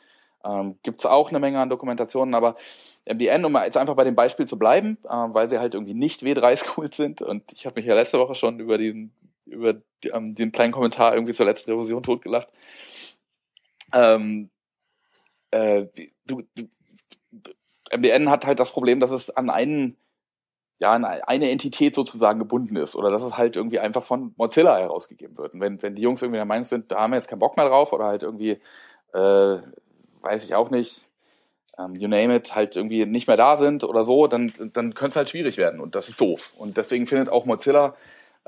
Ähm, 0.46 0.78
Gibt 0.84 1.00
es 1.00 1.06
auch 1.06 1.30
eine 1.30 1.40
Menge 1.40 1.60
an 1.60 1.70
Dokumentationen, 1.70 2.36
aber 2.36 2.56
MDN, 3.06 3.46
um 3.46 3.56
jetzt 3.56 3.78
einfach 3.78 3.96
bei 3.96 4.04
dem 4.04 4.16
Beispiel 4.16 4.48
zu 4.48 4.58
bleiben, 4.58 4.98
äh, 5.06 5.10
weil 5.10 5.50
sie 5.50 5.60
halt 5.60 5.74
irgendwie 5.74 5.94
nicht 5.94 6.22
W3-School 6.22 6.94
sind. 6.94 7.22
Und 7.22 7.52
ich 7.54 7.66
habe 7.66 7.80
mich 7.80 7.86
ja 7.86 7.96
letzte 7.96 8.20
Woche 8.20 8.36
schon 8.36 8.60
über 8.60 8.78
diesen, 8.78 9.12
über 9.46 9.76
ähm, 10.12 10.36
den 10.36 10.52
kleinen 10.52 10.74
Kommentar 10.74 11.14
irgendwie 11.14 11.34
zur 11.34 11.46
letzten 11.46 11.72
Revision 11.72 12.04
totgelacht. 12.04 12.48
Ähm, 13.94 14.50
äh, 15.52 15.86
du, 16.26 16.44
du, 16.56 16.68
MDN 17.92 18.30
hat 18.30 18.46
halt 18.46 18.60
das 18.60 18.72
Problem, 18.72 19.00
dass 19.00 19.12
es 19.12 19.30
an 19.30 19.50
einen 19.50 19.98
ja, 20.82 20.92
eine 20.92 21.52
Entität 21.52 21.96
sozusagen 21.96 22.40
gebunden 22.40 22.76
ist 22.76 22.96
oder 22.98 23.10
dass 23.10 23.24
es 23.24 23.38
halt 23.38 23.56
irgendwie 23.56 23.80
einfach 23.80 24.04
von 24.04 24.34
Mozilla 24.36 24.78
herausgegeben 24.78 25.38
wird. 25.38 25.54
Und 25.54 25.62
wenn, 25.62 25.82
wenn 25.82 25.96
die 25.96 26.02
Jungs 26.02 26.22
irgendwie 26.22 26.38
der 26.38 26.46
Meinung 26.46 26.66
sind, 26.66 26.92
da 26.92 27.00
haben 27.00 27.12
wir 27.12 27.18
jetzt 27.18 27.30
keinen 27.30 27.40
Bock 27.40 27.56
mehr 27.56 27.68
drauf 27.68 27.94
oder 27.94 28.06
halt 28.06 28.24
irgendwie, 28.24 28.60
äh, 29.14 29.58
weiß 30.26 30.44
ich 30.44 30.56
auch 30.56 30.70
nicht, 30.70 31.10
ähm, 31.78 31.96
you 31.96 32.08
name 32.08 32.36
it, 32.36 32.56
halt 32.56 32.76
irgendwie 32.76 33.06
nicht 33.06 33.28
mehr 33.28 33.38
da 33.38 33.58
sind 33.58 33.84
oder 33.84 34.04
so, 34.04 34.28
dann, 34.28 34.52
dann 34.74 34.94
könnte 34.94 35.10
es 35.10 35.16
halt 35.16 35.30
schwierig 35.30 35.58
werden 35.58 35.80
und 35.80 35.96
das 35.96 36.10
ist 36.10 36.20
doof. 36.20 36.54
Und 36.58 36.78
deswegen 36.78 37.08
findet 37.08 37.30
auch 37.30 37.46
Mozilla, 37.46 37.96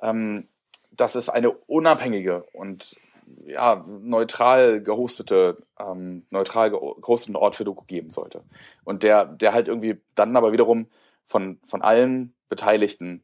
ähm, 0.02 0.48
dass 0.92 1.16
es 1.16 1.30
eine 1.30 1.52
unabhängige 1.52 2.44
und 2.54 2.96
ja, 3.46 3.84
neutral 3.88 4.82
gehostete, 4.82 5.58
ähm, 5.80 6.26
neutral 6.30 6.72
gehosteten 6.72 7.36
Ort 7.36 7.56
für 7.56 7.66
Doku 7.66 7.84
geben 7.86 8.12
sollte. 8.12 8.44
Und 8.84 9.04
der, 9.04 9.26
der 9.26 9.54
halt 9.54 9.68
irgendwie 9.68 10.02
dann 10.16 10.36
aber 10.36 10.52
wiederum 10.54 10.88
von, 11.26 11.60
von 11.66 11.82
allen 11.82 12.34
Beteiligten, 12.50 13.24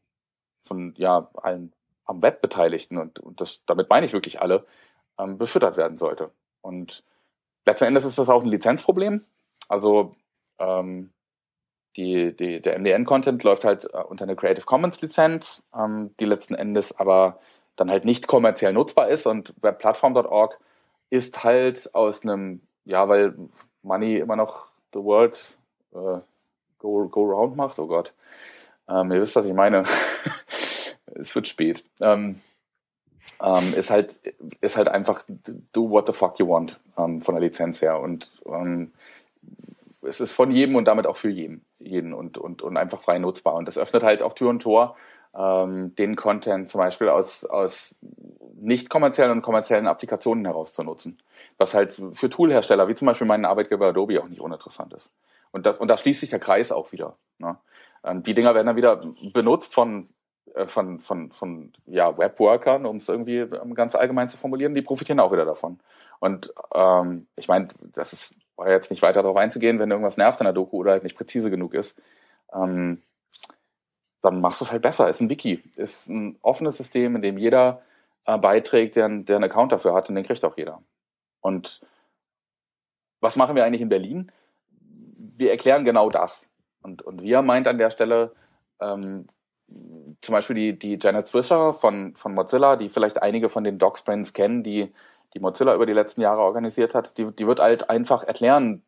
von 0.62 0.94
ja, 0.96 1.30
allen 1.34 1.72
am 2.04 2.20
Web 2.20 2.42
Beteiligten, 2.42 2.98
und, 2.98 3.18
und 3.18 3.40
das, 3.40 3.62
damit 3.64 3.88
meine 3.88 4.04
ich 4.04 4.12
wirklich 4.12 4.42
alle, 4.42 4.66
ähm, 5.18 5.38
befüttert 5.38 5.78
werden 5.78 5.96
sollte. 5.96 6.30
Und 6.60 7.02
letzten 7.66 7.86
Endes 7.86 8.04
ist 8.04 8.18
das 8.18 8.28
auch 8.28 8.42
ein 8.42 8.50
Lizenzproblem. 8.50 9.24
Also 9.68 10.12
ähm, 10.58 11.10
die, 11.96 12.34
die, 12.34 12.60
der 12.60 12.78
MDN-Content 12.78 13.42
läuft 13.44 13.64
halt 13.64 13.84
äh, 13.92 13.98
unter 13.98 14.24
einer 14.24 14.34
Creative 14.34 14.66
Commons-Lizenz, 14.66 15.62
ähm, 15.76 16.10
die 16.18 16.24
letzten 16.24 16.54
Endes 16.54 16.98
aber 16.98 17.38
dann 17.76 17.90
halt 17.90 18.04
nicht 18.04 18.26
kommerziell 18.26 18.72
nutzbar 18.72 19.08
ist. 19.08 19.26
Und 19.26 19.54
webplattform.org 19.60 20.58
ist 21.10 21.44
halt 21.44 21.94
aus 21.94 22.22
einem, 22.22 22.60
ja, 22.84 23.08
weil 23.08 23.34
Money 23.82 24.18
immer 24.18 24.36
noch 24.36 24.68
the 24.92 25.00
world 25.00 25.56
äh, 25.92 26.18
go, 26.78 27.08
go 27.08 27.24
round 27.24 27.56
macht, 27.56 27.78
oh 27.78 27.86
Gott. 27.86 28.12
Ähm, 28.88 29.10
ihr 29.12 29.20
wisst, 29.20 29.36
was 29.36 29.46
ich 29.46 29.54
meine. 29.54 29.84
es 31.14 31.34
wird 31.34 31.48
spät. 31.48 31.84
Ähm, 32.02 32.40
ähm, 33.44 33.74
ist 33.74 33.90
halt 33.90 34.18
ist 34.60 34.76
halt 34.76 34.88
einfach 34.88 35.22
do 35.72 35.90
what 35.90 36.06
the 36.06 36.12
fuck 36.12 36.38
you 36.38 36.48
want 36.48 36.80
ähm, 36.96 37.22
von 37.22 37.34
der 37.34 37.42
Lizenz 37.42 37.82
her 37.82 38.00
und 38.00 38.32
ähm, 38.46 38.92
es 40.02 40.20
ist 40.20 40.32
von 40.32 40.50
jedem 40.50 40.76
und 40.76 40.86
damit 40.86 41.06
auch 41.06 41.16
für 41.16 41.30
jeden 41.30 41.64
jeden 41.78 42.14
und 42.14 42.38
und 42.38 42.62
und 42.62 42.76
einfach 42.76 43.00
frei 43.00 43.18
nutzbar 43.18 43.54
und 43.54 43.68
das 43.68 43.78
öffnet 43.78 44.02
halt 44.02 44.22
auch 44.22 44.32
Tür 44.32 44.50
und 44.50 44.62
Tor 44.62 44.96
ähm, 45.36 45.94
den 45.96 46.16
Content 46.16 46.68
zum 46.68 46.78
Beispiel 46.78 47.08
aus, 47.08 47.44
aus 47.44 47.96
nicht 48.56 48.88
kommerziellen 48.88 49.32
und 49.32 49.42
kommerziellen 49.42 49.86
Applikationen 49.86 50.44
herauszunutzen. 50.44 51.20
Was 51.58 51.74
halt 51.74 52.00
für 52.12 52.30
Toolhersteller, 52.30 52.88
wie 52.88 52.94
zum 52.94 53.06
Beispiel 53.06 53.26
meinen 53.26 53.44
Arbeitgeber 53.44 53.88
Adobe, 53.88 54.22
auch 54.22 54.28
nicht 54.28 54.40
uninteressant 54.40 54.94
ist. 54.94 55.12
Und, 55.50 55.66
das, 55.66 55.78
und 55.78 55.88
da 55.88 55.96
schließt 55.96 56.20
sich 56.20 56.30
der 56.30 56.38
Kreis 56.38 56.72
auch 56.72 56.92
wieder. 56.92 57.16
Ne? 57.38 57.56
Ähm, 58.04 58.22
die 58.22 58.34
Dinger 58.34 58.54
werden 58.54 58.66
dann 58.66 58.76
wieder 58.76 59.00
benutzt 59.32 59.74
von, 59.74 60.08
von, 60.66 61.00
von, 61.00 61.32
von 61.32 61.72
ja, 61.86 62.16
Webworkern, 62.16 62.86
um 62.86 62.96
es 62.96 63.08
irgendwie 63.08 63.46
ganz 63.74 63.94
allgemein 63.94 64.28
zu 64.28 64.38
formulieren, 64.38 64.74
die 64.74 64.82
profitieren 64.82 65.20
auch 65.20 65.32
wieder 65.32 65.44
davon. 65.44 65.80
Und 66.20 66.52
ähm, 66.74 67.26
ich 67.36 67.48
meine, 67.48 67.68
das 67.92 68.12
ist 68.12 68.34
war 68.56 68.70
jetzt 68.70 68.90
nicht 68.90 69.02
weiter 69.02 69.22
darauf 69.22 69.36
einzugehen, 69.36 69.78
wenn 69.78 69.90
irgendwas 69.90 70.16
nervt 70.16 70.40
in 70.40 70.44
der 70.44 70.52
Doku 70.52 70.78
oder 70.78 70.92
halt 70.92 71.02
nicht 71.02 71.16
präzise 71.16 71.50
genug 71.50 71.74
ist. 71.74 72.00
Ähm, 72.52 73.02
dann 74.20 74.40
machst 74.40 74.60
du 74.60 74.64
es 74.64 74.72
halt 74.72 74.82
besser. 74.82 75.08
Ist 75.08 75.20
ein 75.20 75.30
Wiki, 75.30 75.62
ist 75.76 76.08
ein 76.08 76.38
offenes 76.40 76.76
System, 76.76 77.16
in 77.16 77.22
dem 77.22 77.36
jeder 77.36 77.82
äh, 78.26 78.38
beiträgt, 78.38 78.96
der, 78.96 79.08
der 79.08 79.36
einen 79.36 79.44
Account 79.44 79.72
dafür 79.72 79.94
hat 79.94 80.08
und 80.08 80.14
den 80.14 80.24
kriegt 80.24 80.44
auch 80.44 80.56
jeder. 80.56 80.82
Und 81.40 81.80
was 83.20 83.36
machen 83.36 83.56
wir 83.56 83.64
eigentlich 83.64 83.82
in 83.82 83.88
Berlin? 83.88 84.32
Wir 85.16 85.50
erklären 85.50 85.84
genau 85.84 86.10
das. 86.10 86.48
Und, 86.82 87.02
und 87.02 87.22
wir 87.22 87.42
meint 87.42 87.66
an 87.66 87.78
der 87.78 87.90
Stelle 87.90 88.32
ähm, 88.80 89.26
zum 90.20 90.32
Beispiel 90.32 90.56
die, 90.56 90.78
die 90.78 90.98
Janet 91.00 91.28
Swisher 91.28 91.72
von, 91.72 92.14
von 92.16 92.34
Mozilla, 92.34 92.76
die 92.76 92.88
vielleicht 92.88 93.22
einige 93.22 93.50
von 93.50 93.64
den 93.64 93.78
Docs-Brands 93.78 94.32
kennen, 94.32 94.62
die, 94.62 94.92
die 95.34 95.40
Mozilla 95.40 95.74
über 95.74 95.86
die 95.86 95.92
letzten 95.92 96.20
Jahre 96.20 96.42
organisiert 96.42 96.94
hat, 96.94 97.18
die, 97.18 97.30
die 97.32 97.46
wird 97.46 97.60
halt 97.60 97.90
einfach 97.90 98.22
erklären, 98.22 98.82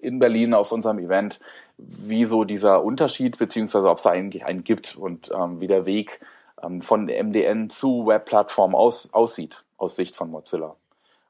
in 0.00 0.18
Berlin 0.18 0.54
auf 0.54 0.72
unserem 0.72 0.98
Event, 0.98 1.40
wie 1.78 2.24
so 2.24 2.44
dieser 2.44 2.84
Unterschied, 2.84 3.38
beziehungsweise 3.38 3.90
ob 3.90 3.98
es 3.98 4.04
da 4.04 4.10
eigentlich 4.10 4.44
einen 4.44 4.64
gibt 4.64 4.96
und 4.96 5.30
ähm, 5.32 5.60
wie 5.60 5.66
der 5.66 5.86
Weg 5.86 6.20
ähm, 6.62 6.82
von 6.82 7.06
MDN 7.06 7.70
zu 7.70 8.06
Webplattform 8.06 8.74
aus, 8.74 9.12
aussieht, 9.12 9.64
aus 9.76 9.96
Sicht 9.96 10.16
von 10.16 10.30
Mozilla. 10.30 10.76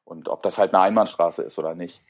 Und 0.05 0.28
ob 0.28 0.43
das 0.43 0.59
halt 0.59 0.74
eine 0.74 0.82
Einbahnstraße 0.82 1.43
ist 1.43 1.59
oder 1.59 1.74
nicht. 1.74 2.03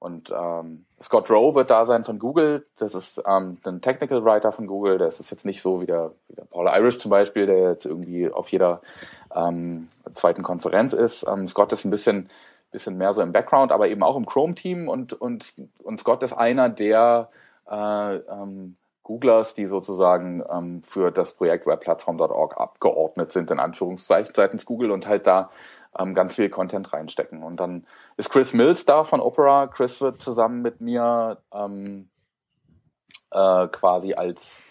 Und 0.00 0.34
ähm, 0.36 0.86
Scott 1.00 1.30
Rowe 1.30 1.54
wird 1.54 1.70
da 1.70 1.84
sein 1.84 2.04
von 2.04 2.18
Google. 2.18 2.66
Das 2.78 2.94
ist 2.94 3.22
ähm, 3.26 3.58
ein 3.64 3.80
Technical 3.80 4.24
Writer 4.24 4.50
von 4.50 4.66
Google. 4.66 4.98
Das 4.98 5.20
ist 5.20 5.30
jetzt 5.30 5.44
nicht 5.46 5.62
so 5.62 5.80
wie 5.80 5.86
der, 5.86 6.12
wie 6.28 6.34
der 6.34 6.44
Paul 6.44 6.68
Irish 6.68 6.98
zum 6.98 7.10
Beispiel, 7.10 7.46
der 7.46 7.70
jetzt 7.70 7.84
irgendwie 7.84 8.30
auf 8.30 8.50
jeder 8.50 8.80
ähm, 9.34 9.88
zweiten 10.14 10.42
Konferenz 10.42 10.94
ist. 10.94 11.26
Ähm, 11.28 11.46
Scott 11.46 11.72
ist 11.72 11.84
ein 11.84 11.90
bisschen 11.90 12.28
bisschen 12.70 12.96
mehr 12.96 13.12
so 13.12 13.22
im 13.22 13.32
Background, 13.32 13.72
aber 13.72 13.88
eben 13.88 14.02
auch 14.02 14.16
im 14.16 14.26
Chrome-Team 14.26 14.88
und, 14.88 15.12
und, 15.12 15.54
und 15.82 16.00
Scott 16.00 16.22
ist 16.22 16.32
einer 16.32 16.68
der 16.68 17.28
äh, 17.68 18.16
ähm, 18.16 18.76
Googlers, 19.10 19.54
die 19.54 19.66
sozusagen 19.66 20.40
ähm, 20.48 20.82
für 20.84 21.10
das 21.10 21.34
Projekt 21.34 21.66
webplattform.org 21.66 22.56
abgeordnet 22.56 23.32
sind, 23.32 23.50
in 23.50 23.58
Anführungszeichen, 23.58 24.32
seitens 24.32 24.64
Google 24.64 24.92
und 24.92 25.08
halt 25.08 25.26
da 25.26 25.50
ähm, 25.98 26.14
ganz 26.14 26.36
viel 26.36 26.48
Content 26.48 26.92
reinstecken. 26.92 27.42
Und 27.42 27.58
dann 27.58 27.84
ist 28.16 28.30
Chris 28.30 28.52
Mills 28.52 28.84
da 28.84 29.02
von 29.02 29.20
Opera. 29.20 29.66
Chris 29.66 30.00
wird 30.00 30.22
zusammen 30.22 30.62
mit 30.62 30.80
mir 30.80 31.38
ähm, 31.52 32.08
äh, 33.32 33.66
quasi 33.66 34.14
als 34.14 34.62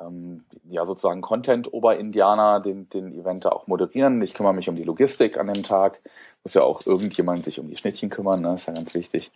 ähm, 0.00 0.44
ja 0.64 0.86
sozusagen 0.86 1.20
Content-Oberindianer 1.20 2.60
den, 2.60 2.88
den 2.88 3.12
Event 3.12 3.44
auch 3.44 3.66
moderieren. 3.66 4.22
Ich 4.22 4.32
kümmere 4.32 4.54
mich 4.54 4.70
um 4.70 4.76
die 4.76 4.84
Logistik 4.84 5.38
an 5.38 5.52
dem 5.52 5.62
Tag 5.62 6.00
muss 6.42 6.54
ja 6.54 6.62
auch 6.62 6.86
irgendjemand 6.86 7.44
sich 7.44 7.60
um 7.60 7.68
die 7.68 7.76
Schnittchen 7.76 8.10
kümmern, 8.10 8.40
ne? 8.40 8.54
ist 8.54 8.66
ja 8.66 8.72
ganz 8.72 8.94
wichtig. 8.94 9.30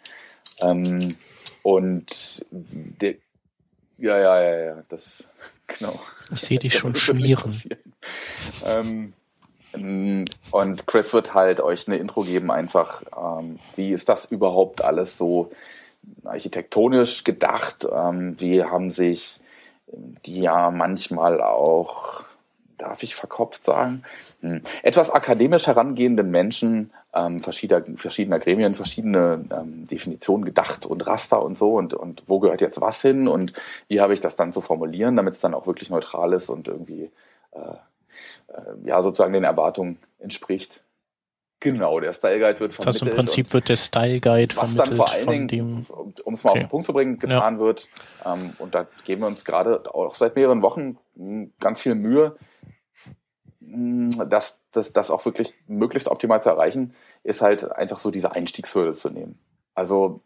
Ähm, 0.58 1.16
und 1.62 2.44
der, 2.50 3.16
ja, 3.98 4.18
ja, 4.18 4.40
ja, 4.40 4.56
ja, 4.64 4.82
das, 4.88 5.28
genau. 5.66 5.98
Ich 6.32 6.40
sehe 6.40 6.58
dich 6.58 6.74
schon 6.74 6.94
schmieren. 6.94 7.54
Ähm, 8.64 9.12
Und 10.50 10.86
Chris 10.86 11.12
wird 11.12 11.34
halt 11.34 11.60
euch 11.60 11.86
eine 11.86 11.96
Intro 11.98 12.22
geben, 12.22 12.50
einfach, 12.50 13.02
ähm, 13.16 13.58
wie 13.74 13.92
ist 13.92 14.08
das 14.08 14.26
überhaupt 14.26 14.82
alles 14.82 15.18
so 15.18 15.50
architektonisch 16.24 17.24
gedacht? 17.24 17.86
Ähm, 17.90 18.36
wie 18.38 18.64
haben 18.64 18.90
sich 18.90 19.40
die 20.24 20.40
ja 20.40 20.70
manchmal 20.70 21.40
auch, 21.40 22.24
darf 22.76 23.02
ich 23.02 23.14
verkopft 23.14 23.64
sagen, 23.64 24.02
hm, 24.40 24.62
etwas 24.82 25.10
akademisch 25.10 25.66
herangehenden 25.66 26.30
Menschen 26.30 26.92
ähm, 27.16 27.40
verschiedener, 27.40 27.84
verschiedener 27.96 28.38
Gremien, 28.38 28.74
verschiedene 28.74 29.44
ähm, 29.50 29.84
Definitionen 29.86 30.44
gedacht 30.44 30.86
und 30.86 31.06
Raster 31.06 31.42
und 31.42 31.56
so 31.56 31.74
und, 31.74 31.94
und 31.94 32.22
wo 32.26 32.40
gehört 32.40 32.60
jetzt 32.60 32.80
was 32.80 33.00
hin 33.02 33.28
und 33.28 33.52
wie 33.88 34.00
habe 34.00 34.14
ich 34.14 34.20
das 34.20 34.36
dann 34.36 34.52
zu 34.52 34.60
formulieren, 34.60 35.16
damit 35.16 35.34
es 35.34 35.40
dann 35.40 35.54
auch 35.54 35.66
wirklich 35.66 35.90
neutral 35.90 36.32
ist 36.32 36.50
und 36.50 36.68
irgendwie 36.68 37.10
äh, 37.52 37.58
äh, 38.48 38.88
ja 38.88 39.02
sozusagen 39.02 39.32
den 39.32 39.44
Erwartungen 39.44 39.98
entspricht. 40.18 40.82
Genau, 41.60 42.00
der 42.00 42.12
Style 42.12 42.38
Guide 42.38 42.60
wird 42.60 42.74
vermittelt. 42.74 43.02
Das 43.02 43.08
im 43.08 43.14
Prinzip 43.14 43.52
wird 43.54 43.68
der 43.70 43.76
Style 43.76 44.20
Guide 44.20 44.54
was 44.56 44.74
vermittelt. 44.74 44.98
Was 44.98 45.10
dann 45.10 45.24
vor 45.24 45.30
allen 45.30 45.48
Dingen, 45.48 45.86
um 46.24 46.34
es 46.34 46.44
mal 46.44 46.50
okay. 46.50 46.58
auf 46.58 46.64
den 46.66 46.68
Punkt 46.68 46.86
zu 46.86 46.92
bringen, 46.92 47.18
getan 47.18 47.54
ja. 47.54 47.60
wird. 47.60 47.88
Ähm, 48.26 48.52
und 48.58 48.74
da 48.74 48.86
geben 49.04 49.22
wir 49.22 49.26
uns 49.26 49.44
gerade 49.44 49.82
auch 49.92 50.14
seit 50.14 50.36
mehreren 50.36 50.60
Wochen 50.60 50.98
hm, 51.16 51.52
ganz 51.58 51.80
viel 51.80 51.94
Mühe, 51.94 52.36
das, 53.66 54.62
das, 54.70 54.92
das 54.92 55.10
auch 55.10 55.24
wirklich 55.24 55.54
möglichst 55.66 56.08
optimal 56.08 56.42
zu 56.42 56.50
erreichen, 56.50 56.94
ist 57.22 57.42
halt 57.42 57.70
einfach 57.72 57.98
so 57.98 58.10
diese 58.10 58.32
Einstiegshürde 58.32 58.94
zu 58.94 59.10
nehmen. 59.10 59.38
Also, 59.74 60.20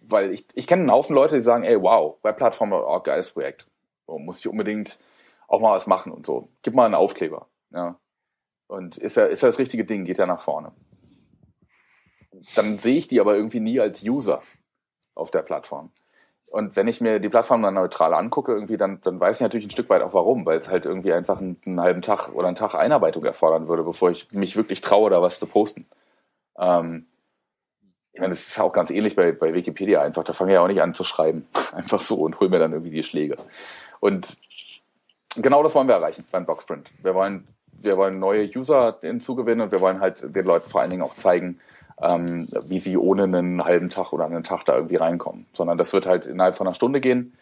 weil 0.00 0.32
ich, 0.32 0.46
ich 0.54 0.66
kenne 0.66 0.82
einen 0.82 0.90
Haufen 0.90 1.14
Leute, 1.14 1.34
die 1.36 1.42
sagen, 1.42 1.64
ey, 1.64 1.80
wow, 1.80 2.16
Webplattform.org, 2.22 3.04
geiles 3.04 3.30
Projekt. 3.30 3.66
So, 4.06 4.18
muss 4.18 4.40
ich 4.40 4.48
unbedingt 4.48 4.98
auch 5.48 5.60
mal 5.60 5.72
was 5.72 5.86
machen 5.86 6.12
und 6.12 6.26
so. 6.26 6.48
Gib 6.62 6.74
mal 6.74 6.86
einen 6.86 6.94
Aufkleber. 6.94 7.46
Ja. 7.70 7.98
Und 8.66 8.96
ist 8.96 9.16
ja, 9.16 9.26
ist 9.26 9.42
ja 9.42 9.48
das 9.48 9.58
richtige 9.58 9.84
Ding, 9.84 10.04
geht 10.04 10.18
ja 10.18 10.26
nach 10.26 10.40
vorne. 10.40 10.72
Dann 12.54 12.78
sehe 12.78 12.96
ich 12.96 13.06
die 13.06 13.20
aber 13.20 13.36
irgendwie 13.36 13.60
nie 13.60 13.78
als 13.78 14.02
User 14.02 14.42
auf 15.14 15.30
der 15.30 15.42
Plattform. 15.42 15.92
Und 16.52 16.76
wenn 16.76 16.86
ich 16.86 17.00
mir 17.00 17.18
die 17.18 17.30
Plattform 17.30 17.62
dann 17.62 17.72
neutral 17.72 18.12
angucke, 18.12 18.52
irgendwie, 18.52 18.76
dann, 18.76 19.00
dann 19.00 19.18
weiß 19.18 19.36
ich 19.36 19.40
natürlich 19.40 19.66
ein 19.66 19.70
Stück 19.70 19.88
weit 19.88 20.02
auch 20.02 20.12
warum, 20.12 20.44
weil 20.44 20.58
es 20.58 20.68
halt 20.68 20.84
irgendwie 20.84 21.14
einfach 21.14 21.40
einen, 21.40 21.56
einen 21.64 21.80
halben 21.80 22.02
Tag 22.02 22.28
oder 22.34 22.46
einen 22.46 22.56
Tag 22.56 22.74
Einarbeitung 22.74 23.24
erfordern 23.24 23.68
würde, 23.68 23.84
bevor 23.84 24.10
ich 24.10 24.30
mich 24.32 24.54
wirklich 24.54 24.82
traue, 24.82 25.08
da 25.08 25.22
was 25.22 25.38
zu 25.38 25.46
posten. 25.46 25.86
Ähm, 26.58 27.06
ich 28.12 28.20
meine, 28.20 28.32
das 28.32 28.48
ist 28.48 28.60
auch 28.60 28.74
ganz 28.74 28.90
ähnlich 28.90 29.16
bei, 29.16 29.32
bei 29.32 29.54
Wikipedia 29.54 30.02
einfach. 30.02 30.24
Da 30.24 30.34
fange 30.34 30.52
ich 30.52 30.56
ja 30.56 30.60
auch 30.60 30.68
nicht 30.68 30.82
an 30.82 30.92
zu 30.92 31.04
schreiben. 31.04 31.48
Einfach 31.72 32.00
so 32.00 32.16
und 32.16 32.38
hol 32.38 32.50
mir 32.50 32.58
dann 32.58 32.72
irgendwie 32.72 32.90
die 32.90 33.02
Schläge. 33.02 33.38
Und 34.00 34.36
genau 35.36 35.62
das 35.62 35.74
wollen 35.74 35.88
wir 35.88 35.94
erreichen 35.94 36.26
beim 36.30 36.44
Blocksprint. 36.44 36.90
Wir 37.02 37.14
wollen, 37.14 37.48
wir 37.72 37.96
wollen 37.96 38.18
neue 38.18 38.44
User 38.54 38.98
hinzugewinnen 39.00 39.62
und 39.62 39.72
wir 39.72 39.80
wollen 39.80 40.00
halt 40.00 40.22
den 40.22 40.44
Leuten 40.44 40.68
vor 40.68 40.82
allen 40.82 40.90
Dingen 40.90 41.02
auch 41.02 41.14
zeigen, 41.14 41.60
ähm, 42.02 42.48
wie 42.66 42.78
sie 42.78 42.96
ohne 42.96 43.24
einen 43.24 43.64
halben 43.64 43.90
Tag 43.90 44.12
oder 44.12 44.26
einen 44.26 44.44
Tag 44.44 44.64
da 44.64 44.76
irgendwie 44.76 44.96
reinkommen. 44.96 45.46
Sondern 45.52 45.78
das 45.78 45.92
wird 45.92 46.06
halt 46.06 46.26
innerhalb 46.26 46.56
von 46.56 46.66
einer 46.66 46.74
Stunde 46.74 47.00
gehen. 47.00 47.36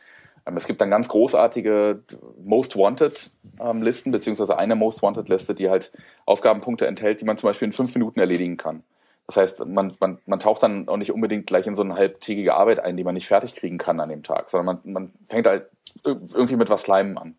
Ähm, 0.47 0.57
es 0.57 0.67
gibt 0.67 0.81
dann 0.81 0.91
ganz 0.91 1.09
großartige 1.09 2.03
Most 2.43 2.77
Wanted 2.77 3.31
ähm, 3.59 3.83
Listen, 3.83 4.11
beziehungsweise 4.11 4.59
eine 4.59 4.75
Most 4.75 5.03
Wanted 5.03 5.29
Liste, 5.29 5.55
die 5.55 5.71
halt 5.71 5.93
Aufgabenpunkte 6.27 6.87
enthält, 6.87 7.21
die 7.21 7.25
man 7.25 7.37
zum 7.37 7.49
Beispiel 7.49 7.67
in 7.67 7.73
fünf 7.73 7.95
Minuten 7.95 8.21
erledigen 8.21 8.57
kann. 8.57 8.83
Das 9.27 9.37
heißt, 9.37 9.65
man, 9.67 9.97
man, 10.01 10.19
man 10.27 10.41
taucht 10.41 10.63
dann 10.65 10.89
auch 10.89 10.97
nicht 10.97 11.13
unbedingt 11.13 11.47
gleich 11.47 11.67
in 11.67 11.77
so 11.77 11.83
eine 11.83 11.95
halbtägige 11.95 12.55
Arbeit 12.55 12.81
ein, 12.81 12.97
die 12.97 13.05
man 13.05 13.15
nicht 13.15 13.29
fertig 13.29 13.55
kriegen 13.55 13.79
kann 13.79 14.01
an 14.01 14.09
dem 14.09 14.25
Tag, 14.25 14.51
sondern 14.51 14.81
man, 14.83 14.93
man 14.93 15.13
fängt 15.29 15.47
halt 15.47 15.69
irgendwie 16.05 16.57
mit 16.57 16.69
was 16.69 16.83
Kleinem 16.83 17.17
an. 17.17 17.37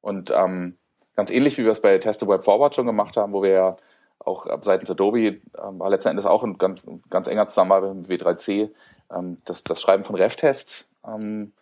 Und 0.00 0.32
ähm, 0.36 0.76
ganz 1.14 1.30
ähnlich 1.30 1.56
wie 1.56 1.64
wir 1.64 1.70
es 1.70 1.80
bei 1.80 1.96
Test 1.98 2.26
Web 2.26 2.44
Forward 2.44 2.74
schon 2.74 2.86
gemacht 2.86 3.16
haben, 3.16 3.32
wo 3.32 3.42
wir 3.42 3.50
ja 3.50 3.76
auch 4.24 4.46
seitens 4.62 4.90
Adobe 4.90 5.20
ähm, 5.20 5.38
war 5.54 5.90
letzten 5.90 6.10
Endes 6.10 6.26
auch 6.26 6.42
ein 6.42 6.58
ganz, 6.58 6.84
ganz 7.10 7.26
enger 7.28 7.48
Zusammenarbeit 7.48 7.94
mit 7.94 8.08
W3C, 8.08 8.70
ähm, 9.14 9.38
das, 9.44 9.64
das 9.64 9.80
Schreiben 9.80 10.02
von 10.02 10.16
Ref-Tests, 10.16 10.88
ähm, 11.06 11.52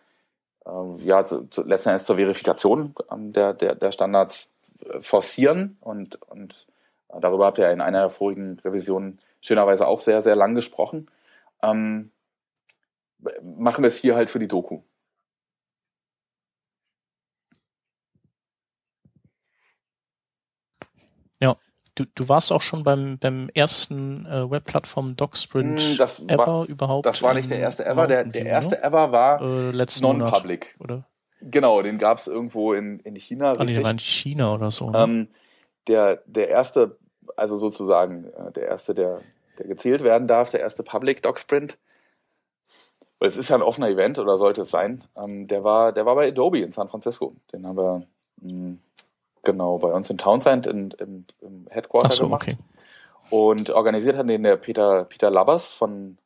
äh, 0.65 1.03
ja, 1.03 1.25
zu, 1.25 1.47
zu, 1.49 1.63
letzten 1.63 1.89
Endes 1.89 2.05
zur 2.05 2.17
Verifikation 2.17 2.95
der, 3.11 3.53
der, 3.53 3.75
der 3.75 3.91
Standards 3.91 4.51
äh, 4.85 5.01
forcieren 5.01 5.77
und, 5.81 6.21
und 6.23 6.67
äh, 7.09 7.19
darüber 7.19 7.45
habt 7.45 7.57
ihr 7.57 7.71
in 7.71 7.81
einer 7.81 8.01
der 8.01 8.09
vorigen 8.09 8.59
Revisionen 8.59 9.19
schönerweise 9.41 9.87
auch 9.87 9.99
sehr, 9.99 10.21
sehr 10.21 10.35
lang 10.35 10.55
gesprochen. 10.55 11.09
Ähm, 11.61 12.11
machen 13.41 13.83
wir 13.83 13.87
es 13.87 13.97
hier 13.97 14.15
halt 14.15 14.29
für 14.29 14.39
die 14.39 14.47
Doku. 14.47 14.81
Du, 21.95 22.05
du 22.15 22.27
warst 22.27 22.51
auch 22.51 22.61
schon 22.61 22.83
beim, 22.83 23.19
beim 23.19 23.49
ersten 23.53 24.25
äh, 24.25 24.49
Webplattform 24.49 25.15
DocSprint 25.15 25.79
hm, 25.79 25.97
das 25.97 26.23
ever 26.27 26.47
war, 26.47 26.65
überhaupt. 26.65 27.05
Das 27.05 27.21
war 27.21 27.35
nicht 27.35 27.51
der 27.51 27.59
erste 27.59 27.85
ever. 27.85 28.07
Der, 28.07 28.23
der 28.23 28.45
erste 28.45 28.81
ever 28.81 29.11
war 29.11 29.41
äh, 29.41 29.85
Non-Public. 30.01 30.75
Oder? 30.79 31.05
Genau, 31.41 31.81
den 31.81 31.99
gab 31.99 32.17
es 32.17 32.27
irgendwo 32.27 32.73
in, 32.73 32.99
in 33.01 33.15
China. 33.15 33.51
Ah, 33.51 33.61
richtig. 33.61 33.83
Nee, 33.83 33.91
in 33.91 33.99
China 33.99 34.55
oder 34.55 34.71
so. 34.71 34.89
Ne? 34.89 34.97
Ähm, 34.97 35.27
der, 35.87 36.23
der 36.25 36.49
erste, 36.49 36.97
also 37.35 37.57
sozusagen 37.57 38.25
äh, 38.25 38.51
der 38.53 38.67
erste, 38.67 38.95
der, 38.95 39.21
der 39.59 39.67
gezählt 39.67 40.03
werden 40.03 40.27
darf, 40.27 40.49
der 40.49 40.61
erste 40.61 40.81
Public 40.83 41.21
DocSprint. 41.21 41.77
Weil 43.19 43.29
es 43.29 43.37
ist 43.37 43.49
ja 43.49 43.55
ein 43.55 43.61
offener 43.61 43.89
Event 43.89 44.17
oder 44.17 44.37
sollte 44.37 44.61
es 44.61 44.71
sein. 44.71 45.03
Ähm, 45.15 45.47
der 45.47 45.63
war, 45.63 45.91
der 45.93 46.05
war 46.07 46.15
bei 46.15 46.29
Adobe 46.29 46.59
in 46.59 46.71
San 46.71 46.89
Francisco. 46.89 47.35
Den 47.51 47.67
haben 47.67 47.77
wir 47.77 48.07
mh, 48.41 48.49
hm, 48.49 48.79
Genau, 49.43 49.77
bei 49.77 49.91
uns 49.91 50.09
in 50.09 50.17
Townsend 50.17 50.67
in, 50.67 50.91
im, 50.91 51.25
im 51.41 51.67
Headquarter 51.69 52.15
so, 52.15 52.23
gemacht. 52.23 52.47
Okay. 52.47 52.57
Und 53.29 53.69
organisiert 53.71 54.17
hat 54.17 54.29
den 54.29 54.43
der 54.43 54.57
Peter, 54.57 55.05
Peter 55.05 55.29
Labbers 55.29 55.73
von, 55.73 56.17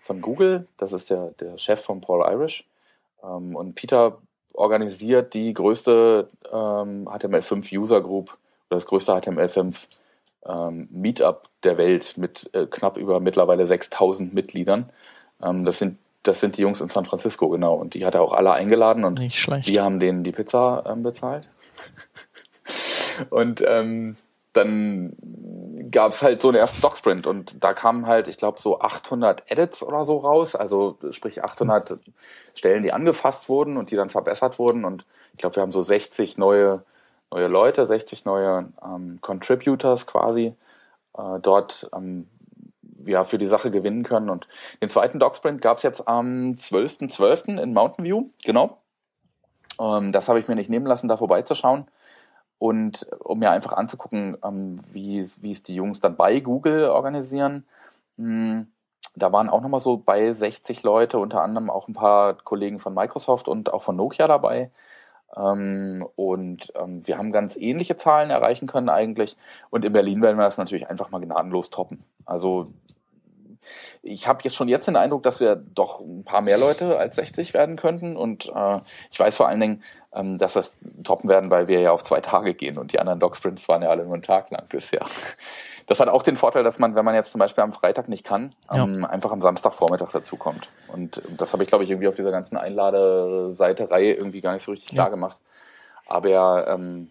von 0.00 0.20
Google. 0.20 0.66
Das 0.78 0.92
ist 0.92 1.10
der, 1.10 1.32
der 1.40 1.58
Chef 1.58 1.80
von 1.82 2.00
Paul 2.00 2.24
Irish. 2.30 2.66
Ähm, 3.22 3.56
und 3.56 3.74
Peter 3.74 4.18
organisiert 4.54 5.34
die 5.34 5.52
größte 5.54 6.28
ähm, 6.50 7.08
HTML5 7.08 7.78
User 7.78 8.00
Group 8.00 8.36
oder 8.70 8.76
das 8.76 8.86
größte 8.86 9.12
HTML5 9.12 9.86
ähm, 10.46 10.88
Meetup 10.90 11.48
der 11.62 11.78
Welt 11.78 12.16
mit 12.16 12.50
äh, 12.54 12.66
knapp 12.66 12.96
über 12.96 13.20
mittlerweile 13.20 13.66
6000 13.66 14.34
Mitgliedern. 14.34 14.90
Ähm, 15.42 15.64
das 15.64 15.78
sind 15.78 15.98
das 16.22 16.38
sind 16.38 16.56
die 16.56 16.62
Jungs 16.62 16.80
in 16.80 16.88
San 16.88 17.04
Francisco, 17.04 17.48
genau. 17.48 17.74
Und 17.74 17.94
die 17.94 18.06
hat 18.06 18.14
er 18.14 18.22
auch 18.22 18.32
alle 18.32 18.52
eingeladen 18.52 19.04
und 19.04 19.18
wir 19.18 19.82
haben 19.82 19.98
denen 19.98 20.22
die 20.22 20.30
Pizza 20.30 20.84
ähm, 20.86 21.02
bezahlt. 21.02 21.48
Und 23.30 23.62
ähm, 23.66 24.16
dann 24.52 25.16
gab 25.90 26.12
es 26.12 26.22
halt 26.22 26.42
so 26.42 26.48
einen 26.48 26.58
ersten 26.58 26.80
Doc-Sprint 26.80 27.26
und 27.26 27.62
da 27.62 27.72
kamen 27.72 28.06
halt, 28.06 28.28
ich 28.28 28.36
glaube, 28.36 28.60
so 28.60 28.80
800 28.80 29.50
Edits 29.50 29.82
oder 29.82 30.04
so 30.04 30.18
raus, 30.18 30.54
also 30.54 30.98
sprich 31.10 31.42
800 31.42 31.98
Stellen, 32.54 32.82
die 32.82 32.92
angefasst 32.92 33.48
wurden 33.48 33.76
und 33.76 33.90
die 33.90 33.96
dann 33.96 34.08
verbessert 34.08 34.58
wurden 34.58 34.84
und 34.84 35.06
ich 35.32 35.38
glaube, 35.38 35.56
wir 35.56 35.62
haben 35.62 35.70
so 35.70 35.80
60 35.80 36.36
neue, 36.36 36.84
neue 37.30 37.48
Leute, 37.48 37.86
60 37.86 38.24
neue 38.24 38.68
ähm, 38.84 39.18
Contributors 39.22 40.06
quasi 40.06 40.54
äh, 41.16 41.40
dort 41.40 41.90
ähm, 41.94 42.28
ja, 43.06 43.24
für 43.24 43.38
die 43.38 43.46
Sache 43.46 43.70
gewinnen 43.70 44.04
können 44.04 44.28
und 44.28 44.46
den 44.82 44.90
zweiten 44.90 45.18
Doc-Sprint 45.18 45.62
gab 45.62 45.78
es 45.78 45.82
jetzt 45.82 46.06
am 46.06 46.52
12.12. 46.52 47.10
.12. 47.16 47.60
in 47.60 47.72
Mountain 47.72 48.04
View, 48.04 48.28
genau. 48.44 48.78
Ähm, 49.80 50.12
das 50.12 50.28
habe 50.28 50.38
ich 50.40 50.48
mir 50.48 50.56
nicht 50.56 50.70
nehmen 50.70 50.86
lassen, 50.86 51.08
da 51.08 51.16
vorbeizuschauen 51.16 51.86
und 52.62 53.08
um 53.18 53.40
mir 53.40 53.50
einfach 53.50 53.72
anzugucken, 53.72 54.38
ähm, 54.44 54.80
wie, 54.92 55.28
wie 55.40 55.50
es 55.50 55.64
die 55.64 55.74
Jungs 55.74 55.98
dann 55.98 56.14
bei 56.14 56.38
Google 56.38 56.84
organisieren. 56.84 57.64
Hm, 58.18 58.68
da 59.16 59.32
waren 59.32 59.50
auch 59.50 59.62
nochmal 59.62 59.80
so 59.80 59.96
bei 59.96 60.30
60 60.30 60.84
Leute, 60.84 61.18
unter 61.18 61.42
anderem 61.42 61.70
auch 61.70 61.88
ein 61.88 61.94
paar 61.94 62.34
Kollegen 62.34 62.78
von 62.78 62.94
Microsoft 62.94 63.48
und 63.48 63.72
auch 63.72 63.82
von 63.82 63.96
Nokia 63.96 64.28
dabei. 64.28 64.70
Ähm, 65.36 66.06
und 66.14 66.72
ähm, 66.80 67.04
wir 67.04 67.18
haben 67.18 67.32
ganz 67.32 67.56
ähnliche 67.56 67.96
Zahlen 67.96 68.30
erreichen 68.30 68.68
können 68.68 68.90
eigentlich. 68.90 69.36
Und 69.70 69.84
in 69.84 69.92
Berlin 69.92 70.22
werden 70.22 70.36
wir 70.36 70.44
das 70.44 70.56
natürlich 70.56 70.88
einfach 70.88 71.10
mal 71.10 71.20
gnadenlos 71.20 71.70
toppen. 71.70 72.04
Also 72.26 72.68
ich 74.02 74.26
habe 74.28 74.40
jetzt 74.42 74.54
schon 74.54 74.68
jetzt 74.68 74.88
den 74.88 74.96
Eindruck, 74.96 75.22
dass 75.22 75.40
wir 75.40 75.56
doch 75.56 76.00
ein 76.00 76.24
paar 76.24 76.40
mehr 76.40 76.58
Leute 76.58 76.98
als 76.98 77.16
60 77.16 77.54
werden 77.54 77.76
könnten. 77.76 78.16
Und 78.16 78.50
äh, 78.54 78.80
ich 79.10 79.18
weiß 79.18 79.36
vor 79.36 79.48
allen 79.48 79.60
Dingen, 79.60 79.82
ähm, 80.12 80.38
dass 80.38 80.54
wir 80.54 80.60
es 80.60 80.78
toppen 81.04 81.28
werden, 81.28 81.50
weil 81.50 81.68
wir 81.68 81.80
ja 81.80 81.92
auf 81.92 82.04
zwei 82.04 82.20
Tage 82.20 82.54
gehen 82.54 82.78
und 82.78 82.92
die 82.92 82.98
anderen 82.98 83.20
Dog-Sprints 83.20 83.68
waren 83.68 83.82
ja 83.82 83.90
alle 83.90 84.04
nur 84.04 84.14
einen 84.14 84.22
Tag 84.22 84.50
lang 84.50 84.66
bisher. 84.68 85.04
Das 85.88 85.98
hat 85.98 86.08
auch 86.08 86.22
den 86.22 86.36
Vorteil, 86.36 86.62
dass 86.62 86.78
man, 86.78 86.94
wenn 86.94 87.04
man 87.04 87.16
jetzt 87.16 87.32
zum 87.32 87.40
Beispiel 87.40 87.64
am 87.64 87.72
Freitag 87.72 88.08
nicht 88.08 88.24
kann, 88.24 88.54
ja. 88.72 88.84
ähm, 88.84 89.04
einfach 89.04 89.32
am 89.32 89.40
Samstagvormittag 89.40 90.12
dazukommt. 90.12 90.68
Und 90.86 91.20
das 91.36 91.52
habe 91.52 91.64
ich, 91.64 91.68
glaube 91.68 91.82
ich, 91.82 91.90
irgendwie 91.90 92.06
auf 92.06 92.14
dieser 92.14 92.30
ganzen 92.30 92.56
Einladeseite-Reihe 92.56 94.14
irgendwie 94.14 94.40
gar 94.40 94.52
nicht 94.52 94.62
so 94.62 94.70
richtig 94.70 94.90
klar 94.90 95.10
gemacht. 95.10 95.38
Aber 96.06 96.68
ähm, 96.68 97.10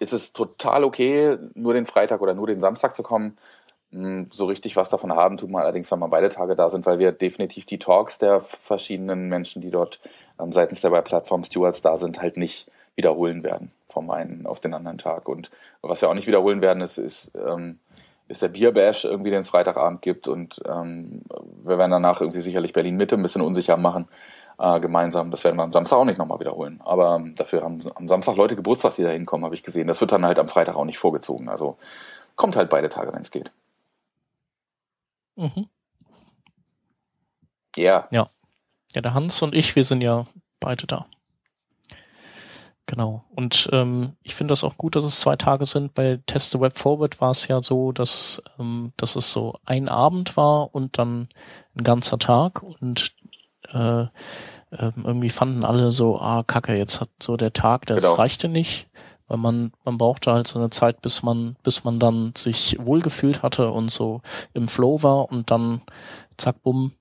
ist 0.00 0.14
es 0.14 0.32
total 0.32 0.82
okay, 0.82 1.38
nur 1.54 1.74
den 1.74 1.86
Freitag 1.86 2.22
oder 2.22 2.34
nur 2.34 2.46
den 2.46 2.58
Samstag 2.58 2.96
zu 2.96 3.02
kommen. 3.02 3.36
Hm, 3.92 4.30
so 4.32 4.46
richtig 4.46 4.76
was 4.76 4.88
davon 4.88 5.12
haben 5.14 5.36
tut 5.36 5.50
man 5.50 5.62
allerdings, 5.62 5.90
wenn 5.90 5.98
man 5.98 6.10
beide 6.10 6.28
Tage 6.28 6.54
da 6.54 6.70
sind, 6.70 6.86
weil 6.86 6.98
wir 6.98 7.12
definitiv 7.12 7.66
die 7.66 7.78
Talks 7.78 8.18
der 8.18 8.40
verschiedenen 8.40 9.28
Menschen, 9.28 9.62
die 9.62 9.70
dort 9.70 10.00
ähm, 10.40 10.52
seitens 10.52 10.80
der 10.80 10.90
Plattform 11.02 11.44
Stewards 11.44 11.80
da 11.80 11.98
sind, 11.98 12.20
halt 12.22 12.36
nicht 12.36 12.70
wiederholen 12.96 13.42
werden. 13.42 13.72
vom 13.88 14.10
einen 14.10 14.46
auf 14.46 14.60
den 14.60 14.74
anderen 14.74 14.98
Tag. 14.98 15.28
Und 15.28 15.50
was 15.82 16.00
wir 16.00 16.08
auch 16.08 16.14
nicht 16.14 16.28
wiederholen 16.28 16.60
werden, 16.60 16.80
ist, 16.82 16.98
ist, 16.98 17.32
ähm, 17.34 17.80
ist 18.28 18.42
der 18.42 18.48
Bierbash 18.48 19.04
irgendwie, 19.04 19.30
den 19.30 19.40
es 19.40 19.48
Freitagabend 19.48 20.02
gibt. 20.02 20.28
Und 20.28 20.60
ähm, 20.64 21.22
wir 21.64 21.78
werden 21.78 21.90
danach 21.90 22.20
irgendwie 22.20 22.40
sicherlich 22.40 22.72
Berlin 22.72 22.96
Mitte 22.96 23.16
ein 23.16 23.22
bisschen 23.22 23.42
unsicher 23.42 23.76
machen 23.76 24.08
äh, 24.60 24.78
gemeinsam. 24.80 25.30
Das 25.32 25.42
werden 25.42 25.56
wir 25.56 25.64
am 25.64 25.72
Samstag 25.72 25.96
auch 25.98 26.04
nicht 26.04 26.18
nochmal 26.18 26.38
wiederholen. 26.40 26.80
Aber 26.84 27.16
ähm, 27.16 27.34
dafür 27.36 27.62
haben 27.62 27.82
am 27.96 28.06
Samstag 28.08 28.36
Leute 28.36 28.54
Geburtstag, 28.54 28.94
die 28.94 29.02
da 29.02 29.10
hinkommen, 29.10 29.44
habe 29.44 29.56
ich 29.56 29.64
gesehen. 29.64 29.88
Das 29.88 30.00
wird 30.00 30.12
dann 30.12 30.24
halt 30.24 30.38
am 30.38 30.48
Freitag 30.48 30.76
auch 30.76 30.84
nicht 30.84 30.98
vorgezogen. 30.98 31.48
Also 31.48 31.76
kommt 32.36 32.54
halt 32.56 32.70
beide 32.70 32.88
Tage, 32.88 33.12
wenn 33.12 33.22
es 33.22 33.32
geht. 33.32 33.50
Mhm. 35.40 35.66
Yeah. 37.76 38.08
Ja. 38.10 38.28
Ja, 38.94 39.00
der 39.00 39.14
Hans 39.14 39.40
und 39.42 39.54
ich, 39.54 39.76
wir 39.76 39.84
sind 39.84 40.00
ja 40.02 40.26
beide 40.58 40.86
da. 40.86 41.06
Genau. 42.86 43.24
Und 43.36 43.68
ähm, 43.72 44.16
ich 44.24 44.34
finde 44.34 44.50
das 44.50 44.64
auch 44.64 44.76
gut, 44.76 44.96
dass 44.96 45.04
es 45.04 45.20
zwei 45.20 45.36
Tage 45.36 45.64
sind. 45.64 45.94
Bei 45.94 46.18
Test 46.26 46.50
the 46.50 46.60
Web 46.60 46.76
Forward 46.76 47.20
war 47.20 47.30
es 47.30 47.46
ja 47.46 47.62
so, 47.62 47.92
dass, 47.92 48.42
ähm, 48.58 48.92
dass 48.96 49.14
es 49.14 49.32
so 49.32 49.60
ein 49.64 49.88
Abend 49.88 50.36
war 50.36 50.74
und 50.74 50.98
dann 50.98 51.28
ein 51.76 51.84
ganzer 51.84 52.18
Tag. 52.18 52.64
Und 52.64 53.12
äh, 53.72 54.06
ähm, 54.72 54.92
irgendwie 55.04 55.30
fanden 55.30 55.64
alle 55.64 55.92
so, 55.92 56.18
ah, 56.20 56.42
kacke, 56.42 56.74
jetzt 56.76 57.00
hat 57.00 57.10
so 57.22 57.36
der 57.36 57.52
Tag, 57.52 57.86
das 57.86 58.02
Genau. 58.02 58.14
reichte 58.14 58.48
nicht. 58.48 58.88
Weil 59.30 59.38
man, 59.38 59.72
man 59.84 59.96
brauchte 59.96 60.32
halt 60.32 60.48
so 60.48 60.58
eine 60.58 60.70
Zeit, 60.70 61.02
bis 61.02 61.22
man, 61.22 61.54
bis 61.62 61.84
man 61.84 62.00
dann 62.00 62.32
sich 62.36 62.76
wohlgefühlt 62.80 63.44
hatte 63.44 63.70
und 63.70 63.88
so 63.88 64.22
im 64.54 64.66
Flow 64.66 65.04
war 65.04 65.30
und 65.30 65.52
dann 65.52 65.82
zack, 66.36 66.60
bumm, 66.64 66.94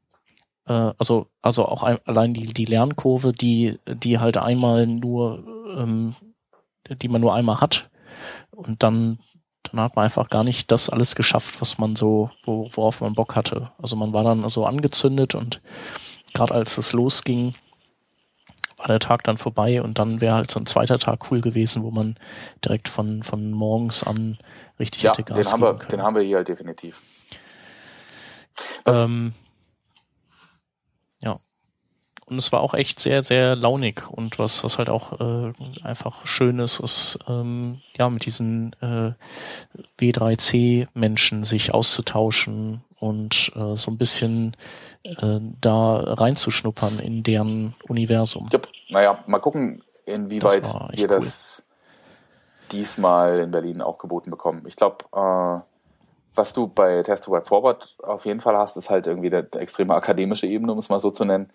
äh, 0.68 0.94
also, 1.00 1.26
also 1.42 1.66
auch 1.66 1.82
ein, 1.82 1.98
allein 2.06 2.36
die, 2.36 2.46
die 2.54 2.66
Lernkurve, 2.66 3.34
die, 3.34 3.80
die 3.88 4.20
halt 4.20 4.38
einmal 4.38 4.86
nur, 4.86 5.44
ähm, 5.76 6.16
die 6.88 7.08
man 7.08 7.22
nur 7.22 7.34
einmal 7.34 7.62
hat 7.62 7.90
und 8.52 8.84
dann, 8.84 9.18
dann 9.64 9.80
hat 9.82 9.96
man 9.96 10.06
einfach 10.06 10.30
gar 10.30 10.44
nicht 10.44 10.70
das 10.72 10.88
alles 10.92 11.16
geschafft, 11.16 11.60
was 11.62 11.80
man 11.80 11.96
so, 11.96 12.30
wo, 12.44 12.70
worauf 12.74 13.02
man 13.02 13.14
Bock 13.14 13.36
hatte. 13.36 13.72
Also 13.82 13.96
man 13.96 14.14
war 14.14 14.24
dann 14.24 14.48
so 14.50 14.68
angezündet 14.68 15.34
und 15.34 15.62
gerade 16.36 16.54
als 16.54 16.78
es 16.78 16.94
losging, 16.94 17.56
war 18.80 18.88
der 18.88 19.00
Tag 19.00 19.24
dann 19.24 19.38
vorbei 19.38 19.82
und 19.82 20.00
dann 20.00 20.22
wäre 20.22 20.36
halt 20.36 20.50
so 20.50 20.60
ein 20.60 20.66
zweiter 20.66 20.98
Tag 20.98 21.30
cool 21.30 21.42
gewesen, 21.42 21.84
wo 21.84 21.92
man 21.92 22.16
direkt 22.64 22.88
von, 22.88 23.24
von 23.24 23.52
morgens 23.52 24.04
an 24.04 24.38
richtig 24.80 25.04
Ja, 25.04 25.12
hätte 25.12 25.24
Gas 25.24 25.38
den 25.38 25.52
haben, 25.52 25.62
wir, 25.62 25.74
können. 25.76 25.90
den 25.90 26.02
haben 26.02 26.16
wir 26.16 26.24
hier 26.24 26.38
halt 26.38 26.48
definitiv. 26.48 27.02
Ähm, 28.86 29.34
ja. 31.20 31.36
Und 32.26 32.38
es 32.38 32.52
war 32.54 32.62
auch 32.62 32.74
echt 32.74 33.00
sehr, 33.00 33.24
sehr 33.24 33.56
launig 33.56 34.10
und 34.10 34.40
was, 34.40 34.64
was 34.64 34.78
halt 34.78 34.90
auch 34.90 35.20
äh, 35.20 35.54
einfach 35.84 36.26
schön 36.26 36.60
ist, 36.60 36.80
ist 36.80 37.20
ähm, 37.28 37.82
ja 37.98 38.10
mit 38.10 38.26
diesen 38.26 38.74
äh, 38.82 39.12
W3C-Menschen 40.00 41.44
sich 41.44 41.74
auszutauschen 41.74 42.82
und 43.00 43.52
äh, 43.56 43.76
so 43.76 43.92
ein 43.92 43.98
bisschen 43.98 44.56
äh, 45.04 45.40
da 45.62 45.96
reinzuschnuppern 45.96 47.00
in 47.00 47.24
deren 47.24 47.76
Universum. 47.88 48.50
Jupp. 48.52 48.68
Naja, 48.90 49.24
mal 49.28 49.40
gucken, 49.40 49.84
inwieweit 50.06 50.64
Das 50.64 50.90
wir 50.94 51.08
das 51.08 51.64
diesmal 52.72 53.40
in 53.40 53.52
Berlin 53.52 53.82
auch 53.82 53.98
geboten 53.98 54.30
bekommen. 54.30 54.64
Ich 54.68 54.76
glaube, 54.76 55.06
äh, 55.14 55.62
was 56.36 56.54
du 56.54 56.68
bei 56.68 57.04
Test 57.04 57.26
to 57.26 57.32
Web 57.32 57.48
Forward 57.48 57.96
auf 58.04 58.26
jeden 58.26 58.40
Fall 58.40 58.58
hast, 58.58 58.78
ist 58.78 58.90
halt 58.90 59.08
irgendwie 59.08 59.30
der, 59.30 59.44
der 59.44 59.62
extreme 59.62 59.96
akademische 59.96 60.48
Ebene, 60.48 60.72
um 60.72 60.80
es 60.80 60.90
mal 60.90 61.00
so 61.00 61.12
zu 61.12 61.26
nennen. 61.26 61.52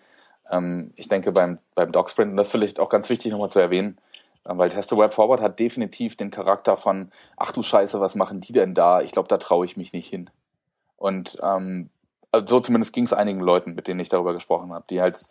Ähm, 0.51 0.91
ich 0.95 1.07
denke 1.07 1.31
beim, 1.31 1.59
beim 1.73 1.91
Docsprint, 1.91 2.31
und 2.31 2.37
das 2.37 2.47
ist 2.47 2.51
vielleicht 2.51 2.79
auch 2.79 2.89
ganz 2.89 3.09
wichtig 3.09 3.31
nochmal 3.31 3.51
zu 3.51 3.59
erwähnen, 3.59 3.97
äh, 4.43 4.51
weil 4.57 4.69
Test 4.69 4.89
to 4.89 4.97
Web 4.97 5.13
Forward 5.13 5.41
hat 5.41 5.59
definitiv 5.59 6.17
den 6.17 6.31
Charakter 6.31 6.77
von, 6.77 7.11
ach 7.37 7.51
du 7.51 7.63
Scheiße, 7.63 7.99
was 7.99 8.15
machen 8.15 8.41
die 8.41 8.53
denn 8.53 8.75
da? 8.75 9.01
Ich 9.01 9.11
glaube, 9.11 9.27
da 9.27 9.37
traue 9.37 9.65
ich 9.65 9.77
mich 9.77 9.93
nicht 9.93 10.09
hin. 10.09 10.29
Und 10.97 11.37
ähm, 11.41 11.89
so 12.45 12.59
zumindest 12.59 12.93
ging 12.93 13.05
es 13.05 13.13
einigen 13.13 13.39
Leuten, 13.39 13.75
mit 13.75 13.87
denen 13.87 13.99
ich 13.99 14.09
darüber 14.09 14.33
gesprochen 14.33 14.73
habe, 14.73 14.85
die 14.89 15.01
halt 15.01 15.23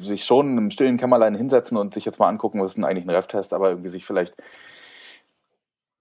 sich 0.00 0.24
schon 0.24 0.58
im 0.58 0.70
stillen 0.70 0.96
Kämmerlein 0.96 1.34
hinsetzen 1.34 1.76
und 1.76 1.94
sich 1.94 2.04
jetzt 2.04 2.18
mal 2.18 2.28
angucken, 2.28 2.60
was 2.60 2.72
ist 2.72 2.76
denn 2.76 2.84
eigentlich 2.84 3.04
ein 3.04 3.10
Rev-Test, 3.10 3.54
aber 3.54 3.70
irgendwie 3.70 3.88
sich 3.88 4.04
vielleicht, 4.04 4.34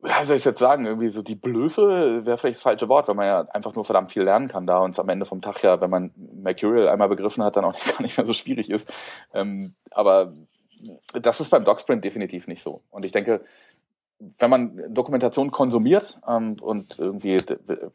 wie 0.02 0.26
soll 0.26 0.38
ich 0.38 0.46
jetzt 0.46 0.60
sagen, 0.60 0.86
irgendwie 0.86 1.10
so 1.10 1.22
die 1.22 1.36
Blöße 1.36 2.26
wäre 2.26 2.38
vielleicht 2.38 2.58
das 2.58 2.64
falsche 2.64 2.90
Wort, 2.90 3.08
weil 3.08 3.16
man 3.16 3.26
ja 3.26 3.42
einfach 3.52 3.76
nur 3.76 3.86
verdammt 3.86 4.12
viel 4.12 4.24
lernen 4.24 4.48
kann 4.48 4.68
da 4.68 4.80
und 4.80 4.92
es 4.92 5.00
am 5.00 5.10
Ende 5.10 5.26
vom 5.26 5.42
Tag 5.42 5.62
ja, 5.64 5.80
wenn 5.82 5.90
man 5.90 6.12
Mercurial 6.16 6.90
einmal 6.90 7.10
begriffen 7.10 7.44
hat, 7.44 7.56
dann 7.56 7.66
auch 7.66 7.78
gar 7.92 8.02
nicht 8.02 8.18
mehr 8.18 8.26
so 8.26 8.34
schwierig 8.34 8.70
ist. 8.70 8.92
Ähm, 9.34 9.76
aber 9.92 10.34
das 11.14 11.40
ist 11.40 11.50
beim 11.50 11.64
Docsprint 11.64 12.04
definitiv 12.04 12.48
nicht 12.48 12.62
so. 12.62 12.82
Und 12.92 13.06
ich 13.06 13.12
denke, 13.12 13.42
wenn 14.20 14.50
man 14.50 14.94
Dokumentation 14.94 15.52
konsumiert 15.52 16.20
ähm, 16.28 16.58
und 16.62 16.98
irgendwie 16.98 17.38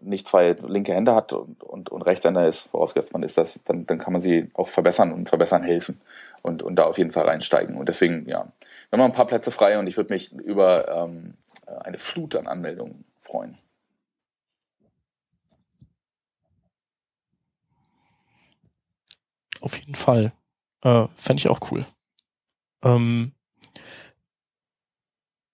nicht 0.01 0.29
zwei 0.29 0.55
linke 0.67 0.95
Hände 0.95 1.15
hat 1.15 1.33
und, 1.33 1.63
und, 1.63 1.89
und 1.89 2.03
Rechtshänder 2.03 2.47
ist, 2.47 2.69
vorausgesetzt 2.69 3.13
man 3.13 3.23
ist 3.23 3.39
das, 3.39 3.61
dann, 3.65 3.87
dann 3.87 3.99
kann 3.99 4.13
man 4.13 4.23
sie 4.23 4.51
auch 4.55 4.69
verbessern 4.69 5.13
und 5.13 5.29
verbessern 5.29 5.63
helfen 5.63 6.01
und, 6.43 6.63
und 6.63 6.77
da 6.77 6.85
auf 6.85 6.99
jeden 6.99 7.13
Fall 7.13 7.25
reinsteigen. 7.25 7.77
Und 7.77 7.89
deswegen, 7.89 8.29
ja, 8.29 8.47
wir 8.91 8.99
haben 8.99 9.01
ein 9.01 9.13
paar 9.13 9.27
Plätze 9.27 9.51
frei 9.51 9.79
und 9.79 9.87
ich 9.87 9.97
würde 9.97 10.13
mich 10.13 10.33
über 10.33 10.89
ähm, 10.89 11.35
eine 11.67 11.99
Flut 11.99 12.37
an 12.37 12.47
Anmeldungen 12.47 13.05
freuen. 13.21 13.59
Auf 19.61 19.77
jeden 19.77 19.95
Fall. 19.95 20.33
Äh, 20.83 21.07
Fände 21.17 21.41
ich 21.41 21.51
auch 21.51 21.61
cool. 21.71 21.85
Ähm, 22.83 23.33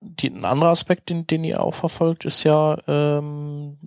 die, 0.01 0.31
ein 0.31 0.45
anderer 0.45 0.71
Aspekt, 0.71 1.11
den, 1.11 1.27
den 1.27 1.45
ihr 1.45 1.63
auch 1.63 1.75
verfolgt, 1.75 2.25
ist 2.25 2.45
ja, 2.45 2.79
ähm, 2.87 3.79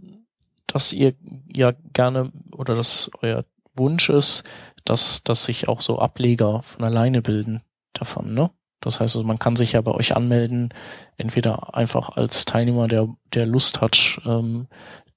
dass 0.68 0.94
ihr 0.94 1.14
ja 1.56 1.74
gerne 1.94 2.32
oder 2.52 2.76
dass 2.76 3.12
euer 3.22 3.46
Wunsch 3.76 4.10
ist, 4.10 4.44
dass, 4.86 5.24
dass 5.24 5.46
sich 5.46 5.68
auch 5.68 5.82
so 5.82 6.00
Ableger 6.00 6.62
von 6.64 6.84
alleine 6.84 7.22
bilden 7.22 7.64
davon, 7.94 8.34
ne? 8.34 8.52
Das 8.82 9.02
heißt, 9.02 9.18
also 9.18 9.28
man 9.28 9.40
kann 9.40 9.58
sich 9.58 9.74
ja 9.74 9.82
bei 9.82 9.92
euch 9.92 10.16
anmelden, 10.16 10.74
entweder 11.18 11.76
einfach 11.76 12.16
als 12.16 12.46
Teilnehmer, 12.46 12.88
der, 12.88 13.10
der 13.34 13.46
Lust 13.46 13.82
hat, 13.82 14.22
ähm, 14.26 14.68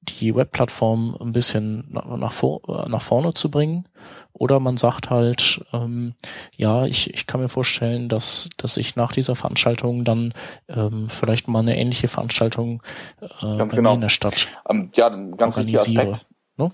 die 0.01 0.35
Webplattform 0.35 1.17
ein 1.21 1.33
bisschen 1.33 1.87
nach, 1.91 2.17
nach, 2.17 2.33
vor, 2.33 2.61
äh, 2.69 2.89
nach 2.89 3.03
vorne 3.03 3.35
zu 3.35 3.51
bringen, 3.51 3.89
oder 4.33 4.61
man 4.61 4.77
sagt 4.77 5.11
halt, 5.11 5.65
ähm, 5.73 6.15
ja, 6.57 6.85
ich, 6.87 7.13
ich 7.13 7.27
kann 7.27 7.41
mir 7.41 7.49
vorstellen, 7.49 8.09
dass, 8.09 8.51
dass 8.57 8.77
ich 8.77 8.97
nach 8.97 9.13
dieser 9.13 9.37
Veranstaltung 9.37 10.05
dann 10.05 10.33
ähm, 10.69 11.09
vielleicht 11.09 11.49
mal 11.49 11.61
eine 11.61 11.77
ähnliche 11.77 12.09
Veranstaltung 12.09 12.83
äh, 13.21 13.57
Ganz 13.57 13.75
genau. 13.75 13.95
in 13.95 14.01
der 14.01 14.09
Stadt. 14.09 14.49
Ähm, 14.69 14.91
ja, 14.95 15.09
ein 15.09 15.37
ganz 15.37 15.57
wichtiger 15.57 15.81
Aspekt. 15.83 16.29
ne? 16.57 16.71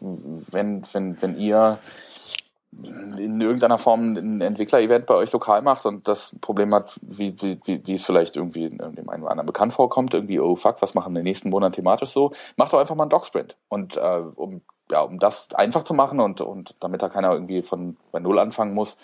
Wenn, 0.51 0.82
wenn, 0.93 1.20
wenn 1.22 1.39
ihr 1.39 1.78
in 3.16 3.40
irgendeiner 3.40 3.78
Form 3.78 4.14
ein 4.14 4.40
Entwickler-Event 4.40 5.06
bei 5.06 5.14
euch 5.14 5.32
lokal 5.32 5.62
macht 5.62 5.85
und 5.86 6.06
das 6.06 6.36
Problem 6.40 6.72
hat, 6.74 6.94
wie, 7.02 7.35
wie, 7.40 7.59
wie, 7.64 7.93
es 7.93 8.05
vielleicht 8.05 8.36
irgendwie 8.36 8.68
dem 8.68 9.09
einen 9.09 9.22
oder 9.22 9.32
anderen 9.32 9.47
bekannt 9.47 9.72
vorkommt, 9.72 10.14
irgendwie, 10.14 10.39
oh 10.39 10.55
fuck, 10.55 10.80
was 10.80 10.94
machen 10.94 11.12
wir 11.12 11.20
in 11.20 11.24
den 11.24 11.30
nächsten 11.30 11.51
Monaten 11.51 11.72
thematisch 11.72 12.10
so, 12.10 12.32
macht 12.56 12.72
doch 12.72 12.78
einfach 12.78 12.94
mal 12.94 13.05
einen 13.05 13.10
Doc-Sprint. 13.10 13.56
Und 13.68 13.97
äh, 13.97 14.22
um, 14.35 14.60
ja, 14.90 15.02
um 15.02 15.19
das 15.19 15.55
einfach 15.55 15.82
zu 15.82 15.94
machen 15.94 16.20
und, 16.20 16.40
und 16.40 16.74
damit 16.81 17.02
da 17.02 17.09
keiner 17.09 17.32
irgendwie 17.32 17.62
von 17.62 17.97
bei 18.12 18.20
Null 18.20 18.39
anfangen 18.39 18.74
muss, 18.74 18.98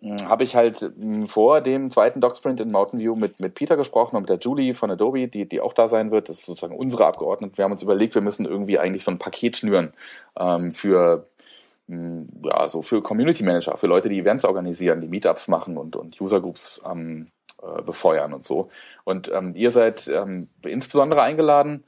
mh, 0.00 0.28
habe 0.28 0.44
ich 0.44 0.56
halt 0.56 0.92
mh, 0.96 1.26
vor 1.26 1.60
dem 1.60 1.90
zweiten 1.90 2.20
Doc-Sprint 2.20 2.60
in 2.60 2.72
Mountain 2.72 3.00
View 3.00 3.14
mit, 3.16 3.40
mit 3.40 3.54
Peter 3.54 3.76
gesprochen 3.76 4.16
und 4.16 4.22
mit 4.22 4.30
der 4.30 4.38
Julie 4.38 4.74
von 4.74 4.90
Adobe, 4.90 5.28
die, 5.28 5.48
die 5.48 5.60
auch 5.60 5.72
da 5.72 5.88
sein 5.88 6.10
wird. 6.10 6.28
Das 6.28 6.38
ist 6.38 6.46
sozusagen 6.46 6.76
unsere 6.76 7.06
Abgeordnete. 7.06 7.58
Wir 7.58 7.64
haben 7.64 7.72
uns 7.72 7.82
überlegt, 7.82 8.14
wir 8.14 8.22
müssen 8.22 8.46
irgendwie 8.46 8.78
eigentlich 8.78 9.04
so 9.04 9.10
ein 9.10 9.18
Paket 9.18 9.56
schnüren 9.56 9.92
ähm, 10.38 10.72
für 10.72 11.26
mh, 11.86 12.26
ja, 12.44 12.68
so 12.68 12.82
für 12.82 13.02
Community 13.02 13.42
Manager, 13.42 13.76
für 13.76 13.86
Leute, 13.86 14.08
die 14.08 14.18
Events 14.20 14.44
organisieren, 14.44 15.00
die 15.00 15.08
Meetups 15.08 15.48
machen 15.48 15.76
und, 15.76 15.96
und 15.96 16.20
User 16.20 16.40
Groups 16.40 16.82
ähm, 16.90 17.28
äh, 17.62 17.82
befeuern 17.82 18.32
und 18.32 18.46
so. 18.46 18.68
Und 19.04 19.30
ähm, 19.32 19.54
ihr 19.54 19.70
seid 19.70 20.08
ähm, 20.08 20.48
insbesondere 20.64 21.22
eingeladen, 21.22 21.84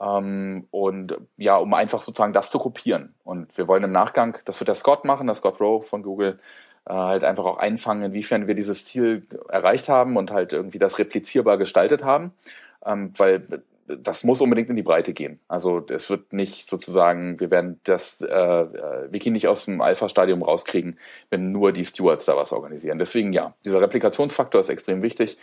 ähm, 0.00 0.66
und 0.70 1.16
ja, 1.36 1.56
um 1.56 1.72
einfach 1.74 2.00
sozusagen 2.00 2.32
das 2.32 2.50
zu 2.50 2.58
kopieren. 2.58 3.14
Und 3.24 3.56
wir 3.56 3.68
wollen 3.68 3.84
im 3.84 3.92
Nachgang, 3.92 4.38
das 4.44 4.60
wird 4.60 4.68
der 4.68 4.74
Scott 4.74 5.04
machen, 5.04 5.26
der 5.26 5.34
Scott 5.34 5.60
Rowe 5.60 5.82
von 5.82 6.02
Google, 6.02 6.38
äh, 6.86 6.92
halt 6.92 7.24
einfach 7.24 7.46
auch 7.46 7.58
einfangen, 7.58 8.04
inwiefern 8.04 8.46
wir 8.46 8.54
dieses 8.54 8.84
Ziel 8.84 9.22
erreicht 9.48 9.88
haben 9.88 10.16
und 10.16 10.30
halt 10.30 10.52
irgendwie 10.52 10.78
das 10.78 10.98
replizierbar 10.98 11.58
gestaltet 11.58 12.04
haben. 12.04 12.32
Ähm, 12.84 13.12
weil 13.16 13.46
das 13.88 14.24
muss 14.24 14.40
unbedingt 14.40 14.68
in 14.68 14.76
die 14.76 14.82
Breite 14.82 15.12
gehen. 15.12 15.38
Also 15.48 15.84
es 15.88 16.10
wird 16.10 16.32
nicht 16.32 16.68
sozusagen, 16.68 17.38
wir 17.38 17.50
werden 17.50 17.80
das 17.84 18.20
äh, 18.20 18.26
äh, 18.26 19.12
Wiki 19.12 19.30
nicht 19.30 19.48
aus 19.48 19.64
dem 19.64 19.80
Alpha-Stadium 19.80 20.42
rauskriegen, 20.42 20.98
wenn 21.30 21.52
nur 21.52 21.72
die 21.72 21.84
Stewards 21.84 22.24
da 22.24 22.36
was 22.36 22.52
organisieren. 22.52 22.98
Deswegen 22.98 23.32
ja, 23.32 23.54
dieser 23.64 23.80
Replikationsfaktor 23.80 24.60
ist 24.60 24.68
extrem 24.68 25.02
wichtig. 25.02 25.36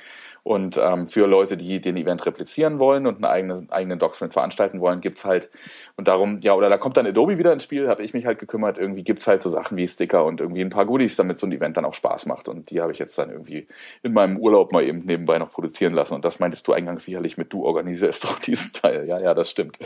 Und 0.43 0.77
ähm, 0.77 1.07
für 1.07 1.25
Leute, 1.25 1.55
die 1.55 1.79
den 1.79 1.95
Event 1.95 2.25
replizieren 2.25 2.77
wollen 2.77 3.07
und 3.07 3.15
einen 3.15 3.25
eigenen, 3.25 3.71
eigenen 3.71 3.97
Docsprint 3.97 4.33
veranstalten 4.33 4.81
wollen, 4.81 4.99
gibt's 4.99 5.23
halt, 5.23 5.49
und 5.95 6.09
darum, 6.09 6.39
ja, 6.39 6.53
oder 6.53 6.69
da 6.69 6.77
kommt 6.77 6.97
dann 6.97 7.07
Adobe 7.07 7.37
wieder 7.37 7.53
ins 7.53 7.63
Spiel, 7.63 7.87
habe 7.87 8.03
ich 8.03 8.13
mich 8.13 8.25
halt 8.25 8.39
gekümmert, 8.39 8.77
irgendwie 8.77 9.03
gibt's 9.03 9.25
halt 9.25 9.41
so 9.41 9.49
Sachen 9.49 9.77
wie 9.77 9.87
Sticker 9.87 10.25
und 10.25 10.41
irgendwie 10.41 10.59
ein 10.61 10.69
paar 10.69 10.85
Goodies, 10.85 11.15
damit 11.15 11.39
so 11.39 11.47
ein 11.47 11.53
Event 11.53 11.77
dann 11.77 11.85
auch 11.85 11.93
Spaß 11.93 12.25
macht. 12.25 12.49
Und 12.49 12.71
die 12.71 12.81
habe 12.81 12.91
ich 12.91 12.99
jetzt 12.99 13.17
dann 13.17 13.29
irgendwie 13.29 13.67
in 14.03 14.11
meinem 14.11 14.37
Urlaub 14.37 14.73
mal 14.73 14.83
eben 14.83 14.99
nebenbei 14.99 15.37
noch 15.37 15.49
produzieren 15.49 15.93
lassen. 15.93 16.15
Und 16.15 16.25
das 16.25 16.39
meintest 16.39 16.67
du 16.67 16.73
eingangs 16.73 17.05
sicherlich 17.05 17.37
mit, 17.37 17.53
du 17.53 17.63
organisierst 17.65 18.25
doch 18.25 18.37
diesen 18.45 18.73
Teil. 18.73 19.07
Ja, 19.07 19.19
ja, 19.19 19.33
das 19.33 19.49
stimmt. 19.49 19.77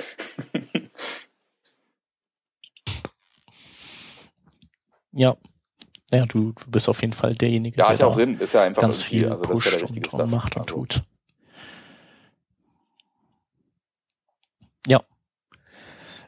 ja, 5.11 5.37
ja, 6.11 6.25
du, 6.25 6.53
du 6.53 6.71
bist 6.71 6.87
auf 6.89 7.01
jeden 7.01 7.13
Fall 7.13 7.35
derjenige, 7.35 7.77
ja, 7.77 7.85
der 7.85 7.93
ist 7.93 7.99
ja 7.99 8.05
auch 8.07 8.13
Sinn, 8.13 8.39
ist 8.39 8.53
ja 8.53 8.63
einfach 8.63 8.81
ganz 8.81 9.03
viel 9.03 9.29
also 9.29 9.45
das 9.45 9.59
ist 9.59 9.65
ja 9.65 9.71
der 9.71 9.81
richtige 9.81 10.07
und, 10.09 10.13
und 10.13 10.19
Stuff. 10.19 10.31
macht 10.31 10.55
und 10.55 10.61
also, 10.61 10.75
tut. 10.75 11.01
Ja. 14.85 15.01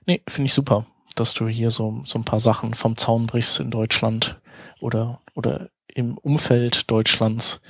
Nee, 0.05 0.21
finde 0.27 0.47
ich 0.47 0.53
super, 0.53 0.85
dass 1.15 1.33
du 1.33 1.47
hier 1.47 1.71
so, 1.71 2.01
so 2.05 2.19
ein 2.19 2.25
paar 2.25 2.39
Sachen 2.39 2.73
vom 2.73 2.97
Zaun 2.97 3.27
brichst 3.27 3.59
in 3.59 3.71
Deutschland 3.71 4.39
oder, 4.81 5.21
oder 5.35 5.69
im 5.87 6.17
Umfeld 6.17 6.89
Deutschlands. 6.91 7.61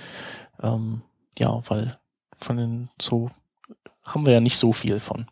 Ähm, 0.62 1.02
ja, 1.38 1.62
weil 1.70 2.00
von 2.38 2.58
den 2.58 2.90
so 3.00 3.30
haben 4.04 4.26
wir 4.26 4.34
ja 4.34 4.40
nicht 4.40 4.58
so 4.58 4.74
viel 4.74 5.00
von, 5.00 5.28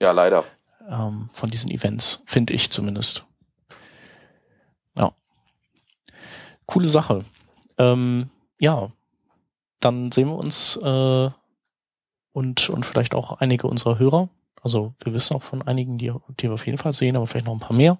Ja, 0.00 0.12
leider. 0.12 0.44
ähm, 0.88 1.28
von 1.32 1.50
diesen 1.50 1.70
Events, 1.70 2.22
finde 2.26 2.54
ich 2.54 2.70
zumindest. 2.70 3.26
Ja. 4.96 5.12
Coole 6.66 6.88
Sache. 6.88 7.24
Ähm, 7.78 8.30
ja, 8.58 8.90
dann 9.80 10.12
sehen 10.12 10.28
wir 10.28 10.36
uns 10.36 10.76
äh, 10.76 11.30
und, 12.32 12.70
und 12.70 12.86
vielleicht 12.86 13.14
auch 13.14 13.40
einige 13.40 13.66
unserer 13.66 13.98
Hörer. 13.98 14.28
Also 14.64 14.94
wir 15.04 15.12
wissen 15.12 15.36
auch 15.36 15.42
von 15.42 15.60
einigen, 15.60 15.98
die, 15.98 16.10
die 16.40 16.44
wir 16.44 16.54
auf 16.54 16.64
jeden 16.64 16.78
Fall 16.78 16.94
sehen, 16.94 17.16
aber 17.16 17.26
vielleicht 17.26 17.46
noch 17.46 17.52
ein 17.52 17.60
paar 17.60 17.76
mehr. 17.76 17.98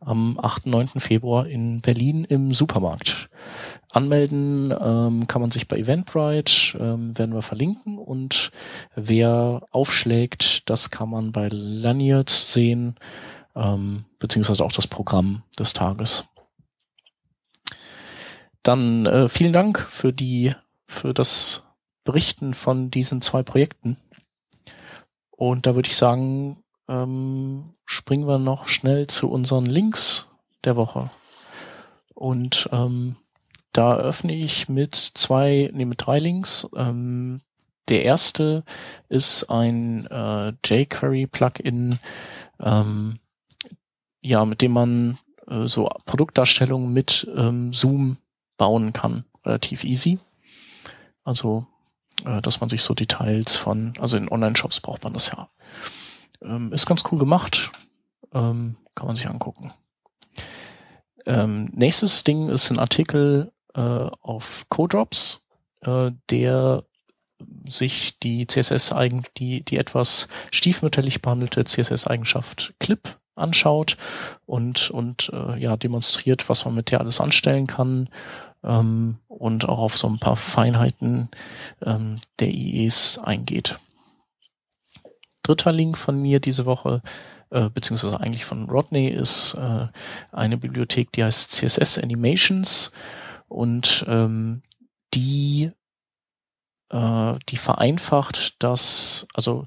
Am 0.00 0.38
8. 0.38 0.66
9. 0.66 0.88
Februar 0.98 1.46
in 1.46 1.80
Berlin 1.80 2.24
im 2.24 2.52
Supermarkt. 2.52 3.30
Anmelden 3.90 4.74
ähm, 4.78 5.26
kann 5.26 5.40
man 5.40 5.50
sich 5.50 5.68
bei 5.68 5.78
Eventbrite, 5.78 6.78
ähm, 6.78 7.16
werden 7.16 7.34
wir 7.34 7.40
verlinken. 7.40 7.96
Und 7.96 8.50
wer 8.94 9.62
aufschlägt, 9.70 10.68
das 10.68 10.90
kann 10.90 11.08
man 11.08 11.32
bei 11.32 11.48
Lanyard 11.50 12.28
sehen, 12.28 12.96
ähm, 13.56 14.04
beziehungsweise 14.18 14.64
auch 14.64 14.72
das 14.72 14.86
Programm 14.86 15.44
des 15.58 15.72
Tages. 15.72 16.26
Dann 18.62 19.06
äh, 19.06 19.28
vielen 19.28 19.52
Dank 19.52 19.80
für 19.80 20.12
die, 20.12 20.54
für 20.86 21.14
das 21.14 21.66
Berichten 22.04 22.54
von 22.54 22.90
diesen 22.90 23.20
zwei 23.20 23.42
Projekten. 23.42 23.96
Und 25.30 25.66
da 25.66 25.74
würde 25.74 25.88
ich 25.88 25.96
sagen, 25.96 26.62
ähm, 26.88 27.72
springen 27.84 28.28
wir 28.28 28.38
noch 28.38 28.68
schnell 28.68 29.06
zu 29.06 29.30
unseren 29.30 29.66
Links 29.66 30.28
der 30.64 30.76
Woche. 30.76 31.10
Und 32.14 32.68
ähm, 32.72 33.16
da 33.72 33.96
öffne 33.96 34.34
ich 34.34 34.68
mit 34.68 34.94
zwei, 34.94 35.70
nee, 35.72 35.84
mit 35.84 36.06
drei 36.06 36.18
Links. 36.18 36.68
Ähm, 36.76 37.40
der 37.88 38.04
erste 38.04 38.64
ist 39.08 39.50
ein 39.50 40.06
äh, 40.06 40.52
jQuery-Plugin, 40.64 41.98
ähm, 42.60 43.18
ja, 44.20 44.44
mit 44.44 44.62
dem 44.62 44.72
man 44.72 45.18
äh, 45.48 45.66
so 45.66 45.88
Produktdarstellungen 46.06 46.92
mit 46.92 47.28
ähm, 47.36 47.72
Zoom 47.72 48.18
bauen 48.62 48.92
kann. 48.92 49.24
Relativ 49.44 49.82
easy. 49.82 50.20
Also, 51.24 51.66
äh, 52.24 52.40
dass 52.40 52.60
man 52.60 52.68
sich 52.70 52.82
so 52.82 52.94
Details 52.94 53.56
von, 53.56 53.92
also 53.98 54.16
in 54.16 54.30
Online-Shops 54.30 54.78
braucht 54.78 55.02
man 55.02 55.14
das 55.14 55.32
ja. 55.32 55.48
Ähm, 56.42 56.72
ist 56.72 56.86
ganz 56.86 57.02
cool 57.10 57.18
gemacht. 57.18 57.72
Ähm, 58.32 58.76
kann 58.94 59.08
man 59.08 59.16
sich 59.16 59.28
angucken. 59.28 59.72
Ähm, 61.26 61.70
nächstes 61.74 62.22
Ding 62.22 62.50
ist 62.50 62.70
ein 62.70 62.78
Artikel 62.78 63.50
äh, 63.74 63.80
auf 63.80 64.64
Codrops, 64.68 65.44
äh, 65.80 66.12
der 66.30 66.84
sich 67.66 68.20
die 68.20 68.46
CSS 68.46 68.92
eigen 68.92 69.24
die 69.36 69.64
die 69.64 69.76
etwas 69.76 70.28
stiefmütterlich 70.52 71.20
behandelte 71.20 71.64
CSS 71.64 72.06
Eigenschaft 72.06 72.74
Clip 72.78 73.18
anschaut 73.34 73.96
und 74.46 74.90
und 74.90 75.30
äh, 75.32 75.58
ja 75.58 75.76
demonstriert, 75.76 76.48
was 76.48 76.64
man 76.64 76.76
mit 76.76 76.92
der 76.92 77.00
alles 77.00 77.20
anstellen 77.20 77.66
kann 77.66 78.08
ähm, 78.64 79.18
und 79.28 79.68
auch 79.68 79.78
auf 79.78 79.96
so 79.96 80.08
ein 80.08 80.18
paar 80.18 80.36
Feinheiten 80.36 81.30
ähm, 81.84 82.20
der 82.40 82.48
IEs 82.48 83.18
eingeht. 83.18 83.78
Dritter 85.42 85.72
Link 85.72 85.98
von 85.98 86.20
mir 86.20 86.40
diese 86.40 86.66
Woche 86.66 87.02
äh, 87.50 87.68
beziehungsweise 87.68 88.18
eigentlich 88.18 88.44
von 88.44 88.70
Rodney 88.70 89.08
ist 89.08 89.54
äh, 89.54 89.88
eine 90.30 90.56
Bibliothek, 90.56 91.12
die 91.12 91.24
heißt 91.24 91.50
CSS 91.50 91.98
Animations 91.98 92.92
und 93.48 94.04
ähm, 94.08 94.62
die 95.12 95.72
äh, 96.90 97.34
die 97.48 97.56
vereinfacht 97.56 98.62
das, 98.62 99.26
also 99.34 99.66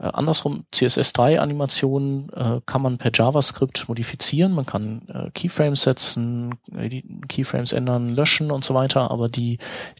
äh, 0.00 0.06
andersrum, 0.14 0.64
CSS3-Animationen 0.72 2.30
äh, 2.32 2.60
kann 2.64 2.80
man 2.80 2.96
per 2.96 3.10
JavaScript 3.12 3.86
modifizieren. 3.88 4.52
Man 4.52 4.64
kann 4.64 5.06
äh, 5.08 5.30
Keyframes 5.32 5.82
setzen, 5.82 6.54
äh, 6.74 7.02
Keyframes 7.28 7.72
ändern, 7.72 8.08
löschen 8.08 8.50
und 8.50 8.64
so 8.64 8.74
weiter. 8.74 9.10
Aber 9.10 9.28
die, 9.28 9.58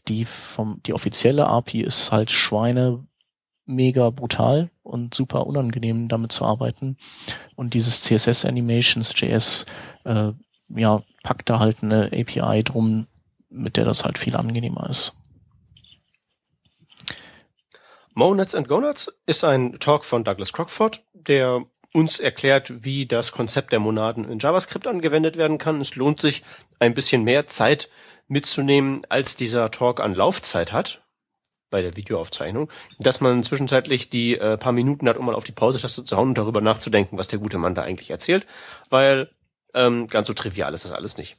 die, 0.08 0.24
vom, 0.24 0.80
die 0.86 0.94
offizielle 0.94 1.46
API 1.46 1.82
ist 1.82 2.12
halt 2.12 2.30
Schweine 2.30 3.04
mega 3.66 4.08
brutal 4.08 4.70
und 4.82 5.14
super 5.14 5.46
unangenehm 5.46 6.08
damit 6.08 6.32
zu 6.32 6.46
arbeiten. 6.46 6.96
Und 7.54 7.74
dieses 7.74 8.00
CSS 8.00 8.46
Animations 8.46 9.12
JS, 9.14 9.66
äh, 10.04 10.32
ja, 10.70 11.02
packt 11.22 11.50
da 11.50 11.58
halt 11.58 11.82
eine 11.82 12.06
API 12.06 12.64
drum, 12.64 13.06
mit 13.50 13.76
der 13.76 13.84
das 13.84 14.04
halt 14.04 14.16
viel 14.16 14.34
angenehmer 14.34 14.88
ist. 14.88 15.19
Monads 18.14 18.54
and 18.54 18.68
Gonads 18.68 19.12
ist 19.26 19.44
ein 19.44 19.78
Talk 19.78 20.04
von 20.04 20.24
Douglas 20.24 20.52
Crockford, 20.52 21.04
der 21.14 21.64
uns 21.92 22.20
erklärt, 22.20 22.84
wie 22.84 23.06
das 23.06 23.32
Konzept 23.32 23.72
der 23.72 23.80
Monaden 23.80 24.24
in 24.30 24.38
JavaScript 24.38 24.86
angewendet 24.86 25.36
werden 25.36 25.58
kann. 25.58 25.80
Es 25.80 25.96
lohnt 25.96 26.20
sich, 26.20 26.42
ein 26.78 26.94
bisschen 26.94 27.24
mehr 27.24 27.46
Zeit 27.46 27.88
mitzunehmen, 28.28 29.04
als 29.08 29.36
dieser 29.36 29.70
Talk 29.70 30.00
an 30.00 30.14
Laufzeit 30.14 30.72
hat 30.72 31.02
bei 31.68 31.82
der 31.82 31.96
Videoaufzeichnung, 31.96 32.68
dass 32.98 33.20
man 33.20 33.42
zwischenzeitlich 33.44 34.10
die 34.10 34.36
äh, 34.36 34.56
paar 34.58 34.72
Minuten 34.72 35.08
hat, 35.08 35.16
um 35.16 35.26
mal 35.26 35.34
auf 35.36 35.44
die 35.44 35.52
Pause-Taste 35.52 36.04
zu 36.04 36.16
hauen 36.16 36.30
und 36.30 36.38
darüber 36.38 36.60
nachzudenken, 36.60 37.16
was 37.16 37.28
der 37.28 37.38
gute 37.38 37.58
Mann 37.58 37.76
da 37.76 37.82
eigentlich 37.82 38.10
erzählt, 38.10 38.44
weil 38.88 39.30
ähm, 39.74 40.08
ganz 40.08 40.26
so 40.26 40.32
trivial 40.32 40.74
ist 40.74 40.84
das 40.84 40.92
alles 40.92 41.16
nicht. 41.16 41.36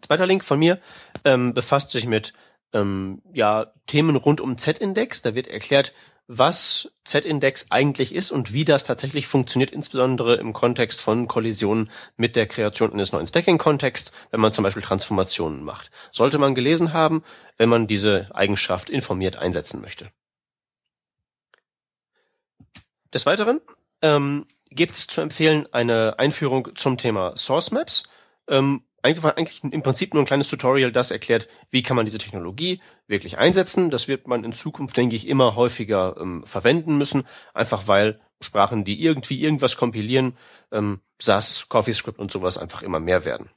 Zweiter 0.00 0.26
Link 0.26 0.42
von 0.42 0.58
mir 0.58 0.80
ähm, 1.24 1.54
befasst 1.54 1.90
sich 1.90 2.06
mit 2.06 2.32
ähm, 2.76 3.22
ja, 3.32 3.72
Themen 3.86 4.16
rund 4.16 4.40
um 4.40 4.58
Z-Index. 4.58 5.22
Da 5.22 5.34
wird 5.34 5.48
erklärt, 5.48 5.92
was 6.28 6.92
Z-Index 7.04 7.66
eigentlich 7.70 8.14
ist 8.14 8.30
und 8.30 8.52
wie 8.52 8.64
das 8.64 8.84
tatsächlich 8.84 9.26
funktioniert, 9.28 9.70
insbesondere 9.70 10.34
im 10.34 10.52
Kontext 10.52 11.00
von 11.00 11.28
Kollisionen 11.28 11.90
mit 12.16 12.34
der 12.34 12.46
Kreation 12.46 12.92
eines 12.92 13.12
neuen 13.12 13.26
Stacking-Kontexts, 13.26 14.12
wenn 14.30 14.40
man 14.40 14.52
zum 14.52 14.64
Beispiel 14.64 14.82
Transformationen 14.82 15.62
macht. 15.62 15.90
Sollte 16.10 16.38
man 16.38 16.54
gelesen 16.54 16.92
haben, 16.92 17.22
wenn 17.56 17.68
man 17.68 17.86
diese 17.86 18.28
Eigenschaft 18.34 18.90
informiert 18.90 19.36
einsetzen 19.36 19.80
möchte. 19.80 20.10
Des 23.14 23.24
Weiteren 23.24 23.60
ähm, 24.02 24.46
gibt 24.70 24.92
es 24.92 25.06
zu 25.06 25.20
empfehlen 25.20 25.72
eine 25.72 26.18
Einführung 26.18 26.74
zum 26.74 26.98
Thema 26.98 27.36
Source 27.36 27.70
Maps. 27.70 28.02
Ähm, 28.48 28.82
eigentlich, 29.06 29.62
im 29.62 29.82
Prinzip 29.82 30.14
nur 30.14 30.22
ein 30.22 30.26
kleines 30.26 30.48
Tutorial, 30.48 30.92
das 30.92 31.10
erklärt, 31.10 31.48
wie 31.70 31.82
kann 31.82 31.96
man 31.96 32.04
diese 32.04 32.18
Technologie 32.18 32.80
wirklich 33.06 33.38
einsetzen. 33.38 33.90
Das 33.90 34.08
wird 34.08 34.26
man 34.26 34.44
in 34.44 34.52
Zukunft, 34.52 34.96
denke 34.96 35.16
ich, 35.16 35.28
immer 35.28 35.54
häufiger 35.54 36.16
ähm, 36.18 36.44
verwenden 36.44 36.98
müssen, 36.98 37.26
einfach 37.54 37.88
weil 37.88 38.20
Sprachen, 38.40 38.84
die 38.84 39.02
irgendwie 39.02 39.40
irgendwas 39.40 39.76
kompilieren, 39.76 40.36
ähm, 40.72 41.00
SAS, 41.20 41.68
CoffeeScript 41.68 42.18
und 42.18 42.30
sowas 42.30 42.58
einfach 42.58 42.82
immer 42.82 43.00
mehr 43.00 43.24
werden. 43.24 43.50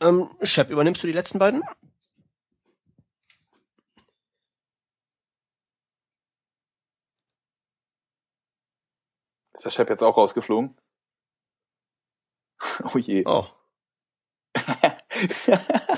Ähm, 0.00 0.30
Shep, 0.42 0.70
übernimmst 0.70 1.02
du 1.02 1.06
die 1.06 1.12
letzten 1.12 1.38
beiden? 1.38 1.62
Ist 9.54 9.64
der 9.64 9.70
Chef 9.70 9.88
jetzt 9.88 10.02
auch 10.02 10.16
rausgeflogen? 10.16 10.76
Oh 12.94 12.98
je. 12.98 13.24
Oh. 13.26 13.46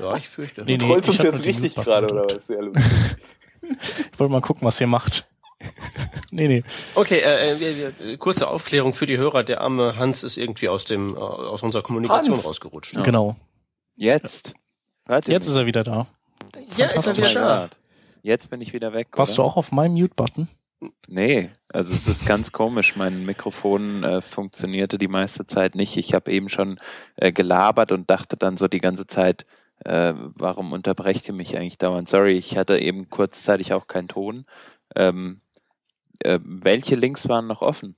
ja, 0.00 0.16
ich 0.16 0.28
fürchte. 0.28 0.64
Nee, 0.64 0.76
Du 0.76 0.86
nee, 0.86 0.92
trollst 0.92 1.10
uns 1.10 1.22
jetzt 1.22 1.44
richtig 1.44 1.74
gerade, 1.74 2.06
oder 2.12 2.26
was? 2.34 2.46
Sehr 2.46 2.62
lustig. 2.62 2.84
ich 4.12 4.18
wollte 4.18 4.32
mal 4.32 4.40
gucken, 4.40 4.66
was 4.66 4.80
ihr 4.80 4.86
macht. 4.86 5.28
nee, 6.30 6.48
nee. 6.48 6.64
Okay, 6.94 7.18
äh, 7.20 7.52
äh, 7.52 7.60
wir, 7.60 7.96
wir, 7.98 8.18
kurze 8.18 8.48
Aufklärung 8.48 8.92
für 8.92 9.06
die 9.06 9.16
Hörer. 9.16 9.44
Der 9.44 9.60
arme 9.60 9.96
Hans 9.96 10.22
ist 10.22 10.36
irgendwie 10.36 10.68
aus 10.68 10.84
dem 10.84 11.14
äh, 11.14 11.18
aus 11.18 11.62
unserer 11.62 11.82
Kommunikation 11.82 12.34
Hans! 12.34 12.46
rausgerutscht. 12.46 12.94
Ja. 12.94 13.02
Genau. 13.02 13.36
Jetzt. 13.96 14.54
Hört 15.06 15.28
ihr 15.28 15.34
Jetzt 15.34 15.48
ist 15.48 15.56
er 15.56 15.66
wieder 15.66 15.84
da. 15.84 16.06
Ja, 16.76 16.88
ist 16.88 17.06
er 17.06 17.16
wieder 17.16 17.34
da. 17.34 17.70
Jetzt 18.22 18.50
bin 18.50 18.60
ich 18.60 18.72
wieder 18.72 18.92
weg. 18.92 19.08
Warst 19.12 19.36
du 19.36 19.42
oder? 19.42 19.50
auch 19.50 19.56
auf 19.56 19.72
meinem 19.72 19.94
Mute-Button? 19.94 20.48
Nee, 21.06 21.50
also 21.68 21.92
es 21.92 22.06
ist 22.06 22.26
ganz 22.26 22.52
komisch. 22.52 22.96
Mein 22.96 23.24
Mikrofon 23.24 24.04
äh, 24.04 24.20
funktionierte 24.20 24.98
die 24.98 25.08
meiste 25.08 25.46
Zeit 25.46 25.74
nicht. 25.74 25.96
Ich 25.96 26.14
habe 26.14 26.30
eben 26.32 26.48
schon 26.48 26.78
äh, 27.16 27.32
gelabert 27.32 27.92
und 27.92 28.10
dachte 28.10 28.36
dann 28.36 28.56
so 28.56 28.68
die 28.68 28.78
ganze 28.78 29.06
Zeit, 29.06 29.46
äh, 29.84 30.14
warum 30.34 30.72
unterbrecht 30.72 31.28
ihr 31.28 31.34
mich 31.34 31.56
eigentlich 31.56 31.78
dauernd? 31.78 32.08
Sorry, 32.08 32.36
ich 32.38 32.56
hatte 32.56 32.78
eben 32.78 33.10
kurzzeitig 33.10 33.72
auch 33.72 33.86
keinen 33.86 34.08
Ton. 34.08 34.46
Ähm, 34.96 35.40
äh, 36.20 36.38
welche 36.42 36.96
Links 36.96 37.28
waren 37.28 37.46
noch 37.46 37.62
offen? 37.62 37.96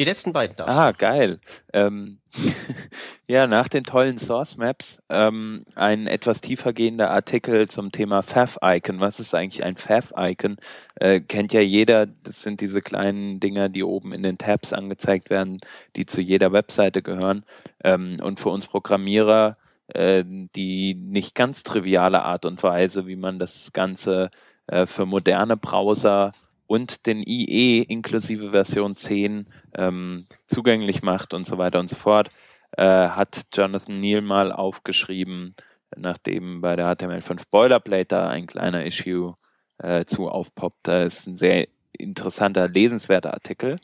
Die 0.00 0.06
letzten 0.06 0.32
beiden 0.32 0.56
darfst 0.56 0.78
Ah, 0.78 0.92
geil. 0.92 1.40
Ähm, 1.74 2.20
ja, 3.26 3.46
nach 3.46 3.68
den 3.68 3.84
tollen 3.84 4.16
Source 4.16 4.56
Maps 4.56 5.02
ähm, 5.10 5.66
ein 5.74 6.06
etwas 6.06 6.40
tiefergehender 6.40 7.10
Artikel 7.10 7.68
zum 7.68 7.92
Thema 7.92 8.22
Fav-Icon. 8.22 9.00
Was 9.00 9.20
ist 9.20 9.34
eigentlich 9.34 9.62
ein 9.62 9.76
Fav-Icon? 9.76 10.56
Äh, 10.94 11.20
kennt 11.20 11.52
ja 11.52 11.60
jeder. 11.60 12.06
Das 12.22 12.40
sind 12.40 12.62
diese 12.62 12.80
kleinen 12.80 13.40
Dinger, 13.40 13.68
die 13.68 13.84
oben 13.84 14.14
in 14.14 14.22
den 14.22 14.38
Tabs 14.38 14.72
angezeigt 14.72 15.28
werden, 15.28 15.58
die 15.96 16.06
zu 16.06 16.22
jeder 16.22 16.50
Webseite 16.50 17.02
gehören. 17.02 17.44
Ähm, 17.84 18.20
und 18.22 18.40
für 18.40 18.48
uns 18.48 18.66
Programmierer 18.68 19.58
äh, 19.88 20.24
die 20.24 20.94
nicht 20.94 21.34
ganz 21.34 21.62
triviale 21.62 22.22
Art 22.22 22.46
und 22.46 22.62
Weise, 22.62 23.06
wie 23.06 23.16
man 23.16 23.38
das 23.38 23.74
Ganze 23.74 24.30
äh, 24.66 24.86
für 24.86 25.04
moderne 25.04 25.58
Browser 25.58 26.32
und 26.70 27.06
den 27.06 27.22
IE 27.26 27.82
inklusive 27.82 28.52
Version 28.52 28.94
10 28.94 29.46
ähm, 29.76 30.26
zugänglich 30.46 31.02
macht 31.02 31.34
und 31.34 31.44
so 31.46 31.58
weiter 31.58 31.80
und 31.80 31.88
so 31.88 31.96
fort, 31.96 32.30
äh, 32.76 32.84
hat 32.84 33.42
Jonathan 33.52 34.00
Neal 34.00 34.22
mal 34.22 34.52
aufgeschrieben, 34.52 35.54
nachdem 35.96 36.60
bei 36.60 36.76
der 36.76 36.86
HTML5 36.94 37.42
Boilerplate 37.50 38.08
da 38.08 38.28
ein 38.28 38.46
kleiner 38.46 38.84
Issue 38.84 39.34
äh, 39.78 40.04
zu 40.04 40.28
aufpoppt. 40.28 40.88
Da 40.88 41.02
ist 41.02 41.26
ein 41.26 41.36
sehr 41.36 41.68
interessanter, 41.92 42.68
lesenswerter 42.68 43.34
Artikel. 43.34 43.80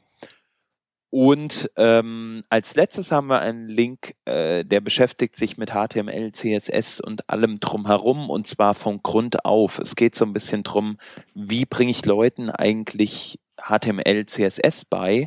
Und 1.11 1.71
ähm, 1.77 2.45
als 2.51 2.75
letztes 2.75 3.13
haben 3.13 3.29
wir 3.29 3.41
einen 3.41 3.69
Link, 3.69 4.15
äh, 4.25 4.65
der 4.65 4.81
beschäftigt 4.81 5.37
sich 5.37 5.57
mit 5.57 5.71
HTML, 5.71 6.33
CSS 6.33 7.01
und 7.01 7.31
allem 7.31 7.61
drumherum 7.61 8.29
und 8.29 8.47
zwar 8.47 8.75
von 8.75 9.03
Grund 9.03 9.45
auf. 9.45 9.79
Es 9.79 9.97
geht 9.97 10.15
so 10.15 10.25
ein 10.25 10.33
bisschen 10.33 10.63
drum, 10.63 10.99
wie 11.33 11.65
bringe 11.65 11.91
ich 11.91 12.05
Leuten 12.05 12.51
eigentlich 12.51 13.39
HTML, 13.57 14.27
CSS 14.27 14.85
bei? 14.85 15.27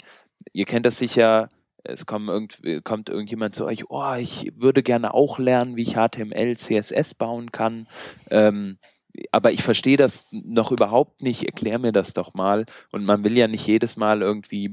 Ihr 0.54 0.66
kennt 0.66 0.86
das 0.86 0.98
sicher, 0.98 1.50
es 1.84 2.06
kommt, 2.06 2.30
irgend, 2.30 2.84
kommt 2.84 3.10
irgendjemand 3.10 3.56
zu 3.56 3.66
euch, 3.66 3.90
oh, 3.90 4.14
ich 4.16 4.52
würde 4.56 4.84
gerne 4.84 5.14
auch 5.14 5.40
lernen, 5.40 5.76
wie 5.76 5.84
ich 5.84 5.96
HTML, 5.96 6.58
CSS 6.58 7.14
bauen 7.14 7.52
kann. 7.52 7.88
Ähm, 8.32 8.78
aber 9.32 9.52
ich 9.52 9.64
verstehe 9.64 9.98
das 9.98 10.28
noch 10.32 10.72
überhaupt 10.72 11.22
nicht, 11.22 11.44
erklär 11.44 11.80
mir 11.80 11.92
das 11.92 12.14
doch 12.14 12.34
mal. 12.34 12.66
Und 12.92 13.06
man 13.06 13.24
will 13.24 13.38
ja 13.38 13.48
nicht 13.48 13.66
jedes 13.66 13.98
Mal 13.98 14.22
irgendwie 14.22 14.72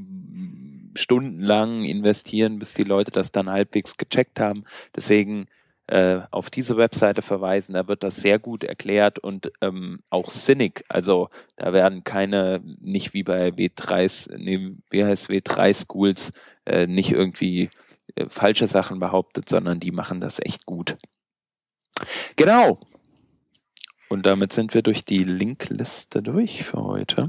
stundenlang 0.95 1.85
investieren, 1.85 2.59
bis 2.59 2.75
die 2.75 2.83
Leute 2.83 3.11
das 3.11 3.33
dann 3.33 3.51
halbwegs 3.51 3.97
gecheckt 3.97 4.41
haben. 4.41 4.65
Deswegen 4.95 5.47
äh, 5.89 6.21
auf 6.31 6.51
diese 6.51 6.77
Webseite 6.77 7.23
verweisen, 7.23 7.75
da 7.75 7.87
wird 7.87 8.03
das 8.03 8.17
sehr 8.17 8.39
gut 8.39 8.65
erklärt 8.65 9.19
und 9.19 9.53
ähm, 9.61 10.01
auch 10.11 10.31
sinnig. 10.31 10.85
Also 10.89 11.29
da 11.57 11.73
werden 11.73 12.03
keine, 12.03 12.61
nicht 12.81 13.15
wie 13.15 13.23
bei 13.23 13.49
W3, 13.51 14.37
nee, 14.37 14.77
wie 14.91 15.05
heißt 15.05 15.31
W3 15.31 15.75
Schools, 15.75 16.33
äh, 16.65 16.87
nicht 16.87 17.13
irgendwie 17.13 17.71
äh, 18.17 18.27
falsche 18.29 18.67
Sachen 18.67 18.99
behauptet, 18.99 19.49
sondern 19.49 19.79
die 19.79 19.93
machen 19.93 20.21
das 20.21 20.41
echt 20.41 20.67
gut. 20.67 20.97
Genau. 22.35 22.81
Und 24.09 24.27
damit 24.27 24.53
sind 24.53 24.75
wir 24.75 24.83
durch 24.83 25.05
die 25.05 25.25
Linkliste 25.25 26.23
durch 26.23 26.65
für 26.65 26.83
heute. 26.83 27.29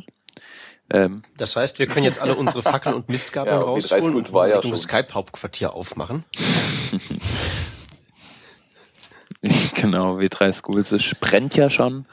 Ähm, 0.89 1.23
Das 1.37 1.55
heißt, 1.55 1.79
wir 1.79 1.87
können 1.87 2.05
jetzt 2.05 2.19
alle 2.21 2.35
unsere 2.35 2.63
Fackeln 2.63 2.95
und 2.95 3.09
Mistgabeln 3.09 3.55
Ja, 3.55 3.61
rausholen 3.61 4.15
und 4.15 4.31
ja 4.31 4.41
Richtung 4.43 4.71
schon. 4.71 4.77
Skype-Hauptquartier 4.77 5.73
aufmachen. 5.73 6.25
genau, 9.75 10.17
W3 10.17 10.53
Schools 10.53 10.91
es 10.91 11.03
brennt 11.19 11.55
ja 11.55 11.69
schon. 11.69 12.05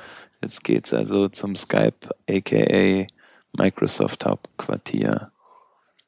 Jetzt 0.42 0.64
geht's 0.64 0.92
also 0.92 1.28
zum 1.28 1.56
Skype, 1.56 2.10
aka 2.28 3.06
Microsoft 3.52 4.24
Hauptquartier. 4.24 5.30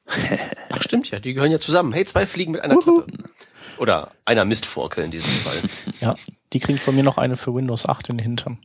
Ach 0.69 0.81
stimmt 0.81 1.09
ja, 1.11 1.19
die 1.19 1.33
gehören 1.33 1.51
ja 1.51 1.59
zusammen. 1.59 1.91
Hey, 1.93 2.05
zwei 2.05 2.25
Fliegen 2.25 2.51
mit 2.51 2.61
einer 2.61 2.77
Klappe. 2.77 3.07
Oder 3.77 4.11
einer 4.25 4.45
Mistforke 4.45 5.01
in 5.01 5.11
diesem 5.11 5.31
Fall. 5.31 5.61
Ja, 5.99 6.15
die 6.53 6.59
kriegen 6.59 6.77
von 6.77 6.95
mir 6.95 7.03
noch 7.03 7.17
eine 7.17 7.37
für 7.37 7.53
Windows 7.55 7.87
8 7.87 8.09
in 8.09 8.17
den 8.17 8.23
Hintern. 8.23 8.59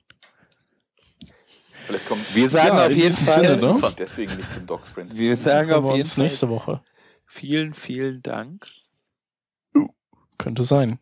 Vielleicht 1.86 2.06
kommt 2.06 2.34
Wir 2.34 2.50
sagen 2.50 2.76
Ja, 2.76 2.86
auf 2.86 2.92
jeden 2.92 3.14
Fall, 3.16 3.58
Sinne, 3.58 3.74
ne? 3.74 3.94
deswegen 3.98 4.36
nicht 4.36 4.52
zum 4.52 4.66
Docsprint. 4.66 5.16
wir 5.16 5.36
sagen 5.36 5.72
auf 5.72 5.84
wir 5.84 5.92
jeden 5.92 6.02
uns 6.02 6.14
Fall 6.14 6.24
nächste 6.24 6.48
Woche. 6.50 6.80
vielen, 7.26 7.72
vielen 7.74 8.22
Dank. 8.22 8.66
Könnte 10.38 10.64
sein. 10.64 10.98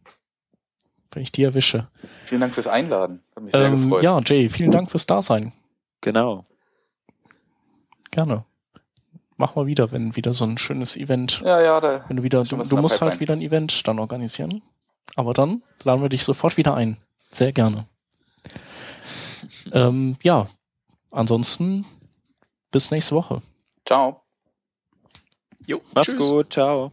Wenn 1.12 1.22
ich 1.22 1.32
die 1.32 1.42
erwische. 1.42 1.88
Vielen 2.24 2.40
Dank 2.40 2.54
fürs 2.54 2.66
Einladen. 2.68 3.22
Hat 3.34 3.42
mich 3.42 3.52
sehr 3.52 3.62
Ähm, 3.66 3.82
gefreut. 3.90 4.02
ja, 4.04 4.20
Jay, 4.24 4.48
vielen 4.48 4.70
Dank 4.70 4.90
fürs 4.90 5.06
Dasein. 5.06 5.52
Genau. 6.00 6.44
Gerne. 8.10 8.44
Mach 9.36 9.54
mal 9.56 9.66
wieder, 9.66 9.90
wenn 9.90 10.14
wieder 10.16 10.34
so 10.34 10.44
ein 10.44 10.58
schönes 10.58 10.96
Event, 10.96 11.40
ja, 11.44 11.60
ja, 11.62 11.80
da, 11.80 12.04
wenn 12.08 12.18
du 12.18 12.22
wieder, 12.22 12.42
du, 12.42 12.56
du 12.56 12.76
musst 12.76 13.00
halt 13.00 13.20
wieder 13.20 13.32
ein 13.32 13.40
Event 13.40 13.86
dann 13.88 13.98
organisieren. 13.98 14.62
Aber 15.16 15.32
dann 15.32 15.62
laden 15.82 16.02
wir 16.02 16.08
dich 16.10 16.24
sofort 16.24 16.56
wieder 16.56 16.74
ein. 16.74 16.96
Sehr 17.32 17.52
gerne. 17.52 17.86
ähm, 19.72 20.16
ja, 20.22 20.48
ansonsten 21.10 21.86
bis 22.70 22.90
nächste 22.90 23.14
Woche. 23.14 23.42
ciao. 23.86 24.22
Jo, 25.66 25.80
Macht's 25.94 26.12
tschüss. 26.12 26.28
gut. 26.28 26.52
Ciao. 26.52 26.92